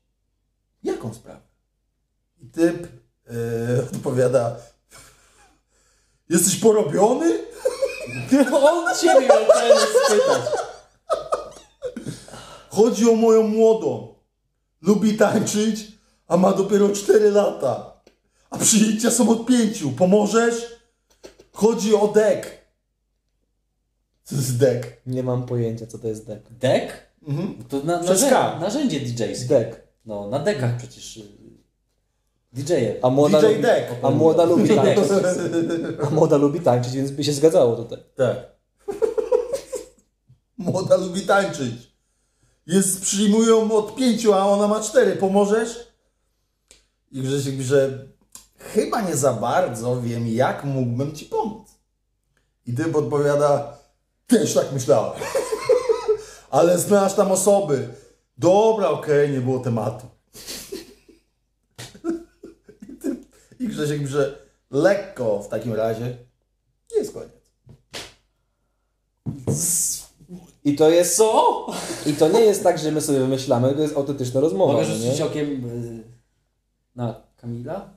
Jaką 0.83 1.13
sprawę? 1.13 1.41
I 2.41 2.45
typ 2.45 2.87
yy, 3.29 3.83
odpowiada, 3.95 4.55
jesteś 6.29 6.55
porobiony? 6.55 7.33
On 8.63 8.95
ciebie 8.95 9.27
miał 9.27 9.45
ten 9.45 9.77
spytać. 10.05 10.41
Chodzi 12.79 13.09
o 13.09 13.15
moją 13.15 13.43
młodą. 13.47 14.15
Lubi 14.81 15.17
tańczyć, 15.17 15.87
a 16.27 16.37
ma 16.37 16.53
dopiero 16.53 16.89
4 16.89 17.31
lata. 17.31 18.01
A 18.49 18.57
przyjęcia 18.57 19.11
są 19.11 19.29
od 19.29 19.45
5. 19.45 19.83
Pomożesz? 19.97 20.65
Chodzi 21.51 21.95
o 21.95 22.07
dek. 22.07 22.65
Co 24.23 24.35
to 24.35 24.41
jest 24.41 24.57
dek? 24.57 25.01
Nie 25.05 25.23
mam 25.23 25.45
pojęcia, 25.45 25.87
co 25.87 25.97
to 25.99 26.07
jest 26.07 26.27
dek. 26.27 26.43
Dek? 26.51 27.09
Mhm. 27.27 27.63
To 27.69 27.79
na, 27.83 27.99
Przez 27.99 28.21
narzę- 28.21 28.29
K. 28.29 28.59
narzędzie 28.59 28.99
DJ-skie. 28.99 29.47
Dek. 29.47 29.87
No, 30.05 30.27
na 30.29 30.39
dekach 30.39 30.77
przecież. 30.77 31.17
y, 31.17 31.21
DJ-e. 32.53 32.95
A 33.05 33.09
młoda, 33.09 33.39
DJ 33.41 33.47
lubi, 33.47 33.61
Dek. 33.61 33.85
a 34.03 34.09
młoda 34.09 34.43
lubi 34.45 34.69
tańczyć. 34.75 35.05
A 36.07 36.09
młoda 36.09 36.37
lubi 36.37 36.59
tańczyć, 36.59 36.93
więc 36.93 37.11
by 37.11 37.23
się 37.23 37.33
zgadzało 37.33 37.75
tutaj. 37.75 37.99
Tak. 38.15 38.37
Młoda 40.57 40.95
lubi 40.97 41.21
tańczyć. 41.21 41.88
Jest, 42.69 43.01
przyjmują 43.01 43.71
od 43.71 43.95
pięciu, 43.95 44.33
a 44.33 44.45
ona 44.45 44.67
ma 44.67 44.81
cztery. 44.81 45.15
Pomożesz? 45.15 45.87
I 47.11 47.21
Grzesiek 47.21 47.57
pisze, 47.57 48.07
chyba 48.57 49.01
nie 49.01 49.15
za 49.15 49.33
bardzo 49.33 50.01
wiem, 50.01 50.27
jak 50.27 50.63
mógłbym 50.63 51.15
ci 51.15 51.25
pomóc. 51.25 51.67
I 52.65 52.73
typ 52.73 52.95
odpowiada, 52.95 53.77
też 54.27 54.53
tak 54.53 54.71
myślałem. 54.71 55.21
Ale 56.49 56.79
znasz 56.79 57.13
tam 57.13 57.31
osoby. 57.31 57.93
Dobra, 58.37 58.89
okej, 58.89 59.31
nie 59.31 59.41
było 59.41 59.59
tematu. 59.59 60.07
I, 62.89 62.93
typ, 62.93 63.25
I 63.59 63.67
Grzesiek 63.67 64.01
pisze, 64.01 64.37
lekko 64.71 65.43
w 65.43 65.47
takim 65.47 65.73
razie. 65.73 66.17
Jest 66.95 67.13
koniec. 67.13 67.39
I 70.65 70.75
to 70.75 70.89
jest. 70.89 71.17
Co? 71.17 71.65
I 72.05 72.13
to 72.13 72.27
nie 72.27 72.39
jest 72.39 72.63
tak, 72.63 72.77
że 72.79 72.91
my 72.91 73.01
sobie 73.01 73.19
wymyślamy, 73.19 73.73
to 73.73 73.81
jest 73.81 73.97
autentyczna 73.97 74.41
rozmowa. 74.41 74.73
Mogę 74.73 74.87
no 74.87 74.95
rzucić 74.95 75.19
nie? 75.19 75.25
okiem 75.25 75.47
y, 75.69 76.03
na 76.95 77.21
Kamila? 77.37 77.89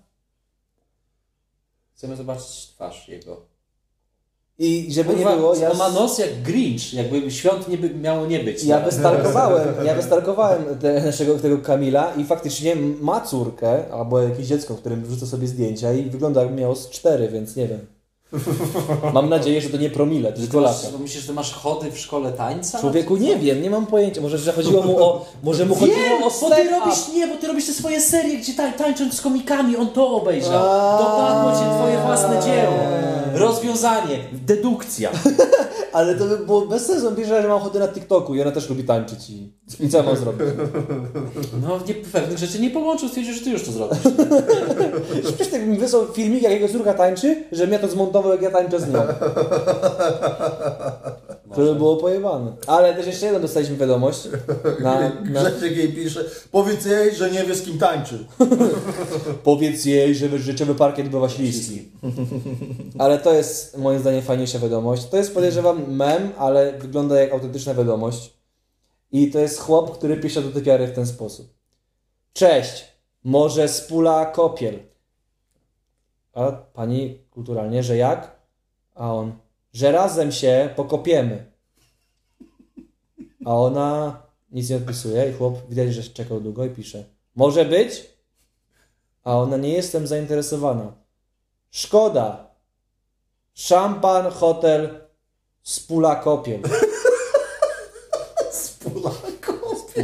Chcemy 1.94 2.16
zobaczyć 2.16 2.68
twarz 2.74 3.08
jego. 3.08 3.52
I 4.58 4.92
żeby 4.92 5.14
Kurwa, 5.14 5.30
nie 5.30 5.36
było, 5.36 5.54
ja, 5.54 5.74
ma 5.74 5.90
nos 5.90 6.18
jak 6.18 6.42
Grinch, 6.42 6.94
jakby 6.94 7.30
świąt 7.30 7.68
nie 7.68 7.78
by, 7.78 7.94
miało 7.94 8.26
nie 8.26 8.40
być. 8.40 8.64
ja 8.64 8.78
No. 8.78 8.84
wystalkowałem, 8.84 9.74
ja 9.86 9.94
wystalkowałem 9.94 10.78
te, 10.78 11.02
naszego 11.02 11.38
tego 11.38 11.58
Kamila 11.58 12.14
i 12.14 12.24
faktycznie 12.24 12.76
ma 13.00 13.20
córkę, 13.20 13.92
albo 13.92 14.22
jakieś 14.22 14.46
dziecko, 14.46 14.74
którym 14.74 15.04
wrzucę 15.04 15.26
sobie 15.26 15.46
zdjęcia 15.46 15.92
i 15.92 16.10
wygląda 16.10 16.40
jakby 16.42 16.60
miało 16.60 16.76
z 16.76 16.90
cztery, 16.90 17.28
więc 17.28 17.56
nie 17.56 17.68
wiem. 17.68 17.86
Mam 19.14 19.28
nadzieję, 19.28 19.60
że 19.60 19.68
to 19.68 19.76
nie 19.76 19.90
promile, 19.90 20.32
tylko 20.32 20.60
lata. 20.60 20.86
Myślisz, 21.00 21.24
że 21.24 21.32
masz 21.32 21.52
chody 21.52 21.90
w 21.90 21.98
szkole 21.98 22.32
tańca? 22.32 22.80
Człowieku, 22.80 23.16
nie 23.16 23.36
wiem, 23.36 23.62
nie 23.62 23.70
mam 23.70 23.86
pojęcia. 23.86 24.20
Może, 24.20 24.38
że 24.38 24.52
chodziło 24.52 24.82
mu 24.82 25.04
o. 25.04 25.24
Może 25.42 25.66
mu 25.66 25.74
chodziło 25.74 25.98
Wiem, 25.98 26.22
o 26.22 26.30
bo 26.40 26.50
ty 26.50 26.70
robisz, 26.70 27.08
nie, 27.14 27.26
bo 27.26 27.36
ty 27.36 27.46
robisz 27.46 27.66
te 27.66 27.72
swoje 27.72 28.00
serie, 28.00 28.38
gdzie 28.38 28.54
tań, 28.54 28.72
tańcząc 28.72 29.14
z 29.14 29.20
komikami, 29.20 29.76
on 29.76 29.88
to 29.88 30.08
obejrzał. 30.10 30.62
Dopadło 30.98 31.52
cię 31.52 31.78
twoje 31.78 31.98
własne 31.98 32.42
dzieło. 32.42 33.11
Rozwiązanie, 33.34 34.18
dedukcja. 34.32 35.10
Ale 35.92 36.14
to 36.14 36.24
by 36.24 36.38
było 36.38 36.66
bez 36.66 36.86
sensu. 36.86 37.08
On 37.08 37.24
że 37.24 37.48
ma 37.48 37.54
ochotę 37.54 37.78
na 37.78 37.88
TikToku 37.88 38.34
i 38.34 38.42
ona 38.42 38.50
też 38.50 38.68
lubi 38.68 38.84
tańczyć. 38.84 39.30
I, 39.30 39.52
i 39.80 39.88
co 39.88 40.02
mam 40.02 40.16
zrobić? 40.16 40.46
No, 41.62 41.80
nie, 41.88 41.94
pewnych 41.94 42.38
rzeczy 42.38 42.60
nie 42.60 42.70
połączył, 42.70 43.08
stwierdził, 43.08 43.34
że 43.34 43.40
ty 43.40 43.50
już 43.50 43.64
to 43.64 43.72
zrobisz. 43.72 43.98
Przecież 45.24 45.48
tak 45.48 45.66
mi 45.66 45.78
wysłał 45.78 46.06
filmik, 46.12 46.42
jak 46.42 46.52
jego 46.52 46.68
córka 46.68 46.94
tańczy, 46.94 47.44
że 47.52 47.66
mnie 47.66 47.78
to 47.78 47.88
zmontował, 47.88 48.32
jak 48.32 48.42
ja 48.42 48.50
tańczę 48.50 48.80
z 48.80 48.88
nią. 48.88 49.02
To 51.54 51.60
by 51.60 51.74
było 51.74 51.96
pojebane. 51.96 52.52
Ale 52.66 52.94
też 52.94 53.06
jeszcze 53.06 53.26
jedną 53.26 53.40
dostaliśmy 53.40 53.76
wiadomość. 53.76 54.28
Na, 54.80 55.00
na, 55.00 55.10
Grzesiek 55.10 55.76
jej 55.76 55.92
pisze, 55.92 56.24
powiedz 56.50 56.84
jej, 56.84 57.14
że 57.14 57.30
nie 57.30 57.44
wie 57.44 57.54
z 57.54 57.62
kim 57.62 57.78
tańczy. 57.78 58.26
powiedz 59.44 59.84
jej, 59.84 60.14
że 60.14 60.38
życiowy 60.38 60.74
parkiet 60.74 61.08
bywa 61.08 61.28
śliski. 61.28 61.88
Ale 62.98 63.18
to 63.18 63.34
jest 63.34 63.78
moim 63.78 63.98
zdaniem 63.98 64.22
fajniejsza 64.22 64.58
wiadomość. 64.58 65.08
To 65.08 65.16
jest 65.16 65.34
podejrzewam 65.34 65.92
mem, 65.92 66.32
ale 66.38 66.72
wygląda 66.72 67.20
jak 67.20 67.32
autentyczna 67.32 67.74
wiadomość. 67.74 68.32
I 69.12 69.30
to 69.30 69.38
jest 69.38 69.60
chłop, 69.60 69.98
który 69.98 70.16
pisze 70.16 70.42
do 70.42 70.50
typiary 70.50 70.86
w 70.86 70.92
ten 70.92 71.06
sposób. 71.06 71.54
Cześć, 72.32 72.84
może 73.24 73.68
spula 73.68 74.26
kopiel. 74.26 74.78
A 76.34 76.52
pani 76.52 77.18
kulturalnie, 77.30 77.82
że 77.82 77.96
jak? 77.96 78.36
A 78.94 79.14
on, 79.14 79.32
że 79.72 79.92
razem 79.92 80.32
się 80.32 80.70
pokopiemy. 80.76 81.52
A 83.44 83.56
ona 83.56 84.22
nic 84.50 84.70
nie 84.70 84.76
odpisuje 84.76 85.30
i 85.30 85.32
chłop 85.32 85.68
widać, 85.68 85.94
że 85.94 86.02
czekał 86.02 86.40
długo 86.40 86.64
i 86.64 86.70
pisze. 86.70 87.04
Może 87.34 87.64
być? 87.64 88.10
A 89.24 89.38
ona 89.38 89.56
nie 89.56 89.72
jestem 89.72 90.06
zainteresowana. 90.06 90.92
Szkoda. 91.70 92.50
Szampan, 93.54 94.30
hotel, 94.30 95.00
spula 95.62 96.16
kopiel. 96.16 96.60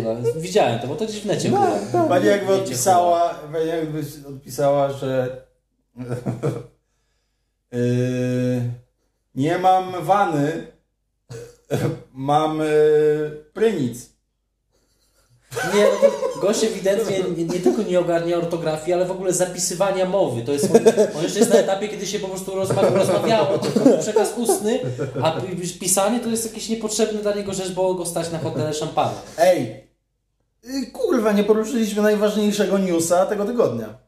No, 0.05 0.33
widziałem 0.37 0.81
to, 0.81 0.87
bo 0.87 0.97
to 0.97 1.05
gdzieś 1.05 1.21
w 1.21 1.27
necie 1.27 1.49
było. 1.49 1.67
Pani 2.09 2.27
jakby 2.27 2.55
odpisała, 2.55 3.35
pani 3.53 3.69
jakby 3.69 4.03
odpisała, 4.29 4.93
że 4.93 5.43
yy, 7.73 8.63
nie 9.39 9.59
mam 9.59 10.05
wany, 10.05 10.67
mam 12.13 12.59
yy, 12.59 13.45
prynic. 13.55 14.11
Nie, 15.75 15.85
no 15.85 16.09
to 16.09 16.41
gość 16.41 16.65
ewidentnie 16.65 17.19
nie, 17.37 17.45
nie 17.45 17.61
tylko 17.61 17.83
nie 17.83 18.01
ogarnia 18.01 18.37
ortografii, 18.37 18.93
ale 18.93 19.05
w 19.05 19.11
ogóle 19.11 19.33
zapisywania 19.33 20.07
mowy. 20.07 20.43
To 20.43 20.53
jest, 20.53 20.65
on, 20.71 20.77
on 21.17 21.23
jeszcze 21.23 21.39
jest 21.39 21.51
na 21.51 21.59
etapie, 21.59 21.89
kiedy 21.89 22.07
się 22.07 22.19
po 22.19 22.29
prostu 22.29 22.55
rozma 22.55 22.83
rozmawiało, 22.83 23.59
tylko 23.59 23.99
przekaz 23.99 24.35
ustny, 24.37 24.81
a 25.23 25.41
pi- 25.41 25.79
pisanie 25.79 26.21
to 26.21 26.29
jest 26.29 26.45
jakiś 26.45 26.69
niepotrzebny 26.69 27.23
dla 27.23 27.35
niego 27.35 27.55
rzecz, 27.55 27.73
bo 27.73 27.95
go 27.95 28.07
stać 28.07 28.31
na 28.33 28.39
hotele 28.39 28.75
szampana. 28.75 29.21
Ej, 29.39 29.87
yy, 30.65 30.87
kurwa, 30.87 31.33
nie 31.33 31.45
poruszyliśmy 31.45 32.03
najważniejszego 32.03 32.79
newsa 32.79 33.27
tego 33.27 33.45
tygodnia. 33.45 33.99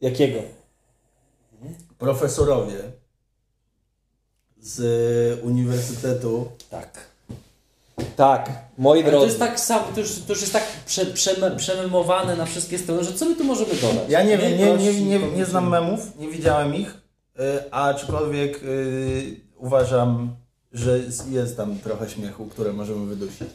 Jakiego? 0.00 0.40
Profesorowie 1.98 2.97
z 4.68 5.44
Uniwersytetu 5.44 6.48
Tak. 6.70 7.08
Tak, 8.16 8.50
moi 8.78 8.98
Ale 8.98 9.04
to 9.04 9.10
drodzy. 9.10 9.26
jest 9.26 9.38
tak 9.38 9.60
sam, 9.60 9.80
to 9.94 10.00
już, 10.00 10.10
to 10.26 10.32
już 10.32 10.40
jest 10.40 10.52
tak 10.52 10.62
prze, 10.86 11.06
przeme, 11.06 11.56
przememowane 11.56 12.36
na 12.36 12.46
wszystkie 12.46 12.78
strony, 12.78 13.04
że 13.04 13.12
co 13.12 13.24
my 13.24 13.36
tu 13.36 13.44
możemy 13.44 13.74
dodać? 13.74 14.08
Ja 14.08 14.22
nie 14.22 14.38
wiem, 14.38 14.58
nie, 14.58 14.76
nie, 14.76 15.04
nie, 15.04 15.18
nie 15.36 15.44
znam 15.44 15.68
memów, 15.68 16.00
nie 16.18 16.28
widziałem 16.28 16.74
ich, 16.74 16.88
y, 17.40 17.70
aczkolwiek 17.70 18.62
y, 18.62 19.40
uważam, 19.56 20.36
że 20.72 21.00
jest 21.30 21.56
tam 21.56 21.78
trochę 21.78 22.08
śmiechu, 22.08 22.46
które 22.46 22.72
możemy 22.72 23.06
wydusić. 23.06 23.48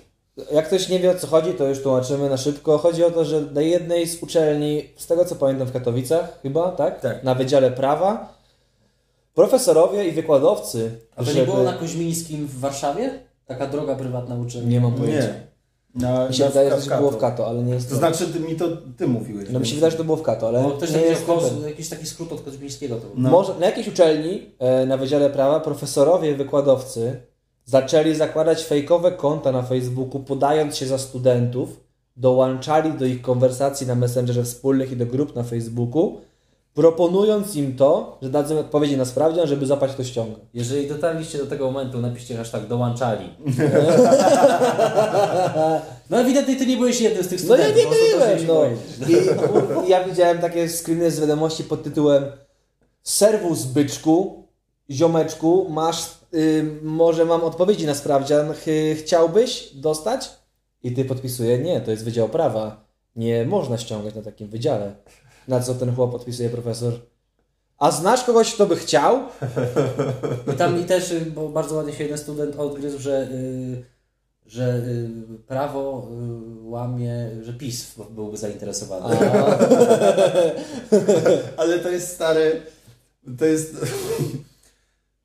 Jak 0.52 0.68
ktoś 0.68 0.90
nie 0.90 1.00
wie 1.00 1.12
o 1.12 1.16
co 1.16 1.28
chodzi, 1.28 1.54
to 1.54 1.68
już 1.68 1.82
tłumaczymy 1.82 2.30
na 2.30 2.38
szybko. 2.38 2.78
Chodzi 2.78 3.04
o 3.04 3.12
to, 3.12 3.26
że 3.26 3.42
na 3.42 3.62
jednej 3.62 4.08
z 4.08 4.24
uczelni, 4.24 4.90
z 4.98 5.08
tego 5.08 5.26
co 5.26 5.36
pamiętam 5.36 5.68
w 5.68 5.72
Katowicach 5.72 6.42
chyba, 6.42 6.72
tak? 6.72 7.02
Tak. 7.02 7.24
Na 7.24 7.36
Wydziale 7.36 7.72
Prawa, 7.72 8.34
profesorowie 9.34 10.08
i 10.08 10.12
wykładowcy, 10.12 10.92
A 11.16 11.24
to 11.24 11.30
nie 11.30 11.34
żeby- 11.34 11.46
było 11.46 11.64
na 11.64 11.74
Koźmińskim 11.74 12.48
w 12.48 12.60
Warszawie? 12.60 13.20
Taka 13.46 13.68
droga 13.68 13.96
prywatna 13.96 14.36
uczelnia. 14.36 14.70
Nie 14.70 14.82
mam 14.82 14.94
pojęcia. 14.94 15.28
Nie. 15.28 15.54
Na, 15.96 16.28
Mi 16.28 16.34
się 16.36 16.48
wydaje, 16.48 16.82
że 16.82 16.90
to 16.90 16.98
było 16.98 17.12
w 17.12 17.18
Kato. 17.18 17.48
Ale 17.48 17.64
nie 17.64 17.74
jest 17.74 17.90
To 17.90 17.96
znaczy, 17.96 18.28
ty, 18.28 18.40
mi 18.40 18.56
to 18.56 18.66
ty 18.98 19.08
mówiłeś. 19.08 19.50
No 19.52 19.60
mi 19.60 19.68
się 19.68 19.76
wydaje, 19.76 19.92
że 19.92 19.98
to 19.98 20.04
było 20.04 20.18
w 20.18 20.22
Kato, 20.22 20.48
ale 20.48 20.64
Bo 20.64 20.72
ktoś 20.72 20.92
nie 20.92 21.02
jest 21.02 21.26
kos, 21.26 21.44
jakiś 21.66 21.90
taki 21.90 22.08
skrót 22.08 22.32
od 22.32 22.42
Koźmińskiego 22.42 22.96
to 22.96 23.02
był. 23.02 23.12
No. 23.18 23.30
Może 23.30 23.54
na 23.60 23.66
jakiejś 23.66 23.88
uczelni 23.88 24.42
e, 24.60 24.86
na 24.86 24.98
Wydziale 24.98 25.30
Prawa 25.30 25.60
profesorowie 25.60 26.32
i 26.32 26.36
wykładowcy 26.36 27.22
zaczęli 27.66 28.16
zakładać 28.16 28.64
fejkowe 28.64 29.12
konta 29.12 29.52
na 29.52 29.64
Facebooku, 29.64 30.20
podając 30.20 30.76
się 30.78 30.86
za 30.88 30.98
studentów, 30.98 31.80
dołączali 32.18 32.94
do 32.94 33.06
ich 33.06 33.22
konwersacji 33.22 33.88
na 33.88 33.96
Messengerze 33.96 34.44
wspólnych 34.44 34.92
i 34.92 34.96
do 34.96 35.06
grup 35.06 35.36
na 35.36 35.44
Facebooku, 35.44 36.18
proponując 36.74 37.56
im 37.56 37.76
to, 37.76 38.18
że 38.22 38.30
dadzą 38.30 38.60
odpowiedzi 38.60 38.98
na 38.98 39.06
sprawdzian, 39.06 39.48
żeby 39.48 39.66
zapać 39.66 39.96
to 39.96 40.04
ściąga. 40.04 40.40
Jeżeli 40.54 40.88
dotarliście 40.88 41.38
do 41.38 41.46
tego 41.46 41.72
momentu, 41.72 42.00
napiszcie 42.00 42.38
hashtag 42.38 42.68
dołączali. 42.68 43.30
No 46.10 46.20
ewidentnie 46.20 46.56
ty 46.56 46.66
nie 46.66 46.78
byłeś 46.78 47.02
jednym 47.02 47.24
z 47.24 47.28
tych 47.28 47.48
No 47.48 47.56
ja 47.56 47.64
studentów. 47.66 47.92
nie 47.92 47.98
o 47.98 48.10
co 48.12 48.12
to 48.12 48.44
byłem, 48.46 48.78
no. 49.78 49.84
I 49.86 49.90
ja 49.90 50.04
widziałem 50.04 50.40
takie 50.40 50.70
screeny 50.70 51.12
z 51.12 51.20
wiadomości 51.20 51.64
pod 51.64 51.84
tytułem 51.84 52.24
Serwus 53.04 53.64
byczku, 53.64 54.44
ziomeczku, 54.92 55.68
masz, 55.70 56.06
y, 56.34 56.66
może 56.82 57.26
mam 57.26 57.42
odpowiedzi 57.44 57.86
na 57.86 57.96
sprawdzian, 57.96 58.54
ch- 58.54 58.98
chciałbyś 59.00 59.70
dostać? 59.76 60.30
I 60.84 60.92
ty 60.92 61.06
podpisuje, 61.06 61.60
nie, 61.60 61.82
to 61.82 61.92
jest 61.92 62.06
Wydział 62.06 62.30
Prawa, 62.30 62.86
nie 63.16 63.46
można 63.46 63.78
ściągać 63.78 64.16
na 64.16 64.22
takim 64.22 64.48
wydziale. 64.48 64.96
Na 65.48 65.60
co 65.60 65.76
ten 65.76 65.96
chłop 65.96 66.12
podpisuje 66.12 66.50
profesor? 66.50 66.94
A 67.78 67.92
znasz 67.92 68.24
kogoś, 68.24 68.54
kto 68.54 68.66
by 68.66 68.76
chciał? 68.76 69.20
I 70.54 70.58
tam 70.58 70.82
i 70.82 70.86
też, 70.86 71.12
y, 71.12 71.22
bo 71.22 71.50
bardzo 71.50 71.76
ładnie 71.76 71.94
się 71.94 72.04
jeden 72.04 72.18
student 72.18 72.56
odgryzł, 72.56 73.00
że, 73.00 73.28
y, 73.32 73.84
że 74.46 74.76
y, 74.76 75.10
prawo 75.48 76.08
y, 76.62 76.70
łamie, 76.70 77.30
że 77.42 77.54
PiS 77.54 77.96
byłby 78.10 78.38
zainteresowany. 78.38 79.18
Ale 81.58 81.80
to 81.80 81.90
jest 81.90 82.14
stary. 82.14 82.62
To 83.38 83.46
jest. 83.46 83.76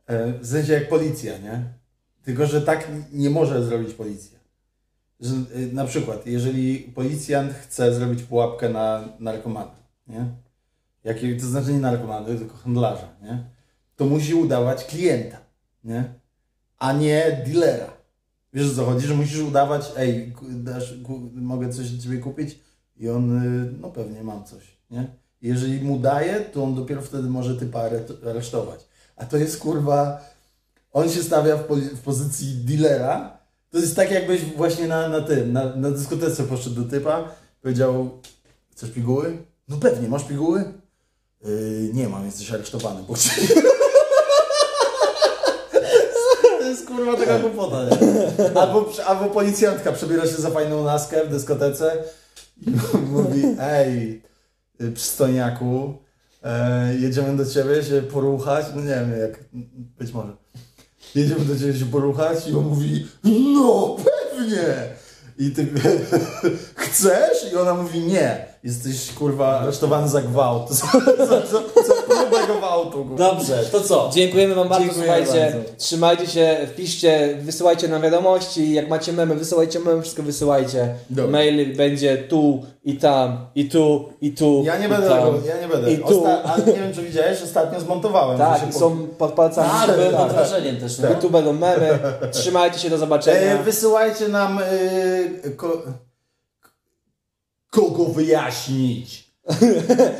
e, 0.07 0.33
w 0.33 0.47
sensie 0.47 0.73
jak 0.73 0.89
policja, 0.89 1.39
nie? 1.39 1.63
Tylko, 2.25 2.47
że 2.47 2.63
tak 2.63 2.89
nie 3.13 3.31
może 3.31 3.65
zrobić 3.65 3.95
policja. 3.95 4.39
Że, 5.21 5.35
e, 5.35 5.59
na 5.73 5.85
przykład, 5.85 6.27
jeżeli 6.27 6.79
policjant 6.79 7.53
chce 7.53 7.95
zrobić 7.95 8.23
pułapkę 8.23 8.69
na 8.69 9.09
narkomana, 9.19 9.78
nie? 10.09 10.31
Jaki, 11.05 11.37
to 11.37 11.47
znaczy 11.47 11.73
nie 11.73 11.79
narkomana, 11.81 12.27
tylko 12.27 12.57
handlarza, 12.57 13.09
nie? 13.23 13.45
To 13.97 14.05
musi 14.05 14.35
udawać 14.35 14.85
klienta, 14.85 15.37
nie? 15.85 16.15
A 16.79 16.93
nie 16.93 17.45
dealera. 17.47 17.91
Wiesz 18.53 18.73
o 18.73 18.75
co 18.75 18.85
chodzi, 18.85 19.07
że 19.07 19.15
musisz 19.15 19.41
udawać, 19.41 19.93
ej, 19.97 20.35
dasz, 20.51 20.95
mogę 21.35 21.73
coś 21.73 21.95
od 21.95 22.03
ciebie 22.03 22.19
kupić? 22.19 22.59
I 22.97 23.09
on, 23.09 23.43
y, 23.43 23.73
no 23.81 23.91
pewnie 23.91 24.25
mam 24.25 24.45
coś, 24.45 24.77
nie? 24.91 25.07
Jeżeli 25.43 25.81
mu 25.81 25.99
daje, 25.99 26.41
to 26.41 26.65
on 26.65 26.75
dopiero 26.75 27.03
wtedy 27.03 27.29
może 27.29 27.57
typa 27.57 27.81
are- 27.81 28.31
aresztować. 28.31 28.89
A 29.17 29.27
to 29.27 29.37
jest 29.37 29.61
kurwa, 29.61 30.25
on 30.93 31.11
się 31.11 31.23
stawia 31.23 31.57
w, 31.57 31.67
w 31.77 32.01
pozycji 32.01 32.55
dealera. 32.55 33.39
To 33.71 33.79
jest 33.79 33.97
tak 33.97 34.11
jakbyś 34.11 34.45
właśnie 34.45 34.89
na, 34.89 35.09
na 35.09 35.21
tym, 35.21 35.53
na, 35.53 35.77
na 35.77 35.91
dyskotece 35.91 36.45
poszedł 36.45 36.83
do 36.83 36.91
typa, 36.91 37.29
powiedział, 37.63 38.11
chcesz 38.71 38.91
piguły? 38.91 39.39
No 39.69 39.77
pewnie, 39.77 40.09
masz 40.09 40.25
piguły? 40.25 40.73
Yy, 41.45 41.91
nie 41.93 42.09
mam, 42.09 42.27
jesteś 42.27 42.51
aresztowany. 42.51 43.03
Bo... 43.09 43.15
To 46.59 46.69
jest 46.69 46.87
kurwa 46.87 47.17
taka 47.17 47.39
głupota, 47.39 47.85
nie? 47.85 48.61
Albo, 48.61 48.93
albo 49.07 49.25
policjantka 49.31 49.93
przebiera 49.93 50.27
się 50.27 50.37
za 50.37 50.51
fajną 50.51 50.85
laskę 50.85 51.25
w 51.27 51.31
dyskotece 51.31 52.05
i 52.67 52.71
mówi, 53.13 53.43
ej, 53.61 54.23
przystojniaku, 54.95 55.95
e, 56.43 56.95
jedziemy 56.95 57.37
do 57.37 57.47
ciebie 57.47 57.83
się 57.83 58.03
poruchać, 58.03 58.67
no 58.75 58.81
nie 58.81 58.89
wiem 58.89 59.21
jak, 59.21 59.45
być 59.99 60.13
może. 60.13 60.37
Jedziemy 61.15 61.45
do 61.45 61.59
ciebie 61.59 61.79
się 61.79 61.87
poruchać 61.87 62.49
i 62.49 62.55
on 62.55 62.65
mówi, 62.65 63.07
no 63.25 63.97
pewnie! 63.97 64.65
I 65.39 65.51
ty 65.51 65.67
chcesz? 66.77 67.53
I 67.53 67.57
ona 67.57 67.75
mówi 67.75 68.01
nie. 68.01 68.48
Jesteś 68.65 69.13
kurwa 69.13 69.61
aresztowany 69.61 70.09
za 70.09 70.23
gwałt. 70.23 70.71
Za, 70.71 71.47
za 71.47 71.61
próbę 72.07 72.59
gwałtu. 72.59 73.05
kurwa. 73.05 73.17
Dobrze, 73.17 73.59
to 73.73 73.81
co? 73.81 74.11
Dziękujemy 74.15 74.55
Wam 74.55 74.69
bardzo, 74.69 74.95
słuchajcie, 74.95 75.53
bardzo. 75.55 75.59
trzymajcie 75.79 76.27
się, 76.27 76.57
wpiszcie, 76.73 77.39
wysyłajcie 77.43 77.89
nam 77.89 78.03
wiadomości, 78.03 78.73
jak 78.75 78.89
macie 78.89 79.13
memy, 79.13 79.35
wysyłajcie 79.35 79.81
memy, 79.81 80.03
wszystko 80.03 80.23
wysyłajcie. 80.23 80.95
Mail 81.29 81.77
będzie 81.77 82.17
tu 82.19 82.63
i 82.85 82.97
tam, 82.97 83.47
i 83.55 83.69
tu, 83.69 84.09
i 84.21 84.33
tu, 84.33 84.63
Ja 84.67 84.79
nie 84.79 84.87
i 84.87 84.89
będę 84.89 85.09
tam. 85.09 85.19
tego, 85.19 85.47
ja 85.47 85.61
nie 85.61 85.69
będę. 85.69 85.93
I 85.93 85.99
tu. 85.99 86.05
Osta- 86.25 86.41
ale 86.45 86.65
nie 86.67 86.73
wiem 86.73 86.95
czy 86.95 87.03
widziałeś, 87.03 87.43
ostatnio 87.43 87.81
zmontowałem. 87.81 88.39
Tak, 88.39 88.69
i 88.71 88.73
są 88.73 89.07
pod 89.19 89.33
palcami. 89.33 89.71
Tak, 89.87 89.97
byłem 89.97 90.11
pod 90.13 90.21
tak. 90.27 90.33
wrażeniem 90.33 90.77
też. 90.77 90.99
I 90.99 91.03
No. 91.03 91.09
tu 91.21 91.31
będą 91.31 91.53
memy, 91.53 91.99
trzymajcie 92.33 92.79
się, 92.79 92.91
do 92.91 92.99
zobaczenia. 92.99 93.53
E, 93.53 93.63
wysyłajcie 93.63 94.29
nam 94.29 94.59
e, 95.45 95.51
ko, 95.51 95.83
kogo 97.71 98.05
wyjaśnić. 98.05 99.29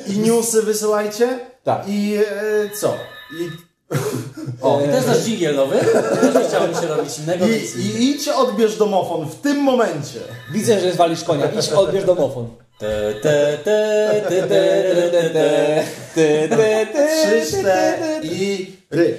I 0.07 0.19
newsy 0.19 0.63
wysyłajcie. 0.63 1.39
Tak. 1.65 1.85
I 1.89 2.15
e, 2.17 2.71
co? 2.81 2.95
I, 3.41 3.69
O, 4.61 4.81
i 4.81 4.89
to 4.89 4.97
jest 4.97 5.07
nasz 5.07 5.19
dżingiel 5.19 5.55
nowy. 5.57 5.79
Też 5.79 6.35
nie 6.35 6.49
chciałem 6.49 6.75
się 6.75 6.87
robić 6.87 7.19
innego, 7.19 7.47
i, 7.47 7.51
więc... 7.51 7.77
I 7.77 8.11
idź 8.11 8.29
odbierz 8.29 8.77
domofon 8.77 9.29
w 9.29 9.35
tym 9.35 9.57
momencie. 9.57 10.21
Widzę, 10.53 10.81
że 10.81 10.93
zwalisz 10.93 11.25
konia, 11.25 11.47
idź 11.59 11.69
odbierz 11.69 12.05
domofon. 12.05 12.49
Te, 12.79 13.15
te, 13.23 13.59
te, 13.65 14.23
te, 14.29 14.43
te, 14.43 14.49
te, 14.49 15.11
te, 15.11 15.31
te. 15.31 15.85
Ty, 16.15 16.49
ty, 16.49 16.87
ty, 16.93 17.09
Trzy, 17.43 17.59
cztery 17.59 18.21
i 18.23 18.73
ry. 18.91 19.19